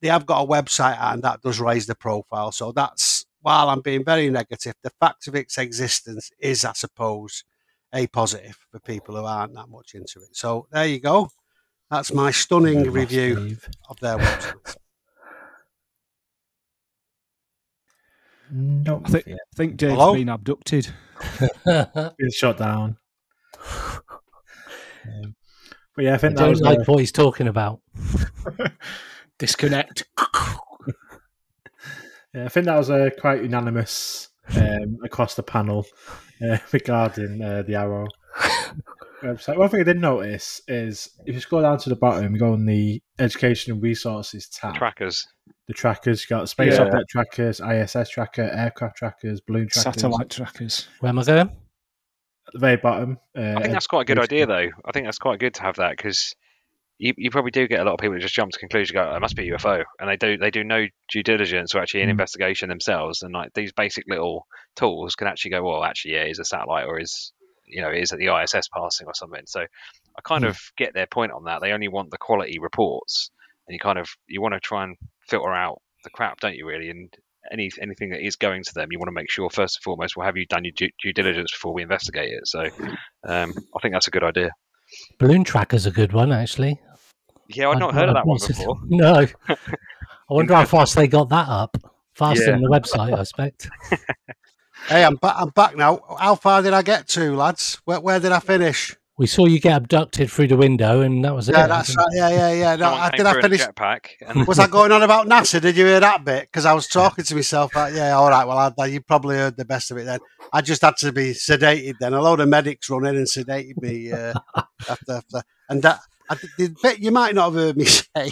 They 0.02 0.08
have 0.08 0.26
got 0.26 0.44
a 0.44 0.48
website 0.48 0.98
and 1.02 1.24
that 1.24 1.42
does 1.42 1.60
raise 1.60 1.88
the 1.88 1.96
profile. 1.96 2.52
So 2.52 2.72
that's 2.72 3.26
while 3.46 3.70
I'm 3.70 3.82
being 3.82 4.04
very 4.04 4.28
negative, 4.32 4.74
the 4.82 4.90
fact 5.00 5.28
of 5.28 5.36
its 5.36 5.60
existence 5.60 6.32
is, 6.40 6.66
I 6.66 6.74
suppose, 6.74 7.44
a 7.94 8.08
positive 8.08 8.58
for 8.72 8.80
people 8.80 9.16
who 9.16 9.24
aren't 9.24 9.54
that 9.54 9.70
much 9.70 9.94
into 9.94 10.20
it. 10.22 10.36
So 10.36 10.66
there 10.72 10.88
you 10.88 11.00
go. 11.00 11.30
That's 11.92 12.12
my 12.12 12.32
stunning 12.32 12.82
Good 12.82 12.94
review 12.94 13.36
Steve. 13.36 13.70
of 13.88 14.00
their 14.00 14.18
website. 14.18 14.76
No, 18.50 19.04
I 19.06 19.10
think, 19.10 19.28
yeah, 19.28 19.36
I 19.36 19.56
think 19.56 19.78
Dave's 19.78 19.94
Hello? 19.94 20.16
been 20.16 20.30
abducted. 20.30 20.88
been 21.66 22.32
shut 22.32 22.58
down. 22.58 22.98
Um, 25.08 25.36
but 25.96 26.06
yeah, 26.06 26.14
I 26.14 26.16
I 26.16 26.18
think 26.18 26.34
that 26.34 26.42
don't 26.42 26.50
was 26.50 26.62
like 26.62 26.88
what 26.88 26.98
he's 26.98 27.12
talking 27.12 27.48
about. 27.48 27.80
Disconnect. 29.38 30.06
Yeah, 32.36 32.46
I 32.46 32.50
think 32.50 32.66
that 32.66 32.78
was 32.78 32.90
uh, 32.90 33.10
quite 33.20 33.44
unanimous 33.44 34.30
um, 34.56 34.98
across 35.04 35.36
the 35.36 35.44
panel 35.44 35.86
uh, 36.46 36.58
regarding 36.72 37.42
uh, 37.42 37.64
the 37.64 37.74
AARO 37.74 38.08
website. 39.24 39.58
One 39.58 39.70
thing 39.70 39.80
I 39.80 39.84
did 39.84 40.00
notice 40.00 40.62
is 40.68 41.10
if 41.26 41.34
you 41.34 41.42
scroll 41.42 41.62
down 41.62 41.78
to 41.80 41.90
the 41.90 41.96
bottom, 41.96 42.34
you 42.34 42.40
go 42.40 42.54
on 42.54 42.66
the 42.66 43.02
Education 43.20 43.74
and 43.74 43.82
Resources 43.82 44.50
tab. 44.50 44.76
Trackers. 44.76 45.26
the 45.68 45.74
trackers, 45.74 46.24
you 46.24 46.36
got 46.36 46.50
space 46.50 46.74
Yeah. 46.74 46.84
object 46.84 47.10
trackers, 47.10 47.62
ISS 47.62 48.10
tracker, 48.10 48.50
aircraft 48.54 48.98
trackers, 48.98 49.42
balloon 49.42 49.68
trackers. 49.70 50.02
Satellite 50.02 50.30
trackers. 50.30 50.88
Where 51.00 51.10
am 51.10 51.20
I 51.20 51.24
going? 51.24 51.40
At 52.48 52.54
the 52.54 52.60
very 52.60 52.76
bottom. 52.78 53.18
Uh, 53.36 53.56
I 53.58 53.62
think 53.62 53.74
that's 53.74 53.88
quite 53.88 54.02
a 54.02 54.06
good 54.06 54.20
idea, 54.20 54.46
though. 54.46 54.70
I 54.84 54.92
think 54.94 55.08
that's 55.08 55.18
quite 55.18 55.40
good 55.40 55.56
to 55.56 55.62
have 55.64 55.78
that 55.78 55.92
because 55.98 56.36
you, 56.98 57.14
you 57.18 57.30
probably 57.30 57.52
do 57.52 57.68
get 57.68 57.80
a 57.82 57.84
lot 57.84 57.94
of 57.94 58.00
people 58.00 58.14
who 58.14 58.20
just 58.20 58.36
jump 58.36 58.52
to 58.52 58.60
conclusion, 58.60 58.96
go, 58.96 59.10
"Oh, 59.12 59.16
"It 59.16 59.20
must 59.20 59.36
be 59.36 59.44
a 59.50 59.52
UFO," 59.54 59.84
and 60.00 60.10
they 60.10 60.18
do 60.18 60.38
they 60.38 60.52
do 60.52 60.64
no 60.64 60.86
due 61.12 61.24
diligence 61.24 61.76
or 61.76 61.80
actually 61.82 62.04
an 62.04 62.10
Mm. 62.10 62.12
investigation 62.12 62.70
themselves. 62.70 63.22
And 63.22 63.34
like 63.34 63.54
these 63.54 63.74
basic 63.74 64.06
little 64.08 64.48
tools 64.76 65.16
can 65.16 65.28
actually 65.28 65.52
go, 65.52 65.64
"Well, 65.64 65.84
actually, 65.84 66.14
yeah, 66.16 66.24
is 66.26 66.40
a 66.40 66.46
satellite 66.46 66.86
or 66.88 67.00
is 67.00 67.34
you 67.66 67.82
know 67.82 67.92
is 67.92 68.12
it 68.12 68.18
the 68.20 68.30
ISS 68.30 68.68
passing 68.70 69.08
or 69.08 69.14
something?" 69.14 69.44
So 69.46 69.62
I 69.62 70.22
kind 70.24 70.44
Mm. 70.44 70.50
of 70.50 70.58
get 70.78 70.94
their 70.94 71.08
point 71.08 71.32
on 71.34 71.44
that. 71.46 71.62
They 71.62 71.72
only 71.74 71.88
want 71.90 72.12
the 72.12 72.18
quality 72.18 72.60
reports, 72.60 73.30
and 73.68 73.74
you 73.74 73.80
kind 73.80 74.00
of 74.00 74.08
you 74.28 74.42
want 74.42 74.54
to 74.54 74.60
try 74.60 74.84
and 74.84 74.96
filter 75.28 75.54
out 75.54 75.82
the 76.04 76.10
crap, 76.10 76.40
don't 76.40 76.56
you? 76.56 76.66
Really, 76.66 76.90
and 76.90 77.14
any 77.52 77.70
anything 77.82 78.10
that 78.12 78.26
is 78.26 78.36
going 78.38 78.64
to 78.64 78.74
them, 78.74 78.88
you 78.92 79.00
want 79.00 79.10
to 79.10 79.14
make 79.14 79.30
sure 79.32 79.50
first 79.50 79.78
and 79.78 79.84
foremost, 79.84 80.16
well, 80.16 80.26
have 80.26 80.38
you 80.38 80.46
done 80.46 80.64
your 80.64 80.74
due, 80.76 80.90
due 81.02 81.14
diligence 81.14 81.52
before 81.52 81.74
we 81.74 81.84
investigate 81.84 82.32
it? 82.32 82.48
So 82.48 82.70
um, 83.28 83.54
I 83.76 83.80
think 83.82 83.94
that's 83.94 84.08
a 84.08 84.12
good 84.12 84.24
idea. 84.24 84.52
Balloon 85.20 85.44
tracker's 85.44 85.86
a 85.86 85.92
good 85.92 86.14
one, 86.14 86.32
actually. 86.32 86.80
Yeah, 87.50 87.68
I'd 87.70 87.72
I'd- 87.72 87.80
not 87.80 87.94
heard 87.94 88.10
of 88.10 88.16
that 88.16 88.26
one 88.26 88.38
before. 88.46 88.78
No. 88.88 89.26
I 89.48 89.58
wonder 90.30 90.56
how 90.56 90.66
fast 90.66 90.96
they 90.96 91.08
got 91.08 91.30
that 91.30 91.48
up. 91.48 91.78
Faster 92.16 92.46
Yeah. 92.46 92.52
than 92.52 92.62
the 92.62 92.70
website, 92.70 93.16
I 93.16 93.20
expect. 93.22 93.70
hey, 94.88 95.04
I'm 95.04 95.16
back. 95.16 95.36
I'm 95.38 95.50
back 95.50 95.76
now. 95.76 96.00
How 96.20 96.36
far 96.36 96.62
did 96.62 96.74
I 96.74 96.82
get 96.82 97.08
to, 97.10 97.36
lads? 97.36 97.82
Where, 97.86 98.00
where 98.00 98.20
did 98.20 98.32
I 98.32 98.40
finish? 98.40 98.96
We 99.18 99.28
saw 99.28 99.46
you 99.46 99.62
get 99.62 99.78
abducted 99.78 100.30
through 100.30 100.50
the 100.50 100.58
window, 100.58 101.00
and 101.00 101.24
that 101.24 101.34
was 101.34 101.48
it. 101.48 101.56
Yeah, 101.56 101.68
that's 101.68 101.96
right. 101.96 102.08
Yeah, 102.12 102.30
yeah, 102.30 102.52
yeah. 102.52 102.76
No, 102.76 102.94
I, 102.94 103.10
did 103.12 103.26
I 103.26 103.32
through 103.32 103.44
finish? 103.44 103.62
jetpack? 103.62 104.08
And 104.28 104.46
Was 104.46 104.60
I 104.60 104.68
going 104.68 104.92
on 104.92 105.04
about 105.04 105.28
NASA? 105.28 105.62
Did 105.62 105.78
you 105.78 105.86
hear 105.86 106.02
that 106.02 106.26
bit? 106.26 106.48
Because 106.48 106.66
I 106.66 106.74
was 106.74 106.88
talking 106.88 107.24
to 107.24 107.36
myself. 107.36 107.74
Like, 107.74 107.94
yeah, 107.94 108.18
all 108.18 108.30
right. 108.30 108.46
Well, 108.46 108.74
I, 108.78 108.86
you 108.88 109.00
probably 109.00 109.38
heard 109.38 109.56
the 109.56 109.64
best 109.64 109.90
of 109.92 109.98
it 109.98 110.04
then. 110.04 110.20
I 110.52 110.62
just 110.62 110.82
had 110.82 110.98
to 110.98 111.14
be 111.14 111.32
sedated. 111.32 111.94
Then 112.00 112.14
a 112.14 112.22
load 112.22 112.42
of 112.42 112.50
medics 112.50 112.90
run 112.90 113.06
in 113.06 113.16
and 113.16 113.26
sedated 113.26 113.78
me 113.78 114.12
uh, 114.12 114.34
after, 114.90 115.14
after, 115.14 115.44
and 115.70 115.82
that 115.84 116.02
I, 116.30 116.36
the 116.58 116.76
bit 116.82 117.00
you 117.00 117.12
might 117.12 117.36
not 117.36 117.54
have 117.54 117.54
heard 117.54 117.78
me 117.78 117.86
say 117.86 118.32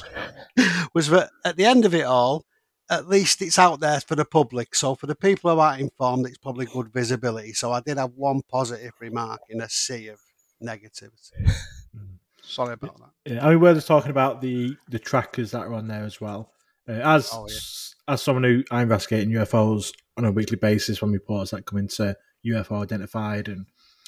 was 0.94 1.10
that 1.10 1.30
at 1.46 1.56
the 1.56 1.66
end 1.66 1.86
of 1.86 1.94
it 1.94 2.06
all, 2.06 2.46
at 2.90 3.08
least 3.08 3.42
it's 3.42 3.60
out 3.60 3.80
there 3.80 4.02
for 4.02 4.16
the 4.16 4.26
public. 4.26 4.76
So 4.76 4.96
for 4.96 5.08
the 5.08 5.16
people 5.16 5.52
who 5.52 5.60
aren't 5.60 5.82
informed, 5.82 6.28
it's 6.28 6.38
probably 6.38 6.66
good 6.66 6.92
visibility. 6.92 7.54
So 7.54 7.72
I 7.72 7.82
did 7.82 7.98
have 7.98 8.12
one 8.16 8.42
positive 8.50 8.94
remark 9.00 9.42
in 9.50 9.62
a 9.62 9.70
sea 9.70 10.10
of 10.10 10.20
negativity. 10.64 11.52
Sorry 12.42 12.74
about 12.74 12.98
that. 12.98 13.34
Yeah, 13.34 13.46
I 13.46 13.52
mean, 13.52 13.60
we're 13.60 13.74
just 13.74 13.88
talking 13.88 14.12
about 14.12 14.42
the 14.42 14.76
the 14.90 15.00
trackers 15.00 15.52
that 15.52 15.62
are 15.62 15.74
on 15.74 15.88
there 15.88 16.04
as 16.04 16.20
well. 16.20 16.52
Uh, 16.88 16.94
as 16.94 17.30
Oh, 17.34 17.48
yeah. 17.50 18.14
as 18.14 18.22
someone 18.22 18.44
who 18.44 18.64
I 18.72 18.82
investigate 18.82 19.24
in 19.24 19.32
UFOs 19.34 19.94
on 20.18 20.26
a 20.26 20.32
weekly 20.32 20.58
basis 20.58 21.02
when 21.02 21.12
reports 21.12 21.52
that 21.52 21.66
come 21.66 21.80
into 21.80 22.16
UFO 22.46 22.84
identified, 22.84 23.48
and 23.48 23.66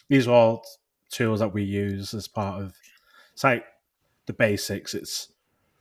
these 0.10 0.28
are 0.28 0.32
all 0.34 0.66
tools 1.10 1.40
that 1.40 1.54
we 1.54 1.64
use 1.64 2.14
as 2.14 2.28
part 2.28 2.62
of 2.62 2.74
it's 3.34 3.44
like 3.44 3.64
the 4.26 4.34
basics. 4.34 4.94
It's 4.94 5.30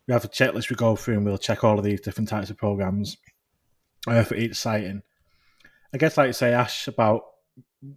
we 0.06 0.12
have 0.12 0.24
a 0.24 0.28
checklist 0.28 0.70
we 0.70 0.76
go 0.76 0.96
through 0.96 1.16
and 1.16 1.24
we'll 1.24 1.38
check 1.38 1.64
all 1.64 1.78
of 1.78 1.84
these 1.84 2.00
different 2.00 2.28
types 2.28 2.50
of 2.50 2.56
programs 2.56 3.16
uh, 4.06 4.22
for 4.22 4.34
each 4.36 4.54
sighting. 4.56 5.02
I 5.92 5.98
guess, 5.98 6.16
like 6.16 6.28
you 6.28 6.32
say, 6.34 6.52
Ash, 6.52 6.88
about 6.88 7.22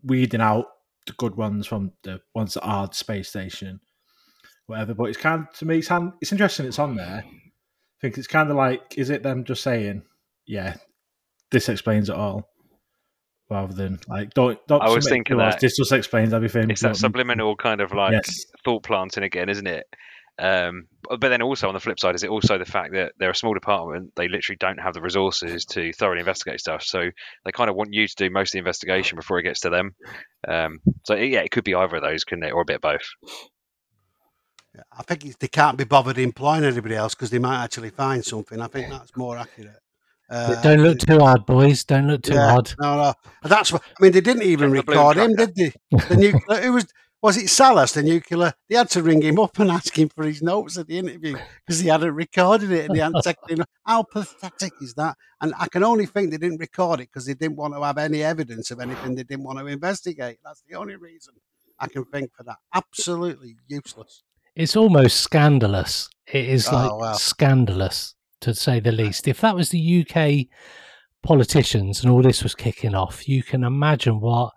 weeding 0.04 0.42
out 0.42 0.66
the 1.08 1.14
good 1.14 1.36
ones 1.36 1.66
from 1.66 1.94
the 2.04 2.22
ones 2.36 2.54
that 2.54 2.64
are 2.64 2.88
the 2.88 2.94
space 2.94 3.30
station 3.30 3.80
whatever. 4.68 4.94
But 4.94 5.06
it's 5.06 5.18
kind 5.18 5.42
of, 5.48 5.54
to 5.58 5.66
me, 5.66 5.80
it's, 5.80 5.88
hand, 5.88 6.14
it's 6.22 6.32
interesting. 6.32 6.66
It's 6.68 6.80
on 6.80 6.96
there. 6.96 7.24
I 7.26 8.00
think 8.02 8.18
it's 8.18 8.28
kind 8.28 8.50
of 8.50 8.56
like, 8.56 8.98
is 8.98 9.10
it 9.10 9.24
them 9.24 9.44
just 9.44 9.64
saying, 9.64 10.04
"Yeah, 10.46 10.76
this 11.50 11.68
explains 11.68 12.10
it 12.10 12.16
all," 12.16 12.48
rather 13.50 13.74
than 13.74 14.00
like, 14.08 14.36
"Don't 14.36 14.60
don't." 14.68 14.84
I 14.84 14.90
was 14.90 15.10
thinking 15.10 15.40
us, 15.40 15.56
that. 15.56 15.62
this 15.62 15.78
just 15.78 15.92
explains 15.92 16.32
everything. 16.32 16.70
it's 16.70 16.82
that 16.82 16.96
subliminal 16.96 17.56
kind 17.56 17.82
of 17.82 17.94
like 17.94 18.12
Yes. 18.12 18.46
thought 18.64 18.84
planting 18.84 19.24
again, 19.24 19.50
isn't 19.50 19.66
it? 19.66 19.88
Um, 20.40 20.88
but 21.04 21.20
but 21.20 21.30
then 21.30 21.42
also 21.42 21.68
on 21.68 21.74
the 21.74 21.80
flip 21.80 22.00
side, 22.00 22.16
is 22.16 22.24
it 22.24 22.30
also 22.30 22.58
the 22.58 22.66
fact 22.66 22.94
that 22.94 23.14
they're 23.18 23.32
a 23.32 23.36
small 23.36 23.54
department? 23.54 24.14
They 24.16 24.28
literally 24.28 24.58
don't 24.60 24.80
have 24.80 24.94
the 24.94 25.02
resources 25.02 25.66
to 25.66 25.92
thoroughly 25.94 26.20
investigate 26.20 26.60
stuff, 26.60 26.84
so 26.84 27.10
they 27.46 27.52
kind 27.52 27.70
of 27.70 27.76
want 27.76 27.94
you 27.94 28.08
to 28.08 28.16
do 28.16 28.30
most 28.30 28.50
of 28.50 28.52
the 28.54 28.60
investigation 28.60 29.16
before 29.16 29.40
it 29.40 29.44
gets 29.44 29.62
to 29.62 29.70
them. 29.70 29.96
Um, 30.48 30.80
so 31.06 31.16
yeah, 31.16 31.40
it 31.40 31.52
could 31.52 31.64
be 31.64 31.76
either 31.76 31.96
of 31.96 32.04
those, 32.04 32.24
couldn't 32.24 32.44
it, 32.44 32.52
or 32.52 32.62
a 32.62 32.66
bit 32.66 32.78
of 32.78 32.82
both? 32.82 33.08
I 34.92 35.04
think 35.04 35.40
they 35.40 35.48
can't 35.48 35.78
be 35.78 35.86
bothered 35.86 36.18
employing 36.20 36.64
anybody 36.64 36.96
else 36.96 37.16
because 37.16 37.32
they 37.32 37.40
might 37.40 37.64
actually 37.64 37.90
find 37.90 38.24
something. 38.24 38.62
I 38.62 38.68
think 38.68 38.90
that's 38.90 39.16
more 39.16 39.38
accurate. 39.38 39.80
Uh, 40.30 40.62
Don't 40.62 40.82
look 40.82 41.00
too 41.00 41.20
hard, 41.20 41.46
boys. 41.46 41.86
Don't 41.86 42.08
look 42.08 42.22
too 42.22 42.34
yeah, 42.34 42.52
hard. 42.52 42.76
No, 42.80 42.98
no. 42.98 43.14
That's 43.44 43.72
what 43.72 43.82
I 43.82 44.04
mean. 44.04 44.12
They 44.12 44.22
didn't 44.22 44.44
even 44.44 44.74
Check 44.74 44.86
the 44.86 44.92
blue 44.92 44.96
record 44.96 45.18
him, 45.18 45.36
did 45.36 45.56
they? 45.56 45.74
The 46.10 46.16
nuclear. 46.18 46.62
It 46.66 46.70
was 46.70 46.88
was 47.28 47.36
it 47.36 47.50
Salas, 47.50 47.92
the 47.92 48.02
nuclear? 48.04 48.54
They 48.70 48.78
had 48.78 48.90
to 48.92 49.04
ring 49.04 49.22
him 49.22 49.38
up 49.38 49.60
and 49.60 49.70
ask 49.70 49.98
him 50.00 50.08
for 50.08 50.24
his 50.24 50.42
notes 50.42 50.78
at 50.78 50.88
the 50.88 50.98
interview 50.98 51.36
because 51.66 51.82
he 51.82 51.90
hadn't 51.90 52.16
recorded 52.16 52.72
it 52.72 52.86
and 52.86 52.96
they 52.96 53.02
hadn't 53.02 53.22
taken 53.22 53.60
him. 53.60 53.66
How 53.86 54.04
pathetic 54.04 54.72
is 54.80 54.94
that? 54.94 55.18
And 55.42 55.54
I 55.60 55.68
can 55.68 55.84
only 55.84 56.06
think 56.06 56.32
they 56.32 56.38
didn't 56.38 56.60
record 56.60 57.02
it 57.02 57.10
because 57.10 57.26
they 57.26 57.34
didn't 57.34 57.58
want 57.58 57.74
to 57.74 57.84
have 57.84 57.98
any 57.98 58.24
evidence 58.24 58.72
of 58.72 58.80
anything 58.80 59.16
they 59.16 59.24
didn't 59.24 59.44
want 59.44 59.60
to 59.60 59.66
investigate. 59.66 60.38
That's 60.42 60.64
the 60.70 60.78
only 60.78 60.96
reason 60.96 61.34
I 61.80 61.88
can 61.90 62.06
think 62.06 62.32
for 62.34 62.44
that. 62.44 62.56
Absolutely 62.74 63.58
useless. 63.68 64.24
It's 64.56 64.78
almost 64.78 65.20
scandalous. 65.20 66.08
It 66.32 66.46
is 66.46 66.70
Oh, 66.70 66.76
like 66.76 66.94
wow. 66.94 67.14
scandalous, 67.14 68.16
to 68.40 68.56
say 68.56 68.80
the 68.80 68.94
least. 68.94 69.28
If 69.28 69.42
that 69.42 69.54
was 69.54 69.70
the 69.72 70.06
UK 70.08 70.48
politicians 71.24 72.02
and 72.02 72.10
all 72.10 72.22
this 72.22 72.42
was 72.42 72.56
kicking 72.56 72.96
off, 72.96 73.28
you 73.28 73.44
can 73.44 73.66
imagine 73.66 74.22
what 74.22 74.54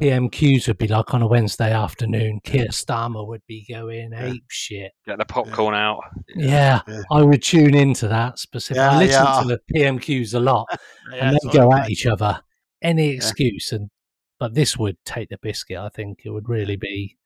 PMQs 0.00 0.68
would 0.68 0.78
be 0.78 0.88
like 0.88 1.12
on 1.14 1.22
a 1.22 1.26
Wednesday 1.26 1.72
afternoon. 1.72 2.40
Keir 2.44 2.68
Starmer 2.68 3.26
would 3.26 3.42
be 3.46 3.64
going 3.68 4.10
Yeah. 4.12 4.26
ape 4.26 4.44
shit. 4.48 4.92
Get 5.06 5.18
the 5.18 5.24
popcorn 5.24 5.74
out. 5.74 6.00
Yeah, 6.34 6.80
Yeah. 6.86 7.02
I 7.10 7.22
would 7.22 7.42
tune 7.42 7.74
into 7.74 8.08
that 8.08 8.38
specifically. 8.38 8.82
I 8.82 8.98
listen 8.98 9.24
yeah. 9.24 9.40
to 9.42 9.48
the 9.48 9.60
PMQs 9.74 10.34
a 10.34 10.40
lot, 10.40 10.66
Yeah, 11.12 11.28
and 11.30 11.38
they 11.42 11.50
go 11.50 11.72
at 11.72 11.90
each 11.90 12.06
other 12.06 12.40
any 12.82 13.08
excuse. 13.10 13.72
And 13.72 13.90
but 14.38 14.54
this 14.54 14.76
would 14.76 14.96
take 15.04 15.30
the 15.30 15.38
biscuit. 15.38 15.78
I 15.78 15.88
think 15.88 16.20
it 16.24 16.30
would 16.30 16.48
really 16.48 16.76
be 16.76 17.16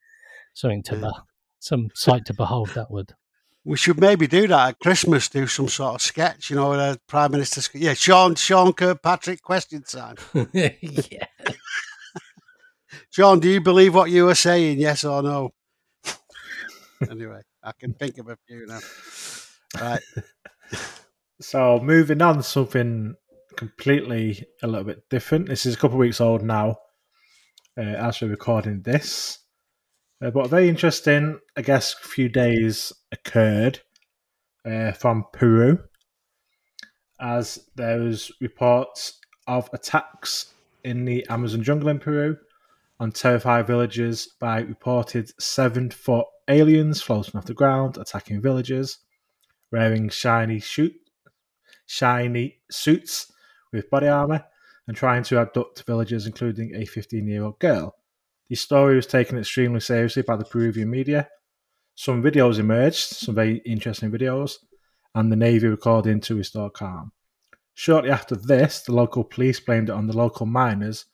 something 0.55 0.83
to 0.85 0.95
Yeah. 0.97 1.01
be, 1.01 1.11
some 1.59 1.89
sight 1.95 2.25
to 2.27 2.35
behold. 2.35 2.71
That 2.75 2.91
would. 2.91 3.15
We 3.63 3.77
should 3.77 4.01
maybe 4.01 4.27
do 4.27 4.47
that 4.49 4.69
at 4.69 4.79
Christmas. 4.79 5.29
Do 5.29 5.47
some 5.47 5.69
sort 5.69 5.97
of 5.97 6.01
sketch, 6.03 6.49
you 6.49 6.57
know, 6.57 6.73
a 6.73 6.97
prime 7.07 7.33
minister. 7.33 7.61
Yeah, 7.77 7.93
Sean, 7.93 8.35
Sean 8.35 8.73
Kirkpatrick, 8.73 9.43
question 9.43 9.83
time. 9.83 10.17
yeah. 10.55 10.71
Sean, 13.11 13.41
do 13.41 13.49
you 13.49 13.61
believe 13.61 13.95
what 13.95 14.11
you 14.11 14.27
were 14.27 14.35
saying? 14.35 14.79
Yes 14.79 15.05
or 15.05 15.23
no? 15.23 15.51
anyway, 17.11 17.43
I 17.63 17.73
can 17.73 17.95
think 17.95 18.19
of 18.19 18.29
a 18.29 18.37
few 18.47 18.67
now. 18.67 18.81
Right. 19.81 20.03
So 21.43 21.81
moving 21.83 22.21
on, 22.21 22.43
something 22.43 23.15
completely 23.57 24.45
a 24.63 24.67
little 24.67 24.85
bit 24.85 25.09
different. 25.09 25.49
This 25.49 25.65
is 25.65 25.75
a 25.75 25.79
couple 25.79 25.97
of 25.97 26.01
weeks 26.01 26.21
old 26.21 26.43
now, 26.43 26.77
uh, 27.79 27.81
as 27.81 28.21
we're 28.21 28.29
recording 28.29 28.83
this, 28.83 29.39
uh, 30.23 30.31
but 30.31 30.51
very 30.51 30.69
interesting. 30.69 31.39
I 31.57 31.63
guess 31.63 31.95
a 31.95 32.09
few 32.09 32.29
days 32.29 32.93
occurred 33.11 33.81
uh, 34.67 34.93
from 34.93 35.25
Peru, 35.33 35.79
as 37.19 37.59
there 37.75 38.01
was 38.01 38.31
reports 38.43 39.19
of 39.47 39.71
attacks 39.73 40.53
in 40.85 41.07
the 41.07 41.27
Amazon 41.31 41.63
jungle 41.63 41.89
in 41.89 42.01
Peru 42.01 42.37
on 43.01 43.11
terrified 43.11 43.67
villagers 43.67 44.29
by 44.39 44.61
reported 44.61 45.33
seven-foot 45.41 46.27
aliens 46.49 47.03
floating 47.03 47.37
off 47.37 47.47
the 47.47 47.55
ground, 47.55 47.97
attacking 47.97 48.41
villagers, 48.41 48.99
wearing 49.73 50.09
shiny 50.09 50.61
shoot 50.61 50.93
shiny 51.87 52.61
suits 52.71 53.33
with 53.73 53.91
body 53.91 54.07
armor 54.07 54.45
and 54.87 54.97
trying 54.97 55.25
to 55.25 55.39
abduct 55.39 55.83
villagers, 55.87 56.25
including 56.25 56.73
a 56.77 56.85
15 56.85 57.27
year 57.27 57.43
old 57.43 57.59
girl. 57.59 57.97
The 58.49 58.55
story 58.55 58.95
was 58.97 59.07
taken 59.07 59.39
extremely 59.39 59.81
seriously 59.81 60.23
by 60.23 60.37
the 60.37 60.45
Peruvian 60.45 60.89
media. 60.89 61.29
Some 61.97 62.23
videos 62.23 62.61
emerged, 62.61 62.97
some 62.99 63.35
very 63.35 63.57
interesting 63.67 64.11
videos, 64.11 64.59
and 65.15 65.33
the 65.33 65.37
Navy 65.37 65.67
recorded 65.67 66.11
in 66.11 66.21
to 66.23 66.37
restore 66.37 66.71
calm. 66.71 67.13
Shortly 67.75 68.11
after 68.11 68.37
this, 68.37 68.83
the 68.83 68.93
local 68.93 69.25
police 69.25 69.59
blamed 69.59 69.89
it 69.89 69.95
on 69.95 70.07
the 70.07 70.17
local 70.17 70.47
miners 70.47 71.07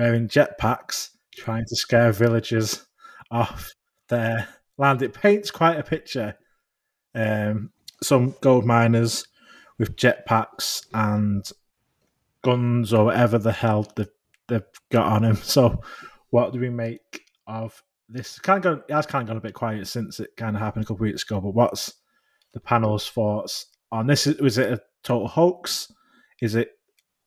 wearing 0.00 0.28
jetpacks 0.28 1.10
trying 1.36 1.66
to 1.66 1.76
scare 1.76 2.10
villagers 2.10 2.86
off 3.30 3.70
their 4.08 4.48
land. 4.78 5.02
It 5.02 5.12
paints 5.12 5.50
quite 5.50 5.78
a 5.78 5.82
picture. 5.82 6.36
Um, 7.14 7.70
some 8.02 8.34
gold 8.40 8.64
miners 8.64 9.26
with 9.78 9.96
jetpacks 9.96 10.86
and 10.94 11.44
guns 12.42 12.94
or 12.94 13.04
whatever 13.04 13.36
the 13.36 13.52
hell 13.52 13.86
they've, 13.94 14.08
they've 14.48 14.62
got 14.90 15.06
on 15.06 15.24
him. 15.24 15.36
So, 15.42 15.82
what 16.30 16.54
do 16.54 16.60
we 16.60 16.70
make 16.70 17.22
of 17.46 17.82
this? 18.08 18.38
Kind 18.38 18.64
of 18.64 18.76
gone, 18.78 18.82
it 18.88 18.94
has 18.94 19.04
kind 19.04 19.22
of 19.24 19.28
gone 19.28 19.36
a 19.36 19.40
bit 19.40 19.52
quiet 19.52 19.86
since 19.86 20.18
it 20.18 20.30
kind 20.36 20.56
of 20.56 20.62
happened 20.62 20.84
a 20.84 20.88
couple 20.88 21.04
weeks 21.04 21.24
ago. 21.24 21.42
But 21.42 21.54
what's 21.54 21.92
the 22.52 22.60
panel's 22.60 23.06
thoughts 23.06 23.66
on 23.92 24.06
this? 24.06 24.24
Was 24.24 24.56
it 24.56 24.72
a 24.72 24.80
total 25.02 25.28
hoax? 25.28 25.92
Is 26.40 26.54
it, 26.54 26.70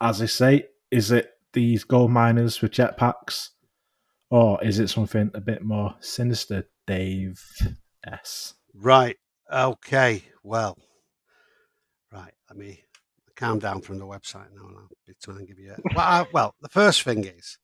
as 0.01 0.23
I 0.23 0.25
say, 0.25 0.69
is 0.89 1.11
it 1.11 1.32
these 1.53 1.83
gold 1.83 2.11
miners 2.11 2.61
with 2.61 2.71
jetpacks, 2.71 3.49
or 4.29 4.63
is 4.63 4.79
it 4.79 4.89
something 4.89 5.31
a 5.33 5.41
bit 5.41 5.63
more 5.63 5.95
sinister, 5.99 6.67
Dave? 6.85 7.41
S. 8.05 8.55
Right. 8.73 9.17
Okay. 9.51 10.23
Well, 10.43 10.77
right. 12.11 12.33
Let 12.49 12.57
me 12.57 12.83
calm 13.35 13.59
down 13.59 13.81
from 13.81 13.97
the 13.97 14.05
website 14.05 14.53
now, 14.53 14.67
and 14.67 14.77
I'll 14.77 14.89
be 15.07 15.13
trying 15.21 15.39
to 15.39 15.45
give 15.45 15.59
you. 15.59 15.71
A, 15.71 15.77
well, 15.95 16.05
I, 16.05 16.25
well, 16.33 16.55
the 16.61 16.69
first 16.69 17.03
thing 17.03 17.23
is 17.25 17.57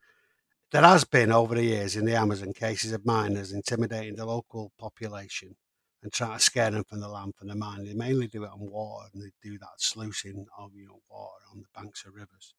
there 0.72 0.84
has 0.84 1.04
been 1.04 1.32
over 1.32 1.56
the 1.56 1.64
years 1.64 1.96
in 1.96 2.06
the 2.06 2.16
Amazon 2.16 2.54
cases 2.54 2.94
of 2.94 3.06
miners 3.06 3.52
intimidating 3.52 4.16
the 4.16 4.26
local 4.26 4.72
population 4.80 5.56
and 6.02 6.14
trying 6.14 6.38
to 6.38 6.44
scare 6.44 6.72
them 6.72 6.84
from 6.86 7.02
the 7.02 7.10
land 7.10 7.34
from 7.36 7.50
the 7.50 7.56
mine. 7.56 7.84
They 7.84 7.94
mainly 7.94 8.28
do 8.28 8.44
it 8.44 8.52
on 8.52 8.70
water, 8.70 9.10
and 9.14 9.22
they 9.22 9.32
do 9.44 9.58
that 9.58 9.80
sluicing 9.80 10.46
of 10.58 10.72
you 10.76 10.88
know 10.88 11.02
water 11.10 11.44
on 11.52 11.60
the 11.60 11.80
banks 11.80 12.06
of 12.06 12.14
rivers. 12.16 12.54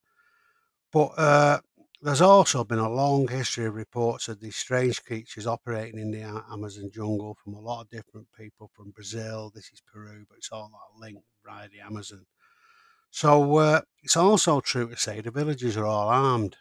But 0.92 1.06
uh, 1.18 1.60
there's 2.02 2.20
also 2.20 2.64
been 2.64 2.78
a 2.78 2.88
long 2.88 3.28
history 3.28 3.66
of 3.66 3.74
reports 3.74 4.28
of 4.28 4.40
these 4.40 4.56
strange 4.56 5.04
creatures 5.04 5.46
operating 5.46 5.98
in 6.00 6.10
the 6.10 6.22
Amazon 6.50 6.90
jungle 6.92 7.36
from 7.42 7.54
a 7.54 7.60
lot 7.60 7.82
of 7.82 7.90
different 7.90 8.28
people 8.36 8.70
from 8.74 8.90
Brazil. 8.90 9.50
This 9.54 9.70
is 9.72 9.80
Peru, 9.92 10.24
but 10.28 10.38
it's 10.38 10.50
all 10.50 10.68
that 10.70 11.00
linked 11.00 11.24
via 11.44 11.68
the 11.68 11.80
Amazon. 11.80 12.26
So 13.10 13.56
uh, 13.58 13.80
it's 14.02 14.16
also 14.16 14.60
true 14.60 14.90
to 14.90 14.96
say 14.96 15.20
the 15.20 15.30
villagers 15.30 15.76
are 15.76 15.86
all 15.86 16.08
armed. 16.08 16.56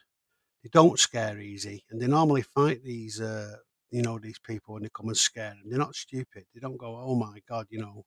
They 0.64 0.70
don't 0.74 1.00
scare 1.00 1.40
easy, 1.40 1.86
and 1.90 2.02
they 2.02 2.08
normally 2.08 2.44
fight 2.44 2.84
these, 2.84 3.22
uh, 3.22 3.58
you 3.92 4.02
know, 4.04 4.20
these 4.20 4.40
people 4.40 4.76
when 4.76 4.84
they 4.84 4.90
come 4.90 5.08
and 5.10 5.18
scare 5.18 5.52
them. 5.52 5.64
They're 5.70 5.80
not 5.80 5.96
stupid. 5.96 6.46
They 6.54 6.60
don't 6.62 6.78
go, 6.78 6.98
"Oh 6.98 7.16
my 7.16 7.40
god," 7.48 7.68
you 7.70 7.80
know. 7.80 8.06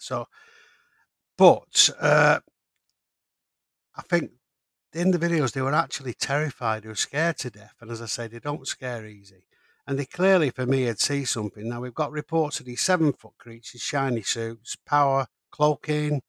So, 0.00 0.26
but 1.38 1.90
uh, 2.00 2.40
I 3.96 4.02
think 4.02 4.30
in 4.96 5.10
the 5.10 5.18
videos 5.18 5.52
they 5.52 5.62
were 5.62 5.74
actually 5.74 6.14
terrified. 6.14 6.82
They 6.82 6.88
were 6.88 6.94
scared 6.94 7.38
to 7.38 7.50
death, 7.50 7.74
and 7.80 7.90
as 7.90 8.02
I 8.02 8.06
say, 8.06 8.26
they 8.28 8.38
don't 8.38 8.66
scare 8.66 9.06
easy. 9.06 9.44
And 9.86 9.98
they 9.98 10.06
clearly, 10.06 10.50
for 10.50 10.66
me, 10.66 10.82
had 10.82 10.98
seen 10.98 11.26
something. 11.26 11.68
Now 11.68 11.80
we've 11.80 11.94
got 11.94 12.10
reports 12.10 12.58
of 12.58 12.66
these 12.66 12.80
seven-foot 12.80 13.34
creatures, 13.38 13.80
shiny 13.80 14.22
suits, 14.22 14.76
power, 14.86 15.26
cloaking 15.50 16.22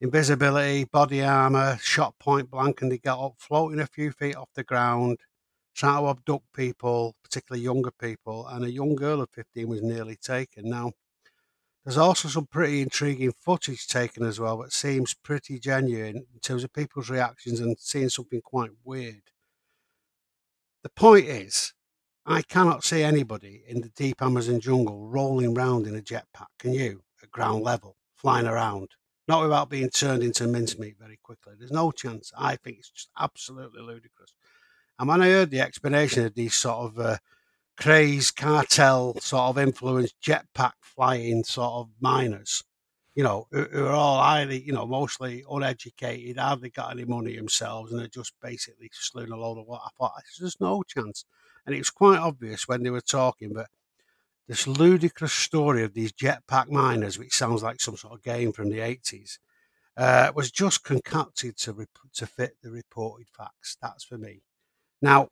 invisibility, 0.00 0.84
body 0.84 1.22
armor, 1.22 1.78
shot 1.80 2.18
point 2.18 2.50
blank, 2.50 2.80
and 2.80 2.90
they 2.90 2.98
got 2.98 3.24
up 3.24 3.34
floating 3.38 3.80
a 3.80 3.86
few 3.86 4.10
feet 4.10 4.36
off 4.36 4.48
the 4.54 4.64
ground, 4.64 5.18
trying 5.74 6.02
to 6.02 6.08
abduct 6.08 6.52
people, 6.54 7.14
particularly 7.22 7.62
younger 7.62 7.90
people. 7.90 8.46
And 8.46 8.64
a 8.64 8.70
young 8.70 8.96
girl 8.96 9.20
of 9.20 9.30
15 9.30 9.68
was 9.68 9.82
nearly 9.82 10.16
taken. 10.16 10.70
Now, 10.70 10.92
there's 11.84 11.98
also 11.98 12.28
some 12.28 12.46
pretty 12.46 12.82
intriguing 12.82 13.32
footage 13.38 13.86
taken 13.86 14.24
as 14.24 14.38
well 14.38 14.58
that 14.58 14.72
seems 14.72 15.14
pretty 15.14 15.58
genuine 15.58 16.16
in 16.16 16.40
terms 16.42 16.64
of 16.64 16.72
people's 16.72 17.10
reactions 17.10 17.60
and 17.60 17.78
seeing 17.78 18.08
something 18.08 18.40
quite 18.42 18.70
weird. 18.84 19.22
The 20.82 20.90
point 20.90 21.26
is, 21.26 21.72
I 22.26 22.42
cannot 22.42 22.84
see 22.84 23.02
anybody 23.02 23.64
in 23.66 23.80
the 23.80 23.88
deep 23.90 24.20
Amazon 24.22 24.60
jungle 24.60 25.06
rolling 25.08 25.56
around 25.56 25.86
in 25.86 25.96
a 25.96 26.02
jetpack. 26.02 26.48
Can 26.58 26.72
you? 26.72 27.02
At 27.22 27.30
ground 27.30 27.62
level, 27.62 27.96
flying 28.14 28.46
around 28.46 28.88
not 29.30 29.42
without 29.42 29.70
being 29.70 29.88
turned 29.88 30.24
into 30.24 30.44
mincemeat 30.48 30.96
very 30.98 31.16
quickly. 31.22 31.52
There's 31.56 31.70
no 31.70 31.92
chance. 31.92 32.32
I 32.36 32.56
think 32.56 32.78
it's 32.78 32.90
just 32.90 33.10
absolutely 33.16 33.80
ludicrous. 33.80 34.34
And 34.98 35.08
when 35.08 35.22
I 35.22 35.28
heard 35.28 35.50
the 35.50 35.60
explanation 35.60 36.26
of 36.26 36.34
these 36.34 36.54
sort 36.54 36.78
of 36.78 36.98
uh, 36.98 37.16
crazed 37.80 38.36
cartel 38.36 39.18
sort 39.20 39.48
of 39.48 39.58
influenced 39.58 40.14
jetpack 40.20 40.72
flying 40.82 41.42
sort 41.42 41.72
of 41.72 41.88
miners, 42.00 42.62
you 43.14 43.24
know, 43.24 43.46
who, 43.50 43.64
who, 43.64 43.86
are 43.86 43.92
all 43.92 44.22
highly, 44.22 44.60
you 44.60 44.72
know, 44.72 44.86
mostly 44.86 45.42
uneducated, 45.50 46.36
hardly 46.36 46.68
got 46.70 46.92
any 46.92 47.06
money 47.06 47.34
themselves, 47.34 47.90
and 47.90 48.00
they're 48.00 48.08
just 48.08 48.34
basically 48.42 48.90
slewing 48.92 49.32
a 49.32 49.36
load 49.36 49.58
of 49.58 49.66
what 49.66 49.80
I 49.84 49.88
thought 49.98 50.12
there's 50.38 50.60
no 50.60 50.82
chance. 50.82 51.24
And 51.64 51.74
it 51.74 51.78
was 51.78 51.90
quite 51.90 52.18
obvious 52.18 52.68
when 52.68 52.82
they 52.82 52.90
were 52.90 53.00
talking, 53.00 53.52
but 53.54 53.68
this 54.46 54.66
ludicrous 54.66 55.32
story 55.32 55.82
of 55.82 55.94
these 55.94 56.12
jetpack 56.12 56.68
miners, 56.68 57.18
which 57.18 57.34
sounds 57.34 57.62
like 57.62 57.80
some 57.80 57.96
sort 57.96 58.14
of 58.14 58.22
game 58.22 58.52
from 58.52 58.68
the 58.68 58.78
80s, 58.78 59.38
uh, 59.96 60.32
was 60.34 60.50
just 60.50 60.84
concocted 60.84 61.56
to, 61.58 61.72
rep- 61.72 61.88
to 62.14 62.26
fit 62.26 62.56
the 62.62 62.70
reported 62.70 63.28
facts. 63.28 63.76
That's 63.80 64.04
for 64.04 64.18
me. 64.18 64.42
Now, 65.00 65.28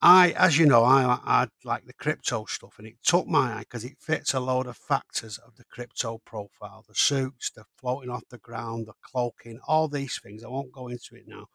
I, 0.00 0.30
as 0.30 0.56
you 0.58 0.66
know, 0.66 0.84
I, 0.84 1.18
I 1.24 1.48
like 1.64 1.84
the 1.84 1.92
crypto 1.92 2.44
stuff, 2.44 2.78
and 2.78 2.86
it 2.86 2.96
took 3.02 3.26
my 3.26 3.54
eye 3.54 3.60
because 3.60 3.84
it 3.84 3.98
fits 3.98 4.32
a 4.32 4.40
load 4.40 4.68
of 4.68 4.76
factors 4.76 5.38
of 5.38 5.56
the 5.56 5.64
crypto 5.64 6.18
profile: 6.24 6.84
the 6.86 6.94
suits, 6.94 7.50
the 7.50 7.64
floating 7.78 8.10
off 8.10 8.22
the 8.30 8.38
ground, 8.38 8.86
the 8.86 8.92
cloaking, 9.02 9.58
all 9.66 9.88
these 9.88 10.20
things. 10.22 10.44
I 10.44 10.48
won't 10.48 10.72
go 10.72 10.86
into 10.88 11.16
it 11.16 11.26
now, 11.26 11.46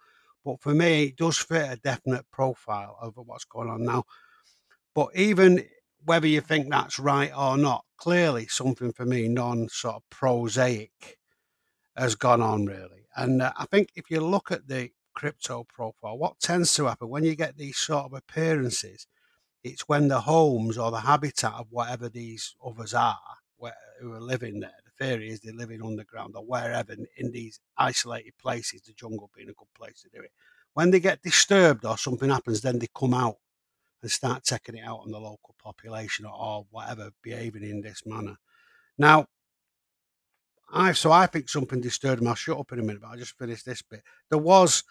but 0.43 0.61
for 0.61 0.73
me, 0.73 1.05
it 1.05 1.15
does 1.15 1.37
fit 1.37 1.71
a 1.71 1.77
definite 1.77 2.25
profile 2.31 2.97
over 3.01 3.21
what's 3.21 3.45
going 3.45 3.69
on 3.69 3.83
now. 3.85 4.03
But 4.93 5.15
even 5.15 5.65
whether 6.03 6.27
you 6.27 6.41
think 6.41 6.69
that's 6.69 6.99
right 6.99 7.31
or 7.35 7.57
not, 7.57 7.85
clearly 7.97 8.47
something 8.47 8.91
for 8.91 9.05
me 9.05 9.29
non 9.29 9.69
sort 9.69 9.95
of 9.95 10.09
prosaic 10.09 11.17
has 11.95 12.15
gone 12.15 12.41
on 12.41 12.65
really. 12.65 13.07
And 13.15 13.41
uh, 13.41 13.53
I 13.57 13.65
think 13.65 13.89
if 13.95 14.09
you 14.09 14.19
look 14.19 14.51
at 14.51 14.67
the 14.67 14.91
crypto 15.13 15.63
profile, 15.63 16.17
what 16.17 16.39
tends 16.39 16.73
to 16.75 16.85
happen 16.85 17.09
when 17.09 17.23
you 17.23 17.35
get 17.35 17.57
these 17.57 17.77
sort 17.77 18.05
of 18.05 18.13
appearances, 18.13 19.07
it's 19.63 19.87
when 19.87 20.07
the 20.07 20.21
homes 20.21 20.77
or 20.77 20.91
the 20.91 20.99
habitat 21.01 21.53
of 21.53 21.67
whatever 21.69 22.09
these 22.09 22.55
others 22.65 22.93
are 22.93 23.17
where, 23.57 23.73
who 24.01 24.13
are 24.13 24.21
living 24.21 24.59
there. 24.59 24.71
The 24.85 25.05
theory 25.05 25.29
is 25.29 25.39
they're 25.39 25.53
living 25.53 25.81
underground 25.81 26.35
or 26.35 26.43
wherever 26.43 26.95
in, 27.17 27.31
these 27.31 27.59
isolated 27.77 28.33
places, 28.41 28.81
the 28.81 28.93
jungle 28.93 29.29
being 29.35 29.49
a 29.49 29.53
good 29.53 29.73
place 29.75 30.01
to 30.01 30.09
do 30.09 30.21
it. 30.21 30.31
When 30.73 30.91
they 30.91 30.99
get 30.99 31.21
disturbed 31.21 31.85
or 31.85 31.97
something 31.97 32.29
happens, 32.29 32.61
then 32.61 32.79
they 32.79 32.87
come 32.97 33.13
out 33.13 33.35
and 34.01 34.11
start 34.11 34.43
taking 34.43 34.75
it 34.75 34.85
out 34.85 34.99
on 34.99 35.11
the 35.11 35.19
local 35.19 35.55
population 35.63 36.25
or, 36.25 36.33
or 36.33 36.65
whatever 36.71 37.11
behaving 37.21 37.63
in 37.63 37.81
this 37.81 38.01
manner. 38.05 38.35
Now, 38.97 39.27
I 40.73 40.91
so 40.93 41.11
I 41.11 41.27
think 41.27 41.49
something 41.49 41.79
disturbed 41.79 42.21
him. 42.21 42.27
I'll 42.27 42.35
shut 42.35 42.57
up 42.57 42.71
in 42.71 42.79
a 42.79 42.83
minute, 42.83 43.01
but 43.01 43.09
I'll 43.09 43.17
just 43.17 43.37
finish 43.37 43.63
this 43.63 43.81
bit. 43.83 44.01
There 44.29 44.39
was 44.39 44.83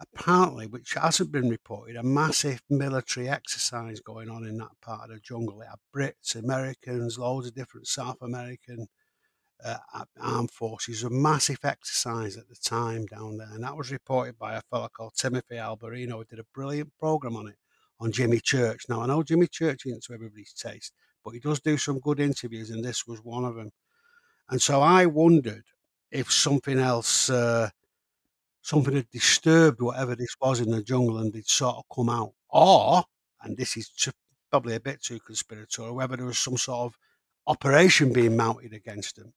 apparently, 0.00 0.66
which 0.66 0.94
hasn't 0.94 1.32
been 1.32 1.48
reported, 1.48 1.96
a 1.96 2.02
massive 2.02 2.62
military 2.68 3.28
exercise 3.28 4.00
going 4.00 4.28
on 4.28 4.46
in 4.46 4.58
that 4.58 4.80
part 4.82 5.08
of 5.08 5.16
the 5.16 5.20
jungle. 5.20 5.62
It 5.62 5.68
had 5.68 5.78
Brits, 5.94 6.34
Americans, 6.34 7.18
loads 7.18 7.46
of 7.46 7.54
different 7.54 7.86
South 7.86 8.20
American 8.20 8.88
uh, 9.64 9.78
armed 10.20 10.50
forces. 10.50 11.02
A 11.02 11.10
massive 11.10 11.64
exercise 11.64 12.36
at 12.36 12.48
the 12.48 12.56
time 12.56 13.06
down 13.06 13.38
there, 13.38 13.48
and 13.52 13.64
that 13.64 13.76
was 13.76 13.90
reported 13.90 14.38
by 14.38 14.54
a 14.54 14.62
fellow 14.70 14.88
called 14.88 15.14
Timothy 15.14 15.56
Alberino, 15.56 16.18
who 16.18 16.24
did 16.24 16.40
a 16.40 16.46
brilliant 16.54 16.92
program 16.98 17.36
on 17.36 17.48
it 17.48 17.56
on 17.98 18.12
Jimmy 18.12 18.40
Church. 18.40 18.84
Now 18.88 19.00
I 19.00 19.06
know 19.06 19.22
Jimmy 19.22 19.46
Church 19.46 19.86
isn't 19.86 20.04
to 20.04 20.12
everybody's 20.12 20.52
taste, 20.52 20.92
but 21.24 21.32
he 21.32 21.40
does 21.40 21.60
do 21.60 21.78
some 21.78 22.00
good 22.00 22.20
interviews, 22.20 22.70
and 22.70 22.84
this 22.84 23.06
was 23.06 23.24
one 23.24 23.44
of 23.44 23.54
them. 23.54 23.70
And 24.50 24.60
so 24.60 24.82
I 24.82 25.06
wondered 25.06 25.64
if 26.10 26.30
something 26.30 26.78
else. 26.78 27.30
Uh, 27.30 27.70
something 28.66 28.96
had 28.96 29.08
disturbed 29.12 29.80
whatever 29.80 30.16
this 30.16 30.34
was 30.40 30.58
in 30.58 30.72
the 30.72 30.82
jungle 30.82 31.18
and 31.18 31.32
they'd 31.32 31.46
sort 31.46 31.76
of 31.76 31.84
come 31.94 32.08
out. 32.08 32.32
Or, 32.48 33.04
and 33.42 33.56
this 33.56 33.76
is 33.76 33.88
probably 34.50 34.74
a 34.74 34.80
bit 34.80 35.00
too 35.00 35.20
conspiratorial, 35.20 35.94
whether 35.94 36.16
there 36.16 36.26
was 36.26 36.38
some 36.38 36.56
sort 36.56 36.86
of 36.86 36.98
operation 37.46 38.12
being 38.12 38.36
mounted 38.36 38.72
against 38.72 39.14
them. 39.14 39.32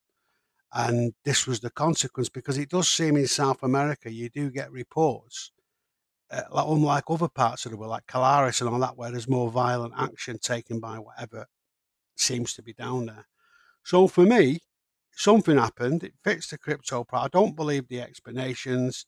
And 0.74 1.14
this 1.26 1.46
was 1.46 1.60
the 1.60 1.70
consequence 1.70 2.28
because 2.28 2.58
it 2.58 2.70
does 2.70 2.90
seem 2.90 3.18
in 3.18 3.28
South 3.28 3.62
America 3.62 4.12
you 4.12 4.30
do 4.30 4.50
get 4.50 4.72
reports, 4.72 5.52
uh, 6.32 6.42
like, 6.50 6.66
unlike 6.68 7.04
other 7.08 7.30
parts 7.30 7.68
of 7.68 7.72
the 7.72 7.78
world, 7.78 7.92
like 7.92 8.08
Colares 8.08 8.62
and 8.62 8.70
all 8.72 8.80
that, 8.80 8.98
where 8.98 9.12
there's 9.12 9.30
more 9.30 9.52
violent 9.52 9.94
action 9.96 10.40
taken 10.40 10.80
by 10.80 10.98
whatever 10.98 11.46
seems 12.18 12.56
to 12.56 12.64
be 12.64 12.74
down 12.74 13.06
there. 13.06 13.28
So 13.84 14.08
for 14.08 14.24
me, 14.24 14.58
something 15.12 15.58
happened. 15.60 16.04
It 16.04 16.14
fits 16.24 16.48
the 16.48 16.58
crypto 16.58 17.04
part. 17.04 17.26
I 17.26 17.38
don't 17.38 17.56
believe 17.56 17.88
the 17.88 18.02
explanations. 18.02 19.06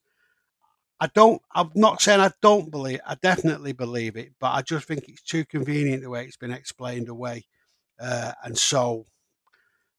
I 1.02 1.08
don't. 1.08 1.42
I'm 1.54 1.72
not 1.74 2.00
saying 2.00 2.20
I 2.22 2.32
don't 2.42 2.70
believe. 2.70 3.00
I 3.06 3.16
definitely 3.16 3.74
believe 3.74 4.16
it, 4.16 4.34
but 4.40 4.52
I 4.52 4.62
just 4.62 4.88
think 4.88 5.10
it's 5.10 5.24
too 5.24 5.44
convenient 5.46 6.04
the 6.04 6.12
way 6.12 6.24
it's 6.24 6.38
been 6.38 6.52
explained 6.52 7.10
away, 7.10 7.46
uh, 8.00 8.34
and 8.44 8.56
so 8.56 9.08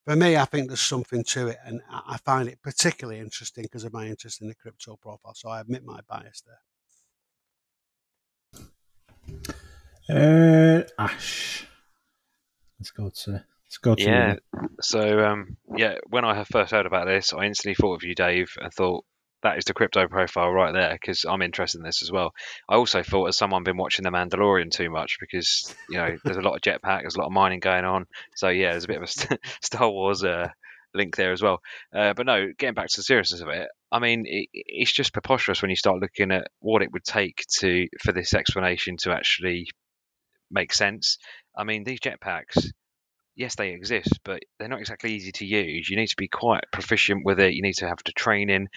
for 0.04 0.14
me, 0.14 0.36
I 0.36 0.44
think 0.44 0.68
there's 0.68 0.80
something 0.80 1.24
to 1.24 1.48
it, 1.48 1.58
and 1.64 1.80
I 1.90 2.18
find 2.18 2.48
it 2.48 2.62
particularly 2.62 3.18
interesting 3.20 3.64
because 3.64 3.82
of 3.82 3.92
my 3.92 4.06
interest 4.06 4.42
in 4.42 4.48
the 4.48 4.54
crypto 4.54 4.96
profile. 4.96 5.34
So 5.34 5.48
I 5.48 5.60
admit 5.60 5.84
my 5.84 6.00
bias 6.08 6.44
there. 6.46 6.60
Uh, 10.08 10.82
Ash, 10.98 11.66
let's 12.78 12.90
go 12.92 13.08
to 13.08 13.30
let's 13.64 13.78
go 13.78 13.96
to 13.96 14.02
yeah. 14.02 14.36
So 14.80 15.24
um, 15.24 15.56
yeah, 15.76 15.98
when 16.08 16.24
I 16.24 16.44
first 16.44 16.70
heard 16.70 16.86
about 16.86 17.06
this, 17.06 17.32
I 17.32 17.44
instantly 17.44 17.74
thought 17.74 17.94
of 17.94 18.04
you, 18.04 18.14
Dave, 18.14 18.52
and 18.60 18.72
thought 18.72 19.04
that 19.42 19.58
is 19.58 19.64
the 19.64 19.74
crypto 19.74 20.06
profile 20.08 20.50
right 20.50 20.72
there 20.72 20.92
because 20.92 21.24
I'm 21.24 21.42
interested 21.42 21.78
in 21.78 21.84
this 21.84 22.02
as 22.02 22.10
well. 22.10 22.32
I 22.68 22.74
also 22.74 23.02
thought, 23.02 23.26
as 23.26 23.36
someone 23.36 23.64
been 23.64 23.76
watching 23.76 24.04
The 24.04 24.10
Mandalorian 24.10 24.70
too 24.70 24.90
much 24.90 25.18
because 25.20 25.74
you 25.88 25.98
know 25.98 26.16
there's 26.24 26.36
a 26.36 26.42
lot 26.42 26.54
of 26.54 26.60
jetpack, 26.60 27.00
there's 27.00 27.16
a 27.16 27.18
lot 27.18 27.26
of 27.26 27.32
mining 27.32 27.60
going 27.60 27.84
on. 27.84 28.06
So 28.36 28.48
yeah, 28.48 28.70
there's 28.70 28.84
a 28.84 28.88
bit 28.88 29.02
of 29.02 29.04
a 29.04 29.38
Star 29.60 29.90
Wars 29.90 30.24
uh, 30.24 30.48
link 30.94 31.16
there 31.16 31.32
as 31.32 31.42
well. 31.42 31.60
Uh, 31.94 32.14
but 32.14 32.26
no, 32.26 32.48
getting 32.58 32.74
back 32.74 32.88
to 32.88 32.98
the 32.98 33.04
seriousness 33.04 33.40
of 33.40 33.48
it, 33.48 33.68
I 33.90 33.98
mean, 33.98 34.24
it, 34.26 34.48
it's 34.52 34.92
just 34.92 35.12
preposterous 35.12 35.62
when 35.62 35.70
you 35.70 35.76
start 35.76 36.00
looking 36.00 36.30
at 36.30 36.48
what 36.60 36.82
it 36.82 36.92
would 36.92 37.04
take 37.04 37.44
to 37.58 37.86
for 38.02 38.12
this 38.12 38.34
explanation 38.34 38.96
to 38.98 39.12
actually 39.12 39.68
make 40.50 40.72
sense. 40.72 41.18
I 41.56 41.64
mean, 41.64 41.84
these 41.84 42.00
jetpacks 42.00 42.70
yes, 43.34 43.54
they 43.56 43.70
exist, 43.70 44.20
but 44.24 44.42
they're 44.58 44.68
not 44.68 44.80
exactly 44.80 45.12
easy 45.12 45.32
to 45.32 45.46
use. 45.46 45.88
You 45.88 45.96
need 45.96 46.08
to 46.08 46.16
be 46.16 46.28
quite 46.28 46.64
proficient 46.72 47.24
with 47.24 47.40
it. 47.40 47.54
You 47.54 47.62
need 47.62 47.76
to 47.76 47.88
have 47.88 47.98
the 48.04 48.12
training. 48.12 48.68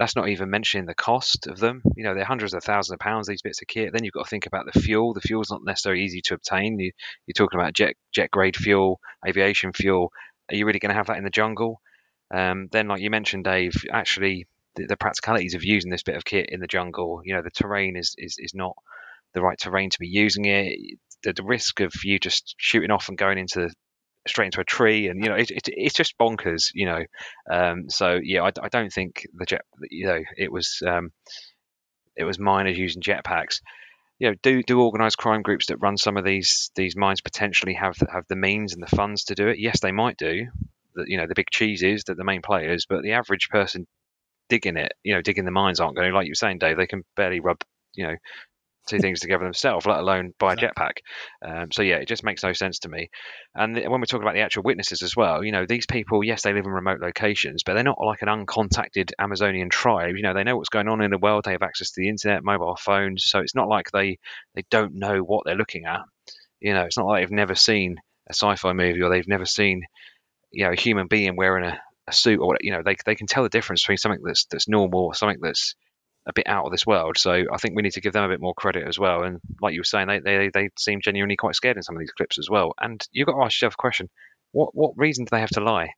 That's 0.00 0.16
not 0.16 0.30
even 0.30 0.48
mentioning 0.48 0.86
the 0.86 0.94
cost 0.94 1.46
of 1.46 1.58
them. 1.58 1.82
You 1.94 2.04
know, 2.04 2.14
they're 2.14 2.24
hundreds 2.24 2.54
of 2.54 2.64
thousands 2.64 2.94
of 2.94 3.00
pounds, 3.00 3.26
these 3.26 3.42
bits 3.42 3.60
of 3.60 3.68
kit. 3.68 3.92
Then 3.92 4.02
you've 4.02 4.14
got 4.14 4.24
to 4.24 4.30
think 4.30 4.46
about 4.46 4.64
the 4.64 4.80
fuel. 4.80 5.12
The 5.12 5.20
fuel's 5.20 5.50
not 5.50 5.62
necessarily 5.62 6.02
easy 6.02 6.22
to 6.22 6.34
obtain. 6.34 6.78
You, 6.78 6.92
are 7.28 7.32
talking 7.34 7.60
about 7.60 7.74
jet, 7.74 7.96
jet 8.10 8.30
grade 8.30 8.56
fuel, 8.56 8.98
aviation 9.28 9.74
fuel. 9.74 10.10
Are 10.50 10.56
you 10.56 10.64
really 10.64 10.78
going 10.78 10.88
to 10.88 10.96
have 10.96 11.08
that 11.08 11.18
in 11.18 11.24
the 11.24 11.28
jungle? 11.28 11.82
Um, 12.34 12.68
then, 12.72 12.88
like 12.88 13.02
you 13.02 13.10
mentioned, 13.10 13.44
Dave, 13.44 13.74
actually, 13.92 14.46
the, 14.74 14.86
the, 14.86 14.96
practicalities 14.96 15.54
of 15.54 15.64
using 15.64 15.90
this 15.90 16.02
bit 16.02 16.16
of 16.16 16.24
kit 16.24 16.48
in 16.48 16.60
the 16.60 16.66
jungle, 16.66 17.20
you 17.22 17.34
know, 17.34 17.42
the 17.42 17.50
terrain 17.50 17.94
is, 17.94 18.14
is, 18.16 18.36
is 18.38 18.54
not 18.54 18.74
the 19.34 19.42
right 19.42 19.58
terrain 19.58 19.90
to 19.90 19.98
be 20.00 20.08
using 20.08 20.46
it. 20.46 20.78
The, 21.24 21.34
the 21.34 21.44
risk 21.44 21.80
of 21.80 21.92
you 22.04 22.18
just 22.18 22.54
shooting 22.56 22.90
off 22.90 23.10
and 23.10 23.18
going 23.18 23.36
into 23.36 23.68
straight 24.26 24.46
into 24.46 24.60
a 24.60 24.64
tree, 24.64 25.08
and 25.08 25.22
you 25.22 25.30
know 25.30 25.36
it, 25.36 25.50
it, 25.50 25.62
it's 25.66 25.94
just 25.94 26.18
bonkers, 26.18 26.70
you 26.74 26.86
know. 26.86 27.04
Um, 27.50 27.88
so 27.88 28.18
yeah, 28.22 28.42
I, 28.42 28.52
I, 28.62 28.68
don't 28.68 28.92
think 28.92 29.26
the 29.34 29.46
jet, 29.46 29.62
you 29.90 30.06
know, 30.06 30.20
it 30.36 30.52
was 30.52 30.82
um, 30.86 31.12
it 32.16 32.24
was 32.24 32.38
miners 32.38 32.78
using 32.78 33.02
jetpacks. 33.02 33.60
You 34.18 34.30
know, 34.30 34.36
do 34.42 34.62
do 34.62 34.82
organised 34.82 35.18
crime 35.18 35.42
groups 35.42 35.66
that 35.66 35.78
run 35.78 35.96
some 35.96 36.16
of 36.16 36.24
these 36.24 36.70
these 36.74 36.96
mines 36.96 37.20
potentially 37.20 37.74
have 37.74 37.96
have 38.12 38.24
the 38.28 38.36
means 38.36 38.74
and 38.74 38.82
the 38.82 38.96
funds 38.96 39.24
to 39.24 39.34
do 39.34 39.48
it? 39.48 39.58
Yes, 39.58 39.80
they 39.80 39.92
might 39.92 40.16
do. 40.16 40.46
The, 40.94 41.04
you 41.06 41.16
know, 41.16 41.26
the 41.26 41.34
big 41.34 41.50
cheeses, 41.50 42.04
that 42.04 42.16
the 42.16 42.24
main 42.24 42.42
players, 42.42 42.86
but 42.88 43.02
the 43.02 43.12
average 43.12 43.48
person 43.48 43.86
digging 44.48 44.76
it, 44.76 44.92
you 45.02 45.14
know, 45.14 45.22
digging 45.22 45.44
the 45.44 45.50
mines 45.50 45.80
aren't 45.80 45.96
going. 45.96 46.12
Like 46.12 46.26
you 46.26 46.32
were 46.32 46.34
saying, 46.34 46.58
Dave, 46.58 46.76
they 46.76 46.88
can 46.88 47.04
barely 47.16 47.40
rub, 47.40 47.62
you 47.94 48.06
know, 48.06 48.16
two 48.86 48.98
things 48.98 49.20
together 49.20 49.44
themselves, 49.44 49.86
let 49.86 49.98
alone 49.98 50.34
buy 50.38 50.54
a 50.54 50.56
jetpack. 50.56 50.98
Um, 51.44 51.70
so 51.70 51.82
yeah, 51.82 51.96
it 51.96 52.08
just 52.08 52.24
makes 52.24 52.42
no 52.42 52.52
sense 52.52 52.80
to 52.80 52.88
me. 52.88 53.10
And 53.54 53.76
the, 53.76 53.82
when 53.88 54.00
we're 54.00 54.06
talking 54.06 54.24
about 54.24 54.34
the 54.34 54.40
actual 54.40 54.62
witnesses 54.62 55.02
as 55.02 55.16
well, 55.16 55.44
you 55.44 55.52
know, 55.52 55.66
these 55.66 55.86
people, 55.86 56.24
yes, 56.24 56.42
they 56.42 56.52
live 56.52 56.64
in 56.64 56.72
remote 56.72 57.00
locations, 57.00 57.62
but 57.62 57.74
they're 57.74 57.84
not 57.84 58.00
like 58.00 58.22
an 58.22 58.28
uncontacted 58.28 59.12
Amazonian 59.18 59.70
tribe. 59.70 60.16
You 60.16 60.22
know, 60.22 60.34
they 60.34 60.44
know 60.44 60.56
what's 60.56 60.68
going 60.68 60.88
on 60.88 61.02
in 61.02 61.10
the 61.10 61.18
world. 61.18 61.44
They 61.44 61.52
have 61.52 61.62
access 61.62 61.90
to 61.92 62.00
the 62.00 62.08
internet, 62.08 62.44
mobile 62.44 62.76
phones. 62.76 63.24
So 63.26 63.40
it's 63.40 63.54
not 63.54 63.68
like 63.68 63.90
they 63.92 64.18
they 64.54 64.64
don't 64.70 64.94
know 64.94 65.18
what 65.18 65.44
they're 65.44 65.54
looking 65.56 65.84
at. 65.84 66.00
You 66.60 66.74
know, 66.74 66.82
it's 66.82 66.96
not 66.96 67.06
like 67.06 67.22
they've 67.22 67.30
never 67.30 67.54
seen 67.54 67.96
a 68.28 68.34
sci-fi 68.34 68.72
movie 68.72 69.02
or 69.02 69.10
they've 69.10 69.26
never 69.28 69.46
seen, 69.46 69.82
you 70.50 70.64
know, 70.64 70.72
a 70.72 70.80
human 70.80 71.06
being 71.06 71.36
wearing 71.36 71.64
a, 71.64 71.80
a 72.06 72.12
suit 72.12 72.40
or 72.40 72.56
you 72.60 72.72
know, 72.72 72.82
they 72.84 72.96
they 73.04 73.14
can 73.14 73.26
tell 73.26 73.42
the 73.42 73.48
difference 73.48 73.82
between 73.82 73.98
something 73.98 74.22
that's 74.24 74.46
that's 74.46 74.68
normal 74.68 75.06
or 75.06 75.14
something 75.14 75.38
that's 75.40 75.74
a 76.30 76.32
bit 76.34 76.48
out 76.48 76.64
of 76.64 76.72
this 76.72 76.86
world. 76.86 77.18
So 77.18 77.32
I 77.32 77.56
think 77.58 77.76
we 77.76 77.82
need 77.82 77.92
to 77.92 78.00
give 78.00 78.12
them 78.12 78.24
a 78.24 78.28
bit 78.28 78.40
more 78.40 78.54
credit 78.54 78.86
as 78.88 78.98
well. 78.98 79.22
And 79.22 79.40
like 79.60 79.74
you 79.74 79.80
were 79.80 79.84
saying, 79.84 80.08
they 80.08 80.20
they, 80.20 80.50
they 80.52 80.70
seem 80.78 81.00
genuinely 81.02 81.36
quite 81.36 81.54
scared 81.54 81.76
in 81.76 81.82
some 81.82 81.96
of 81.96 82.00
these 82.00 82.12
clips 82.12 82.38
as 82.38 82.48
well. 82.48 82.74
And 82.80 83.00
you've 83.12 83.26
got 83.26 83.34
to 83.34 83.44
ask 83.44 83.60
yourself 83.60 83.74
a 83.74 83.82
question: 83.82 84.08
what 84.52 84.74
what 84.74 84.92
reason 84.96 85.24
do 85.24 85.30
they 85.30 85.40
have 85.40 85.50
to 85.50 85.60
lie? 85.60 85.90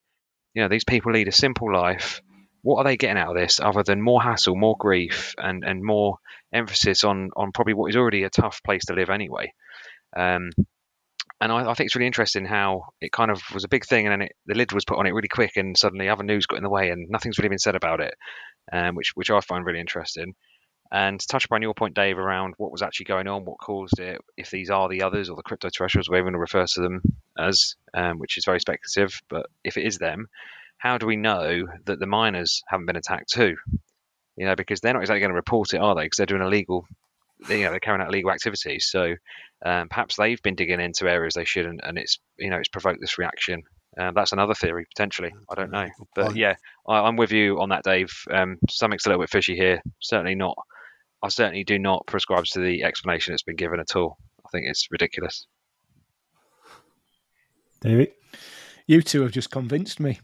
You 0.55 0.63
know, 0.63 0.69
these 0.69 0.85
people 0.85 1.13
lead 1.13 1.29
a 1.29 1.33
simple 1.33 1.73
life. 1.73 2.21
What 2.63 2.79
are 2.79 2.85
they 2.85 2.97
getting 2.97 3.19
out 3.19 3.31
of 3.31 3.37
this 3.37 3.59
other 3.61 3.83
than 3.83 4.03
more 4.03 4.23
hassle, 4.23 4.57
more 4.57 4.77
grief, 4.79 5.35
and 5.39 5.65
and 5.65 5.83
more 5.83 6.19
emphasis 6.53 7.05
on 7.05 7.31
on 7.37 7.53
probably 7.53 7.75
what 7.75 7.91
is 7.91 7.97
already 7.97 8.25
a 8.25 8.31
tough 8.31 8.63
place 8.63 8.87
to 8.87 8.95
live 8.95 9.11
anyway? 9.11 9.53
Um, 10.17 10.51
and 11.43 11.53
I, 11.53 11.71
I, 11.71 11.75
think 11.75 11.87
it's 11.87 11.97
really 11.97 12.07
interesting 12.07 12.47
how 12.47 12.85
it 13.01 13.13
kind 13.13 13.31
of 13.31 13.43
was 13.53 13.65
a 13.65 13.69
big 13.69 13.85
thing, 13.85 14.07
and 14.07 14.13
then 14.13 14.23
it, 14.23 14.33
the 14.47 14.55
lid 14.55 14.73
was 14.73 14.85
put 14.85 14.99
on 14.99 15.07
it 15.07 15.13
really 15.13 15.29
quick, 15.29 15.57
and 15.57 15.77
suddenly 15.77 16.09
other 16.09 16.25
news 16.25 16.47
got 16.47 16.57
in 16.57 16.63
the 16.63 16.71
way, 16.71 16.91
and 16.91 17.11
nothing's 17.11 17.39
really 17.39 17.51
been 17.51 17.59
said 17.59 17.77
about 17.77 18.01
it 18.01 18.15
um, 18.71 18.95
which 18.95 19.13
which 19.15 19.31
I 19.31 19.41
find 19.41 19.65
really 19.65 19.81
interesting. 19.81 20.35
And 20.93 21.19
to 21.19 21.27
touch 21.27 21.47
upon 21.47 21.63
your 21.63 21.73
point, 21.73 21.95
Dave, 21.95 22.19
around 22.19 22.55
what 22.59 22.71
was 22.71 22.83
actually 22.83 23.07
going 23.07 23.27
on, 23.27 23.47
what 23.47 23.57
caused 23.59 23.99
it, 23.99 24.21
if 24.37 24.51
these 24.51 24.69
are 24.69 24.91
the 24.91 25.03
others 25.03 25.31
or 25.31 25.37
the 25.37 25.43
crypto 25.43 25.71
terrestrials, 25.71 26.11
we're 26.11 26.21
going 26.21 26.35
to 26.35 26.39
refer 26.39 26.67
to 26.67 26.81
them 26.83 27.01
as, 27.39 27.77
um, 27.95 28.19
which 28.19 28.37
is 28.37 28.45
very 28.45 28.61
speculative, 28.61 29.19
but 29.31 29.47
if 29.65 29.79
it 29.79 29.87
is 29.87 29.97
them, 29.97 30.27
how 30.77 30.99
do 30.99 31.07
we 31.07 31.17
know 31.17 31.67
that 31.87 31.99
the 31.99 32.07
miners 32.07 32.63
haven't 32.69 32.85
been 32.85 32.97
attacked 32.97 33.31
too? 33.33 33.57
You 34.37 34.45
know, 34.45 34.55
because 34.55 34.81
they're 34.81 34.93
not 34.93 35.01
exactly 35.01 35.21
going 35.21 35.31
to 35.31 35.37
report 35.37 35.73
it, 35.73 35.81
are 35.81 35.95
they? 35.95 36.03
Because 36.03 36.19
they're 36.19 36.27
doing 36.27 36.43
illegal, 36.43 36.87
you 37.49 37.65
know, 37.65 37.71
they're 37.71 37.81
carrying 37.81 38.03
out 38.03 38.09
illegal 38.09 38.31
activities. 38.31 38.89
So 38.91 39.15
um, 39.65 39.89
perhaps 39.89 40.17
they've 40.17 40.43
been 40.43 40.55
digging 40.55 40.81
into 40.81 41.09
areas 41.09 41.35
they 41.35 41.45
shouldn't, 41.45 41.81
and 41.85 41.99
it's 41.99 42.19
you 42.39 42.51
know 42.51 42.57
it's 42.57 42.69
provoked 42.69 43.01
this 43.01 43.19
reaction. 43.19 43.63
Um, 43.99 44.15
that's 44.15 44.33
another 44.33 44.55
theory 44.55 44.87
potentially. 44.95 45.33
I 45.51 45.55
don't 45.55 45.71
know, 45.71 45.89
but 46.15 46.35
yeah, 46.37 46.55
I, 46.89 47.07
am 47.07 47.17
with 47.17 47.33
you 47.33 47.61
on 47.61 47.69
that, 47.71 47.85
Dave. 47.85 48.11
Um, 48.31 48.59
something's 48.71 49.07
a 49.07 49.11
little 49.11 49.23
bit 49.23 49.31
fishy 49.31 49.55
here. 49.55 49.83
Certainly 50.01 50.35
not. 50.35 50.57
I 51.23 51.29
certainly 51.29 51.63
do 51.63 51.79
not 51.79 52.07
prescribe 52.07 52.45
to 52.47 52.61
the 52.61 52.83
explanation 52.83 53.33
that's 53.33 53.45
been 53.45 53.57
given 53.57 53.79
at 53.79 53.95
all. 53.95 54.17
I 54.45 54.49
think 54.51 54.67
it's 54.67 54.89
ridiculous. 54.91 55.47
David, 57.81 58.13
you 58.87 59.03
two 59.03 59.23
have 59.23 59.33
just 59.33 59.51
convinced 59.51 60.01
me. 60.01 60.21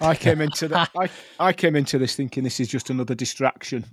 I 0.00 0.14
came 0.14 0.40
into 0.40 0.68
the, 0.68 0.88
I, 0.98 1.08
I 1.38 1.52
came 1.52 1.76
into 1.76 1.98
this 1.98 2.16
thinking 2.16 2.44
this 2.44 2.60
is 2.60 2.68
just 2.68 2.90
another 2.90 3.14
distraction. 3.14 3.84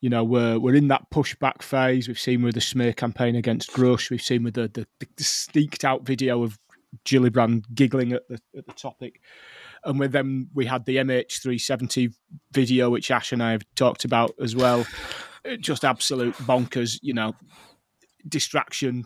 You 0.00 0.10
know, 0.10 0.24
we're 0.24 0.58
we're 0.58 0.74
in 0.74 0.88
that 0.88 1.10
pushback 1.10 1.62
phase. 1.62 2.08
We've 2.08 2.18
seen 2.18 2.42
with 2.42 2.54
the 2.54 2.60
smear 2.60 2.92
campaign 2.92 3.36
against 3.36 3.72
Grusch. 3.72 4.10
We've 4.10 4.22
seen 4.22 4.42
with 4.42 4.54
the, 4.54 4.68
the, 4.68 4.86
the 5.16 5.24
sneaked 5.24 5.84
out 5.84 6.04
video 6.04 6.42
of 6.42 6.58
Gillibrand 7.04 7.64
giggling 7.74 8.12
at 8.12 8.28
the 8.28 8.38
at 8.56 8.66
the 8.66 8.72
topic. 8.72 9.20
And 9.84 9.98
with 9.98 10.12
them, 10.12 10.48
we 10.54 10.66
had 10.66 10.86
the 10.86 10.96
MH370 10.96 12.14
video, 12.52 12.90
which 12.90 13.10
Ash 13.10 13.32
and 13.32 13.42
I 13.42 13.52
have 13.52 13.64
talked 13.74 14.04
about 14.04 14.34
as 14.40 14.56
well. 14.56 14.86
Just 15.60 15.84
absolute 15.84 16.34
bonkers, 16.38 16.98
you 17.02 17.12
know, 17.12 17.34
distraction. 18.26 19.04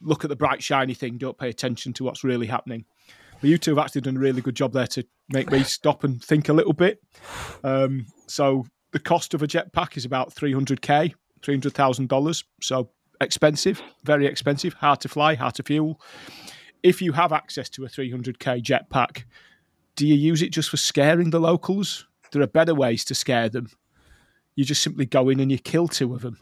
Look 0.00 0.24
at 0.24 0.30
the 0.30 0.36
bright, 0.36 0.62
shiny 0.62 0.94
thing. 0.94 1.18
Don't 1.18 1.36
pay 1.36 1.48
attention 1.48 1.92
to 1.94 2.04
what's 2.04 2.22
really 2.22 2.46
happening. 2.46 2.84
But 3.40 3.50
you 3.50 3.58
two 3.58 3.72
have 3.72 3.84
actually 3.84 4.02
done 4.02 4.16
a 4.16 4.20
really 4.20 4.40
good 4.40 4.54
job 4.54 4.72
there 4.72 4.86
to 4.88 5.04
make 5.28 5.50
me 5.50 5.64
stop 5.64 6.04
and 6.04 6.22
think 6.22 6.48
a 6.48 6.52
little 6.52 6.72
bit. 6.72 7.02
Um, 7.64 8.06
so 8.28 8.66
the 8.92 9.00
cost 9.00 9.34
of 9.34 9.42
a 9.42 9.46
jetpack 9.46 9.96
is 9.96 10.04
about 10.04 10.34
300k, 10.34 11.14
$300,000. 11.42 12.44
So 12.60 12.90
expensive, 13.20 13.82
very 14.04 14.26
expensive, 14.26 14.74
hard 14.74 15.00
to 15.00 15.08
fly, 15.08 15.34
hard 15.34 15.54
to 15.56 15.62
fuel. 15.62 16.00
If 16.82 17.00
you 17.00 17.12
have 17.12 17.32
access 17.32 17.68
to 17.70 17.84
a 17.84 17.88
300k 17.88 18.62
jetpack, 18.62 19.24
do 19.96 20.06
you 20.06 20.14
use 20.14 20.42
it 20.42 20.50
just 20.52 20.70
for 20.70 20.76
scaring 20.76 21.30
the 21.30 21.40
locals? 21.40 22.06
There 22.32 22.42
are 22.42 22.46
better 22.46 22.74
ways 22.74 23.04
to 23.06 23.14
scare 23.14 23.48
them. 23.48 23.68
You 24.56 24.64
just 24.64 24.82
simply 24.82 25.06
go 25.06 25.28
in 25.28 25.40
and 25.40 25.50
you 25.50 25.58
kill 25.58 25.88
two 25.88 26.14
of 26.14 26.22
them. 26.22 26.38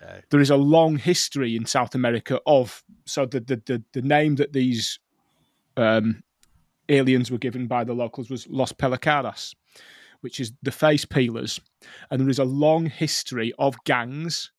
Yeah. 0.00 0.20
There 0.30 0.40
is 0.40 0.50
a 0.50 0.56
long 0.56 0.96
history 0.96 1.56
in 1.56 1.66
South 1.66 1.94
America 1.94 2.40
of 2.46 2.82
so 3.04 3.26
the 3.26 3.40
the 3.40 3.62
the, 3.66 3.82
the 3.92 4.02
name 4.02 4.36
that 4.36 4.52
these 4.52 4.98
um, 5.76 6.22
aliens 6.88 7.30
were 7.30 7.38
given 7.38 7.66
by 7.66 7.84
the 7.84 7.92
locals 7.92 8.30
was 8.30 8.46
Los 8.48 8.72
Pelacaras, 8.72 9.54
which 10.20 10.40
is 10.40 10.52
the 10.62 10.72
face 10.72 11.04
peelers, 11.04 11.60
and 12.10 12.20
there 12.20 12.28
is 12.28 12.38
a 12.38 12.44
long 12.44 12.86
history 12.86 13.52
of 13.58 13.76
gangs 13.84 14.50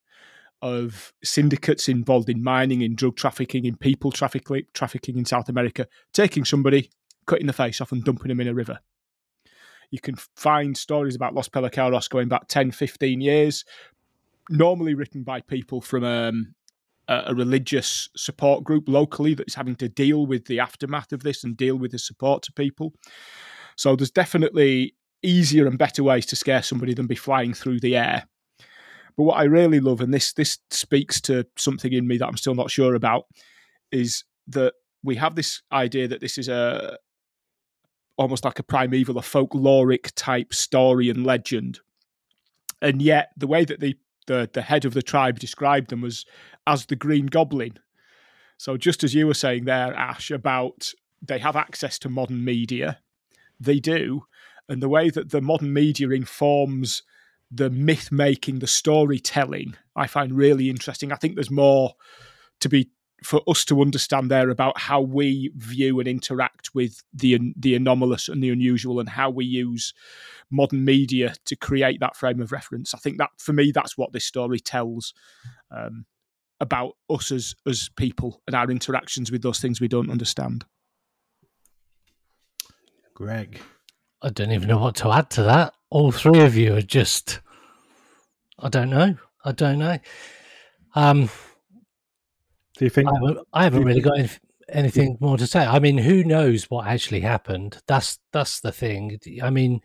of 0.61 1.11
syndicates 1.23 1.89
involved 1.89 2.29
in 2.29 2.43
mining, 2.43 2.81
in 2.81 2.95
drug 2.95 3.15
trafficking, 3.15 3.65
in 3.65 3.75
people 3.75 4.11
trafficking, 4.11 4.63
trafficking 4.73 5.17
in 5.17 5.25
South 5.25 5.49
America, 5.49 5.87
taking 6.13 6.45
somebody, 6.45 6.91
cutting 7.25 7.47
the 7.47 7.53
face 7.53 7.81
off, 7.81 7.91
and 7.91 8.03
dumping 8.03 8.29
them 8.29 8.39
in 8.39 8.47
a 8.47 8.53
river. 8.53 8.79
You 9.89 9.99
can 9.99 10.15
find 10.35 10.77
stories 10.77 11.15
about 11.15 11.33
Los 11.33 11.49
Pelacaras 11.49 12.09
going 12.09 12.29
back 12.29 12.47
10, 12.47 12.71
15 12.71 13.21
years, 13.21 13.65
normally 14.49 14.93
written 14.93 15.23
by 15.23 15.41
people 15.41 15.81
from 15.81 16.03
um, 16.03 16.55
a, 17.07 17.23
a 17.27 17.35
religious 17.35 18.09
support 18.15 18.63
group 18.63 18.85
locally 18.87 19.33
that's 19.33 19.55
having 19.55 19.75
to 19.75 19.89
deal 19.89 20.25
with 20.25 20.45
the 20.45 20.59
aftermath 20.59 21.11
of 21.11 21.23
this 21.23 21.43
and 21.43 21.57
deal 21.57 21.75
with 21.75 21.91
the 21.91 21.99
support 21.99 22.43
to 22.43 22.53
people. 22.53 22.93
So 23.75 23.95
there's 23.95 24.11
definitely 24.11 24.95
easier 25.23 25.67
and 25.67 25.77
better 25.77 26.03
ways 26.03 26.25
to 26.27 26.35
scare 26.35 26.63
somebody 26.63 26.93
than 26.93 27.07
be 27.07 27.15
flying 27.15 27.53
through 27.53 27.79
the 27.79 27.95
air. 27.95 28.27
But 29.17 29.23
what 29.23 29.37
I 29.37 29.43
really 29.43 29.79
love, 29.79 30.01
and 30.01 30.13
this 30.13 30.33
this 30.33 30.57
speaks 30.69 31.19
to 31.21 31.45
something 31.57 31.93
in 31.93 32.07
me 32.07 32.17
that 32.17 32.27
I'm 32.27 32.37
still 32.37 32.55
not 32.55 32.71
sure 32.71 32.95
about, 32.95 33.25
is 33.91 34.23
that 34.47 34.73
we 35.03 35.15
have 35.15 35.35
this 35.35 35.61
idea 35.71 36.07
that 36.07 36.21
this 36.21 36.37
is 36.37 36.47
a 36.47 36.97
almost 38.17 38.45
like 38.45 38.59
a 38.59 38.63
primeval, 38.63 39.17
a 39.17 39.21
folkloric 39.21 40.11
type 40.15 40.53
story 40.53 41.09
and 41.09 41.25
legend. 41.25 41.79
And 42.81 43.01
yet 43.01 43.31
the 43.37 43.47
way 43.47 43.65
that 43.65 43.79
the 43.79 43.97
the, 44.27 44.49
the 44.53 44.61
head 44.61 44.85
of 44.85 44.93
the 44.93 45.01
tribe 45.01 45.39
described 45.39 45.89
them 45.89 46.01
was 46.01 46.25
as 46.67 46.85
the 46.85 46.95
Green 46.95 47.25
Goblin. 47.25 47.79
So 48.57 48.77
just 48.77 49.03
as 49.03 49.15
you 49.15 49.25
were 49.25 49.33
saying 49.33 49.65
there, 49.65 49.93
Ash, 49.95 50.29
about 50.29 50.93
they 51.21 51.39
have 51.39 51.55
access 51.55 51.97
to 51.99 52.09
modern 52.09 52.45
media, 52.45 52.99
they 53.59 53.79
do. 53.79 54.25
And 54.71 54.81
the 54.81 54.87
way 54.87 55.09
that 55.09 55.31
the 55.31 55.41
modern 55.41 55.73
media 55.73 56.09
informs 56.11 57.03
the 57.51 57.69
myth 57.69 58.09
making, 58.09 58.59
the 58.59 58.67
storytelling, 58.67 59.75
I 59.97 60.07
find 60.07 60.31
really 60.31 60.69
interesting. 60.69 61.11
I 61.11 61.17
think 61.17 61.35
there's 61.35 61.51
more 61.51 61.95
to 62.61 62.69
be 62.69 62.89
for 63.21 63.41
us 63.49 63.65
to 63.65 63.81
understand 63.81 64.31
there 64.31 64.49
about 64.49 64.79
how 64.79 65.01
we 65.01 65.51
view 65.57 65.99
and 65.99 66.07
interact 66.07 66.69
with 66.73 67.03
the 67.13 67.53
the 67.57 67.75
anomalous 67.75 68.29
and 68.29 68.41
the 68.41 68.49
unusual, 68.49 69.01
and 69.01 69.09
how 69.09 69.29
we 69.29 69.43
use 69.43 69.93
modern 70.49 70.85
media 70.85 71.35
to 71.47 71.57
create 71.57 71.99
that 71.99 72.15
frame 72.15 72.39
of 72.39 72.53
reference. 72.53 72.93
I 72.93 72.97
think 72.99 73.17
that 73.17 73.31
for 73.39 73.51
me, 73.51 73.73
that's 73.73 73.97
what 73.97 74.13
this 74.13 74.23
story 74.23 74.61
tells 74.61 75.13
um, 75.69 76.05
about 76.61 76.93
us 77.09 77.29
as 77.29 77.55
as 77.67 77.89
people 77.97 78.41
and 78.47 78.55
our 78.55 78.71
interactions 78.71 79.33
with 79.33 79.41
those 79.41 79.59
things 79.59 79.81
we 79.81 79.89
don't 79.89 80.09
understand. 80.09 80.63
Greg. 83.13 83.59
I 84.21 84.29
don't 84.29 84.51
even 84.51 84.67
know 84.67 84.79
what 84.79 84.95
to 84.97 85.09
add 85.09 85.29
to 85.31 85.43
that. 85.43 85.73
All 85.89 86.11
three 86.11 86.41
of 86.41 86.55
you 86.55 86.75
are 86.75 86.81
just, 86.81 87.41
I 88.59 88.69
don't 88.69 88.89
know. 88.89 89.17
I 89.43 89.51
don't 89.51 89.79
know. 89.79 89.97
Um, 90.95 91.29
Do 92.77 92.85
you 92.85 92.89
think? 92.89 93.09
I 93.09 93.13
haven't, 93.13 93.47
I 93.53 93.63
haven't 93.63 93.83
really 93.83 94.01
got 94.01 94.19
any, 94.19 94.29
anything 94.69 95.17
more 95.19 95.37
to 95.37 95.47
say. 95.47 95.65
I 95.65 95.79
mean, 95.79 95.97
who 95.97 96.23
knows 96.23 96.69
what 96.69 96.87
actually 96.87 97.21
happened? 97.21 97.81
That's 97.87 98.19
that's 98.31 98.59
the 98.59 98.71
thing. 98.71 99.19
I 99.41 99.49
mean, 99.49 99.81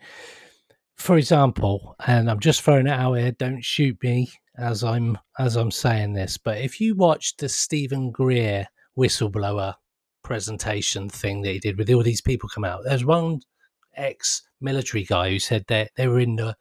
for 0.95 1.17
example, 1.17 1.95
and 2.05 2.29
I'm 2.29 2.39
just 2.39 2.61
throwing 2.61 2.87
it 2.87 2.91
out 2.91 3.13
here. 3.13 3.31
Don't 3.31 3.63
shoot 3.63 4.01
me 4.03 4.31
as 4.57 4.83
I'm 4.83 5.17
as 5.39 5.55
I'm 5.55 5.71
saying 5.71 6.13
this, 6.13 6.37
but 6.37 6.57
if 6.59 6.79
you 6.79 6.95
watch 6.95 7.37
the 7.37 7.49
Steven 7.49 8.11
Greer 8.11 8.67
whistleblower 8.97 9.75
presentation 10.23 11.09
thing 11.09 11.41
that 11.41 11.51
he 11.51 11.59
did 11.59 11.77
with 11.77 11.89
all 11.91 12.03
these 12.03 12.21
people 12.21 12.49
come 12.49 12.65
out, 12.65 12.83
there's 12.83 13.05
one 13.05 13.41
ex-military 13.97 15.03
guy 15.03 15.29
who 15.29 15.39
said 15.39 15.65
that 15.67 15.91
they 15.95 16.07
were 16.07 16.19
in 16.19 16.35
the 16.35 16.55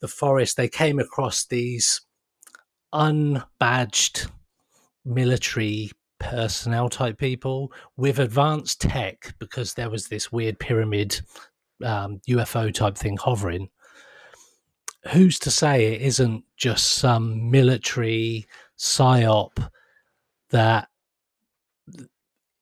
the 0.00 0.08
forest. 0.08 0.56
They 0.56 0.68
came 0.68 0.98
across 0.98 1.46
these 1.46 2.00
unbadged 2.92 4.28
military 5.04 5.90
personnel 6.18 6.88
type 6.88 7.18
people 7.18 7.72
with 7.96 8.18
advanced 8.18 8.80
tech 8.80 9.34
because 9.38 9.74
there 9.74 9.90
was 9.90 10.08
this 10.08 10.32
weird 10.32 10.58
pyramid 10.58 11.20
um, 11.84 12.20
UFO 12.28 12.72
type 12.72 12.96
thing 12.96 13.16
hovering. 13.16 13.68
Who's 15.12 15.38
to 15.40 15.50
say 15.50 15.94
it 15.94 16.02
isn't 16.02 16.44
just 16.56 16.94
some 16.94 17.50
military 17.50 18.46
psyop 18.78 19.70
that 20.50 20.88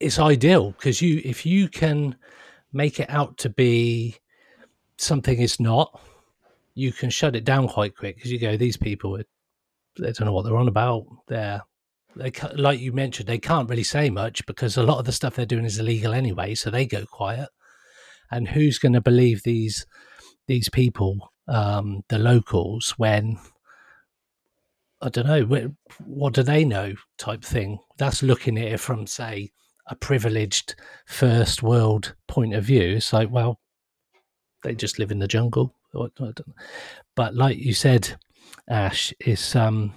it's 0.01 0.19
ideal 0.19 0.73
because 0.73 1.01
you 1.01 1.23
if 1.25 1.47
you 1.47 1.69
can 1.69 2.17
make 2.75 3.01
it 3.01 3.09
out 3.09 3.39
to 3.39 3.49
be 3.49 4.17
something 4.99 5.41
it's 5.41 5.61
not, 5.61 6.01
you 6.75 6.93
can 6.93 7.09
shut 7.09 7.37
it 7.37 7.45
down 7.45 7.69
quite 7.69 7.97
quick 7.97 8.17
because 8.17 8.33
you 8.33 8.39
go 8.39 8.57
these 8.57 8.77
people 8.77 9.19
they 9.97 10.13
don't 10.13 10.27
know 10.27 10.33
what 10.33 10.45
they're 10.45 10.57
on 10.57 10.69
about. 10.69 11.07
They're 11.29 11.63
they 12.17 12.33
like 12.55 12.81
you 12.81 12.93
mentioned 12.93 13.29
they 13.29 13.39
can't 13.39 13.69
really 13.69 13.85
say 13.85 14.11
much 14.11 14.45
because 14.47 14.77
a 14.77 14.83
lot 14.83 14.99
of 14.99 15.05
the 15.05 15.13
stuff 15.13 15.35
they're 15.35 15.47
doing 15.47 15.65
is 15.65 15.79
illegal 15.79 16.13
anyway, 16.13 16.55
so 16.55 16.71
they 16.71 16.87
go 16.87 17.05
quiet. 17.07 17.49
And 18.31 18.49
who's 18.49 18.79
going 18.79 18.93
to 18.93 19.01
believe 19.01 19.43
these 19.43 19.87
these 20.47 20.69
people, 20.69 21.33
um, 21.49 22.03
the 22.09 22.19
locals, 22.19 22.95
when 22.97 23.39
I 25.01 25.09
don't 25.09 25.27
know 25.27 25.73
what 26.05 26.35
do 26.35 26.43
they 26.43 26.65
know 26.65 26.95
type 27.19 27.45
thing? 27.45 27.79
That's 27.99 28.23
looking 28.23 28.59
at 28.59 28.73
it 28.73 28.81
from 28.81 29.07
say 29.07 29.53
a 29.87 29.95
privileged 29.95 30.75
first 31.07 31.63
world 31.63 32.15
point 32.27 32.55
of 32.55 32.65
view. 32.65 32.97
It's 32.97 33.13
like 33.13 33.31
well, 33.31 33.61
they 34.63 34.75
just 34.75 34.99
live 34.99 35.11
in 35.11 35.19
the 35.19 35.29
jungle. 35.29 35.75
But 37.15 37.35
like 37.35 37.59
you 37.59 37.75
said, 37.75 38.17
Ash, 38.69 39.13
is 39.21 39.55
um, 39.55 39.93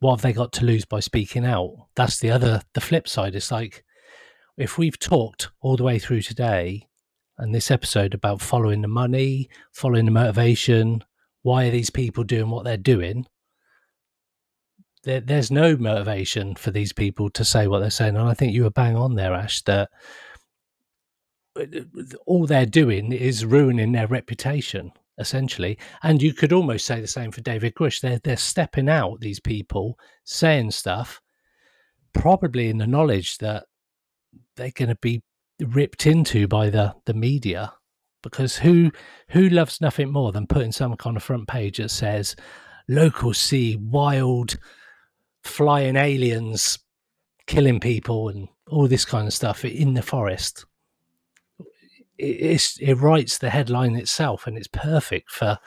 what 0.00 0.16
have 0.16 0.22
they 0.22 0.32
got 0.32 0.52
to 0.54 0.64
lose 0.64 0.84
by 0.84 1.00
speaking 1.00 1.44
out? 1.44 1.86
That's 1.94 2.18
the 2.18 2.30
other, 2.30 2.62
the 2.74 2.80
flip 2.80 3.06
side. 3.06 3.34
It's 3.34 3.52
like 3.52 3.84
if 4.56 4.76
we've 4.76 4.98
talked 4.98 5.50
all 5.60 5.76
the 5.76 5.84
way 5.84 5.98
through 5.98 6.22
today 6.22 6.88
and 7.38 7.54
this 7.54 7.70
episode 7.70 8.14
about 8.14 8.40
following 8.40 8.82
the 8.82 8.88
money, 8.88 9.48
following 9.72 10.06
the 10.06 10.10
motivation, 10.10 11.04
why 11.42 11.66
are 11.66 11.70
these 11.70 11.90
people 11.90 12.24
doing 12.24 12.50
what 12.50 12.64
they're 12.64 12.76
doing? 12.76 13.26
There, 15.04 15.20
there's 15.20 15.50
no 15.50 15.76
motivation 15.76 16.54
for 16.54 16.70
these 16.70 16.92
people 16.92 17.30
to 17.30 17.44
say 17.44 17.66
what 17.66 17.80
they're 17.80 17.90
saying. 17.90 18.16
And 18.16 18.28
I 18.28 18.34
think 18.34 18.52
you 18.52 18.64
were 18.64 18.70
bang 18.70 18.96
on 18.96 19.14
there, 19.14 19.32
Ash, 19.32 19.62
that 19.62 19.88
uh, 21.58 21.64
all 22.26 22.46
they're 22.46 22.66
doing 22.66 23.12
is 23.12 23.44
ruining 23.44 23.92
their 23.92 24.06
reputation 24.06 24.92
essentially. 25.20 25.78
And 26.02 26.20
you 26.22 26.32
could 26.32 26.52
almost 26.52 26.86
say 26.86 27.00
the 27.00 27.06
same 27.06 27.30
for 27.30 27.42
David 27.42 27.74
Grusch. 27.74 28.00
They're 28.00 28.20
they're 28.24 28.36
stepping 28.36 28.88
out 28.88 29.20
these 29.20 29.38
people 29.38 29.98
saying 30.24 30.72
stuff, 30.72 31.20
probably 32.12 32.68
in 32.68 32.78
the 32.78 32.86
knowledge 32.86 33.38
that 33.38 33.66
they're 34.56 34.72
going 34.74 34.88
to 34.88 34.96
be 34.96 35.22
ripped 35.60 36.06
into 36.06 36.48
by 36.48 36.70
the 36.70 36.94
the 37.04 37.14
media. 37.14 37.74
Because 38.22 38.56
who 38.56 38.90
who 39.28 39.48
loves 39.48 39.80
nothing 39.80 40.10
more 40.10 40.32
than 40.32 40.46
putting 40.46 40.72
some 40.72 40.96
kind 40.96 41.16
of 41.16 41.22
front 41.22 41.46
page 41.46 41.76
that 41.76 41.90
says 41.90 42.34
locals 42.88 43.38
see 43.38 43.76
wild 43.76 44.58
flying 45.42 45.96
aliens 45.96 46.78
killing 47.46 47.80
people 47.80 48.28
and 48.28 48.48
all 48.68 48.86
this 48.86 49.04
kind 49.04 49.26
of 49.26 49.32
stuff 49.32 49.64
in 49.64 49.94
the 49.94 50.02
forest 50.02 50.66
it, 52.20 52.78
it 52.80 52.94
writes 52.98 53.38
the 53.38 53.50
headline 53.50 53.96
itself 53.96 54.46
and 54.46 54.56
it's 54.56 54.68
perfect 54.68 55.30
for 55.30 55.58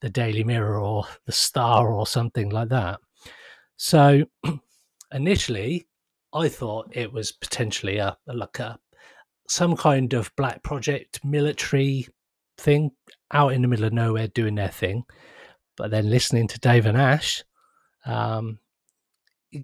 the 0.00 0.08
Daily 0.08 0.44
Mirror 0.44 0.80
or 0.80 1.04
the 1.26 1.32
Star 1.32 1.92
or 1.92 2.06
something 2.06 2.50
like 2.50 2.68
that. 2.68 3.00
So 3.76 4.24
initially, 5.12 5.86
I 6.32 6.48
thought 6.48 6.92
it 6.92 7.12
was 7.12 7.32
potentially 7.32 7.98
a, 7.98 8.16
a 8.28 8.32
like 8.34 8.58
a 8.58 8.78
some 9.48 9.76
kind 9.76 10.12
of 10.12 10.32
black 10.36 10.62
project 10.62 11.24
military 11.24 12.06
thing 12.58 12.90
out 13.32 13.52
in 13.52 13.62
the 13.62 13.68
middle 13.68 13.84
of 13.84 13.92
nowhere 13.92 14.28
doing 14.28 14.54
their 14.56 14.68
thing. 14.68 15.04
But 15.76 15.90
then 15.90 16.10
listening 16.10 16.48
to 16.48 16.60
Dave 16.60 16.86
and 16.86 16.96
Ash, 16.96 17.44
um, 18.04 18.58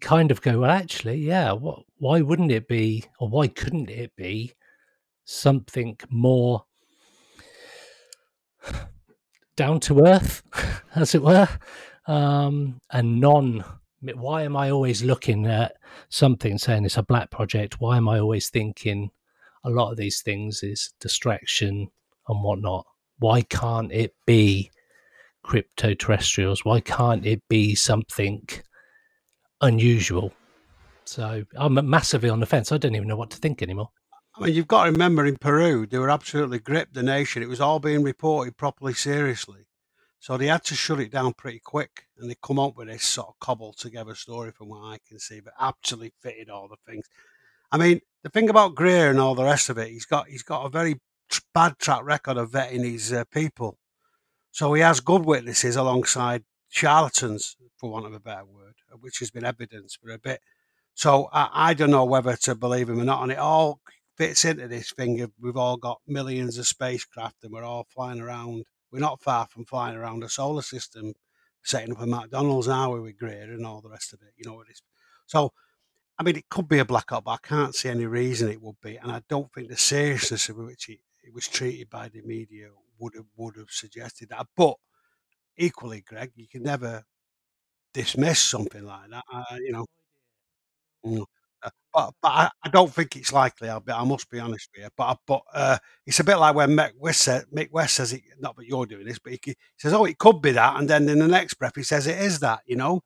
kind 0.01 0.31
of 0.31 0.41
go, 0.41 0.61
well, 0.61 0.71
actually, 0.71 1.17
yeah, 1.17 1.53
what, 1.53 1.81
why 1.99 2.21
wouldn't 2.21 2.53
it 2.53 2.69
be, 2.69 3.05
or 3.19 3.29
why 3.29 3.49
couldn't 3.49 3.91
it 3.91 4.15
be 4.17 4.53
something 5.25 5.97
more 6.11 6.65
down 9.57 9.81
to 9.81 10.05
earth, 10.05 10.43
as 10.95 11.15
it 11.15 11.23
were, 11.23 11.49
um, 12.07 12.81
and 12.91 13.21
non. 13.21 13.65
Why 14.15 14.43
am 14.43 14.57
I 14.57 14.71
always 14.71 15.05
looking 15.05 15.47
at 15.47 15.77
something 16.09 16.59
saying 16.59 16.85
it's 16.85 16.97
a 16.97 17.05
black 17.05 17.31
project? 17.31 17.81
Why 17.81 17.97
am 17.97 18.09
I 18.09 18.19
always 18.19 18.51
thinking 18.51 19.11
a 19.63 19.71
lot 19.71 19.93
of 19.93 19.97
these 19.97 20.23
things 20.23 20.65
is 20.65 20.93
distraction 21.01 21.89
and 22.27 22.43
whatnot? 22.43 22.85
Why 23.21 23.43
can't 23.43 23.93
it 23.93 24.15
be 24.27 24.73
crypto 25.45 25.95
terrestrials? 25.95 26.65
Why 26.65 26.81
can't 26.81 27.25
it 27.25 27.43
be 27.49 27.77
something 27.77 28.49
unusual? 29.63 30.33
So 31.05 31.45
I'm 31.57 31.89
massively 31.89 32.29
on 32.29 32.41
the 32.41 32.47
fence. 32.47 32.71
I 32.71 32.79
don't 32.79 32.95
even 32.95 33.09
know 33.09 33.17
what 33.17 33.31
to 33.31 33.39
think 33.39 33.63
anymore. 33.63 33.91
I 34.37 34.45
mean, 34.45 34.55
you've 34.55 34.69
got 34.69 34.85
to 34.85 34.93
remember 34.93 35.27
in 35.27 35.37
Peru, 35.37 35.87
they 35.87 35.99
were 35.99 36.11
absolutely 36.11 36.59
gripped, 36.59 36.95
the 36.95 37.03
nation. 37.03 37.43
It 37.43 37.49
was 37.49 37.61
all 37.61 37.81
being 37.81 38.03
reported 38.03 38.57
properly 38.57 38.95
seriously. 38.95 39.67
So 40.21 40.37
they 40.37 40.47
had 40.47 40.65
to 40.65 40.75
shut 40.75 41.01
it 41.01 41.11
down 41.11 41.35
pretty 41.35 41.59
quick. 41.59 42.05
And 42.17 42.31
they 42.31 42.37
come 42.43 42.59
up 42.59 42.77
with 42.77 42.89
this 42.89 43.05
sort 43.05 43.29
of 43.29 43.39
cobbled 43.41 43.77
together 43.77 44.15
story 44.15 44.53
from 44.53 44.69
what 44.69 44.85
I 44.85 44.99
can 45.07 45.19
see, 45.19 45.41
but 45.41 45.53
absolutely 45.61 46.13
fitted 46.23 46.49
all 46.49 46.69
the 46.69 46.77
things. 46.91 47.07
I 47.71 47.79
mean, 47.79 48.01
the 48.23 48.31
thing 48.31 48.49
about 48.49 48.75
Greer 48.75 49.11
and 49.11 49.19
all 49.19 49.35
the 49.35 49.45
rest 49.45 49.69
of 49.69 49.79
it, 49.79 49.89
he's 49.89 50.05
got 50.05 50.29
he's 50.29 50.43
got 50.43 50.65
a 50.65 50.69
very 50.69 51.01
bad 51.55 51.79
track 51.79 52.05
record 52.05 52.37
of 52.37 52.53
vetting 52.53 52.85
his 52.85 53.13
uh, 53.13 53.25
people. 53.33 53.79
So 54.51 54.73
he 54.75 54.83
has 54.83 55.01
good 55.01 55.25
witnesses 55.25 55.77
alongside 55.77 56.45
charlatans, 56.69 57.57
for 57.77 57.91
want 57.91 58.07
of 58.07 58.13
a 58.13 58.21
better 58.21 58.45
word, 58.45 58.72
which 59.01 59.19
has 59.19 59.31
been 59.31 59.45
evidenced 59.45 59.99
for 60.01 60.11
a 60.11 60.19
bit. 60.19 60.41
So 60.95 61.29
I, 61.33 61.49
I 61.53 61.75
don't 61.75 61.91
know 61.91 62.05
whether 62.05 62.37
to 62.37 62.55
believe 62.55 62.89
him 62.89 63.01
or 63.01 63.05
not. 63.05 63.23
And 63.23 63.33
it 63.33 63.39
all 63.39 63.81
fits 64.17 64.45
into 64.45 64.69
this 64.69 64.93
thing 64.93 65.21
of 65.21 65.33
we've 65.41 65.57
all 65.57 65.77
got 65.77 66.01
millions 66.07 66.59
of 66.59 66.67
spacecraft 66.67 67.37
and 67.43 67.53
we're 67.53 67.65
all 67.65 67.87
flying 67.89 68.21
around. 68.21 68.65
We're 68.91 69.01
not 69.01 69.23
far 69.23 69.47
from 69.47 69.65
flying 69.65 69.97
around 69.97 70.23
a 70.23 70.29
solar 70.29 70.63
system, 70.63 71.15
setting 71.65 71.93
up 71.93 72.01
a 72.01 72.07
McDonald's 72.07 72.69
now 72.69 72.97
with 72.97 73.19
Greer 73.19 73.45
and 73.45 73.67
all 73.67 73.81
the 73.81 73.89
rest 73.89 74.13
of 74.13 74.21
it. 74.23 74.35
You 74.37 74.49
know 74.49 74.57
what 74.57 74.69
it 74.69 74.73
is. 74.73 74.83
So, 75.27 75.53
I 76.19 76.23
mean, 76.25 76.37
it 76.37 76.49
could 76.51 76.69
be 76.69 76.79
a 76.79 76.85
blackout, 76.85 77.25
but 77.25 77.33
I 77.33 77.49
can't 77.49 77.75
see 77.75 77.89
any 77.89 78.05
reason 78.05 78.51
it 78.51 78.61
would 78.61 78.81
be. 78.83 78.97
And 78.97 79.11
I 79.11 79.23
don't 79.29 79.51
think 79.53 79.69
the 79.69 79.77
seriousness 79.77 80.51
of 80.51 80.57
which 80.57 80.91
it, 80.91 80.99
it 81.23 81.33
was 81.33 81.49
treated 81.49 81.89
by 81.89 82.09
the 82.09 82.21
media 82.23 82.69
would 82.99 83.15
have 83.15 83.27
would 83.37 83.57
have 83.57 83.71
suggested 83.71 84.29
that. 84.29 84.47
But 84.57 84.77
equally, 85.57 86.03
Greg, 86.07 86.33
you 86.37 86.47
can 86.49 86.63
never 86.63 87.05
dismiss 87.93 88.39
something 88.39 88.85
like 88.85 89.11
that. 89.11 89.25
Uh, 89.33 89.57
you 89.61 89.73
know. 89.73 89.87
Mm. 91.05 91.25
Uh, 91.63 91.71
but 91.95 92.15
but 92.21 92.29
I, 92.29 92.51
I, 92.65 92.69
don't 92.71 92.93
think 92.93 93.15
it's 93.17 93.33
likely. 93.33 93.69
I'll 93.69 93.81
be, 93.81 93.93
I 93.93 94.03
must 94.05 94.29
be 94.31 94.41
honest 94.41 94.69
with 94.75 94.85
you. 94.85 94.89
But 94.97 95.19
but 95.27 95.43
uh, 95.55 95.79
it's 96.07 96.19
a 96.21 96.25
bit 96.25 96.37
like 96.37 96.55
when 96.57 96.71
Mick 96.71 96.93
West, 96.99 97.21
said, 97.21 97.45
Mick 97.55 97.71
West 97.71 97.95
says 97.95 98.13
it. 98.13 98.23
Not 98.41 98.57
that 98.57 98.67
you're 98.67 98.87
doing 98.87 99.07
this, 99.07 99.19
but 99.19 99.33
he, 99.33 99.41
he, 99.45 99.57
says, 99.77 99.93
"Oh, 99.93 100.05
it 100.05 100.19
could 100.19 100.43
be 100.43 100.53
that," 100.53 100.79
and 100.79 100.89
then 100.89 101.09
in 101.09 101.19
the 101.21 101.29
next 101.29 101.55
breath 101.55 101.75
he 101.77 101.83
says 101.83 102.07
it 102.07 102.19
is 102.19 102.41
that. 102.41 102.61
You 102.67 102.77
know, 102.77 103.03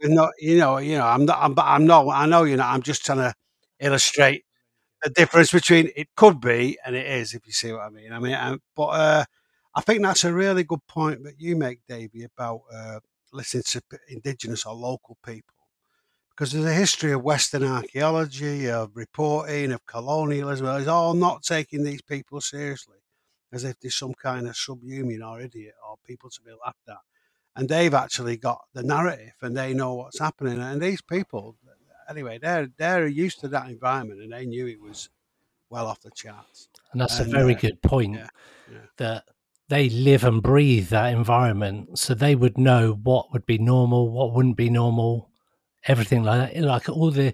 you 0.00 0.08
know, 0.08 0.30
you 0.40 0.58
know, 0.58 0.78
you 0.78 0.98
know. 0.98 1.06
I'm 1.06 1.24
not. 1.24 1.38
I'm, 1.40 1.54
I'm 1.58 1.86
not. 1.86 2.08
I 2.08 2.26
know 2.26 2.44
you 2.44 2.56
know. 2.56 2.64
I'm 2.66 2.82
just 2.82 3.04
trying 3.04 3.18
to 3.18 3.34
illustrate 3.78 4.44
the 5.02 5.10
difference 5.10 5.52
between 5.52 5.90
it 5.96 6.08
could 6.16 6.40
be 6.40 6.78
and 6.84 6.96
it 6.96 7.06
is. 7.06 7.34
If 7.34 7.46
you 7.46 7.52
see 7.52 7.72
what 7.72 7.82
I 7.82 7.90
mean. 7.90 8.12
I 8.12 8.18
mean, 8.18 8.34
um, 8.34 8.60
but 8.74 8.86
uh, 8.88 9.24
I 9.74 9.80
think 9.82 10.02
that's 10.02 10.24
a 10.24 10.32
really 10.32 10.64
good 10.64 10.84
point 10.88 11.22
that 11.24 11.40
you 11.40 11.56
make, 11.56 11.80
Davey, 11.88 12.24
about 12.24 12.62
uh, 12.74 12.98
listening 13.32 13.64
to 13.66 13.82
indigenous 14.08 14.66
or 14.66 14.74
local 14.74 15.16
people 15.24 15.54
because 16.40 16.52
there's 16.52 16.64
a 16.64 16.72
history 16.72 17.12
of 17.12 17.22
Western 17.22 17.62
archaeology, 17.64 18.70
of 18.70 18.96
reporting, 18.96 19.72
of 19.72 19.84
colonialism. 19.84 20.66
It's 20.68 20.88
all 20.88 21.12
not 21.12 21.42
taking 21.42 21.84
these 21.84 22.00
people 22.00 22.40
seriously, 22.40 22.96
as 23.52 23.62
if 23.64 23.78
they're 23.78 23.90
some 23.90 24.14
kind 24.14 24.48
of 24.48 24.56
subhuman 24.56 25.22
or 25.22 25.42
idiot 25.42 25.74
or 25.86 25.96
people 26.02 26.30
to 26.30 26.40
be 26.40 26.52
laughed 26.64 26.88
at. 26.88 26.96
And 27.56 27.68
they've 27.68 27.92
actually 27.92 28.38
got 28.38 28.62
the 28.72 28.82
narrative, 28.82 29.34
and 29.42 29.54
they 29.54 29.74
know 29.74 29.92
what's 29.92 30.18
happening. 30.18 30.58
And 30.58 30.80
these 30.80 31.02
people, 31.02 31.56
anyway, 32.08 32.38
they're 32.38 32.70
they're 32.78 33.06
used 33.06 33.40
to 33.40 33.48
that 33.48 33.68
environment, 33.68 34.22
and 34.22 34.32
they 34.32 34.46
knew 34.46 34.66
it 34.66 34.80
was 34.80 35.10
well 35.68 35.86
off 35.88 36.00
the 36.00 36.10
charts. 36.10 36.70
And 36.92 37.02
that's 37.02 37.18
and, 37.20 37.28
a 37.28 37.38
very 37.38 37.54
uh, 37.54 37.58
good 37.58 37.82
point. 37.82 38.14
Yeah, 38.14 38.28
yeah. 38.72 38.78
That 38.96 39.24
they 39.70 39.88
live 39.88 40.24
and 40.24 40.42
breathe 40.42 40.88
that 40.88 41.12
environment, 41.12 41.96
so 41.98 42.12
they 42.12 42.34
would 42.34 42.58
know 42.58 42.98
what 43.02 43.32
would 43.32 43.46
be 43.46 43.56
normal, 43.56 44.10
what 44.10 44.34
wouldn't 44.34 44.56
be 44.56 44.68
normal, 44.68 45.30
everything 45.84 46.24
like 46.24 46.52
that. 46.52 46.60
Like 46.62 46.88
all 46.88 47.12
the 47.12 47.32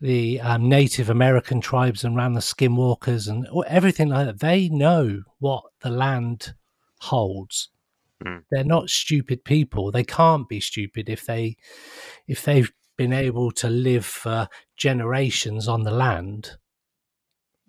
the 0.00 0.40
um, 0.40 0.68
Native 0.68 1.10
American 1.10 1.60
tribes 1.60 2.04
around 2.04 2.34
the 2.34 2.40
skinwalkers 2.40 3.28
and 3.28 3.46
everything 3.66 4.08
like 4.08 4.26
that. 4.26 4.40
They 4.40 4.68
know 4.68 5.22
what 5.38 5.64
the 5.80 5.90
land 5.90 6.54
holds. 7.00 7.70
Mm. 8.24 8.44
They're 8.50 8.64
not 8.64 8.90
stupid 8.90 9.44
people. 9.44 9.90
They 9.90 10.04
can't 10.04 10.48
be 10.48 10.60
stupid 10.60 11.08
if 11.08 11.24
they 11.24 11.56
if 12.28 12.44
they've 12.44 12.70
been 12.98 13.12
able 13.14 13.50
to 13.52 13.70
live 13.70 14.04
for 14.04 14.48
generations 14.76 15.66
on 15.66 15.84
the 15.84 15.90
land. 15.90 16.58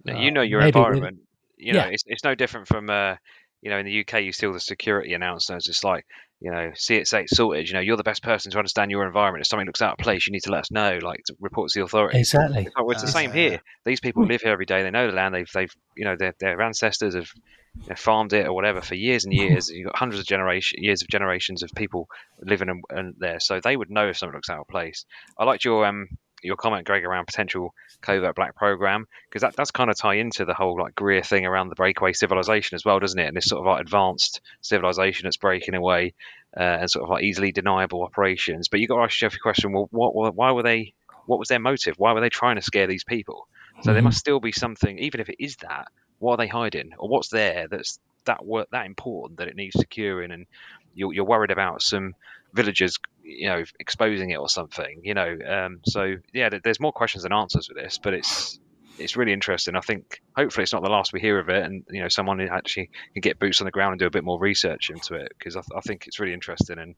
you 0.05 0.31
know 0.31 0.41
your 0.41 0.59
environment. 0.59 1.19
You 1.57 1.73
know, 1.73 1.85
yeah. 1.85 1.91
it's, 1.91 2.03
it's 2.07 2.23
no 2.23 2.33
different 2.33 2.67
from 2.67 2.89
uh, 2.89 3.15
you 3.61 3.69
know, 3.69 3.77
in 3.77 3.85
the 3.85 4.01
UK, 4.01 4.21
you 4.21 4.31
see 4.31 4.47
all 4.47 4.53
the 4.53 4.59
security 4.59 5.13
announcements. 5.13 5.69
It's 5.69 5.83
like, 5.83 6.05
you 6.39 6.51
know, 6.51 6.71
see 6.73 6.95
it, 6.95 7.07
say 7.07 7.21
it, 7.21 7.29
sorted. 7.29 7.67
You 7.67 7.75
know, 7.75 7.79
you're 7.79 7.97
the 7.97 8.03
best 8.03 8.23
person 8.23 8.51
to 8.51 8.57
understand 8.57 8.89
your 8.89 9.05
environment. 9.05 9.41
If 9.41 9.47
something 9.47 9.67
looks 9.67 9.81
out 9.81 9.93
of 9.93 9.97
place, 9.99 10.25
you 10.25 10.33
need 10.33 10.43
to 10.43 10.51
let 10.51 10.61
us 10.61 10.71
know, 10.71 10.99
like 11.01 11.23
to 11.27 11.35
report 11.39 11.69
to 11.69 11.79
the 11.79 11.85
authorities. 11.85 12.33
Exactly. 12.33 12.63
It's, 12.63 12.75
it's 12.75 13.01
the 13.01 13.07
same 13.07 13.31
here. 13.31 13.61
These 13.85 13.99
people 13.99 14.25
live 14.25 14.41
here 14.41 14.51
every 14.51 14.65
day. 14.65 14.81
They 14.81 14.89
know 14.89 15.07
the 15.07 15.13
land. 15.13 15.35
They've, 15.35 15.51
they've, 15.53 15.73
you 15.95 16.05
know, 16.05 16.15
their, 16.17 16.33
their 16.39 16.59
ancestors 16.61 17.13
have 17.13 17.29
you 17.75 17.89
know, 17.89 17.95
farmed 17.95 18.33
it 18.33 18.47
or 18.47 18.53
whatever 18.53 18.81
for 18.81 18.95
years 18.95 19.25
and 19.25 19.33
years. 19.33 19.69
You've 19.73 19.85
got 19.85 19.95
hundreds 19.95 20.21
of 20.21 20.25
generation 20.25 20.83
years 20.83 21.03
of 21.03 21.07
generations 21.09 21.61
of 21.61 21.69
people 21.75 22.07
living 22.41 22.69
in, 22.69 22.81
in 22.97 23.13
there, 23.19 23.39
so 23.39 23.59
they 23.59 23.77
would 23.77 23.91
know 23.91 24.09
if 24.09 24.17
something 24.17 24.35
looks 24.35 24.49
out 24.49 24.59
of 24.59 24.67
place. 24.67 25.05
I 25.37 25.45
liked 25.45 25.63
your 25.63 25.85
um 25.85 26.07
your 26.41 26.55
comment, 26.55 26.85
Greg, 26.85 27.05
around 27.05 27.25
potential 27.25 27.73
covert 28.01 28.35
black 28.35 28.55
program 28.55 29.07
because 29.29 29.41
that 29.41 29.55
does 29.55 29.71
kind 29.71 29.89
of 29.89 29.97
tie 29.97 30.15
into 30.15 30.45
the 30.45 30.53
whole 30.53 30.79
like 30.79 30.95
Greer 30.95 31.21
thing 31.21 31.45
around 31.45 31.69
the 31.69 31.75
breakaway 31.75 32.13
civilization 32.13 32.75
as 32.75 32.83
well, 32.83 32.99
doesn't 32.99 33.19
it? 33.19 33.27
And 33.27 33.37
this 33.37 33.45
sort 33.45 33.59
of 33.59 33.67
like 33.67 33.81
advanced 33.81 34.41
civilization 34.61 35.25
that's 35.25 35.37
breaking 35.37 35.75
away 35.75 36.13
uh, 36.57 36.61
and 36.81 36.89
sort 36.89 37.03
of 37.03 37.09
like 37.09 37.23
easily 37.23 37.51
deniable 37.51 38.03
operations. 38.03 38.67
But 38.67 38.79
you 38.79 38.87
got 38.87 38.97
to 38.97 39.03
ask 39.03 39.21
yourself 39.21 39.35
a 39.35 39.39
question: 39.39 39.71
Well, 39.71 39.87
what, 39.91 40.35
why 40.35 40.51
were 40.51 40.63
they? 40.63 40.93
What 41.25 41.39
was 41.39 41.49
their 41.49 41.59
motive? 41.59 41.95
Why 41.97 42.13
were 42.13 42.21
they 42.21 42.29
trying 42.29 42.55
to 42.55 42.61
scare 42.61 42.87
these 42.87 43.03
people? 43.03 43.47
So 43.75 43.79
mm-hmm. 43.79 43.93
there 43.93 44.03
must 44.03 44.17
still 44.17 44.39
be 44.39 44.51
something, 44.51 44.99
even 44.99 45.21
if 45.21 45.29
it 45.29 45.37
is 45.39 45.55
that. 45.57 45.87
What 46.19 46.33
are 46.33 46.37
they 46.37 46.47
hiding, 46.47 46.91
or 46.97 47.09
what's 47.09 47.29
there 47.29 47.67
that's 47.67 47.99
that 48.25 48.45
work 48.45 48.67
that 48.71 48.85
important 48.85 49.39
that 49.39 49.47
it 49.47 49.55
needs 49.55 49.79
securing? 49.79 50.31
And 50.31 50.45
you're, 50.93 51.13
you're 51.13 51.25
worried 51.25 51.51
about 51.51 51.81
some 51.81 52.13
villagers 52.53 52.97
you 53.23 53.47
know 53.47 53.63
exposing 53.79 54.31
it 54.31 54.37
or 54.37 54.49
something 54.49 54.99
you 55.03 55.13
know 55.13 55.37
um, 55.47 55.79
so 55.85 56.15
yeah 56.33 56.49
there's 56.63 56.79
more 56.79 56.91
questions 56.91 57.23
than 57.23 57.31
answers 57.31 57.69
with 57.69 57.77
this 57.77 57.97
but 57.97 58.13
it's 58.13 58.59
it's 59.01 59.15
really 59.15 59.33
interesting. 59.33 59.75
I 59.75 59.81
think 59.81 60.21
hopefully 60.35 60.63
it's 60.63 60.73
not 60.73 60.83
the 60.83 60.89
last 60.89 61.13
we 61.13 61.19
hear 61.19 61.39
of 61.39 61.49
it 61.49 61.63
and 61.63 61.83
you 61.89 62.01
know 62.01 62.07
someone 62.07 62.39
actually 62.41 62.89
can 63.13 63.21
get 63.21 63.39
boots 63.39 63.61
on 63.61 63.65
the 63.65 63.71
ground 63.71 63.93
and 63.93 63.99
do 63.99 64.05
a 64.05 64.11
bit 64.11 64.23
more 64.23 64.39
research 64.39 64.89
into 64.89 65.15
it 65.15 65.31
because 65.37 65.55
I, 65.55 65.61
th- 65.61 65.77
I, 65.77 65.81
think 65.81 66.07
it's 66.07 66.19
really 66.19 66.33
interesting 66.33 66.77
and 66.77 66.95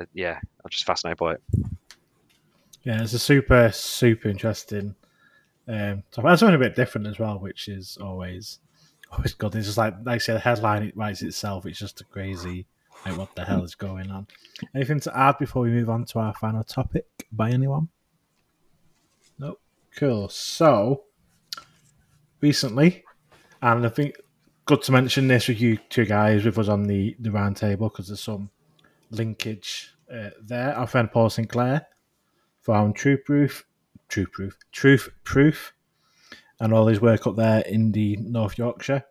uh, 0.00 0.04
yeah 0.12 0.38
i'm 0.64 0.70
just 0.70 0.84
fascinated 0.84 1.18
by 1.18 1.34
it. 1.34 1.42
Yeah 2.84 3.02
it's 3.02 3.12
a 3.12 3.18
super 3.18 3.70
super 3.72 4.28
interesting 4.28 4.94
um 5.68 6.02
that's 6.16 6.40
something 6.40 6.54
a 6.54 6.58
bit 6.58 6.76
different 6.76 7.06
as 7.06 7.18
well 7.18 7.38
which 7.38 7.68
is 7.68 7.98
always 8.00 8.58
always 9.12 9.34
good. 9.34 9.54
It's 9.54 9.66
just 9.66 9.78
like 9.78 9.94
like 10.04 10.16
I 10.16 10.18
said 10.18 10.36
the 10.36 10.40
headline 10.40 10.82
it 10.82 10.96
writes 10.96 11.22
itself 11.22 11.66
it's 11.66 11.78
just 11.78 12.00
a 12.00 12.04
crazy 12.04 12.66
like, 13.08 13.18
what 13.18 13.34
the 13.34 13.44
hell 13.44 13.64
is 13.64 13.74
going 13.74 14.10
on? 14.10 14.26
Anything 14.74 15.00
to 15.00 15.16
add 15.16 15.38
before 15.38 15.62
we 15.62 15.70
move 15.70 15.90
on 15.90 16.04
to 16.06 16.18
our 16.18 16.34
final 16.34 16.64
topic 16.64 17.06
by 17.30 17.50
anyone? 17.50 17.88
Nope. 19.38 19.60
Cool. 19.94 20.28
So, 20.28 21.04
recently, 22.40 23.04
and 23.62 23.86
I 23.86 23.88
think 23.88 24.16
good 24.64 24.82
to 24.82 24.92
mention 24.92 25.28
this 25.28 25.48
with 25.48 25.60
you 25.60 25.78
two 25.88 26.04
guys 26.04 26.44
with 26.44 26.58
us 26.58 26.68
on 26.68 26.84
the, 26.84 27.16
the 27.20 27.30
round 27.30 27.56
table 27.56 27.88
because 27.88 28.08
there's 28.08 28.20
some 28.20 28.50
linkage 29.10 29.94
uh, 30.12 30.30
there. 30.42 30.74
Our 30.74 30.86
friend 30.86 31.10
Paul 31.10 31.30
Sinclair 31.30 31.86
found 32.60 32.96
Truth 32.96 33.24
Proof, 33.24 33.64
Truth 34.08 34.32
Proof, 34.32 34.56
Truth 34.72 35.08
Proof, 35.24 35.72
and 36.58 36.72
all 36.72 36.86
his 36.88 37.00
work 37.00 37.26
up 37.26 37.36
there 37.36 37.60
in 37.60 37.92
the 37.92 38.16
North 38.16 38.58
Yorkshire. 38.58 39.04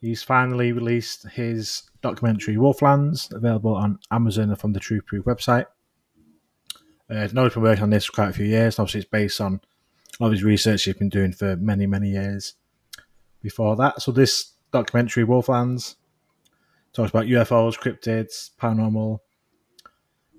He's 0.00 0.22
finally 0.22 0.72
released 0.72 1.28
his 1.28 1.82
documentary 2.06 2.56
Wolflands, 2.56 3.32
available 3.34 3.74
on 3.74 3.98
Amazon 4.10 4.50
and 4.50 4.58
from 4.58 4.72
the 4.72 4.80
Truth 4.80 5.06
Proof 5.06 5.24
website. 5.24 5.66
Uh, 7.10 7.28
Noah's 7.32 7.54
been 7.54 7.62
working 7.62 7.82
on 7.82 7.90
this 7.90 8.04
for 8.04 8.12
quite 8.12 8.30
a 8.30 8.32
few 8.32 8.46
years. 8.46 8.78
Obviously, 8.78 9.00
it's 9.00 9.10
based 9.10 9.40
on 9.40 9.60
all 10.20 10.30
his 10.30 10.44
research 10.44 10.84
he's 10.84 10.94
been 10.94 11.08
doing 11.08 11.32
for 11.32 11.56
many, 11.56 11.86
many 11.86 12.10
years 12.10 12.54
before 13.42 13.76
that. 13.76 14.00
So, 14.02 14.12
this 14.12 14.52
documentary, 14.72 15.24
Wolflands, 15.24 15.96
talks 16.92 17.10
about 17.10 17.26
UFOs, 17.26 17.78
cryptids, 17.78 18.50
paranormal, 18.60 19.18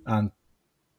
and 0.06 0.32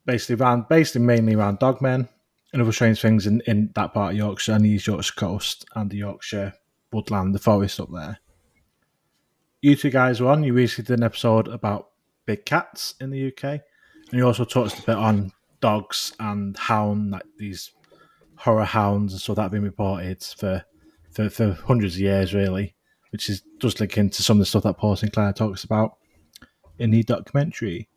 basically 0.04 0.42
around, 0.42 0.68
basically 0.68 1.02
mainly 1.02 1.34
around 1.34 1.60
dogmen 1.60 2.08
and 2.52 2.62
other 2.62 2.72
strange 2.72 3.00
things 3.00 3.26
in, 3.26 3.42
in 3.46 3.70
that 3.74 3.94
part 3.94 4.12
of 4.12 4.18
Yorkshire 4.18 4.52
and 4.52 4.64
the 4.64 4.70
East 4.70 4.86
Yorkshire 4.86 5.14
coast 5.16 5.66
and 5.74 5.90
the 5.90 5.98
Yorkshire 5.98 6.52
woodland, 6.92 7.34
the 7.34 7.38
forest 7.38 7.80
up 7.80 7.88
there. 7.92 8.18
You 9.60 9.76
two 9.76 9.90
guys 9.90 10.20
were 10.20 10.30
on, 10.30 10.44
you 10.44 10.52
recently 10.52 10.86
did 10.86 11.00
an 11.00 11.04
episode 11.04 11.48
about 11.48 11.90
big 12.26 12.44
cats 12.44 12.94
in 13.00 13.10
the 13.10 13.28
UK, 13.28 13.44
and 13.44 13.62
you 14.12 14.26
also 14.26 14.44
touched 14.44 14.78
a 14.78 14.82
bit 14.82 14.96
on 14.96 15.32
dogs 15.60 16.12
and 16.20 16.56
hound, 16.56 17.10
like 17.10 17.26
these 17.36 17.72
horror 18.36 18.64
hounds, 18.64 19.12
and 19.12 19.20
so 19.20 19.34
that 19.34 19.50
been 19.50 19.62
reported 19.62 20.22
for, 20.22 20.64
for 21.10 21.28
for 21.28 21.52
hundreds 21.66 21.94
of 21.94 22.00
years, 22.00 22.34
really, 22.34 22.74
which 23.10 23.28
is 23.28 23.42
does 23.58 23.78
link 23.80 23.98
into 23.98 24.22
some 24.22 24.36
of 24.36 24.40
the 24.40 24.46
stuff 24.46 24.62
that 24.62 24.78
Paul 24.78 24.96
Sinclair 24.96 25.32
talks 25.32 25.64
about 25.64 25.96
in 26.78 26.90
the 26.90 27.02
documentary. 27.02 27.88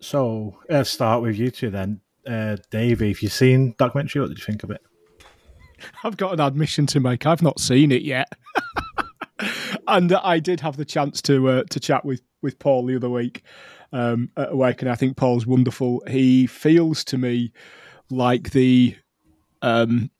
So 0.00 0.58
let's 0.68 0.90
start 0.90 1.22
with 1.22 1.36
you 1.36 1.50
two 1.50 1.70
then. 1.70 2.00
Uh, 2.26 2.56
Davey, 2.70 3.10
if 3.10 3.22
you've 3.22 3.32
seen 3.32 3.74
documentary, 3.78 4.20
what 4.20 4.28
did 4.28 4.38
you 4.38 4.44
think 4.44 4.62
of 4.62 4.70
it? 4.70 4.80
I've 6.02 6.16
got 6.16 6.32
an 6.32 6.40
admission 6.40 6.86
to 6.86 7.00
make. 7.00 7.26
I've 7.26 7.42
not 7.42 7.60
seen 7.60 7.92
it 7.92 8.02
yet, 8.02 8.32
and 9.88 10.12
I 10.12 10.38
did 10.38 10.60
have 10.60 10.76
the 10.76 10.84
chance 10.84 11.22
to 11.22 11.48
uh, 11.48 11.64
to 11.70 11.80
chat 11.80 12.04
with 12.04 12.22
with 12.42 12.58
Paul 12.58 12.86
the 12.86 12.96
other 12.96 13.10
week 13.10 13.42
um, 13.92 14.30
at 14.36 14.52
Awaken. 14.52 14.88
I 14.88 14.94
think 14.94 15.16
Paul's 15.16 15.46
wonderful. 15.46 16.02
He 16.08 16.46
feels 16.46 17.04
to 17.04 17.18
me 17.18 17.52
like 18.10 18.50
the 18.50 18.96
um, 19.62 20.10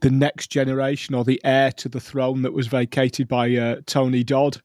the 0.00 0.10
next 0.10 0.48
generation 0.48 1.14
or 1.14 1.24
the 1.24 1.40
heir 1.44 1.72
to 1.72 1.88
the 1.88 2.00
throne 2.00 2.42
that 2.42 2.52
was 2.52 2.66
vacated 2.66 3.28
by 3.28 3.54
uh, 3.54 3.76
Tony 3.86 4.24
Dodd. 4.24 4.60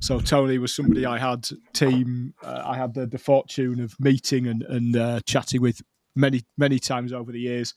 So 0.00 0.20
Tony 0.20 0.58
was 0.58 0.74
somebody 0.74 1.06
I 1.06 1.18
had 1.18 1.48
team. 1.72 2.34
Uh, 2.42 2.62
I 2.64 2.76
had 2.76 2.94
the, 2.94 3.06
the 3.06 3.18
fortune 3.18 3.80
of 3.80 3.94
meeting 4.00 4.46
and 4.46 4.62
and 4.62 4.96
uh, 4.96 5.20
chatting 5.26 5.60
with 5.60 5.82
many 6.16 6.42
many 6.56 6.78
times 6.78 7.12
over 7.12 7.32
the 7.32 7.40
years 7.40 7.74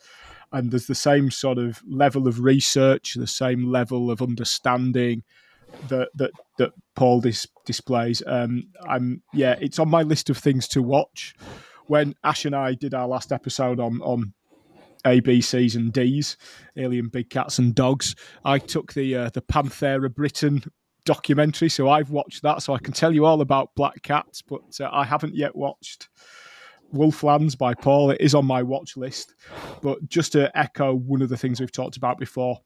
and 0.52 0.72
there's 0.72 0.88
the 0.88 0.96
same 0.96 1.30
sort 1.30 1.58
of 1.58 1.82
level 1.88 2.28
of 2.28 2.40
research, 2.40 3.16
the 3.16 3.28
same 3.28 3.66
level 3.66 4.10
of 4.10 4.22
understanding 4.22 5.24
that 5.90 6.10
that 6.16 6.32
that 6.58 6.72
Paul 6.96 7.22
dis- 7.22 7.48
displays. 7.66 8.24
Um, 8.26 8.70
I'm 8.88 9.22
yeah, 9.34 9.56
it's 9.60 9.80
on 9.80 9.90
my 9.90 10.04
list 10.04 10.30
of 10.30 10.38
things 10.38 10.68
to 10.70 10.82
watch. 10.82 11.36
When 11.88 12.16
Ash 12.24 12.46
and 12.46 12.56
I 12.56 12.74
did 12.74 12.94
our 12.94 13.08
last 13.08 13.32
episode 13.32 13.80
on 13.80 14.02
on 14.02 14.34
A, 15.06 15.20
B, 15.20 15.42
C's 15.42 15.76
and 15.76 15.94
D's, 15.94 16.38
Alien 16.76 17.10
Big 17.10 17.30
Cats 17.30 17.60
and 17.60 17.74
Dogs, 17.74 18.16
I 18.44 18.60
took 18.60 18.94
the 18.94 19.16
uh, 19.16 19.30
the 19.34 19.42
Panthera 19.42 20.14
Britain 20.14 20.64
documentary, 21.06 21.70
so 21.70 21.90
I've 21.90 22.10
watched 22.10 22.44
that, 22.44 22.62
so 22.62 22.74
I 22.74 22.80
can 22.80 22.94
tell 22.94 23.14
you 23.14 23.26
all 23.26 23.42
about 23.42 23.74
black 23.76 24.02
cats, 24.04 24.42
but 24.42 24.62
uh, 24.82 24.90
I 24.92 25.06
haven't 25.06 25.36
yet 25.36 25.56
watched 25.56 26.10
Wolflands 26.94 27.58
by 27.58 27.74
Paul. 27.74 28.12
It 28.12 28.22
is 28.22 28.36
on 28.36 28.46
my 28.46 28.62
watch 28.64 28.98
list. 28.98 29.36
But 29.82 30.08
just 30.08 30.34
to 30.34 30.56
echo 30.58 30.94
one 30.94 31.22
of 31.22 31.30
the 31.30 31.38
things 31.38 31.60
we've 31.60 31.72
talked 31.72 31.98
about 31.98 32.18
before, 32.18 32.60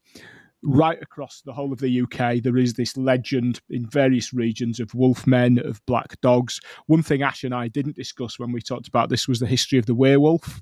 right 0.63 1.01
across 1.01 1.41
the 1.41 1.53
whole 1.53 1.73
of 1.73 1.79
the 1.79 2.01
UK, 2.01 2.41
there 2.41 2.57
is 2.57 2.73
this 2.73 2.95
legend 2.97 3.61
in 3.69 3.85
various 3.85 4.33
regions 4.33 4.79
of 4.79 4.91
wolfmen, 4.91 5.63
of 5.65 5.83
black 5.85 6.19
dogs. 6.21 6.59
One 6.87 7.03
thing 7.03 7.21
Ash 7.21 7.43
and 7.43 7.53
I 7.53 7.67
didn't 7.67 7.95
discuss 7.95 8.37
when 8.37 8.51
we 8.51 8.61
talked 8.61 8.87
about 8.87 9.09
this 9.09 9.27
was 9.27 9.39
the 9.39 9.47
history 9.47 9.79
of 9.79 9.85
the 9.85 9.95
werewolf. 9.95 10.61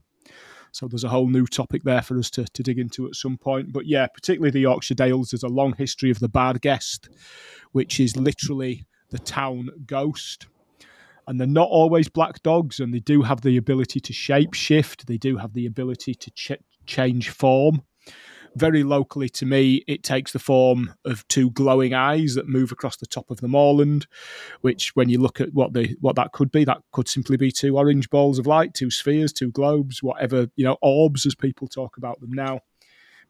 So 0.71 0.87
there's 0.87 1.03
a 1.03 1.09
whole 1.09 1.27
new 1.27 1.47
topic 1.47 1.83
there 1.83 2.01
for 2.01 2.17
us 2.19 2.29
to, 2.31 2.45
to 2.45 2.63
dig 2.63 2.77
into 2.77 3.07
at 3.07 3.15
some 3.15 3.37
point. 3.37 3.73
But 3.73 3.87
yeah, 3.87 4.07
particularly 4.07 4.51
the 4.51 4.59
Yorkshire 4.59 4.93
Dales, 4.93 5.31
there's 5.31 5.43
a 5.43 5.47
long 5.47 5.73
history 5.75 6.11
of 6.11 6.19
the 6.19 6.29
Barghest, 6.29 7.09
which 7.71 7.99
is 7.99 8.15
literally 8.15 8.85
the 9.09 9.19
town 9.19 9.69
ghost 9.87 10.45
and 11.29 11.39
they're 11.39 11.47
not 11.47 11.69
always 11.69 12.09
black 12.09 12.41
dogs, 12.41 12.79
and 12.79 12.91
they 12.91 12.99
do 12.99 13.21
have 13.21 13.41
the 13.41 13.55
ability 13.55 13.99
to 13.99 14.11
shape 14.11 14.55
shift. 14.55 15.05
They 15.05 15.19
do 15.19 15.37
have 15.37 15.53
the 15.53 15.67
ability 15.67 16.15
to 16.15 16.31
ch- 16.31 16.63
change 16.87 17.29
form. 17.29 17.83
Very 18.55 18.83
locally 18.83 19.29
to 19.29 19.45
me, 19.45 19.83
it 19.87 20.03
takes 20.03 20.31
the 20.31 20.39
form 20.39 20.93
of 21.05 21.27
two 21.27 21.51
glowing 21.51 21.93
eyes 21.93 22.35
that 22.35 22.47
move 22.47 22.71
across 22.71 22.97
the 22.97 23.05
top 23.05 23.29
of 23.29 23.41
the 23.41 23.47
moorland. 23.47 24.07
Which, 24.61 24.95
when 24.95 25.09
you 25.09 25.19
look 25.19 25.39
at 25.39 25.53
what 25.53 25.73
the 25.73 25.95
what 26.01 26.15
that 26.15 26.31
could 26.31 26.51
be, 26.51 26.65
that 26.65 26.81
could 26.91 27.07
simply 27.07 27.37
be 27.37 27.51
two 27.51 27.77
orange 27.77 28.09
balls 28.09 28.39
of 28.39 28.47
light, 28.47 28.73
two 28.73 28.91
spheres, 28.91 29.31
two 29.31 29.51
globes, 29.51 30.01
whatever 30.03 30.47
you 30.55 30.65
know, 30.65 30.77
orbs 30.81 31.25
as 31.25 31.35
people 31.35 31.67
talk 31.67 31.97
about 31.97 32.19
them 32.19 32.31
now. 32.31 32.61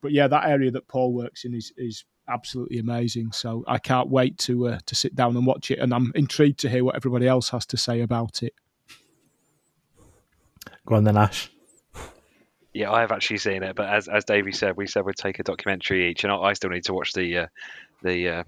But 0.01 0.13
yeah, 0.13 0.27
that 0.27 0.47
area 0.47 0.71
that 0.71 0.87
Paul 0.87 1.13
works 1.13 1.43
in 1.45 1.53
is 1.53 1.73
is 1.77 2.05
absolutely 2.27 2.79
amazing. 2.79 3.31
So 3.31 3.63
I 3.67 3.79
can't 3.79 4.09
wait 4.09 4.37
to 4.39 4.69
uh, 4.69 4.79
to 4.85 4.95
sit 4.95 5.15
down 5.15 5.35
and 5.35 5.45
watch 5.45 5.71
it, 5.71 5.79
and 5.79 5.93
I'm 5.93 6.11
intrigued 6.15 6.59
to 6.59 6.69
hear 6.69 6.83
what 6.83 6.95
everybody 6.95 7.27
else 7.27 7.49
has 7.49 7.65
to 7.67 7.77
say 7.77 8.01
about 8.01 8.43
it. 8.43 8.53
Go 10.85 10.95
on 10.95 11.03
then, 11.03 11.17
Ash. 11.17 11.51
Yeah, 12.73 12.91
I 12.91 13.01
have 13.01 13.11
actually 13.11 13.37
seen 13.37 13.63
it, 13.63 13.75
but 13.75 13.89
as 13.89 14.07
as 14.07 14.25
Davey 14.25 14.51
said, 14.51 14.77
we 14.77 14.85
said 14.85 15.03
we'd 15.03 15.15
take 15.15 15.39
a 15.39 15.43
documentary 15.43 16.09
each, 16.11 16.23
and 16.23 16.31
I 16.31 16.53
still 16.53 16.69
need 16.69 16.85
to 16.85 16.93
watch 16.93 17.13
the 17.13 17.39
uh, 17.39 17.47
the 18.03 18.29
uh, 18.29 18.43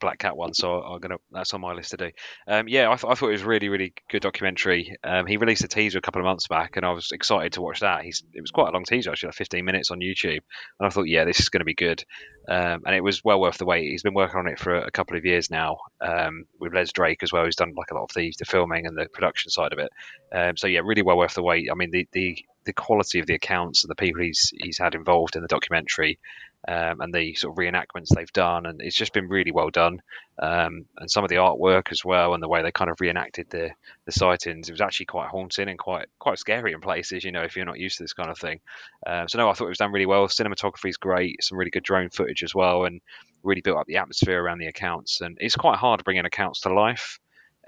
Black 0.00 0.18
Cat 0.18 0.36
one, 0.36 0.54
so 0.54 0.82
I'm 0.82 1.00
gonna 1.00 1.16
that's 1.30 1.54
on 1.54 1.60
my 1.60 1.72
list 1.72 1.90
to 1.90 1.96
do. 1.96 2.10
Um, 2.46 2.68
yeah, 2.68 2.90
I, 2.90 2.96
th- 2.96 3.10
I, 3.10 3.14
thought 3.14 3.28
it 3.28 3.32
was 3.32 3.44
really 3.44 3.68
really 3.68 3.94
good 4.10 4.22
documentary. 4.22 4.96
Um, 5.02 5.26
he 5.26 5.36
released 5.36 5.64
a 5.64 5.68
teaser 5.68 5.98
a 5.98 6.02
couple 6.02 6.20
of 6.20 6.26
months 6.26 6.48
back, 6.48 6.76
and 6.76 6.84
I 6.84 6.92
was 6.92 7.10
excited 7.12 7.52
to 7.54 7.62
watch 7.62 7.80
that. 7.80 8.02
He's 8.02 8.22
it 8.32 8.40
was 8.40 8.50
quite 8.50 8.68
a 8.68 8.72
long 8.72 8.84
teaser 8.84 9.10
actually, 9.10 9.28
like 9.28 9.36
15 9.36 9.64
minutes 9.64 9.90
on 9.90 10.00
YouTube, 10.00 10.40
and 10.78 10.86
I 10.86 10.88
thought, 10.88 11.08
yeah, 11.08 11.24
this 11.24 11.40
is 11.40 11.48
going 11.48 11.60
to 11.60 11.64
be 11.64 11.74
good. 11.74 12.04
Um, 12.48 12.82
and 12.86 12.94
it 12.94 13.02
was 13.02 13.24
well 13.24 13.40
worth 13.40 13.58
the 13.58 13.64
wait. 13.64 13.90
He's 13.90 14.02
been 14.02 14.14
working 14.14 14.38
on 14.38 14.48
it 14.48 14.58
for 14.58 14.74
a, 14.74 14.86
a 14.86 14.90
couple 14.90 15.16
of 15.16 15.24
years 15.24 15.50
now 15.50 15.78
um, 16.00 16.44
with 16.60 16.74
Les 16.74 16.92
Drake 16.92 17.22
as 17.22 17.32
well. 17.32 17.44
He's 17.44 17.56
done 17.56 17.72
like 17.76 17.90
a 17.90 17.94
lot 17.94 18.04
of 18.04 18.10
the, 18.14 18.32
the 18.38 18.44
filming 18.44 18.86
and 18.86 18.96
the 18.96 19.06
production 19.06 19.50
side 19.50 19.72
of 19.72 19.78
it. 19.78 19.90
Um, 20.32 20.56
so 20.56 20.66
yeah, 20.66 20.80
really 20.84 21.02
well 21.02 21.16
worth 21.16 21.34
the 21.34 21.42
wait. 21.42 21.68
I 21.70 21.74
mean, 21.74 21.90
the 21.90 22.06
the 22.12 22.44
the 22.64 22.72
quality 22.72 23.20
of 23.20 23.26
the 23.26 23.34
accounts 23.34 23.84
and 23.84 23.90
the 23.90 23.94
people 23.94 24.22
he's 24.22 24.52
he's 24.62 24.78
had 24.78 24.94
involved 24.94 25.36
in 25.36 25.42
the 25.42 25.48
documentary 25.48 26.18
um, 26.66 27.00
and 27.00 27.12
the 27.12 27.34
sort 27.34 27.52
of 27.52 27.58
reenactments 27.58 28.08
they've 28.08 28.32
done, 28.32 28.66
and 28.66 28.80
it's 28.80 28.96
just 28.96 29.12
been 29.12 29.28
really 29.28 29.50
well 29.50 29.70
done. 29.70 30.00
Um, 30.38 30.86
and 30.98 31.10
some 31.10 31.22
of 31.22 31.30
the 31.30 31.36
artwork 31.36 31.92
as 31.92 32.04
well, 32.04 32.34
and 32.34 32.42
the 32.42 32.48
way 32.48 32.62
they 32.62 32.72
kind 32.72 32.90
of 32.90 33.00
reenacted 33.00 33.48
the 33.50 33.70
the 34.06 34.12
sightings, 34.12 34.68
it 34.68 34.72
was 34.72 34.80
actually 34.80 35.06
quite 35.06 35.28
haunting 35.28 35.68
and 35.68 35.78
quite 35.78 36.06
quite 36.18 36.38
scary 36.38 36.72
in 36.72 36.80
places. 36.80 37.24
You 37.24 37.32
know, 37.32 37.42
if 37.42 37.56
you're 37.56 37.64
not 37.64 37.78
used 37.78 37.98
to 37.98 38.04
this 38.04 38.12
kind 38.12 38.30
of 38.30 38.38
thing. 38.38 38.60
Um, 39.06 39.28
so 39.28 39.38
no, 39.38 39.50
I 39.50 39.52
thought 39.52 39.66
it 39.66 39.68
was 39.68 39.78
done 39.78 39.92
really 39.92 40.06
well. 40.06 40.26
Cinematography 40.26 40.88
is 40.88 40.96
great, 40.96 41.42
some 41.44 41.58
really 41.58 41.70
good 41.70 41.84
drone 41.84 42.10
footage 42.10 42.42
as 42.42 42.54
well, 42.54 42.84
and 42.84 43.00
really 43.42 43.60
built 43.60 43.78
up 43.78 43.86
the 43.86 43.98
atmosphere 43.98 44.42
around 44.42 44.58
the 44.58 44.66
accounts. 44.66 45.20
And 45.20 45.36
it's 45.40 45.56
quite 45.56 45.78
hard 45.78 46.02
bringing 46.04 46.24
accounts 46.24 46.60
to 46.60 46.72
life, 46.72 47.18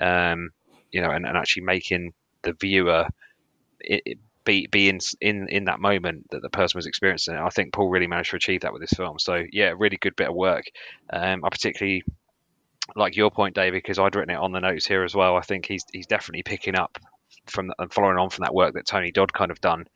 um, 0.01 0.51
you 0.91 1.03
know, 1.03 1.11
and, 1.11 1.27
and 1.27 1.37
actually 1.37 1.65
making 1.65 2.15
the 2.43 2.55
viewer 2.55 3.07
it, 3.81 4.03
it, 4.07 4.19
be 4.47 4.67
be 4.67 4.89
in 4.89 4.99
in 5.21 5.49
in 5.49 5.65
that 5.67 5.81
moment 5.81 6.31
that 6.31 6.41
the 6.41 6.49
person 6.49 6.79
was 6.79 6.87
experiencing. 6.87 7.37
I 7.37 7.51
think 7.51 7.75
Paul 7.75 7.91
really 7.91 8.07
managed 8.07 8.31
to 8.31 8.37
achieve 8.37 8.63
that 8.63 8.73
with 8.73 8.81
this 8.81 8.95
film. 8.95 9.19
So 9.19 9.43
yeah, 9.53 9.75
really 9.77 9.99
good 10.01 10.17
bit 10.17 10.29
of 10.29 10.35
work. 10.35 10.65
Um, 11.11 11.45
I 11.45 11.51
particularly 11.51 12.03
like 12.95 13.17
your 13.17 13.31
point, 13.31 13.55
David, 13.55 13.83
because 13.83 13.99
I'd 13.99 14.15
written 14.15 14.35
it 14.35 14.39
on 14.39 14.53
the 14.53 14.61
notes 14.61 14.87
here 14.87 15.05
as 15.05 15.15
well. 15.15 15.37
I 15.37 15.43
think 15.43 15.67
he's 15.67 15.85
he's 15.93 16.07
definitely 16.07 16.45
picking 16.45 16.77
up 16.77 16.99
from 17.47 17.73
and 17.79 17.93
following 17.93 18.19
on 18.19 18.31
from 18.31 18.45
that 18.45 18.55
work 18.55 18.75
that 18.75 18.87
Tony 18.87 19.11
Dodd 19.11 19.33
kind 19.33 19.51
of 19.51 19.61
done. 19.61 19.87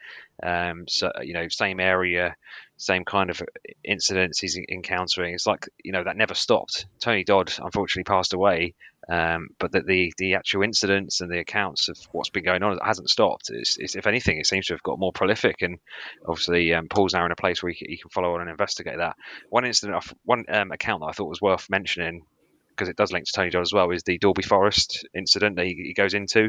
Um, 0.43 0.87
so 0.89 1.11
you 1.23 1.33
know, 1.33 1.49
same 1.49 1.81
area, 1.81 2.35
same 2.77 3.05
kind 3.05 3.31
of 3.31 3.41
incidents 3.85 4.41
he's 4.41 4.59
encountering. 4.69 5.35
It's 5.35 5.47
like 5.47 5.69
you 5.83 5.93
know 5.93 6.05
that 6.05 6.17
never 6.17 6.35
stopped. 6.35 6.87
Tony 7.01 7.25
Dodd 7.25 7.53
unfortunately 7.59 8.05
passed 8.05 8.35
away, 8.35 8.75
um, 9.09 9.49
but 9.59 9.73
that 9.73 9.87
the 9.87 10.13
the 10.19 10.35
actual 10.35 10.63
incidents 10.63 11.21
and 11.21 11.31
the 11.31 11.39
accounts 11.39 11.89
of 11.89 11.97
what's 12.13 12.31
been 12.31 12.45
going 12.45 12.63
on 12.63 12.79
hasn't 12.85 13.11
stopped. 13.11 13.51
It's, 13.51 13.77
it's, 13.79 13.97
if 13.97 14.07
anything, 14.07 14.39
it 14.39 14.47
seems 14.47 14.67
to 14.67 14.75
have 14.75 14.83
got 14.83 14.99
more 14.99 15.13
prolific. 15.13 15.63
And 15.63 15.79
obviously, 16.27 16.75
um, 16.75 16.89
Paul's 16.89 17.15
now 17.15 17.25
in 17.25 17.33
a 17.33 17.37
place 17.37 17.63
where 17.63 17.73
he, 17.73 17.87
he, 17.89 17.97
can 17.97 18.11
follow 18.11 18.35
on 18.35 18.41
and 18.41 18.51
investigate 18.51 18.99
that. 18.99 19.17
One 19.49 19.65
incident, 19.65 20.05
one 20.25 20.45
um, 20.49 20.71
account 20.71 21.01
that 21.01 21.07
I 21.07 21.13
thought 21.13 21.29
was 21.29 21.41
worth 21.41 21.71
mentioning 21.71 22.23
because 22.81 22.89
it 22.89 22.97
does 22.97 23.13
link 23.13 23.27
to 23.27 23.33
Tony 23.33 23.51
Dodd 23.51 23.61
as 23.61 23.75
well, 23.75 23.91
is 23.91 24.05
the 24.05 24.17
Dalby 24.17 24.43
Forest 24.43 25.07
incident 25.15 25.57
that 25.57 25.67
he, 25.67 25.75
he 25.75 25.93
goes 25.93 26.15
into 26.15 26.49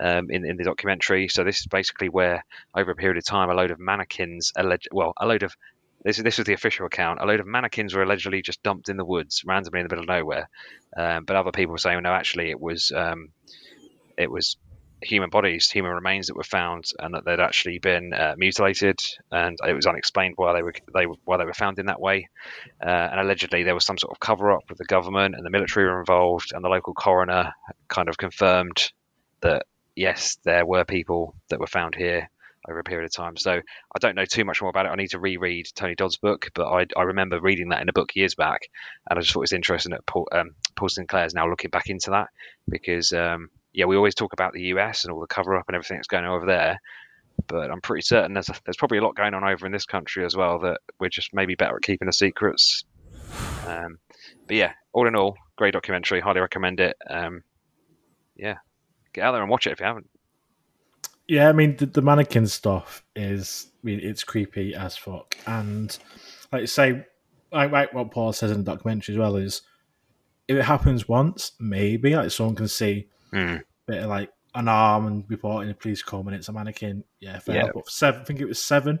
um, 0.00 0.30
in, 0.30 0.46
in 0.48 0.56
the 0.56 0.62
documentary. 0.62 1.26
So 1.26 1.42
this 1.42 1.58
is 1.58 1.66
basically 1.66 2.08
where, 2.08 2.44
over 2.76 2.92
a 2.92 2.94
period 2.94 3.18
of 3.18 3.24
time, 3.24 3.50
a 3.50 3.54
load 3.54 3.72
of 3.72 3.80
mannequins, 3.80 4.52
alleged, 4.56 4.88
well, 4.92 5.12
a 5.16 5.26
load 5.26 5.42
of 5.42 5.56
this, 6.04 6.18
this 6.18 6.38
was 6.38 6.46
the 6.46 6.54
official 6.54 6.86
account. 6.86 7.20
A 7.20 7.26
load 7.26 7.40
of 7.40 7.46
mannequins 7.46 7.94
were 7.94 8.02
allegedly 8.02 8.42
just 8.42 8.62
dumped 8.62 8.88
in 8.88 8.96
the 8.96 9.04
woods 9.04 9.42
randomly 9.46 9.80
in 9.80 9.86
the 9.86 9.94
middle 9.94 10.04
of 10.04 10.08
nowhere. 10.08 10.48
Um, 10.96 11.24
but 11.24 11.36
other 11.36 11.52
people 11.52 11.72
were 11.72 11.78
saying, 11.78 12.02
no, 12.02 12.12
actually, 12.12 12.50
it 12.50 12.60
was 12.60 12.92
um, 12.94 13.28
it 14.16 14.30
was 14.30 14.56
human 15.02 15.30
bodies, 15.30 15.70
human 15.70 15.92
remains 15.92 16.28
that 16.28 16.36
were 16.36 16.42
found, 16.44 16.84
and 16.98 17.14
that 17.14 17.24
they'd 17.24 17.40
actually 17.40 17.78
been 17.78 18.12
uh, 18.12 18.34
mutilated, 18.36 18.98
and 19.30 19.58
it 19.66 19.74
was 19.74 19.86
unexplained 19.86 20.34
why 20.36 20.52
they 20.52 20.62
were 20.62 20.74
they 20.94 21.04
why 21.24 21.36
they 21.36 21.44
were 21.44 21.54
found 21.54 21.78
in 21.78 21.86
that 21.86 22.00
way. 22.00 22.28
Uh, 22.84 22.88
and 22.88 23.20
allegedly, 23.20 23.62
there 23.62 23.74
was 23.74 23.84
some 23.84 23.98
sort 23.98 24.12
of 24.12 24.20
cover 24.20 24.52
up 24.52 24.64
with 24.68 24.78
the 24.78 24.84
government 24.84 25.34
and 25.36 25.44
the 25.44 25.50
military 25.50 25.86
were 25.86 26.00
involved, 26.00 26.52
and 26.52 26.64
the 26.64 26.68
local 26.68 26.94
coroner 26.94 27.52
kind 27.88 28.08
of 28.08 28.16
confirmed 28.16 28.92
that 29.40 29.66
yes, 29.94 30.38
there 30.44 30.66
were 30.66 30.84
people 30.84 31.34
that 31.48 31.60
were 31.60 31.66
found 31.66 31.94
here 31.94 32.28
over 32.68 32.78
a 32.78 32.84
period 32.84 33.06
of 33.06 33.12
time. 33.12 33.36
So 33.36 33.52
I 33.52 33.98
don't 34.00 34.14
know 34.14 34.24
too 34.24 34.44
much 34.44 34.60
more 34.60 34.70
about 34.70 34.86
it. 34.86 34.90
I 34.90 34.96
need 34.96 35.10
to 35.10 35.18
reread 35.18 35.66
Tony 35.74 35.94
Dodd's 35.94 36.16
book, 36.16 36.50
but 36.54 36.68
I, 36.68 36.86
I 36.96 37.02
remember 37.02 37.40
reading 37.40 37.70
that 37.70 37.82
in 37.82 37.88
a 37.88 37.92
book 37.92 38.14
years 38.14 38.34
back, 38.34 38.60
and 39.08 39.18
I 39.18 39.22
just 39.22 39.32
thought 39.32 39.40
it 39.40 39.50
was 39.50 39.52
interesting 39.52 39.92
that 39.92 40.06
Paul, 40.06 40.28
um, 40.32 40.50
Paul 40.76 40.88
Sinclair 40.88 41.26
is 41.26 41.34
now 41.34 41.48
looking 41.48 41.70
back 41.70 41.88
into 41.88 42.10
that 42.10 42.28
because 42.68 43.12
um, 43.12 43.48
yeah, 43.72 43.86
we 43.86 43.96
always 43.96 44.14
talk 44.14 44.32
about 44.32 44.52
the 44.52 44.64
US 44.74 45.04
and 45.04 45.12
all 45.12 45.20
the 45.20 45.26
cover 45.26 45.56
up 45.56 45.64
and 45.68 45.74
everything 45.74 45.96
that's 45.96 46.08
going 46.08 46.24
on 46.24 46.34
over 46.34 46.46
there. 46.46 46.78
But 47.46 47.70
I'm 47.70 47.80
pretty 47.80 48.02
certain 48.02 48.34
there's, 48.34 48.50
there's 48.64 48.76
probably 48.76 48.98
a 48.98 49.02
lot 49.02 49.16
going 49.16 49.34
on 49.34 49.44
over 49.44 49.66
in 49.66 49.72
this 49.72 49.86
country 49.86 50.24
as 50.24 50.36
well 50.36 50.60
that 50.60 50.80
we're 51.00 51.08
just 51.08 51.30
maybe 51.32 51.54
better 51.54 51.76
at 51.76 51.82
keeping 51.82 52.06
the 52.06 52.12
secrets. 52.12 52.84
Um, 53.66 53.98
but 54.46 54.56
yeah, 54.56 54.72
all 54.92 55.08
in 55.08 55.16
all, 55.16 55.36
great 55.56 55.72
documentary. 55.72 56.20
Highly 56.20 56.40
recommend 56.40 56.80
it. 56.80 56.96
Um, 57.08 57.42
yeah, 58.36 58.56
get 59.12 59.24
out 59.24 59.32
there 59.32 59.40
and 59.40 59.50
watch 59.50 59.66
it 59.66 59.72
if 59.72 59.80
you 59.80 59.86
haven't. 59.86 60.08
Yeah, 61.32 61.48
I 61.48 61.52
mean 61.52 61.76
the, 61.78 61.86
the 61.86 62.02
mannequin 62.02 62.46
stuff 62.46 63.02
is, 63.16 63.68
I 63.82 63.86
mean, 63.86 64.00
it's 64.02 64.22
creepy 64.22 64.74
as 64.74 64.98
fuck, 64.98 65.34
and 65.46 65.96
like 66.52 66.60
you 66.60 66.66
say, 66.66 67.06
like, 67.50 67.72
like 67.72 67.94
what 67.94 68.10
Paul 68.10 68.34
says 68.34 68.50
in 68.50 68.62
the 68.64 68.70
documentary 68.70 69.14
as 69.14 69.18
well 69.18 69.36
is, 69.36 69.62
if 70.46 70.58
it 70.58 70.62
happens 70.64 71.08
once, 71.08 71.52
maybe 71.58 72.14
like 72.14 72.30
someone 72.30 72.54
can 72.54 72.68
see 72.68 73.08
a 73.32 73.60
bit 73.86 74.02
of 74.02 74.10
like 74.10 74.30
an 74.54 74.68
arm 74.68 75.06
and 75.06 75.24
report 75.28 75.62
in 75.62 75.68
the 75.68 75.74
police 75.74 76.02
come 76.02 76.26
and 76.26 76.36
it's 76.36 76.48
a 76.48 76.52
mannequin. 76.52 77.02
Yeah, 77.20 77.38
fair. 77.38 77.56
Yeah. 77.56 77.70
But 77.74 77.88
seven, 77.88 78.20
I 78.20 78.24
think 78.24 78.40
it 78.40 78.44
was 78.44 78.60
seven. 78.62 78.98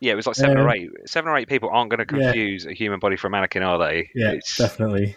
Yeah, 0.00 0.12
it 0.12 0.16
was 0.16 0.26
like 0.26 0.36
seven 0.36 0.58
or 0.58 0.68
Uh, 0.68 0.74
eight. 0.74 0.90
Seven 1.06 1.30
or 1.30 1.38
eight 1.38 1.48
people 1.48 1.70
aren't 1.72 1.90
going 1.90 2.06
to 2.06 2.16
yeah. 2.18 2.24
confuse 2.32 2.66
a 2.66 2.74
human 2.74 2.98
body 3.00 3.16
for 3.16 3.28
a 3.28 3.30
mannequin, 3.30 3.62
are 3.62 3.78
they? 3.78 4.10
Yeah, 4.14 4.32
It's- 4.32 4.58
definitely. 4.58 5.16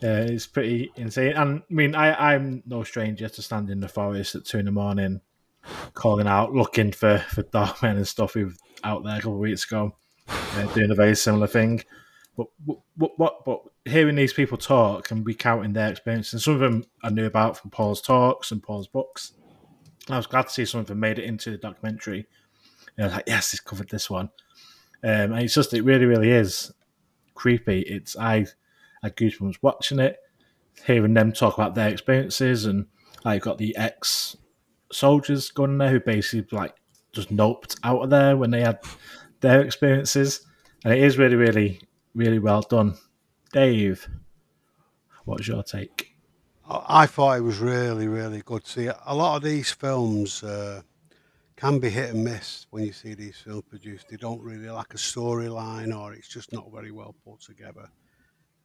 Yeah, 0.00 0.18
it's 0.20 0.46
pretty 0.46 0.92
insane. 0.94 1.32
And 1.32 1.62
I 1.68 1.74
mean, 1.74 1.96
I, 1.96 2.34
I'm 2.34 2.62
no 2.66 2.84
stranger 2.84 3.28
to 3.28 3.42
standing 3.42 3.72
in 3.72 3.80
the 3.80 3.88
forest 3.88 4.36
at 4.36 4.44
two 4.44 4.58
in 4.58 4.66
the 4.66 4.72
morning, 4.72 5.20
calling 5.94 6.26
out, 6.26 6.52
looking 6.52 6.92
for 6.92 7.18
for 7.30 7.42
dogmen 7.42 7.96
and 7.96 8.08
stuff 8.08 8.34
who 8.34 8.52
out 8.84 9.04
there 9.04 9.14
a 9.16 9.20
couple 9.20 9.34
of 9.34 9.40
weeks 9.40 9.64
ago, 9.64 9.96
uh, 10.28 10.66
doing 10.74 10.90
a 10.90 10.94
very 10.94 11.14
similar 11.16 11.46
thing. 11.46 11.82
But 12.36 12.46
what, 12.96 13.18
what, 13.18 13.44
but 13.44 13.60
hearing 13.84 14.16
these 14.16 14.32
people 14.32 14.56
talk 14.56 15.10
and 15.10 15.26
recounting 15.26 15.74
their 15.74 15.90
experiences, 15.90 16.32
and 16.32 16.42
some 16.42 16.54
of 16.54 16.60
them 16.60 16.84
I 17.02 17.10
knew 17.10 17.26
about 17.26 17.58
from 17.58 17.70
Paul's 17.70 18.00
talks 18.00 18.50
and 18.50 18.62
Paul's 18.62 18.88
books. 18.88 19.32
I 20.08 20.16
was 20.16 20.26
glad 20.26 20.48
to 20.48 20.52
see 20.52 20.64
some 20.64 20.80
of 20.80 20.86
them 20.86 20.98
made 20.98 21.18
it 21.18 21.24
into 21.24 21.50
the 21.50 21.58
documentary. 21.58 22.26
And 22.96 23.04
I 23.04 23.06
was 23.06 23.14
like, 23.16 23.24
yes, 23.26 23.52
it's 23.52 23.60
covered 23.60 23.90
this 23.90 24.10
one. 24.10 24.30
Um, 25.04 25.32
and 25.32 25.40
it's 25.40 25.54
just, 25.54 25.74
it 25.74 25.82
really, 25.82 26.06
really 26.06 26.30
is 26.30 26.72
creepy. 27.34 27.80
It's 27.80 28.16
I 28.16 28.46
had 29.02 29.16
goosebumps 29.16 29.58
watching 29.62 29.98
it, 29.98 30.16
hearing 30.86 31.14
them 31.14 31.32
talk 31.32 31.54
about 31.54 31.74
their 31.74 31.88
experiences, 31.88 32.64
and 32.64 32.86
I 33.24 33.38
got 33.38 33.58
the 33.58 33.76
ex 33.76 34.36
soldiers 34.92 35.50
going 35.50 35.72
in 35.72 35.78
there 35.78 35.90
who 35.90 36.00
basically 36.00 36.56
like 36.56 36.74
just 37.12 37.30
noped 37.30 37.76
out 37.84 38.02
of 38.02 38.10
there 38.10 38.36
when 38.36 38.50
they 38.50 38.60
had 38.60 38.80
their 39.40 39.60
experiences, 39.60 40.46
and 40.84 40.92
it 40.92 41.02
is 41.02 41.18
really, 41.18 41.36
really, 41.36 41.80
really 42.14 42.38
well 42.38 42.62
done. 42.62 42.94
Dave, 43.52 44.08
what's 45.24 45.48
your 45.48 45.62
take? 45.62 46.14
I 46.68 47.02
I 47.02 47.06
thought 47.06 47.38
it 47.38 47.42
was 47.42 47.58
really, 47.58 48.08
really 48.08 48.42
good. 48.44 48.66
See, 48.66 48.86
a 48.86 49.14
lot 49.14 49.36
of 49.36 49.42
these 49.42 49.70
films 49.70 50.42
uh, 50.42 50.82
can 51.56 51.78
be 51.78 51.90
hit 51.90 52.14
and 52.14 52.24
miss 52.24 52.66
when 52.70 52.84
you 52.84 52.92
see 52.92 53.14
these 53.14 53.36
films 53.36 53.64
produced. 53.68 54.08
They 54.08 54.16
don't 54.16 54.40
really 54.40 54.70
like 54.70 54.94
a 54.94 54.96
storyline, 54.96 55.96
or 55.96 56.14
it's 56.14 56.28
just 56.28 56.52
not 56.52 56.72
very 56.72 56.92
well 56.92 57.14
put 57.24 57.40
together. 57.40 57.88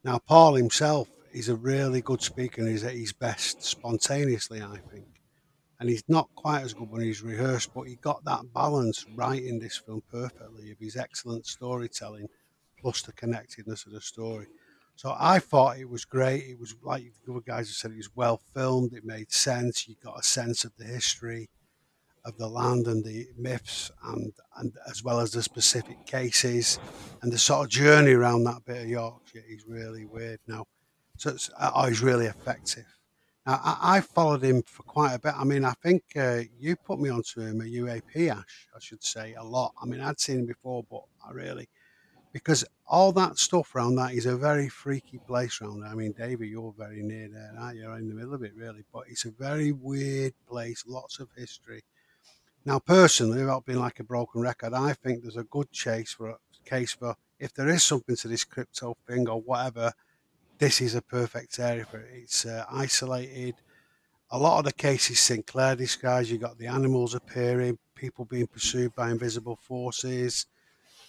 Now, 0.04 0.20
Paul 0.20 0.56
himself 0.56 1.10
is 1.34 1.50
a 1.50 1.56
really 1.56 2.02
good 2.02 2.22
speaker, 2.22 2.62
and 2.62 2.70
he's 2.70 2.84
at 2.84 2.94
his 2.94 3.14
best 3.14 3.64
spontaneously, 3.64 4.62
I 4.62 4.78
think. 4.92 5.17
And 5.80 5.90
he's 5.90 6.04
not 6.08 6.30
quite 6.36 6.62
as 6.64 6.74
good 6.74 6.90
when 6.90 7.02
he's 7.02 7.22
rehearsed, 7.22 7.74
but 7.74 7.84
he 7.84 7.96
got 7.98 8.24
that 8.26 8.52
balance 8.54 9.06
right 9.16 9.44
in 9.44 9.60
this 9.60 9.78
film 9.78 10.02
perfectly 10.10 10.72
of 10.72 10.80
his 10.80 10.96
excellent 10.96 11.46
storytelling 11.46 12.28
plus 12.80 13.04
the 13.04 13.14
connectedness 13.14 13.86
of 13.86 13.94
the 13.94 14.02
story. 14.02 14.48
So 14.96 15.16
I 15.20 15.38
thought 15.38 15.78
it 15.78 15.88
was 15.88 16.06
great. 16.06 16.46
It 16.46 16.60
was 16.60 16.76
like 16.82 17.04
the 17.26 17.32
other 17.32 17.42
guys 17.42 17.68
have 17.68 17.76
said, 17.76 17.92
it 17.92 17.98
was 17.98 18.10
well 18.16 18.42
filmed. 18.56 18.94
It 18.94 19.06
made 19.06 19.32
sense. 19.32 19.88
You 19.88 19.96
got 20.04 20.20
a 20.20 20.24
sense 20.24 20.66
of 20.66 20.76
the 20.78 20.86
history 20.86 21.50
of 22.26 22.36
the 22.38 22.48
land 22.48 22.88
and 22.88 23.06
the 23.06 23.28
myths, 23.38 23.90
and 24.04 24.34
and 24.58 24.76
as 24.90 25.04
well 25.04 25.20
as 25.20 25.32
the 25.32 25.42
specific 25.42 26.06
cases 26.06 26.80
and 27.22 27.32
the 27.32 27.38
sort 27.38 27.66
of 27.66 27.70
journey 27.70 28.12
around 28.12 28.44
that 28.44 28.66
bit 28.66 28.82
of 28.82 28.90
Yorkshire 28.90 29.44
is 29.48 29.66
really 29.68 30.06
weird 30.06 30.40
now. 30.48 30.66
So 31.18 31.30
it's, 31.30 31.50
uh, 31.58 31.86
he's 31.86 32.02
really 32.02 32.26
effective. 32.26 32.97
Now 33.48 33.60
I, 33.64 33.98
I 33.98 34.02
followed 34.02 34.44
him 34.44 34.62
for 34.62 34.84
quite 34.84 35.14
a 35.14 35.20
bit. 35.20 35.34
I 35.36 35.44
mean, 35.44 35.66
I 35.66 35.74
think 35.82 36.04
uh, 36.16 36.42
you 36.60 36.76
put 36.76 37.00
me 37.00 37.10
onto 37.10 37.42
him 37.42 37.62
at 37.62 37.68
UAP, 37.68 38.30
Ash. 38.30 38.68
I 38.76 38.80
should 38.80 39.04
say 39.04 39.34
a 39.34 39.44
lot. 39.44 39.74
I 39.82 39.86
mean, 39.86 40.02
I'd 40.02 40.20
seen 40.20 40.42
him 40.42 40.46
before, 40.46 40.84
but 40.92 41.04
I 41.28 41.32
really 41.32 41.70
because 42.38 42.64
all 42.86 43.12
that 43.12 43.38
stuff 43.38 43.74
around 43.74 43.96
that 43.96 44.14
is 44.14 44.28
a 44.28 44.38
very 44.38 44.70
freaky 44.70 45.20
place 45.26 45.60
around 45.60 45.82
there. 45.82 45.90
I 45.90 45.96
mean, 45.96 46.12
David, 46.12 46.50
you're 46.50 46.74
very 46.78 47.02
near 47.02 47.28
there, 47.28 47.52
aren't 47.58 47.78
you? 47.78 47.82
You're 47.82 47.98
in 47.98 48.08
the 48.08 48.14
middle 48.14 48.36
of 48.36 48.44
it, 48.44 48.54
really. 48.56 48.84
But 48.94 49.06
it's 49.08 49.26
a 49.26 49.32
very 49.32 49.72
weird 49.72 50.34
place, 50.48 50.84
lots 50.88 51.20
of 51.20 51.30
history. 51.36 51.84
Now, 52.64 52.78
personally, 52.78 53.40
without 53.40 53.66
being 53.66 53.80
like 53.80 54.00
a 54.00 54.04
broken 54.04 54.42
record, 54.42 54.74
I 54.74 54.94
think 54.94 55.24
there's 55.24 55.38
a 55.38 55.46
good 55.46 55.72
chase 55.72 56.14
for 56.14 56.30
a 56.30 56.38
case 56.64 56.94
for 56.94 57.16
if 57.40 57.54
there 57.54 57.70
is 57.70 57.84
something 57.84 58.16
to 58.18 58.28
this 58.28 58.44
crypto 58.44 58.96
thing 59.08 59.28
or 59.28 59.42
whatever, 59.42 59.94
this 60.60 60.82
is 60.82 60.96
a 60.96 61.02
perfect 61.02 61.60
area 61.60 61.86
for 61.86 62.00
it. 62.00 62.10
It's 62.14 62.46
uh, 62.46 62.66
isolated. 62.70 63.56
A 64.32 64.38
lot 64.38 64.60
of 64.60 64.66
the 64.66 64.74
cases 64.74 65.20
Sinclair 65.20 65.76
describes, 65.76 66.30
you've 66.30 66.42
got 66.42 66.58
the 66.58 66.68
animals 66.68 67.16
appearing, 67.16 67.78
people 67.96 68.26
being 68.26 68.48
pursued 68.48 68.94
by 68.96 69.12
invisible 69.12 69.56
forces. 69.56 70.48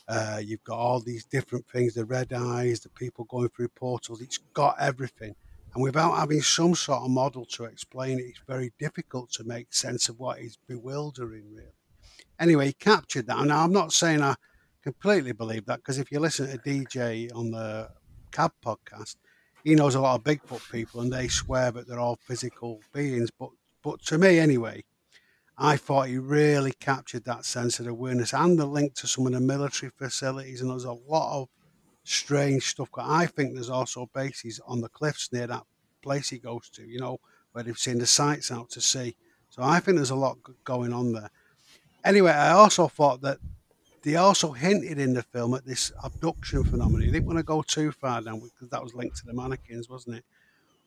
Uh, 0.07 0.41
you've 0.43 0.65
got 0.65 0.79
all 0.79 1.01
these 1.01 1.25
different 1.25 1.67
things, 1.69 1.95
the 1.95 2.05
red 2.05 2.33
eyes, 2.33 2.81
the 2.81 2.89
people 2.91 3.25
going 3.25 3.49
through 3.51 3.69
portals. 3.69 4.21
It's 4.21 4.39
got 4.39 4.77
everything. 4.81 5.35
And 5.75 5.83
without 5.83 6.17
having 6.17 6.41
some 6.41 6.75
sort 6.75 7.03
of 7.03 7.11
model 7.11 7.45
to 7.45 7.65
explain 7.65 8.19
it, 8.19 8.23
it's 8.23 8.43
very 8.47 8.73
difficult 8.79 9.31
to 9.33 9.45
make 9.45 9.75
sense 9.75 10.09
of 10.09 10.19
what 10.19 10.39
is 10.39 10.57
bewildering, 10.67 11.45
really. 11.55 11.73
Anyway, 12.41 12.67
he 12.67 12.73
captured 12.73 13.27
that. 13.27 13.45
Now, 13.45 13.65
I'm 13.65 13.73
not 13.73 13.93
saying 13.93 14.23
I 14.23 14.35
completely 14.83 15.33
believe 15.33 15.67
that 15.67 15.77
because 15.79 15.99
if 15.99 16.11
you 16.11 16.21
listen 16.21 16.49
to 16.49 16.59
DJ 16.59 17.35
on 17.35 17.51
the 17.51 17.91
Cab 18.31 18.53
podcast, 18.65 19.17
he 19.65 19.75
knows 19.75 19.95
a 19.95 20.01
lot 20.01 20.17
of 20.17 20.25
Bigfoot 20.25 20.71
people 20.71 21.01
and 21.01 21.13
they 21.13 21.29
swear 21.29 21.71
that 21.71 21.87
they're 21.87 21.99
all 21.99 22.19
physical 22.23 22.81
beings. 22.93 23.31
But, 23.39 23.51
but 23.83 24.03
to 24.07 24.19
me, 24.19 24.39
anyway, 24.39 24.85
I 25.57 25.77
thought 25.77 26.09
he 26.09 26.19
really 26.19 26.73
captured 26.73 27.25
that 27.25 27.45
sense 27.45 27.81
of 27.81 27.87
awareness 27.87 28.33
and 28.33 28.59
the 28.59 28.67
link 28.67 28.95
to 28.95 29.07
some 29.07 29.27
of 29.27 29.33
the 29.33 29.41
military 29.41 29.91
facilities. 29.97 30.61
And 30.61 30.71
there's 30.71 30.85
a 30.85 30.93
lot 30.93 31.43
of 31.43 31.49
strange 32.05 32.67
stuff. 32.67 32.89
I 32.97 33.27
think 33.27 33.55
there's 33.55 33.71
also 33.71 34.09
bases 34.15 34.61
on 34.67 34.81
the 34.81 34.89
cliffs 34.89 35.33
near 35.33 35.47
that 35.49 35.65
place 36.03 36.29
he 36.29 36.39
goes 36.39 36.71
to, 36.71 36.83
you 36.87 37.01
know, 37.01 37.19
where 37.53 37.65
they've 37.65 37.77
seen 37.77 37.99
the 37.99 38.07
sights 38.07 38.53
out 38.53 38.71
to 38.71 38.81
sea. 38.81 39.17
So 39.51 39.63
I 39.63 39.81
think 39.81 39.97
there's 39.97 40.11
a 40.11 40.17
lot 40.17 40.39
going 40.65 40.93
on 40.93 41.13
there. 41.13 41.31
Anyway, 42.05 42.31
I 42.31 42.53
also 42.53 42.87
thought 42.87 43.21
that 43.23 43.39
they 44.03 44.17
also 44.17 44.53
hinted 44.53 44.99
in 44.99 45.15
the 45.15 45.23
film 45.23 45.55
at 45.55 45.65
this 45.65 45.93
abduction 46.03 46.65
phenomenon. 46.65 47.03
He 47.03 47.11
didn't 47.11 47.27
want 47.27 47.39
to 47.39 47.45
go 47.45 47.63
too 47.63 47.93
far 47.93 48.21
down 48.21 48.41
because 48.41 48.69
that 48.71 48.83
was 48.83 48.95
linked 48.95 49.17
to 49.19 49.27
the 49.27 49.35
mannequins, 49.35 49.89
wasn't 49.89 50.17
it? 50.17 50.25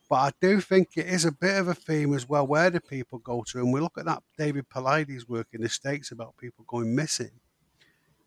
But 0.08 0.16
I 0.16 0.30
do 0.40 0.60
think 0.60 0.90
it 0.96 1.06
is 1.06 1.24
a 1.24 1.32
bit 1.32 1.58
of 1.58 1.68
a 1.68 1.74
theme 1.74 2.14
as 2.14 2.28
well. 2.28 2.46
Where 2.46 2.70
do 2.70 2.80
people 2.80 3.18
go 3.20 3.42
to? 3.48 3.58
And 3.58 3.72
we 3.72 3.80
look 3.80 3.96
at 3.96 4.04
that 4.04 4.22
David 4.36 4.68
Paulides 4.68 5.28
work 5.28 5.48
in 5.52 5.62
the 5.62 5.68
States 5.68 6.10
about 6.10 6.36
people 6.36 6.64
going 6.66 6.94
missing. 6.94 7.30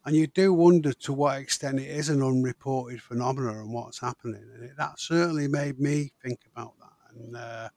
And 0.06 0.16
you 0.16 0.28
do 0.28 0.54
wonder 0.54 0.94
to 0.94 1.14
what 1.14 1.40
extent 1.40 1.80
it 1.80 1.90
is 1.90 2.10
an 2.10 2.22
unreported 2.22 3.02
phenomenon 3.02 3.58
and 3.58 3.74
what's 3.74 4.00
happening. 4.00 4.44
And 4.56 4.66
it, 4.66 4.78
that 4.78 5.00
certainly 5.00 5.48
made 5.48 5.80
me 5.80 6.12
think 6.24 6.40
about 6.52 6.74
that. 6.80 7.16
And 7.16 7.36
uh, 7.36 7.70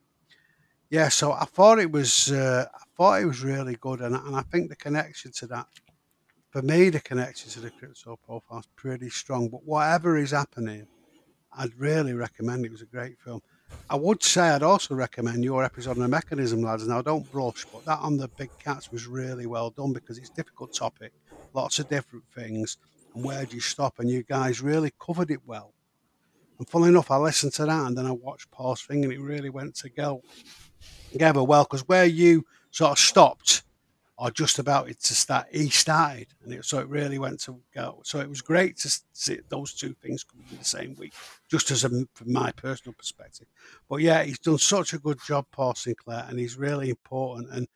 yeah, 0.91 1.09
so 1.09 1.33
I 1.33 1.45
thought 1.45 1.79
it 1.79 1.91
was, 1.91 2.33
uh, 2.33 2.65
I 2.75 2.85
thought 2.97 3.21
it 3.21 3.27
was 3.27 3.43
really 3.43 3.77
good, 3.77 4.01
and, 4.01 4.15
and 4.15 4.35
I 4.35 4.43
think 4.43 4.71
the 4.71 4.77
connection 4.77 5.33
to 5.33 5.47
that, 5.49 5.67
for 6.59 6.65
me, 6.65 6.91
the 6.91 6.99
connection 6.99 7.49
to 7.51 7.61
the 7.61 7.71
crypto 7.71 8.19
profile 8.27 8.59
is 8.59 8.69
pretty 8.75 9.09
strong. 9.11 9.49
But 9.49 9.65
whatever 9.65 10.19
is 10.19 10.33
happening, 10.33 10.89
I'd 11.57 11.79
really 11.79 12.15
recommend 12.15 12.65
it. 12.65 12.69
It 12.69 12.73
was 12.73 12.83
a 12.83 12.87
great 12.87 13.17
film. 13.21 13.43
I 13.89 13.95
would 13.95 14.25
say 14.25 14.49
I'd 14.49 14.65
also 14.65 14.97
recommend 14.97 15.45
your 15.45 15.63
episode 15.63 15.93
on 15.93 15.99
the 16.01 16.09
mechanism, 16.09 16.63
lads. 16.63 16.89
Now, 16.89 17.01
don't 17.01 17.31
blush, 17.31 17.65
but 17.73 17.85
that 17.85 18.01
on 18.01 18.17
the 18.17 18.27
big 18.27 18.51
cats 18.59 18.91
was 18.91 19.07
really 19.07 19.47
well 19.47 19.71
done 19.71 19.93
because 19.93 20.19
it's 20.19 20.31
a 20.31 20.35
difficult 20.35 20.75
topic, 20.75 21.13
lots 21.55 21.79
of 21.79 21.89
different 21.89 22.25
things, 22.35 22.77
and 23.15 23.25
where 23.25 23.47
do 23.47 23.55
you 23.55 23.61
stop? 23.61 24.01
And 24.01 24.11
you 24.11 24.25
guys 24.25 24.61
really 24.61 24.93
covered 24.99 25.31
it 25.31 25.47
well. 25.47 25.75
And 26.59 26.69
funnily 26.69 26.91
enough, 26.91 27.13
I 27.13 27.19
listened 27.19 27.53
to 27.53 27.67
that 27.67 27.87
and 27.87 27.97
then 27.97 28.07
I 28.07 28.11
watched 28.11 28.51
Paul's 28.51 28.83
thing, 28.83 29.05
and 29.05 29.13
it 29.13 29.21
really 29.21 29.51
went 29.51 29.77
to 29.77 29.91
go 29.91 30.25
together 31.13 31.45
well 31.45 31.63
because 31.63 31.87
where 31.87 32.05
you 32.05 32.45
sort 32.73 32.91
of 32.91 32.99
stopped 32.99 33.63
or 34.19 34.33
just 34.33 34.59
about 34.59 34.91
it 34.91 35.01
to 35.01 35.15
start, 35.15 35.47
he 35.53 35.71
started, 35.71 36.27
and 36.43 36.53
it, 36.53 36.65
so 36.65 36.81
it 36.81 36.89
really 36.89 37.21
went 37.21 37.39
to 37.39 37.61
go. 37.73 38.01
So 38.05 38.19
it 38.19 38.29
was 38.29 38.43
great 38.43 38.77
to 38.79 39.01
see 39.13 39.39
those 39.49 39.73
two 39.73 39.95
things 40.03 40.25
come 40.25 40.43
in 40.51 40.59
the 40.59 40.65
same 40.65 40.97
week, 40.97 41.15
just 41.49 41.71
as 41.71 41.85
a, 41.85 41.89
from 41.89 42.33
my 42.33 42.51
personal 42.53 42.95
perspective. 42.95 43.47
But 43.89 44.01
yeah, 44.01 44.25
he's 44.25 44.41
done 44.41 44.59
such 44.59 44.93
a 44.93 44.99
good 44.99 45.19
job, 45.25 45.47
Paul 45.53 45.75
Sinclair, 45.75 46.27
and 46.29 46.39
he's 46.39 46.59
really 46.59 46.91
important. 46.91 47.51
And 47.53 47.69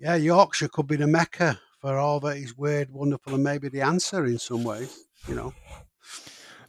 yeah, 0.00 0.16
Yorkshire 0.16 0.68
could 0.68 0.88
be 0.88 0.96
the 0.96 1.06
mecca 1.06 1.60
for 1.80 1.96
all 1.96 2.18
that 2.20 2.38
is 2.38 2.58
weird, 2.58 2.90
wonderful, 2.90 3.34
and 3.34 3.44
maybe 3.44 3.68
the 3.68 3.82
answer 3.82 4.26
in 4.26 4.38
some 4.38 4.64
ways. 4.64 5.06
You 5.28 5.36
know. 5.36 5.54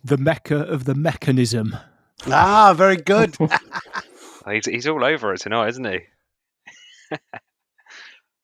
The 0.03 0.17
mecca 0.17 0.59
of 0.59 0.85
the 0.85 0.95
mechanism. 0.95 1.75
Ah, 2.27 2.73
very 2.77 2.97
good. 2.97 3.35
He's, 4.49 4.65
he's 4.65 4.87
all 4.87 5.03
over 5.03 5.33
it 5.33 5.41
tonight, 5.41 5.67
isn't 5.69 5.85
he? 5.85 5.99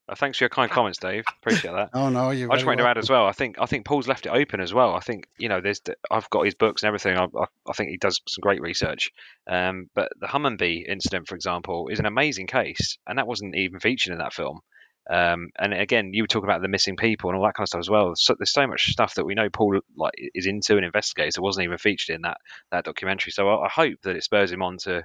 Uh, 0.08 0.14
thanks 0.16 0.38
for 0.38 0.44
your 0.44 0.50
kind 0.50 0.70
comments, 0.70 1.00
Dave. 1.00 1.24
Appreciate 1.42 1.72
that. 1.72 1.90
Oh 1.94 2.10
no, 2.10 2.32
you. 2.32 2.52
I 2.52 2.56
just 2.56 2.66
wanted 2.66 2.84
to 2.84 2.90
add 2.90 2.98
as 2.98 3.10
well. 3.10 3.26
I 3.26 3.32
think 3.32 3.58
I 3.60 3.66
think 3.66 3.86
Paul's 3.86 4.08
left 4.08 4.26
it 4.26 4.30
open 4.30 4.60
as 4.60 4.74
well. 4.74 4.94
I 4.94 5.00
think 5.00 5.28
you 5.38 5.50
know, 5.50 5.62
there's 5.62 5.82
I've 6.12 6.30
got 6.30 6.46
his 6.46 6.54
books 6.54 6.84
and 6.84 6.88
everything. 6.88 7.18
I, 7.18 7.24
I, 7.24 7.46
I 7.68 7.74
think 7.74 7.90
he 7.90 7.98
does 7.98 8.22
some 8.28 8.42
great 8.42 8.62
research. 8.62 9.12
Um, 9.48 9.90
but 9.96 10.12
the 10.20 10.28
Hunmanby 10.28 10.86
incident, 10.88 11.28
for 11.28 11.36
example, 11.36 11.88
is 11.88 12.00
an 12.00 12.06
amazing 12.06 12.48
case, 12.48 12.98
and 13.08 13.18
that 13.18 13.28
wasn't 13.28 13.56
even 13.56 13.80
featured 13.80 14.12
in 14.14 14.20
that 14.20 14.34
film. 14.34 14.62
Um, 15.08 15.52
and 15.60 15.74
again, 15.74 16.14
you 16.14 16.24
were 16.24 16.28
talking 16.28 16.50
about 16.50 16.62
the 16.62 16.68
missing 16.68 16.98
people 16.98 17.30
and 17.30 17.38
all 17.38 17.46
that 17.46 17.54
kind 17.54 17.66
of 17.66 17.70
stuff 17.70 17.80
as 17.80 17.90
well. 17.90 18.14
So, 18.16 18.36
there's 18.38 18.52
so 18.52 18.66
much 18.66 18.88
stuff 18.88 19.16
that 19.16 19.26
we 19.26 19.36
know 19.36 19.50
Paul 19.50 19.80
like 19.96 20.14
is 20.34 20.48
into 20.48 20.78
and 20.78 20.86
investigates 20.86 21.36
that 21.36 21.44
wasn't 21.44 21.66
even 21.66 21.78
featured 21.78 22.16
in 22.16 22.24
that 22.24 22.38
that 22.72 22.86
documentary. 22.86 23.32
So 23.32 23.48
I, 23.48 23.66
I 23.66 23.70
hope 23.70 24.02
that 24.04 24.16
it 24.16 24.24
spurs 24.24 24.52
him 24.52 24.64
on 24.64 24.78
to, 24.80 25.04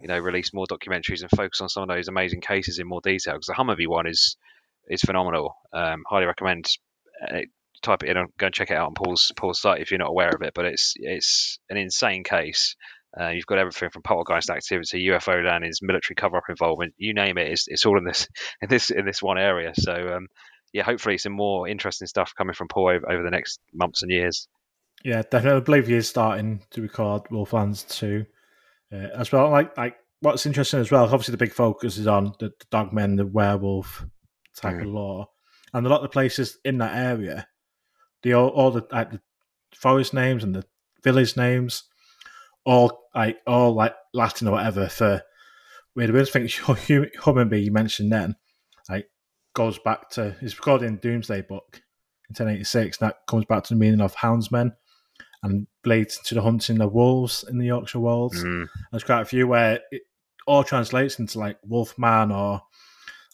you 0.00 0.08
know, 0.08 0.18
release 0.18 0.52
more 0.52 0.66
documentaries 0.66 1.22
and 1.22 1.30
focus 1.30 1.60
on 1.60 1.68
some 1.68 1.82
of 1.82 1.88
those 1.88 2.08
amazing 2.08 2.40
cases 2.40 2.78
in 2.78 2.86
more 2.86 3.00
detail. 3.00 3.34
Because 3.34 3.46
the 3.46 3.54
Hunmanby 3.54 3.86
one 3.86 4.06
is 4.06 4.36
is 4.88 5.02
phenomenal. 5.02 5.54
Um, 5.72 6.02
highly 6.08 6.26
recommend. 6.26 6.66
Uh, 7.22 7.40
type 7.82 8.02
it 8.02 8.10
in 8.10 8.16
and 8.16 8.28
go 8.38 8.46
and 8.46 8.54
check 8.54 8.70
it 8.70 8.76
out 8.76 8.88
on 8.88 8.94
Paul's 8.94 9.32
Paul's 9.36 9.60
site 9.60 9.80
if 9.80 9.90
you're 9.90 9.98
not 9.98 10.10
aware 10.10 10.28
of 10.28 10.42
it. 10.42 10.52
But 10.54 10.66
it's 10.66 10.94
it's 10.96 11.58
an 11.68 11.76
insane 11.76 12.24
case. 12.24 12.76
Uh, 13.18 13.28
you've 13.28 13.46
got 13.46 13.58
everything 13.58 13.90
from 13.90 14.02
poltergeist 14.02 14.50
activity, 14.50 15.08
UFO 15.08 15.44
landings, 15.44 15.82
military 15.82 16.14
cover-up 16.14 16.44
involvement, 16.48 16.94
you 16.96 17.12
name 17.12 17.38
it. 17.38 17.48
It's, 17.48 17.66
it's 17.66 17.84
all 17.84 17.98
in 17.98 18.04
this 18.04 18.28
in 18.62 18.68
this 18.68 18.90
in 18.90 19.04
this 19.04 19.22
one 19.22 19.38
area. 19.38 19.72
So 19.74 19.92
um, 19.92 20.28
yeah, 20.72 20.84
hopefully 20.84 21.18
some 21.18 21.32
more 21.32 21.68
interesting 21.68 22.06
stuff 22.06 22.32
coming 22.36 22.54
from 22.54 22.68
Paul 22.68 22.90
over, 22.90 23.10
over, 23.10 23.22
the 23.22 23.30
next 23.30 23.60
months 23.74 24.02
and 24.02 24.10
years. 24.10 24.46
Yeah, 25.04 25.22
definitely. 25.22 25.60
I 25.60 25.64
believe 25.64 25.86
he 25.88 25.94
is 25.94 26.08
starting 26.08 26.62
to 26.70 26.82
record 26.82 27.24
Wolflands 27.30 27.88
too, 27.88 28.26
uh, 28.92 29.08
as 29.16 29.32
well. 29.32 29.50
Like 29.50 29.76
like 29.76 29.96
what's 30.20 30.46
interesting 30.46 30.80
as 30.80 30.90
well. 30.90 31.04
Obviously, 31.04 31.32
the 31.32 31.38
big 31.38 31.52
focus 31.52 31.96
is 31.96 32.06
on 32.06 32.34
the, 32.38 32.52
the 32.58 32.66
dogmen, 32.72 33.16
the 33.16 33.26
werewolf 33.26 34.04
type 34.56 34.76
mm. 34.76 34.82
of 34.82 34.88
law, 34.88 35.28
and 35.72 35.86
a 35.86 35.88
lot 35.88 35.98
of 35.98 36.02
the 36.02 36.08
places 36.08 36.58
in 36.64 36.78
that 36.78 36.96
area, 36.96 37.46
the 38.22 38.34
all, 38.34 38.48
all 38.48 38.70
the 38.70 38.86
like 38.92 39.10
the 39.10 39.20
forest 39.74 40.14
names 40.14 40.44
and 40.44 40.54
the 40.54 40.64
village 41.02 41.36
names 41.36 41.84
all 42.64 43.06
like 43.14 43.38
all 43.46 43.74
like 43.74 43.94
Latin 44.12 44.48
or 44.48 44.52
whatever 44.52 44.88
for 44.88 45.22
weird. 45.94 46.10
I 46.10 46.24
think 46.24 46.50
Hunmanby 46.50 47.64
you 47.64 47.72
mentioned 47.72 48.12
then, 48.12 48.36
like 48.88 49.08
goes 49.54 49.78
back 49.78 50.10
to 50.10 50.32
his 50.40 50.56
recorded 50.56 50.86
in 50.86 50.98
Domesday 50.98 51.42
Book 51.42 51.82
in 52.28 52.34
1086. 52.34 53.00
And 53.00 53.08
That 53.08 53.16
comes 53.26 53.44
back 53.46 53.64
to 53.64 53.74
the 53.74 53.80
meaning 53.80 54.00
of 54.00 54.14
houndsmen 54.14 54.72
and 55.42 55.66
blades 55.82 56.18
to 56.24 56.34
the 56.34 56.42
hunting 56.42 56.80
of 56.80 56.92
wolves 56.92 57.44
in 57.48 57.58
the 57.58 57.66
Yorkshire 57.66 58.00
Wolds. 58.00 58.42
Mm. 58.42 58.66
There's 58.90 59.04
quite 59.04 59.22
a 59.22 59.26
few 59.26 59.46
where 59.46 59.80
it 59.90 60.02
all 60.46 60.64
translates 60.64 61.18
into 61.18 61.38
like 61.38 61.58
wolfman 61.64 62.30
or 62.30 62.62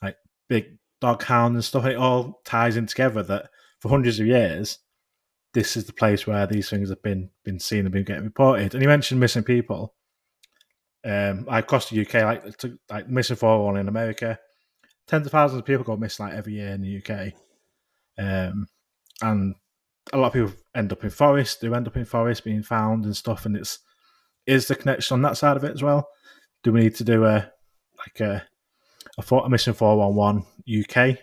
like 0.02 0.16
big 0.48 0.78
dog 1.00 1.22
hound 1.22 1.54
and 1.54 1.64
stuff. 1.64 1.84
It 1.84 1.96
all 1.96 2.40
ties 2.44 2.76
in 2.76 2.86
together 2.86 3.22
that 3.24 3.50
for 3.80 3.88
hundreds 3.88 4.20
of 4.20 4.26
years 4.26 4.78
this 5.56 5.74
is 5.74 5.86
the 5.86 5.92
place 5.92 6.26
where 6.26 6.46
these 6.46 6.68
things 6.68 6.90
have 6.90 7.02
been 7.02 7.30
been 7.42 7.58
seen 7.58 7.86
and 7.86 7.90
been 7.90 8.04
getting 8.04 8.24
reported. 8.24 8.74
And 8.74 8.82
you 8.82 8.88
mentioned 8.88 9.18
missing 9.18 9.42
people. 9.42 9.94
Um, 11.02 11.46
like 11.46 11.64
across 11.64 11.88
the 11.88 12.00
UK, 12.00 12.14
like 12.14 12.56
to, 12.58 12.78
like 12.90 13.08
missing 13.08 13.36
four 13.36 13.64
one 13.64 13.78
in 13.78 13.88
America, 13.88 14.38
tens 15.06 15.24
of 15.24 15.32
thousands 15.32 15.60
of 15.60 15.64
people 15.64 15.84
go 15.84 15.96
missing 15.96 16.26
like 16.26 16.34
every 16.34 16.54
year 16.54 16.70
in 16.70 16.82
the 16.82 16.98
UK, 16.98 17.32
um, 18.18 18.66
and 19.22 19.54
a 20.12 20.18
lot 20.18 20.26
of 20.26 20.32
people 20.34 20.52
end 20.76 20.92
up 20.92 21.04
in 21.04 21.10
forest. 21.10 21.60
They 21.60 21.72
end 21.72 21.86
up 21.86 21.96
in 21.96 22.04
forest 22.04 22.44
being 22.44 22.62
found 22.62 23.04
and 23.04 23.16
stuff. 23.16 23.46
And 23.46 23.56
it's 23.56 23.80
is 24.46 24.68
the 24.68 24.76
connection 24.76 25.14
on 25.14 25.22
that 25.22 25.36
side 25.36 25.56
of 25.56 25.64
it 25.64 25.72
as 25.72 25.82
well. 25.82 26.08
Do 26.62 26.72
we 26.72 26.80
need 26.80 26.94
to 26.96 27.04
do 27.04 27.24
a 27.24 27.50
like 27.98 28.20
a 28.20 28.44
a, 29.18 29.34
a 29.34 29.48
missing 29.48 29.74
four 29.74 29.96
one 29.96 30.14
one 30.14 30.44
UK 30.68 31.18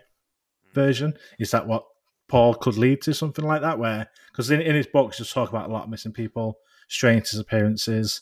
version? 0.74 1.14
Is 1.40 1.52
that 1.52 1.68
what 1.68 1.84
Paul 2.28 2.56
could 2.56 2.78
lead 2.78 3.02
to 3.04 3.14
something 3.14 3.46
like 3.46 3.62
that, 3.62 3.80
where 3.80 4.10
because 4.32 4.50
in, 4.52 4.62
in 4.62 4.76
his 4.76 4.88
books, 4.88 5.18
just 5.18 5.34
talk 5.34 5.50
about 5.50 5.70
a 5.70 5.74
lot 5.74 5.84
of 5.84 5.90
missing 5.90 6.14
people, 6.14 6.58
strange 6.90 7.30
disappearances, 7.30 8.22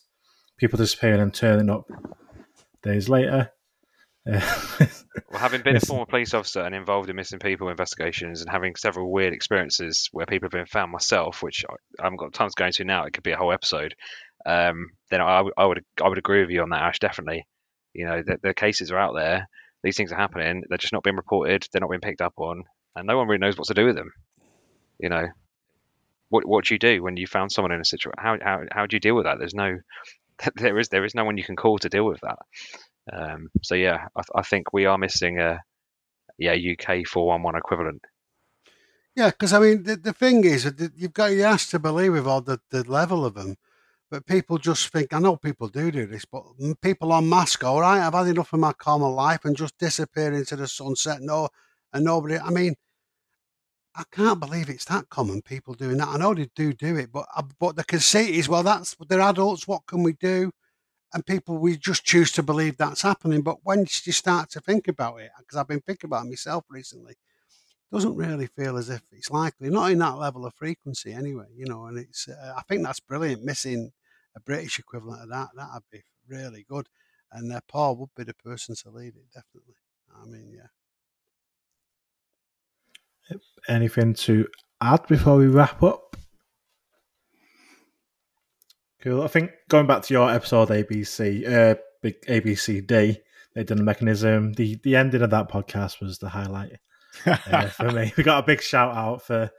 people 0.58 0.78
disappearing 0.78 1.22
and 1.22 1.34
turning 1.34 1.70
up 1.70 1.90
days 2.84 3.10
later. 3.10 3.52
Well, 4.26 4.40
having 5.34 5.62
been 5.62 5.76
a 5.76 5.80
former 5.80 6.06
police 6.06 6.34
officer 6.34 6.62
and 6.62 6.76
involved 6.76 7.10
in 7.10 7.16
missing 7.16 7.40
people 7.40 7.70
investigations 7.70 8.42
and 8.42 8.50
having 8.52 8.76
several 8.76 9.12
weird 9.12 9.34
experiences 9.34 10.10
where 10.12 10.26
people 10.26 10.46
have 10.46 10.52
been 10.52 10.66
found 10.68 10.92
myself, 10.92 11.42
which 11.42 11.66
I 12.00 12.04
haven't 12.04 12.18
got 12.18 12.34
time 12.34 12.50
to 12.50 12.56
go 12.56 12.66
into 12.66 12.84
now, 12.84 13.06
it 13.06 13.14
could 13.14 13.24
be 13.24 13.32
a 13.32 13.38
whole 13.38 13.52
episode. 13.52 13.96
Um, 14.46 14.90
then 15.10 15.22
I, 15.22 15.44
I 15.58 15.66
would 15.66 15.84
I 16.04 16.08
would 16.08 16.18
agree 16.18 16.42
with 16.42 16.50
you 16.52 16.62
on 16.62 16.70
that, 16.70 16.82
Ash. 16.82 17.00
Definitely, 17.00 17.48
you 17.94 18.06
know 18.06 18.22
the, 18.26 18.38
the 18.42 18.54
cases 18.54 18.92
are 18.92 18.98
out 18.98 19.16
there. 19.16 19.48
These 19.84 19.98
things 19.98 20.12
are 20.12 20.18
happening. 20.18 20.64
They're 20.70 20.78
just 20.78 20.94
not 20.94 21.04
being 21.04 21.16
reported. 21.16 21.66
They're 21.72 21.82
not 21.82 21.90
being 21.90 22.02
picked 22.02 22.22
up 22.22 22.34
on 22.38 22.64
and 22.96 23.08
no 23.08 23.18
one 23.18 23.28
really 23.28 23.40
knows 23.40 23.58
what 23.58 23.68
to 23.68 23.74
do 23.74 23.86
with 23.86 23.96
them. 23.96 24.12
You 25.00 25.10
know, 25.10 25.28
what 26.30 26.46
what 26.46 26.66
do 26.66 26.76
you 26.76 26.80
do 26.80 27.02
when 27.02 27.18
you 27.18 27.28
found 27.28 27.52
someone 27.52 27.72
in 27.72 27.82
a 27.82 27.86
situation? 27.86 28.14
How 28.18 28.38
how 28.42 28.62
how 28.72 28.86
do 28.86 28.96
you 28.96 29.00
deal 29.00 29.16
with 29.16 29.26
that? 29.26 29.40
There's 29.40 29.54
no 29.54 29.80
there 30.56 30.78
is 30.78 30.90
there 30.90 31.06
is 31.06 31.16
no 31.16 31.26
one 31.26 31.38
you 31.38 31.44
can 31.44 31.56
call 31.56 31.78
to 31.80 31.90
deal 31.90 32.06
with 32.06 32.22
that. 32.22 32.40
Um, 33.12 33.50
so 33.62 33.76
yeah, 33.76 34.08
I, 34.16 34.22
I, 34.36 34.42
think 34.42 34.72
we 34.72 34.86
are 34.86 34.98
missing 34.98 35.40
a 35.40 35.60
yeah 36.38 36.54
UK 36.56 37.06
four 37.06 37.28
one 37.28 37.44
one 37.44 37.56
equivalent. 37.56 38.02
Yeah, 39.16 39.32
because 39.32 39.54
I 39.54 39.60
mean 39.60 39.84
the, 39.84 39.98
the 39.98 40.14
thing 40.14 40.44
is 40.46 40.72
you've 40.96 41.14
got 41.14 41.32
you 41.32 41.44
asked 41.44 41.72
to 41.72 41.80
believe 41.80 42.14
with 42.14 42.28
all 42.28 42.42
the, 42.42 42.60
the 42.70 42.90
level 42.90 43.26
of 43.26 43.34
them, 43.34 43.58
but 44.10 44.26
people 44.26 44.58
just 44.58 44.90
think 44.90 45.14
I 45.14 45.20
know 45.20 45.36
people 45.36 45.68
do 45.68 45.92
do 45.92 46.06
this, 46.06 46.26
but 46.26 46.44
people 46.82 47.12
on 47.12 47.28
mask, 47.28 47.64
all 47.64 47.82
right, 47.82 48.00
I've 48.00 48.14
had 48.14 48.28
enough 48.28 48.54
of 48.54 48.60
my 48.60 48.74
common 48.74 49.12
life 49.12 49.44
and 49.44 49.58
just 49.58 49.78
disappear 49.78 50.34
into 50.34 50.56
the 50.56 50.68
sunset. 50.68 51.22
No, 51.22 51.50
and 51.94 52.06
nobody. 52.06 52.38
I 52.38 52.50
mean, 52.50 52.76
I 53.96 54.04
can't 54.12 54.40
believe 54.40 54.70
it's 54.70 54.86
that 54.86 55.10
common. 55.10 55.42
People 55.42 55.74
doing 55.74 55.98
that. 55.98 56.08
I 56.08 56.18
know 56.18 56.34
they 56.34 56.48
do 56.56 56.74
do 56.74 56.96
it, 56.96 57.12
but 57.12 57.26
uh, 57.36 57.44
but 57.60 57.76
the 57.76 57.84
conceit 57.84 58.34
is, 58.34 58.48
well, 58.48 58.64
that's 58.64 58.96
they're 59.08 59.20
adults. 59.22 59.68
What 59.68 59.86
can 59.86 60.04
we 60.04 60.14
do? 60.14 60.52
And 61.14 61.26
people, 61.26 61.58
we 61.58 61.76
just 61.78 62.06
choose 62.06 62.32
to 62.34 62.44
believe 62.44 62.78
that's 62.78 63.02
happening. 63.02 63.42
But 63.42 63.58
when 63.64 63.80
you 63.82 64.14
start 64.14 64.50
to 64.52 64.62
think 64.62 64.88
about 64.88 65.20
it, 65.20 65.32
because 65.40 65.58
I've 65.58 65.68
been 65.68 65.82
thinking 65.82 66.08
about 66.08 66.26
it 66.26 66.30
myself 66.30 66.64
recently, 66.70 67.12
it 67.14 67.96
doesn't 67.96 68.16
really 68.16 68.48
feel 68.48 68.78
as 68.78 68.90
if 68.90 69.02
it's 69.12 69.30
likely. 69.30 69.70
Not 69.70 69.92
in 69.92 70.00
that 70.00 70.18
level 70.18 70.46
of 70.46 70.54
frequency, 70.54 71.12
anyway. 71.12 71.48
You 71.54 71.66
know, 71.66 71.86
and 71.86 71.98
it's. 71.98 72.30
Uh, 72.30 72.54
I 72.58 72.62
think 72.62 72.84
that's 72.84 73.02
brilliant. 73.02 73.44
Missing 73.44 73.92
a 74.36 74.40
British 74.40 74.80
equivalent 74.80 75.24
of 75.24 75.30
that, 75.30 75.50
that'd 75.56 75.84
be 75.92 76.04
really 76.30 76.66
good. 76.70 76.88
And 77.34 77.52
uh, 77.52 77.60
Paul 77.68 77.98
would 77.98 78.16
be 78.16 78.24
the 78.24 78.34
person 78.34 78.76
to 78.76 78.90
lead 78.90 79.16
it, 79.16 79.26
definitely. 79.34 79.76
I 80.22 80.26
mean, 80.26 80.54
yeah. 80.56 80.68
Anything 83.68 84.14
to 84.16 84.48
add 84.82 85.08
before 85.08 85.38
we 85.38 85.48
wrap 85.48 85.84
up? 85.84 86.11
Cool. 89.02 89.24
I 89.24 89.28
think 89.28 89.52
going 89.68 89.88
back 89.88 90.04
to 90.04 90.14
your 90.14 90.30
episode 90.30 90.70
ABC, 90.70 91.52
uh, 91.52 91.76
big 92.02 92.22
ABCD, 92.22 93.18
they 93.56 93.64
done 93.64 93.80
a 93.80 93.84
mechanism. 93.84 94.54
The 94.54 94.76
the 94.84 94.96
ending 94.96 95.24
of 95.24 95.32
that 95.32 95.50
podcast 95.50 96.00
was 96.00 96.20
the 96.20 96.30
highlight 96.30 96.74
uh, 97.26 97.66
for 97.68 97.92
me. 97.92 98.14
We 98.16 98.24
got 98.24 98.44
a 98.44 98.46
big 98.46 98.62
shout 98.62 98.96
out 98.96 99.24
for 99.24 99.50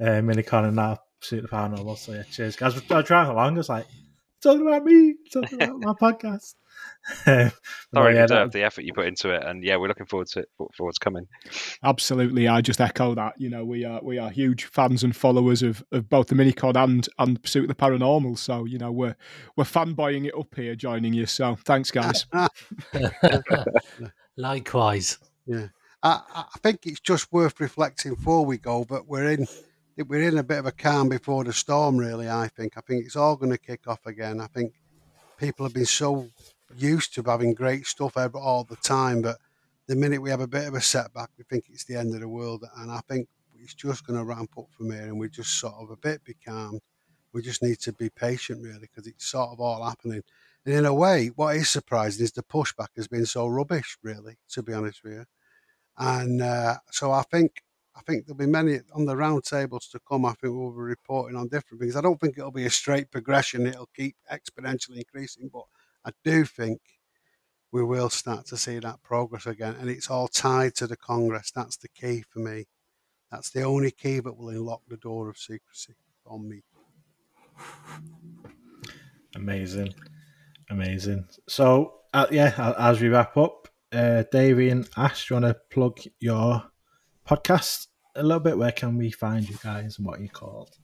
uh, 0.00 0.04
Minicon 0.04 0.68
and 0.68 0.80
our 0.80 0.98
Pursuit 1.20 1.44
of 1.44 1.50
Paranormal. 1.50 1.96
So 1.96 2.12
yeah, 2.12 2.24
cheers, 2.24 2.56
guys. 2.56 2.74
I 2.90 2.96
was 2.96 3.04
driving 3.04 3.32
along. 3.32 3.54
I 3.54 3.58
was 3.58 3.68
like, 3.68 3.86
talking 4.40 4.66
about 4.66 4.84
me, 4.84 5.14
talking 5.32 5.62
about 5.62 5.78
my 5.80 5.92
podcast. 5.92 6.54
Sorry, 7.24 8.14
yeah, 8.14 8.26
deserve 8.26 8.52
the 8.52 8.62
effort 8.62 8.84
you 8.84 8.92
put 8.92 9.06
into 9.06 9.30
it, 9.30 9.42
and 9.44 9.64
yeah, 9.64 9.76
we're 9.76 9.88
looking 9.88 10.06
forward 10.06 10.28
to 10.28 10.40
it, 10.40 10.48
for 10.56 10.68
what's 10.78 10.98
coming. 10.98 11.26
Absolutely, 11.82 12.48
I 12.48 12.60
just 12.60 12.80
echo 12.80 13.14
that. 13.14 13.34
You 13.38 13.48
know, 13.48 13.64
we 13.64 13.84
are 13.84 14.00
we 14.02 14.18
are 14.18 14.30
huge 14.30 14.64
fans 14.64 15.02
and 15.02 15.16
followers 15.16 15.62
of, 15.62 15.82
of 15.92 16.08
both 16.08 16.28
the 16.28 16.34
Minicod 16.34 16.76
and 16.76 17.08
and 17.18 17.42
Pursuit 17.42 17.62
of 17.62 17.68
the 17.68 17.74
Paranormal. 17.74 18.36
So 18.36 18.66
you 18.66 18.78
know, 18.78 18.92
we're 18.92 19.16
we're 19.56 19.64
fanboying 19.64 20.26
it 20.26 20.34
up 20.38 20.54
here, 20.54 20.74
joining 20.74 21.14
you. 21.14 21.26
So 21.26 21.56
thanks, 21.64 21.90
guys. 21.90 22.26
Likewise. 24.36 25.18
Yeah, 25.46 25.68
I, 26.02 26.20
I 26.34 26.58
think 26.62 26.80
it's 26.84 27.00
just 27.00 27.32
worth 27.32 27.58
reflecting 27.58 28.14
before 28.14 28.44
we 28.44 28.58
go, 28.58 28.84
but 28.84 29.08
we're 29.08 29.30
in 29.30 29.46
we're 30.06 30.28
in 30.28 30.38
a 30.38 30.44
bit 30.44 30.58
of 30.58 30.66
a 30.66 30.72
calm 30.72 31.08
before 31.08 31.44
the 31.44 31.52
storm. 31.52 31.96
Really, 31.96 32.28
I 32.28 32.48
think. 32.48 32.74
I 32.76 32.82
think 32.82 33.06
it's 33.06 33.16
all 33.16 33.36
going 33.36 33.52
to 33.52 33.58
kick 33.58 33.88
off 33.88 34.04
again. 34.04 34.40
I 34.40 34.46
think 34.46 34.74
people 35.38 35.64
have 35.64 35.74
been 35.74 35.86
so 35.86 36.28
used 36.76 37.14
to 37.14 37.22
having 37.22 37.54
great 37.54 37.86
stuff 37.86 38.16
all 38.16 38.64
the 38.64 38.76
time, 38.76 39.22
but 39.22 39.38
the 39.86 39.96
minute 39.96 40.20
we 40.20 40.30
have 40.30 40.40
a 40.40 40.46
bit 40.46 40.68
of 40.68 40.74
a 40.74 40.80
setback, 40.80 41.30
we 41.38 41.44
think 41.44 41.64
it's 41.68 41.84
the 41.84 41.96
end 41.96 42.14
of 42.14 42.20
the 42.20 42.28
world. 42.28 42.64
And 42.76 42.90
I 42.90 43.00
think 43.08 43.28
it's 43.54 43.74
just 43.74 44.06
going 44.06 44.18
to 44.18 44.24
ramp 44.24 44.50
up 44.58 44.66
from 44.70 44.90
here, 44.90 45.04
and 45.04 45.18
we 45.18 45.28
just 45.28 45.58
sort 45.58 45.74
of 45.74 45.90
a 45.90 45.96
bit 45.96 46.24
be 46.24 46.34
calm. 46.34 46.80
We 47.32 47.42
just 47.42 47.62
need 47.62 47.78
to 47.80 47.92
be 47.92 48.10
patient, 48.10 48.62
really, 48.62 48.80
because 48.80 49.06
it's 49.06 49.26
sort 49.26 49.50
of 49.50 49.60
all 49.60 49.84
happening. 49.84 50.22
And 50.64 50.74
in 50.74 50.86
a 50.86 50.94
way, 50.94 51.28
what 51.28 51.56
is 51.56 51.68
surprising 51.68 52.24
is 52.24 52.32
the 52.32 52.42
pushback 52.42 52.88
has 52.96 53.08
been 53.08 53.26
so 53.26 53.46
rubbish, 53.46 53.98
really, 54.02 54.38
to 54.50 54.62
be 54.62 54.72
honest 54.72 55.02
with 55.04 55.14
you. 55.14 55.24
And 55.96 56.42
uh, 56.42 56.76
so 56.90 57.10
I 57.10 57.22
think 57.30 57.62
I 57.96 58.00
think 58.02 58.26
there'll 58.26 58.38
be 58.38 58.46
many 58.46 58.78
on 58.94 59.06
the 59.06 59.14
roundtables 59.14 59.90
to 59.90 60.00
come. 60.08 60.24
I 60.24 60.34
think 60.34 60.54
we'll 60.54 60.70
be 60.70 60.78
reporting 60.78 61.36
on 61.36 61.48
different 61.48 61.80
things. 61.80 61.96
I 61.96 62.00
don't 62.00 62.20
think 62.20 62.38
it'll 62.38 62.52
be 62.52 62.66
a 62.66 62.70
straight 62.70 63.10
progression. 63.10 63.66
It'll 63.66 63.88
keep 63.94 64.14
exponentially 64.32 64.98
increasing, 64.98 65.50
but 65.52 65.64
I 66.08 66.12
do 66.24 66.46
think 66.46 66.80
we 67.70 67.84
will 67.84 68.08
start 68.08 68.46
to 68.46 68.56
see 68.56 68.78
that 68.78 69.02
progress 69.02 69.44
again. 69.44 69.76
And 69.78 69.90
it's 69.90 70.08
all 70.08 70.26
tied 70.26 70.74
to 70.76 70.86
the 70.86 70.96
Congress. 70.96 71.52
That's 71.54 71.76
the 71.76 71.88
key 71.88 72.24
for 72.30 72.38
me. 72.38 72.64
That's 73.30 73.50
the 73.50 73.64
only 73.64 73.90
key 73.90 74.20
that 74.20 74.34
will 74.34 74.48
unlock 74.48 74.80
the 74.88 74.96
door 74.96 75.28
of 75.28 75.36
secrecy 75.36 75.96
on 76.24 76.48
me. 76.48 76.62
Amazing, 79.34 79.92
amazing. 80.70 81.26
So 81.46 82.00
uh, 82.14 82.26
yeah, 82.30 82.74
as 82.78 83.02
we 83.02 83.08
wrap 83.08 83.36
up, 83.36 83.68
uh, 83.92 84.24
Davey 84.32 84.70
and 84.70 84.88
Ash, 84.96 85.28
do 85.28 85.34
you 85.34 85.40
want 85.42 85.54
to 85.54 85.60
plug 85.70 86.00
your 86.20 86.62
podcast 87.28 87.88
a 88.16 88.22
little 88.22 88.40
bit? 88.40 88.56
Where 88.56 88.72
can 88.72 88.96
we 88.96 89.10
find 89.10 89.46
you 89.46 89.58
guys 89.62 89.98
and 89.98 90.06
what 90.06 90.22
you 90.22 90.30
called? 90.30 90.74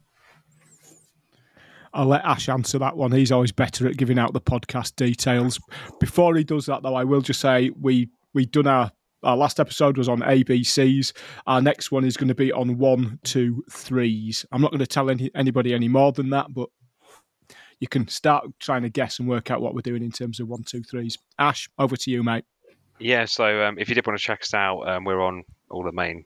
I'll 1.95 2.07
let 2.07 2.25
Ash 2.25 2.49
answer 2.49 2.79
that 2.81 2.97
one. 2.97 3.13
He's 3.13 3.33
always 3.33 3.53
better 3.53 3.87
at 3.87 3.97
giving 3.97 4.19
out 4.19 4.33
the 4.33 4.41
podcast 4.41 4.97
details. 4.97 5.61
Before 6.01 6.35
he 6.35 6.43
does 6.43 6.67
that, 6.67 6.83
though, 6.83 6.97
I 6.97 7.05
will 7.05 7.21
just 7.21 7.41
say 7.41 7.71
we 7.81 8.11
we 8.35 8.47
done 8.47 8.67
our 8.67 8.91
our 9.23 9.37
last 9.37 9.59
episode 9.59 9.97
was 9.97 10.09
on 10.09 10.21
ABCs. 10.21 11.13
Our 11.47 11.63
next 11.63 11.91
one 11.91 12.05
is 12.05 12.17
going 12.17 12.29
to 12.29 12.35
be 12.35 12.53
on 12.53 12.77
one, 12.77 13.19
two, 13.25 13.65
threes. 13.71 14.45
I'm 14.53 14.61
not 14.61 14.71
going 14.71 14.81
to 14.81 14.87
tell 14.87 15.09
any, 15.09 15.31
anybody 15.35 15.73
any 15.73 15.89
more 15.89 16.13
than 16.13 16.29
that, 16.31 16.53
but 16.53 16.69
you 17.81 17.89
can 17.89 18.07
start 18.09 18.45
trying 18.61 18.83
to 18.83 18.91
guess 18.91 19.19
and 19.19 19.29
work 19.29 19.51
out 19.51 19.63
what 19.63 19.75
we're 19.75 19.81
doing 19.81 20.03
in 20.03 20.11
terms 20.11 20.41
of 20.41 20.49
one, 20.49 20.63
two, 20.63 20.83
threes. 20.83 21.17
Ash, 21.39 21.71
over 21.79 21.97
to 21.97 22.11
you, 22.11 22.23
mate. 22.23 22.45
Yeah, 22.99 23.25
so 23.25 23.65
um, 23.65 23.79
if 23.79 23.89
you 23.89 23.95
did 23.95 24.07
want 24.07 24.19
to 24.19 24.25
check 24.25 24.43
us 24.43 24.53
out, 24.53 24.87
um, 24.87 25.05
we're 25.05 25.23
on 25.23 25.43
all 25.71 25.85
the 25.85 25.93
main 25.93 26.25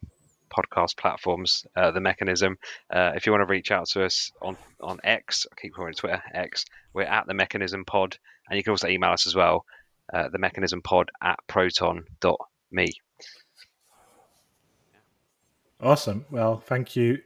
podcast 0.49 0.97
platforms, 0.97 1.66
uh, 1.77 1.91
the 1.91 2.01
mechanism. 2.01 2.59
Uh, 2.91 3.12
if 3.15 3.27
you 3.27 3.33
want 3.33 3.43
to 3.43 3.47
reach 3.47 3.70
out 3.70 3.89
to 3.91 4.05
us 4.05 4.31
on, 4.43 4.57
on 4.81 4.99
X, 5.05 5.47
I 5.51 5.61
keep 5.61 5.75
calling 5.75 5.91
it 5.91 5.97
Twitter, 5.97 6.23
X, 6.33 6.65
we're 6.93 7.03
at 7.03 7.27
the 7.27 7.35
mechanism 7.35 7.85
pod. 7.85 8.16
And 8.49 8.57
you 8.57 8.62
can 8.62 8.73
also 8.73 8.89
email 8.89 9.11
us 9.11 9.27
as 9.27 9.35
well, 9.35 9.65
uh, 10.12 10.29
the 10.31 10.39
mechanism 10.39 10.83
pod 10.83 11.11
at 11.23 11.39
proton.me. 11.47 12.89
Awesome. 15.81 16.25
Well, 16.31 16.59
thank 16.59 16.97
you, 16.97 17.19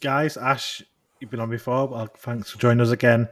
guys. 0.00 0.36
Ash, 0.36 0.82
you've 1.20 1.30
been 1.30 1.40
on 1.40 1.50
before. 1.50 1.88
Well, 1.88 2.08
thanks 2.18 2.50
for 2.50 2.58
joining 2.58 2.80
us 2.80 2.90
again 2.90 3.28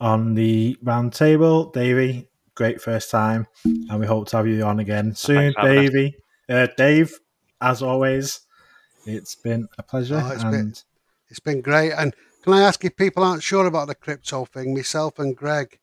on 0.00 0.34
the 0.34 0.76
round 0.82 1.14
table. 1.14 1.70
Davey, 1.70 2.28
great 2.54 2.80
first 2.80 3.10
time. 3.10 3.46
And 3.64 3.98
we 4.00 4.06
hope 4.06 4.28
to 4.28 4.36
have 4.36 4.46
you 4.46 4.62
on 4.64 4.80
again 4.80 5.14
soon, 5.14 5.54
Davey. 5.62 6.14
Uh, 6.48 6.66
Dave, 6.76 7.18
as 7.60 7.82
always, 7.82 8.40
it's 9.04 9.34
been 9.34 9.68
a 9.78 9.82
pleasure. 9.82 10.20
Oh, 10.22 10.30
it's 10.30 10.42
and 10.42 10.52
been- 10.52 10.74
It's 11.28 11.40
been 11.40 11.60
great. 11.60 11.92
And 11.92 12.14
can 12.42 12.52
I 12.52 12.62
ask 12.62 12.84
if 12.84 12.96
people 12.96 13.24
aren't 13.24 13.42
sure 13.42 13.66
about 13.66 13.88
the 13.88 13.94
crypto 13.94 14.44
thing? 14.44 14.74
Myself 14.74 15.18
and 15.18 15.36
Greg 15.36 15.78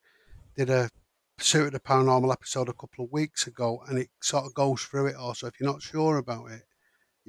did 0.56 0.70
a 0.70 0.90
Pursuit 1.38 1.68
of 1.68 1.72
the 1.72 1.80
Paranormal 1.80 2.32
episode 2.34 2.68
a 2.68 2.74
couple 2.74 3.06
of 3.06 3.12
weeks 3.14 3.48
ago, 3.48 3.82
and 3.88 3.98
it 3.98 4.10
sort 4.22 4.46
of 4.46 4.54
goes 4.54 4.82
through 4.82 5.08
it 5.08 5.16
all. 5.16 5.34
So 5.34 5.48
if 5.48 5.60
you're 5.60 5.72
not 5.72 5.82
sure 5.82 6.18
about 6.18 6.52
it, 6.52 6.64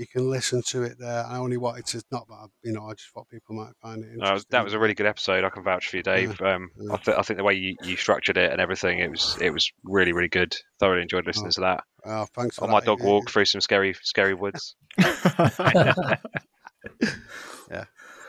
you 0.01 0.07
can 0.07 0.31
listen 0.31 0.63
to 0.69 0.83
it 0.83 0.99
there. 0.99 1.25
I 1.27 1.37
only 1.37 1.59
wanted 1.59 1.85
to, 1.89 2.03
not 2.11 2.27
that, 2.29 2.35
I, 2.35 2.47
you 2.65 2.73
know, 2.73 2.87
I 2.87 2.95
just 2.95 3.11
thought 3.13 3.29
people 3.29 3.55
might 3.55 3.73
find 3.83 4.03
it 4.03 4.13
interesting. 4.15 4.47
that 4.49 4.65
was 4.65 4.73
a 4.73 4.79
really 4.79 4.95
good 4.95 5.05
episode. 5.07 5.45
I 5.45 5.51
can 5.51 5.63
vouch 5.63 5.89
for 5.89 5.99
you, 5.99 6.03
Dave. 6.03 6.41
Um, 6.41 6.71
yeah. 6.79 6.95
I, 6.95 6.97
th- 6.97 7.17
I 7.19 7.23
think 7.23 7.37
the 7.37 7.45
way 7.45 7.53
you, 7.53 7.77
you 7.83 7.97
structured 7.99 8.39
it 8.39 8.51
and 8.51 8.63
everything, 8.63 8.99
it 9.01 9.11
was 9.11 9.37
it 9.43 9.51
was 9.51 9.71
really 9.85 10.13
really 10.13 10.29
good. 10.29 10.57
Thoroughly 10.79 11.03
enjoyed 11.03 11.27
listening 11.27 11.51
to 11.53 11.61
that. 11.61 11.85
Oh, 12.07 12.27
thanks 12.35 12.57
for 12.57 12.65
On 12.65 12.71
my 12.71 12.81
that. 12.81 12.87
dog 12.87 13.03
walk 13.03 13.31
through 13.31 13.45
some 13.45 13.61
scary 13.61 13.95
scary 14.03 14.33
woods. 14.35 14.75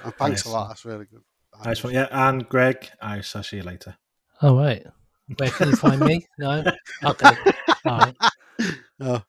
And 0.03 0.15
thanks 0.15 0.45
Nice 0.45 0.45
a 0.45 0.49
lot. 0.49 0.68
That's 0.69 0.84
really 0.85 1.06
good. 1.06 1.22
nice 1.64 1.84
one. 1.84 1.93
Yeah, 1.93 2.07
and 2.11 2.48
Greg, 2.49 2.89
I 3.02 3.22
shall 3.22 3.43
see 3.43 3.57
you 3.57 3.64
later. 3.64 3.98
All 4.41 4.56
right. 4.57 4.84
right. 4.84 5.39
Where 5.39 5.49
can 5.49 5.69
you 5.69 5.76
find 5.76 6.02
me? 6.02 6.26
No. 6.39 6.64
Okay. 7.03 7.31
All 7.85 7.98
right. 7.99 8.15
Oh, 8.99 9.22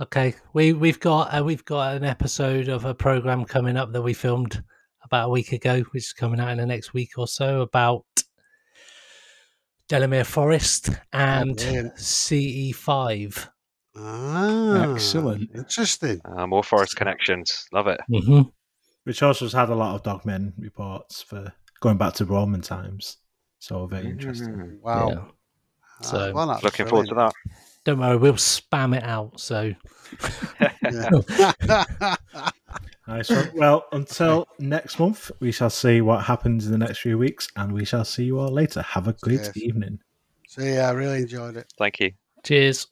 Okay. 0.00 0.34
We 0.52 0.72
we've 0.72 1.00
got 1.00 1.34
uh, 1.36 1.42
we've 1.42 1.64
got 1.64 1.96
an 1.96 2.04
episode 2.04 2.68
of 2.68 2.84
a 2.84 2.94
program 2.94 3.44
coming 3.44 3.76
up 3.76 3.92
that 3.92 4.02
we 4.02 4.14
filmed 4.14 4.62
about 5.04 5.26
a 5.26 5.30
week 5.30 5.52
ago, 5.52 5.80
which 5.90 6.04
is 6.04 6.12
coming 6.12 6.38
out 6.40 6.50
in 6.50 6.58
the 6.58 6.66
next 6.66 6.92
week 6.94 7.10
or 7.18 7.26
so 7.26 7.62
about 7.62 8.04
Delamere 9.88 10.24
Forest 10.24 10.90
and 11.12 11.56
brilliant. 11.56 11.96
CE5. 11.96 13.48
ah, 13.96 14.92
Excellent. 14.92 15.50
Interesting. 15.54 16.20
Uh, 16.24 16.46
more 16.46 16.62
forest 16.62 16.94
connections. 16.96 17.66
Love 17.72 17.88
it. 17.88 18.00
Mm-hmm. 18.10 18.42
Which 19.04 19.22
also 19.22 19.46
has 19.46 19.52
had 19.52 19.70
a 19.70 19.74
lot 19.74 19.94
of 19.94 20.02
dogmen 20.02 20.52
reports 20.58 21.22
for 21.22 21.52
going 21.80 21.96
back 21.96 22.12
to 22.14 22.24
Roman 22.24 22.60
times. 22.60 23.16
So 23.58 23.86
very 23.86 24.06
interesting. 24.06 24.54
Mm. 24.54 24.80
Wow. 24.80 25.08
Yeah. 25.08 25.18
Ah, 26.00 26.02
So- 26.02 26.32
well, 26.34 26.46
that's 26.46 26.62
Looking 26.62 26.86
forward 26.86 27.08
to 27.08 27.14
that. 27.14 27.32
Don't 27.88 28.00
worry, 28.00 28.18
we'll 28.18 28.34
spam 28.34 28.94
it 28.94 29.02
out. 29.02 29.40
So. 29.40 29.72
Nice 33.08 33.30
one. 33.30 33.50
Well, 33.54 33.86
until 33.92 34.46
next 34.58 34.98
month, 34.98 35.30
we 35.40 35.52
shall 35.52 35.70
see 35.70 36.02
what 36.02 36.24
happens 36.24 36.66
in 36.66 36.72
the 36.72 36.76
next 36.76 36.98
few 36.98 37.16
weeks, 37.16 37.48
and 37.56 37.72
we 37.72 37.86
shall 37.86 38.04
see 38.04 38.24
you 38.24 38.38
all 38.38 38.52
later. 38.52 38.82
Have 38.82 39.08
a 39.08 39.14
great 39.14 39.40
Yes. 39.40 39.56
evening. 39.56 40.00
so 40.46 40.62
yeah, 40.62 40.86
I 40.86 40.90
really 40.90 41.22
enjoyed 41.22 41.56
it. 41.56 41.72
Thank 41.78 42.00
you. 42.00 42.12
cheers. 42.44 42.86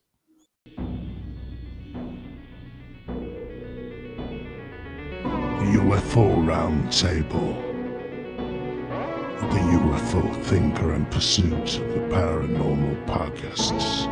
UFO 5.61 6.37
Roundtable. 6.47 7.63
The 9.41 9.61
UFO 9.79 10.45
Thinker 10.45 10.93
and 10.93 11.11
Pursuit 11.11 11.79
of 11.79 11.89
the 11.95 12.01
Paranormal 12.15 13.07
podcasts. 13.07 14.07